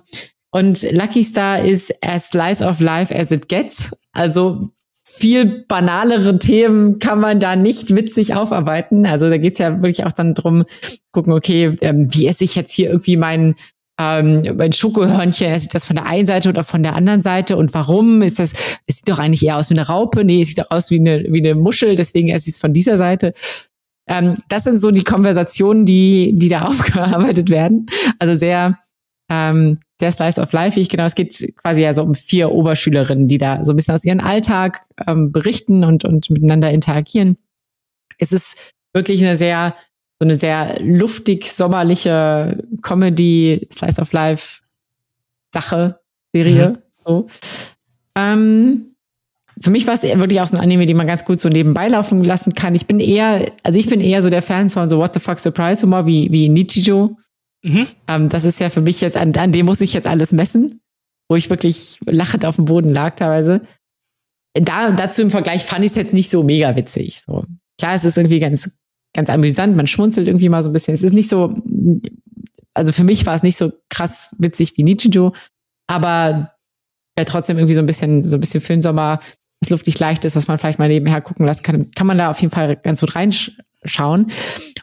Und 0.52 0.82
Lucky 0.92 1.24
Star 1.24 1.64
ist 1.64 1.94
as 2.04 2.28
slice 2.28 2.62
of 2.62 2.78
life 2.78 3.14
as 3.14 3.30
it 3.30 3.48
gets. 3.48 3.90
Also 4.12 4.70
viel 5.04 5.64
banalere 5.66 6.38
Themen 6.38 6.98
kann 6.98 7.20
man 7.20 7.40
da 7.40 7.56
nicht 7.56 7.94
witzig 7.94 8.34
aufarbeiten. 8.34 9.06
Also 9.06 9.28
da 9.30 9.38
geht's 9.38 9.58
ja 9.58 9.82
wirklich 9.82 10.04
auch 10.04 10.12
dann 10.12 10.34
drum, 10.34 10.64
gucken, 11.10 11.32
okay, 11.32 11.76
ähm, 11.80 12.12
wie 12.14 12.26
esse 12.26 12.44
ich 12.44 12.54
jetzt 12.54 12.72
hier 12.72 12.90
irgendwie 12.90 13.16
mein, 13.16 13.54
ähm, 13.98 14.42
mein 14.56 14.72
Schokohörnchen, 14.72 15.48
esse 15.48 15.66
ich 15.66 15.72
das 15.72 15.86
von 15.86 15.96
der 15.96 16.06
einen 16.06 16.26
Seite 16.26 16.50
oder 16.50 16.64
von 16.64 16.82
der 16.82 16.94
anderen 16.96 17.22
Seite 17.22 17.56
und 17.56 17.72
warum 17.74 18.22
ist 18.22 18.38
das, 18.38 18.52
es 18.86 18.98
sieht 18.98 19.08
doch 19.08 19.18
eigentlich 19.18 19.44
eher 19.44 19.56
aus 19.56 19.70
wie 19.70 19.74
eine 19.74 19.86
Raupe, 19.86 20.24
nee, 20.24 20.42
es 20.42 20.48
sieht 20.48 20.58
doch 20.58 20.70
aus 20.70 20.90
wie 20.90 21.00
eine, 21.00 21.24
wie 21.28 21.40
eine 21.40 21.54
Muschel, 21.54 21.96
deswegen 21.96 22.28
esse 22.28 22.48
ich 22.48 22.56
es 22.56 22.60
von 22.60 22.72
dieser 22.72 22.98
Seite. 22.98 23.32
Ähm, 24.08 24.34
das 24.48 24.64
sind 24.64 24.80
so 24.80 24.90
die 24.90 25.04
Konversationen, 25.04 25.86
die, 25.86 26.34
die 26.34 26.48
da 26.48 26.62
aufgearbeitet 26.66 27.50
werden. 27.50 27.86
Also 28.18 28.36
sehr, 28.36 28.78
ähm, 29.30 29.78
sehr 30.02 30.10
Slice 30.12 30.40
of 30.40 30.52
Life. 30.52 30.78
Ich 30.80 30.88
genau, 30.88 31.04
es 31.04 31.14
geht 31.14 31.54
quasi 31.56 31.82
ja 31.82 31.94
so 31.94 32.02
um 32.02 32.16
vier 32.16 32.50
Oberschülerinnen, 32.50 33.28
die 33.28 33.38
da 33.38 33.62
so 33.62 33.72
ein 33.72 33.76
bisschen 33.76 33.94
aus 33.94 34.04
ihrem 34.04 34.18
Alltag 34.18 34.80
ähm, 35.06 35.30
berichten 35.30 35.84
und, 35.84 36.04
und 36.04 36.28
miteinander 36.28 36.70
interagieren. 36.72 37.38
Es 38.18 38.32
ist 38.32 38.72
wirklich 38.92 39.22
eine 39.22 39.36
sehr, 39.36 39.76
so 40.18 40.26
eine 40.26 40.34
sehr 40.34 40.80
luftig, 40.80 41.52
sommerliche 41.52 42.64
Comedy, 42.82 43.66
Slice 43.72 44.00
of 44.02 44.12
Life 44.12 44.62
Sache, 45.54 46.00
Serie. 46.34 46.70
Mhm. 46.70 46.78
So. 47.06 47.26
Ähm, 48.16 48.96
für 49.60 49.70
mich 49.70 49.86
war 49.86 49.94
es 49.94 50.02
wirklich 50.02 50.40
auch 50.40 50.48
so 50.48 50.56
ein 50.56 50.62
Anime, 50.62 50.86
den 50.86 50.96
man 50.96 51.06
ganz 51.06 51.24
gut 51.24 51.38
so 51.38 51.48
nebenbei 51.48 51.86
laufen 51.86 52.24
lassen 52.24 52.54
kann. 52.54 52.74
Ich 52.74 52.86
bin 52.86 52.98
eher, 52.98 53.46
also 53.62 53.78
ich 53.78 53.88
bin 53.88 54.00
eher 54.00 54.20
so 54.22 54.30
der 54.30 54.42
Fan 54.42 54.68
von 54.68 54.88
so 54.88 54.98
What 54.98 55.14
the 55.14 55.20
fuck 55.20 55.38
Surprise 55.38 55.82
Humor 55.82 56.06
wie, 56.06 56.32
wie 56.32 56.48
Nichijou. 56.48 57.16
Mhm. 57.62 57.86
Ähm, 58.08 58.28
das 58.28 58.44
ist 58.44 58.60
ja 58.60 58.70
für 58.70 58.80
mich 58.80 59.00
jetzt, 59.00 59.16
an, 59.16 59.34
an 59.36 59.52
dem 59.52 59.66
muss 59.66 59.80
ich 59.80 59.92
jetzt 59.92 60.06
alles 60.06 60.32
messen, 60.32 60.80
wo 61.28 61.36
ich 61.36 61.48
wirklich 61.48 61.98
lachend 62.04 62.44
auf 62.44 62.56
dem 62.56 62.64
Boden 62.64 62.92
lag 62.92 63.16
teilweise. 63.16 63.62
Da, 64.54 64.90
dazu 64.90 65.22
im 65.22 65.30
Vergleich 65.30 65.62
fand 65.62 65.84
ich 65.84 65.92
es 65.92 65.96
jetzt 65.96 66.12
nicht 66.12 66.30
so 66.30 66.42
mega 66.42 66.76
witzig. 66.76 67.22
So. 67.22 67.44
Klar, 67.80 67.94
es 67.94 68.04
ist 68.04 68.18
irgendwie 68.18 68.40
ganz, 68.40 68.70
ganz 69.14 69.30
amüsant, 69.30 69.76
man 69.76 69.86
schmunzelt 69.86 70.26
irgendwie 70.26 70.48
mal 70.48 70.62
so 70.62 70.68
ein 70.68 70.72
bisschen. 70.72 70.94
Es 70.94 71.02
ist 71.02 71.14
nicht 71.14 71.28
so, 71.28 71.56
also 72.74 72.92
für 72.92 73.04
mich 73.04 73.24
war 73.26 73.34
es 73.34 73.42
nicht 73.42 73.56
so 73.56 73.72
krass 73.88 74.34
witzig 74.38 74.76
wie 74.76 74.82
Nichijou, 74.82 75.32
aber 75.86 76.54
ja, 77.18 77.24
trotzdem 77.24 77.58
irgendwie 77.58 77.74
so 77.74 77.80
ein 77.80 77.86
bisschen, 77.86 78.24
so 78.24 78.36
ein 78.36 78.40
bisschen 78.40 78.60
Filmsommer, 78.60 79.18
was 79.60 79.70
luftig 79.70 79.98
leicht 79.98 80.24
ist, 80.24 80.36
was 80.36 80.48
man 80.48 80.58
vielleicht 80.58 80.78
mal 80.78 80.88
nebenher 80.88 81.20
gucken 81.20 81.46
lassen 81.46 81.62
kann, 81.62 81.90
kann 81.92 82.06
man 82.06 82.18
da 82.18 82.30
auf 82.30 82.40
jeden 82.40 82.52
Fall 82.52 82.76
ganz 82.76 83.00
gut 83.00 83.14
reinschauen. 83.14 84.30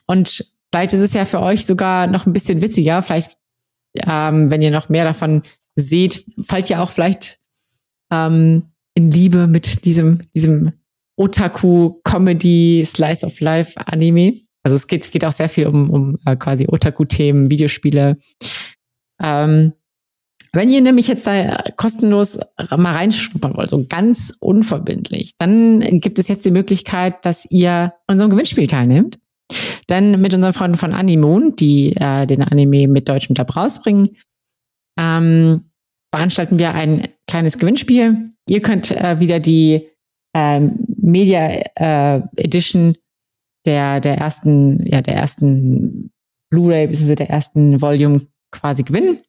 Und 0.05 0.45
vielleicht 0.71 0.93
ist 0.93 1.01
es 1.01 1.13
ja 1.13 1.25
für 1.25 1.41
euch 1.41 1.65
sogar 1.65 2.07
noch 2.07 2.25
ein 2.25 2.33
bisschen 2.33 2.61
witziger. 2.61 3.01
Vielleicht, 3.01 3.37
ähm, 4.07 4.49
wenn 4.49 4.61
ihr 4.61 4.71
noch 4.71 4.89
mehr 4.89 5.03
davon 5.03 5.43
seht, 5.75 6.25
fallt 6.41 6.69
ihr 6.69 6.81
auch 6.81 6.91
vielleicht 6.91 7.39
ähm, 8.11 8.63
in 8.93 9.11
Liebe 9.11 9.47
mit 9.47 9.85
diesem, 9.85 10.19
diesem 10.33 10.71
Otaku-Comedy 11.17 12.83
Slice 12.85 13.25
of 13.25 13.39
Life 13.39 13.79
Anime. 13.85 14.33
Also 14.63 14.75
es 14.75 14.87
geht, 14.87 15.11
geht 15.11 15.25
auch 15.25 15.31
sehr 15.31 15.49
viel 15.49 15.67
um, 15.67 15.89
um 15.89 16.17
äh, 16.25 16.35
quasi 16.35 16.67
Otaku-Themen, 16.67 17.49
Videospiele. 17.49 18.17
Ähm, 19.21 19.73
wenn 20.51 20.69
ihr 20.69 20.81
nämlich 20.81 21.07
jetzt 21.07 21.27
da 21.27 21.57
kostenlos 21.75 22.39
mal 22.75 22.93
reinschnuppern 22.93 23.55
wollt, 23.55 23.69
so 23.69 23.85
ganz 23.87 24.35
unverbindlich, 24.39 25.33
dann 25.37 25.79
gibt 25.99 26.17
es 26.17 26.27
jetzt 26.27 26.43
die 26.43 26.51
Möglichkeit, 26.51 27.23
dass 27.23 27.45
ihr 27.51 27.93
unserem 28.07 28.31
Gewinnspiel 28.31 28.65
teilnehmt. 28.65 29.19
Denn 29.89 30.21
mit 30.21 30.33
unseren 30.33 30.53
Freunden 30.53 30.77
von 30.77 30.93
Animoon, 30.93 31.55
die 31.55 31.95
äh, 31.95 32.27
den 32.27 32.43
Anime 32.43 32.87
mit 32.87 33.09
deutschem 33.09 33.35
Dub 33.35 33.55
rausbringen, 33.55 34.09
ähm, 34.99 35.71
veranstalten 36.13 36.59
wir 36.59 36.73
ein 36.73 37.07
kleines 37.27 37.57
Gewinnspiel. 37.57 38.31
Ihr 38.47 38.61
könnt 38.61 38.91
äh, 38.91 39.19
wieder 39.19 39.39
die 39.39 39.87
ähm, 40.35 40.85
Media 40.97 41.49
äh, 41.75 42.21
Edition 42.37 42.95
der, 43.65 43.99
der 43.99 44.17
ersten, 44.17 44.85
ja, 44.85 45.01
der 45.01 45.15
ersten 45.15 46.11
Blu-ray 46.51 46.87
bis 46.87 47.05
der 47.05 47.29
ersten 47.29 47.81
Volume 47.81 48.27
quasi 48.51 48.83
gewinnen. 48.83 49.19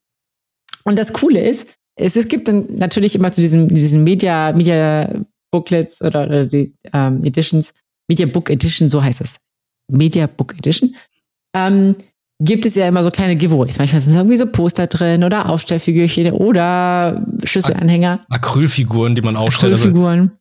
Und 0.84 0.98
das 0.98 1.12
Coole 1.12 1.40
ist, 1.40 1.74
es, 1.98 2.16
es 2.16 2.28
gibt 2.28 2.48
dann 2.48 2.76
natürlich 2.76 3.14
immer 3.14 3.32
zu 3.32 3.40
diesen, 3.40 3.68
diesen 3.68 4.04
Media, 4.04 4.52
Media 4.52 5.10
Booklets 5.52 6.00
oder, 6.02 6.24
oder 6.24 6.46
die 6.46 6.74
ähm, 6.92 7.22
Editions, 7.24 7.74
Media 8.08 8.26
Book 8.26 8.50
Edition, 8.50 8.88
so 8.88 9.02
heißt 9.02 9.20
es. 9.20 9.40
Media 9.90 10.26
Book 10.26 10.54
Edition. 10.58 10.94
Ähm, 11.54 11.96
gibt 12.40 12.64
es 12.64 12.74
ja 12.74 12.88
immer 12.88 13.02
so 13.02 13.10
kleine 13.10 13.36
Giveaways. 13.36 13.78
Manchmal 13.78 14.00
sind 14.00 14.14
irgendwie 14.14 14.36
so 14.36 14.46
Poster 14.46 14.86
drin 14.86 15.24
oder 15.24 15.48
Aufstellfigürchen 15.48 16.32
oder 16.32 17.26
Schlüsselanhänger. 17.44 18.24
Acrylfiguren, 18.28 19.14
die 19.14 19.22
man 19.22 19.36
aufstellt. 19.36 19.72
Also 19.72 19.88
Acrylfiguren. 19.88 20.32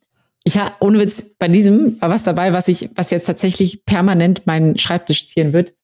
Ich 0.45 0.58
habe, 0.58 0.72
ohne 0.80 1.00
Witz, 1.00 1.26
bei 1.38 1.47
diesem 1.47 2.02
war 2.02 2.10
was 2.10 2.24
dabei, 2.24 2.54
was 2.54 2.68
ich, 2.68 2.89
was 2.95 3.10
jetzt 3.10 3.26
tatsächlich 3.26 3.84
permanent 3.86 4.47
meinen 4.47 4.78
Schreibtisch 4.78 5.28
ziehen 5.28 5.52
wird. 5.52 5.76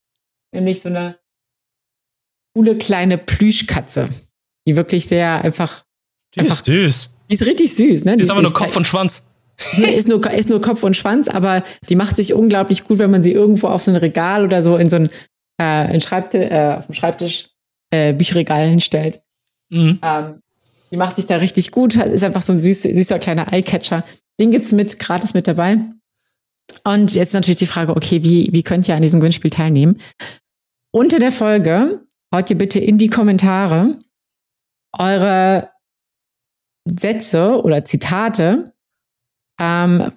Nämlich 0.54 0.82
so 0.82 0.90
eine 0.90 1.18
coole 2.54 2.78
kleine 2.78 3.18
Plüschkatze 3.18 4.08
die 4.68 4.76
wirklich 4.76 5.06
sehr 5.06 5.44
einfach. 5.44 5.84
Die 6.34 6.42
einfach, 6.42 6.56
ist 6.56 6.66
süß. 6.66 7.18
Die 7.30 7.34
ist 7.36 7.46
richtig 7.46 7.74
süß, 7.76 8.06
ne? 8.06 8.18
Die, 8.18 8.24
ist 8.24 8.30
aber 8.30 8.42
nur 8.42 8.54
Kopf 8.54 8.76
und 8.76 8.86
Schwanz. 8.86 9.32
Ist 9.78 10.08
nur, 10.08 10.30
ist 10.32 10.50
nur 10.50 10.62
Kopf 10.62 10.84
und 10.84 10.96
Schwanz, 10.96 11.28
aber 11.28 11.64
die 11.90 11.96
macht 11.96 12.16
sich 12.16 12.34
unglaublich 12.34 12.84
gut, 12.84 13.00
wenn 13.00 13.12
man 13.12 13.24
sie 13.24 13.32
irgendwo 13.32 13.68
auf 13.68 13.84
so 13.84 13.92
ein 13.92 13.98
Regal 13.98 14.44
oder 14.44 14.62
so 14.64 14.78
in 14.78 14.90
so 14.90 14.98
ein, 14.98 15.10
äh, 15.58 15.64
ein 15.64 16.02
Schreibtisch, 16.02 16.52
äh, 16.52 16.76
auf 16.78 16.88
dem 16.88 16.96
Schreibtisch 16.96 17.50
äh, 17.92 18.14
Bücherregal 18.14 18.68
hinstellt. 18.68 19.22
Mhm. 19.70 20.00
Ähm, 20.02 20.42
die 20.92 20.98
macht 20.98 21.16
sich 21.16 21.28
da 21.28 21.38
richtig 21.38 21.72
gut, 21.72 21.96
ist 21.96 22.24
einfach 22.24 22.42
so 22.42 22.54
ein 22.54 22.60
süß, 22.60 22.84
süßer 22.84 23.20
kleiner 23.20 23.52
Eyecatcher. 23.52 24.04
Den 24.40 24.52
gibt's 24.52 24.72
mit 24.72 25.00
gratis 25.00 25.34
mit 25.34 25.48
dabei. 25.48 25.78
Und 26.84 27.16
jetzt 27.16 27.34
natürlich 27.34 27.60
die 27.60 27.66
Frage, 27.66 27.96
okay, 27.96 28.24
wie, 28.24 28.50
wie 28.52 28.64
könnt 28.64 28.88
ihr 28.88 28.96
an 28.96 29.02
diesem 29.02 29.20
Gewinnspiel 29.20 29.50
teilnehmen? 29.50 30.00
Unter 30.92 31.20
der 31.20 31.32
Folge 31.32 32.06
haut 32.34 32.50
ihr 32.50 32.58
bitte 32.58 32.80
in 32.80 32.98
die 32.98 33.10
Kommentare 33.10 34.00
eure 34.98 35.70
Sätze 36.86 37.62
oder 37.64 37.84
Zitate 37.84 38.75
ähm, 39.60 40.12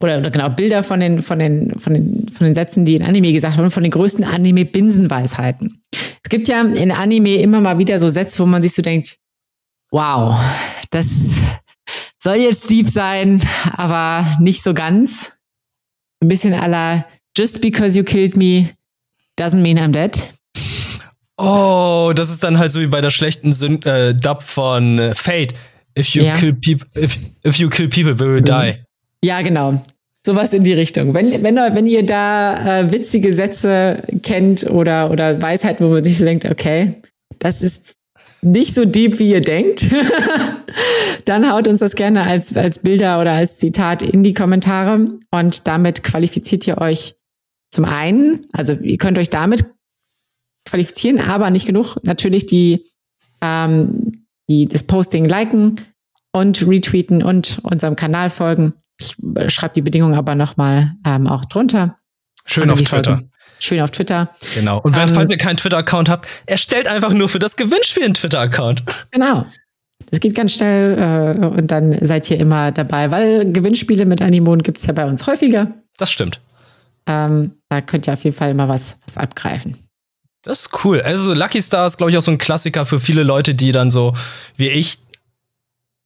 oder, 0.00 0.18
oder 0.18 0.30
genau 0.30 0.48
Bilder 0.50 0.82
von 0.82 1.00
den, 1.00 1.22
von, 1.22 1.38
den, 1.38 1.78
von, 1.78 1.94
den, 1.94 2.28
von 2.28 2.46
den 2.46 2.54
Sätzen, 2.54 2.84
die 2.84 2.94
in 2.94 3.02
Anime 3.02 3.32
gesagt 3.32 3.56
haben, 3.56 3.70
von 3.70 3.82
den 3.82 3.92
größten 3.92 4.24
Anime-Binsenweisheiten. 4.24 5.82
Es 5.92 6.30
gibt 6.30 6.46
ja 6.48 6.60
in 6.60 6.92
Anime 6.92 7.36
immer 7.36 7.60
mal 7.60 7.78
wieder 7.78 7.98
so 7.98 8.08
Sätze, 8.08 8.38
wo 8.40 8.46
man 8.46 8.62
sich 8.62 8.74
so 8.74 8.82
denkt, 8.82 9.18
wow, 9.90 10.38
das 10.90 11.58
soll 12.22 12.36
jetzt 12.36 12.70
deep 12.70 12.88
sein, 12.88 13.42
aber 13.72 14.26
nicht 14.40 14.62
so 14.62 14.74
ganz. 14.74 15.38
Ein 16.20 16.28
bisschen 16.28 16.54
aller 16.54 17.06
Just 17.36 17.60
because 17.60 17.96
you 17.96 18.02
killed 18.02 18.36
me 18.36 18.70
doesn't 19.38 19.62
mean 19.62 19.78
I'm 19.78 19.92
dead. 19.92 20.28
Oh, 21.36 22.12
das 22.14 22.30
ist 22.30 22.42
dann 22.42 22.58
halt 22.58 22.72
so 22.72 22.80
wie 22.80 22.88
bei 22.88 23.00
der 23.00 23.10
schlechten 23.10 23.52
Syn 23.52 23.80
äh, 23.84 24.12
Dub 24.12 24.42
von 24.42 24.98
äh, 24.98 25.14
Fate. 25.14 25.54
If 25.98 26.08
you, 26.10 26.22
ja. 26.22 26.34
kill 26.36 26.54
people, 26.54 26.86
if, 26.96 27.18
if 27.44 27.56
you 27.56 27.68
kill 27.68 27.88
people, 27.88 28.14
we 28.18 28.34
will 28.34 28.40
die. 28.40 28.74
Ja, 29.22 29.42
genau. 29.42 29.82
Sowas 30.24 30.52
in 30.52 30.62
die 30.62 30.74
Richtung. 30.74 31.14
Wenn, 31.14 31.42
wenn, 31.42 31.56
wenn 31.56 31.86
ihr 31.86 32.04
da 32.04 32.80
äh, 32.80 32.92
witzige 32.92 33.32
Sätze 33.32 34.02
kennt 34.22 34.68
oder, 34.70 35.10
oder 35.10 35.40
Weisheiten, 35.40 35.86
wo 35.86 35.90
man 35.90 36.04
sich 36.04 36.18
so 36.18 36.24
denkt, 36.24 36.44
okay, 36.44 37.00
das 37.38 37.62
ist 37.62 37.94
nicht 38.42 38.74
so 38.74 38.84
deep, 38.84 39.18
wie 39.18 39.30
ihr 39.30 39.40
denkt, 39.40 39.86
dann 41.24 41.50
haut 41.50 41.66
uns 41.66 41.80
das 41.80 41.94
gerne 41.94 42.22
als, 42.24 42.56
als 42.56 42.80
Bilder 42.80 43.20
oder 43.20 43.32
als 43.32 43.58
Zitat 43.58 44.02
in 44.02 44.22
die 44.22 44.34
Kommentare 44.34 45.08
und 45.30 45.66
damit 45.66 46.02
qualifiziert 46.02 46.66
ihr 46.66 46.78
euch 46.78 47.14
zum 47.70 47.84
einen, 47.84 48.46
also 48.52 48.74
ihr 48.74 48.98
könnt 48.98 49.18
euch 49.18 49.30
damit 49.30 49.64
qualifizieren, 50.68 51.20
aber 51.20 51.50
nicht 51.50 51.66
genug. 51.66 51.96
Natürlich 52.04 52.46
die, 52.46 52.84
ähm, 53.40 54.24
die 54.48 54.66
das 54.66 54.84
Posting 54.84 55.24
liken 55.24 55.76
und 56.32 56.66
retweeten 56.66 57.22
und 57.22 57.58
unserem 57.62 57.96
Kanal 57.96 58.30
folgen. 58.30 58.74
Ich 59.00 59.16
äh, 59.36 59.48
schreibe 59.48 59.74
die 59.74 59.82
Bedingungen 59.82 60.14
aber 60.14 60.34
nochmal 60.34 60.92
ähm, 61.06 61.26
auch 61.26 61.44
drunter. 61.44 61.98
Schön 62.44 62.70
auf 62.70 62.82
Twitter. 62.82 63.14
Folgen. 63.14 63.30
Schön 63.60 63.80
auf 63.80 63.90
Twitter. 63.90 64.30
Genau. 64.54 64.80
Und 64.80 64.94
wenn, 64.94 65.08
ähm, 65.08 65.14
falls 65.14 65.30
ihr 65.30 65.38
keinen 65.38 65.56
Twitter-Account 65.56 66.08
habt, 66.08 66.28
erstellt 66.46 66.86
einfach 66.86 67.12
nur 67.12 67.28
für 67.28 67.38
das 67.38 67.56
Gewinnspiel 67.56 68.04
einen 68.04 68.14
Twitter-Account. 68.14 68.84
Genau. 69.10 69.46
Das 70.10 70.20
geht 70.20 70.34
ganz 70.34 70.54
schnell 70.54 71.36
äh, 71.42 71.46
und 71.46 71.70
dann 71.70 71.98
seid 72.04 72.30
ihr 72.30 72.38
immer 72.38 72.70
dabei, 72.72 73.10
weil 73.10 73.50
Gewinnspiele 73.50 74.06
mit 74.06 74.22
Animon 74.22 74.62
gibt 74.62 74.78
es 74.78 74.86
ja 74.86 74.92
bei 74.92 75.06
uns 75.06 75.26
häufiger. 75.26 75.72
Das 75.96 76.10
stimmt. 76.10 76.40
Ähm, 77.06 77.52
da 77.68 77.80
könnt 77.80 78.06
ihr 78.06 78.12
auf 78.12 78.24
jeden 78.24 78.36
Fall 78.36 78.50
immer 78.50 78.68
was, 78.68 78.98
was 79.06 79.18
abgreifen. 79.18 79.76
Das 80.42 80.60
ist 80.60 80.84
cool. 80.84 81.02
Also 81.02 81.34
Lucky 81.34 81.60
Star 81.60 81.86
ist, 81.86 81.98
glaube 81.98 82.10
ich, 82.10 82.16
auch 82.16 82.22
so 82.22 82.30
ein 82.30 82.38
Klassiker 82.38 82.86
für 82.86 83.00
viele 83.00 83.22
Leute, 83.22 83.54
die 83.54 83.72
dann 83.72 83.90
so 83.90 84.14
wie 84.56 84.68
ich 84.68 84.98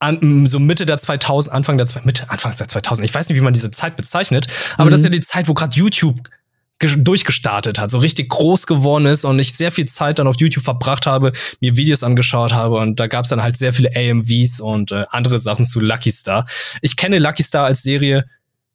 an, 0.03 0.47
so 0.47 0.59
Mitte 0.59 0.85
der 0.85 0.99
2000, 0.99 1.55
Anfang 1.55 1.79
der 1.79 1.87
Mitte, 2.05 2.29
Anfang 2.29 2.55
der 2.57 2.69
2000, 2.69 3.05
ich 3.05 3.15
weiß 3.15 3.29
nicht, 3.29 3.39
wie 3.39 3.43
man 3.43 3.53
diese 3.53 3.71
Zeit 3.71 3.97
bezeichnet, 3.97 4.47
aber 4.75 4.87
mhm. 4.87 4.91
das 4.91 5.01
ist 5.01 5.05
ja 5.05 5.11
die 5.11 5.21
Zeit, 5.21 5.49
wo 5.49 5.55
gerade 5.55 5.77
YouTube 5.77 6.29
durchgestartet 6.79 7.79
hat, 7.79 7.93
so 7.93 7.99
richtig 7.99 8.29
groß 8.29 8.67
geworden 8.67 9.07
ist 9.07 9.25
und 9.25 9.39
ich 9.39 9.55
sehr 9.55 9.71
viel 9.71 9.87
Zeit 9.87 10.19
dann 10.19 10.27
auf 10.27 10.35
YouTube 10.41 10.65
verbracht 10.65 11.07
habe, 11.07 11.33
mir 11.61 11.77
Videos 11.77 12.03
angeschaut 12.03 12.53
habe 12.53 12.77
und 12.79 12.99
da 12.99 13.07
gab 13.07 13.25
es 13.25 13.29
dann 13.29 13.41
halt 13.41 13.57
sehr 13.57 13.73
viele 13.73 13.91
AMVs 13.95 14.59
und 14.59 14.91
äh, 14.91 15.05
andere 15.11 15.39
Sachen 15.39 15.65
zu 15.65 15.79
Lucky 15.79 16.11
Star. 16.11 16.45
Ich 16.81 16.97
kenne 16.97 17.21
Lucky 17.21 17.45
Star 17.45 17.67
als 17.67 17.83
Serie 17.83 18.25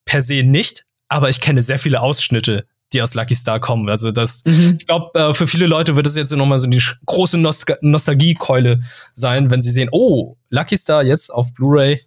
per 0.06 0.22
se 0.22 0.42
nicht, 0.44 0.86
aber 1.10 1.30
ich 1.30 1.42
kenne 1.42 1.62
sehr 1.62 1.80
viele 1.80 2.00
Ausschnitte, 2.00 2.66
die 2.94 3.02
aus 3.02 3.14
Lucky 3.14 3.36
Star 3.36 3.60
kommen. 3.60 3.90
Also 3.90 4.12
das, 4.12 4.44
mhm. 4.46 4.78
ich 4.80 4.88
glaube, 4.88 5.18
äh, 5.20 5.34
für 5.34 5.48
viele 5.48 5.68
Leute 5.68 5.96
wird 5.96 6.06
das 6.06 6.16
jetzt 6.16 6.32
nochmal 6.32 6.60
so 6.60 6.68
die 6.68 6.82
große 7.06 7.38
Nost 7.38 7.66
Nostalgiekeule 7.82 8.80
sein, 9.14 9.52
wenn 9.52 9.62
sie 9.62 9.72
sehen, 9.72 9.90
oh, 9.92 10.38
Lucky 10.50 10.78
Star 10.78 11.04
jetzt 11.04 11.32
auf 11.34 11.54
Blu-ray. 11.54 12.02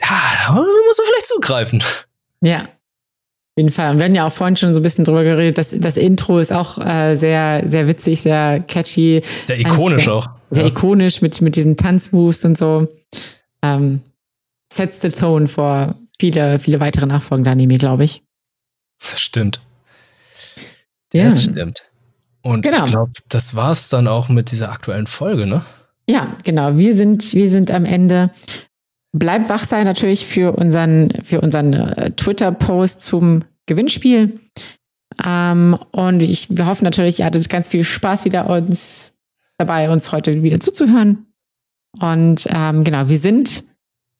Ja, 0.00 0.16
da 0.46 0.52
muss 0.52 0.98
man 0.98 1.06
vielleicht 1.06 1.26
zugreifen. 1.26 1.82
Ja, 2.42 2.68
jeden 3.60 3.70
Fall. 3.70 3.90
Und 3.90 3.98
wir 3.98 4.04
hatten 4.04 4.14
ja 4.14 4.26
auch 4.26 4.32
vorhin 4.32 4.56
schon 4.56 4.74
so 4.74 4.80
ein 4.80 4.82
bisschen 4.82 5.04
drüber 5.04 5.22
geredet, 5.22 5.58
dass 5.58 5.74
das 5.78 5.96
Intro 5.96 6.38
ist 6.38 6.52
auch 6.52 6.78
äh, 6.78 7.16
sehr, 7.16 7.62
sehr 7.66 7.86
witzig, 7.86 8.20
sehr 8.20 8.60
catchy. 8.60 9.20
Sehr 9.46 9.60
ikonisch 9.60 10.04
sehr, 10.04 10.14
auch. 10.14 10.28
Sehr 10.50 10.64
ja. 10.64 10.70
ikonisch 10.70 11.20
mit, 11.20 11.40
mit 11.42 11.56
diesen 11.56 11.76
Tanzmoves 11.76 12.44
und 12.44 12.56
so. 12.56 12.88
Ähm, 13.62 14.00
sets 14.72 15.02
the 15.02 15.10
tone 15.10 15.46
vor 15.46 15.94
viele, 16.18 16.58
viele 16.58 16.80
weitere 16.80 17.06
nachfolgende 17.06 17.50
Anime, 17.50 17.76
glaube 17.76 18.04
ich. 18.04 18.22
Das 19.00 19.20
stimmt. 19.20 19.60
Ja. 21.12 21.24
Das 21.24 21.44
stimmt. 21.44 21.90
Und 22.42 22.62
genau. 22.62 22.84
ich 22.84 22.90
glaube, 22.90 23.12
das 23.28 23.54
war 23.54 23.72
es 23.72 23.88
dann 23.88 24.08
auch 24.08 24.28
mit 24.28 24.50
dieser 24.50 24.70
aktuellen 24.72 25.06
Folge, 25.06 25.46
ne? 25.46 25.64
Ja, 26.08 26.28
genau. 26.44 26.76
Wir 26.76 26.96
sind, 26.96 27.34
wir 27.34 27.50
sind 27.50 27.70
am 27.70 27.84
Ende. 27.84 28.30
Bleibt 29.12 29.48
wach 29.48 29.64
sein 29.64 29.84
natürlich 29.84 30.26
für 30.26 30.52
unseren, 30.52 31.10
für 31.22 31.40
unseren 31.40 31.72
äh, 31.72 32.10
Twitter-Post 32.12 33.02
zum 33.02 33.44
Gewinnspiel. 33.66 34.40
Ähm, 35.24 35.76
und 35.90 36.20
ich, 36.20 36.48
wir 36.50 36.66
hoffen 36.66 36.84
natürlich, 36.84 37.18
ihr 37.18 37.26
hattet 37.26 37.48
ganz 37.48 37.68
viel 37.68 37.84
Spaß 37.84 38.24
wieder 38.24 38.48
uns 38.48 39.14
dabei, 39.58 39.90
uns 39.90 40.12
heute 40.12 40.42
wieder 40.42 40.60
zuzuhören. 40.60 41.26
Und 41.98 42.46
ähm, 42.50 42.84
genau, 42.84 43.08
wir 43.08 43.18
sind 43.18 43.64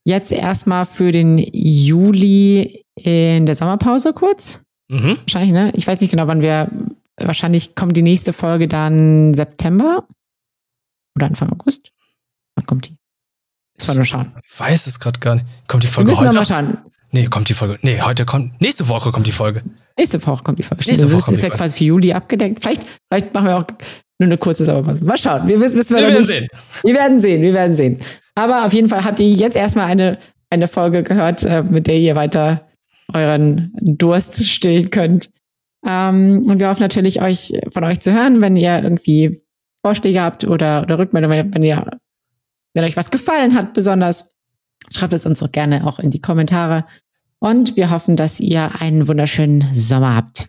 jetzt 0.04 0.32
erstmal 0.32 0.86
für 0.86 1.12
den 1.12 1.38
Juli 1.38 2.84
in 2.96 3.46
der 3.46 3.54
Sommerpause 3.54 4.12
kurz. 4.12 4.62
Mhm. 4.90 5.18
Wahrscheinlich, 5.20 5.52
ne? 5.52 5.70
Ich 5.74 5.86
weiß 5.86 6.00
nicht 6.00 6.10
genau, 6.10 6.26
wann 6.26 6.42
wir. 6.42 6.68
Wahrscheinlich 7.16 7.74
kommt 7.74 7.96
die 7.96 8.02
nächste 8.02 8.32
Folge 8.32 8.66
dann 8.66 9.34
September 9.34 10.04
oder 11.16 11.26
Anfang 11.26 11.50
August. 11.52 11.92
Wann 12.56 12.66
kommt 12.66 12.88
die? 12.88 12.96
Müssen 13.76 13.88
wir 13.88 13.94
nur 13.94 14.04
schauen. 14.04 14.32
Ich 14.44 14.58
weiß 14.58 14.86
es 14.86 14.98
gerade 14.98 15.20
gar 15.20 15.34
nicht. 15.36 15.46
Kommt 15.68 15.82
die 15.82 15.86
Folge 15.86 16.10
wir 16.10 16.16
müssen 16.16 16.28
heute? 16.28 16.34
Mal 16.38 16.44
schauen. 16.44 16.78
Nee, 17.12 17.26
kommt 17.26 17.48
die 17.48 17.54
Folge. 17.54 17.78
Nee, 17.82 18.00
heute 18.00 18.24
kommt. 18.24 18.60
Nächste 18.60 18.88
Woche 18.88 19.12
kommt 19.12 19.26
die 19.26 19.32
Folge. 19.32 19.62
Nächste 19.98 20.24
Woche 20.26 20.42
kommt 20.42 20.58
die 20.58 20.62
Folge. 20.62 20.84
Nächste 20.86 21.10
Woche. 21.12 21.30
Das 21.30 21.38
ist 21.38 21.42
ja 21.42 21.50
quasi 21.50 21.78
für 21.78 21.84
Juli 21.84 22.12
abgedeckt. 22.12 22.62
Vielleicht, 22.62 22.86
vielleicht 23.10 23.34
machen 23.34 23.46
wir 23.46 23.56
auch 23.58 23.66
nur 24.18 24.26
eine 24.26 24.38
kurze 24.38 24.64
Sommerpause. 24.64 25.04
Mal 25.04 25.18
schauen. 25.18 25.46
Wir, 25.46 25.60
wissen, 25.60 25.76
wir, 25.76 25.88
wir 25.88 25.96
werden 25.96 26.18
nicht. 26.18 26.26
sehen. 26.26 26.48
Wir 26.82 26.94
werden 26.94 27.20
sehen. 27.20 27.42
Wir 27.42 27.52
werden 27.52 27.76
sehen. 27.76 28.00
Aber 28.34 28.64
auf 28.64 28.72
jeden 28.72 28.88
Fall 28.88 29.04
habt 29.04 29.20
ihr 29.20 29.30
jetzt 29.30 29.56
erstmal 29.56 29.86
eine, 29.86 30.18
eine 30.50 30.68
Folge 30.68 31.02
gehört, 31.02 31.42
äh, 31.42 31.62
mit 31.62 31.86
der 31.86 31.98
ihr 31.98 32.14
weiter 32.16 32.66
euren 33.14 33.72
Durst 33.80 34.44
stillen 34.46 34.90
könnt. 34.90 35.30
Ähm, 35.86 36.44
und 36.46 36.60
wir 36.60 36.68
hoffen 36.68 36.82
natürlich, 36.82 37.22
euch 37.22 37.52
von 37.70 37.84
euch 37.84 38.00
zu 38.00 38.12
hören, 38.12 38.40
wenn 38.40 38.56
ihr 38.56 38.82
irgendwie 38.82 39.42
Vorschläge 39.84 40.20
habt 40.20 40.44
oder, 40.44 40.82
oder 40.82 40.98
Rückmeldungen, 40.98 41.54
wenn 41.54 41.62
ihr, 41.62 41.98
wenn 42.74 42.84
euch 42.84 42.96
was 42.96 43.10
gefallen 43.10 43.54
hat, 43.54 43.72
besonders. 43.72 44.26
Schreibt 44.92 45.12
es 45.12 45.26
uns 45.26 45.38
doch 45.40 45.52
gerne 45.52 45.86
auch 45.86 45.98
in 45.98 46.10
die 46.10 46.20
Kommentare. 46.20 46.84
Und 47.38 47.76
wir 47.76 47.90
hoffen, 47.90 48.16
dass 48.16 48.40
ihr 48.40 48.80
einen 48.80 49.08
wunderschönen 49.08 49.72
Sommer 49.72 50.16
habt. 50.16 50.48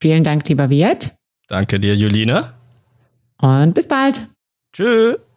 Vielen 0.00 0.24
Dank, 0.24 0.48
lieber 0.48 0.70
Viet. 0.70 1.12
Danke 1.48 1.78
dir, 1.78 1.94
Julina. 1.94 2.54
Und 3.40 3.74
bis 3.74 3.86
bald. 3.86 4.26
Tschüss. 4.72 5.27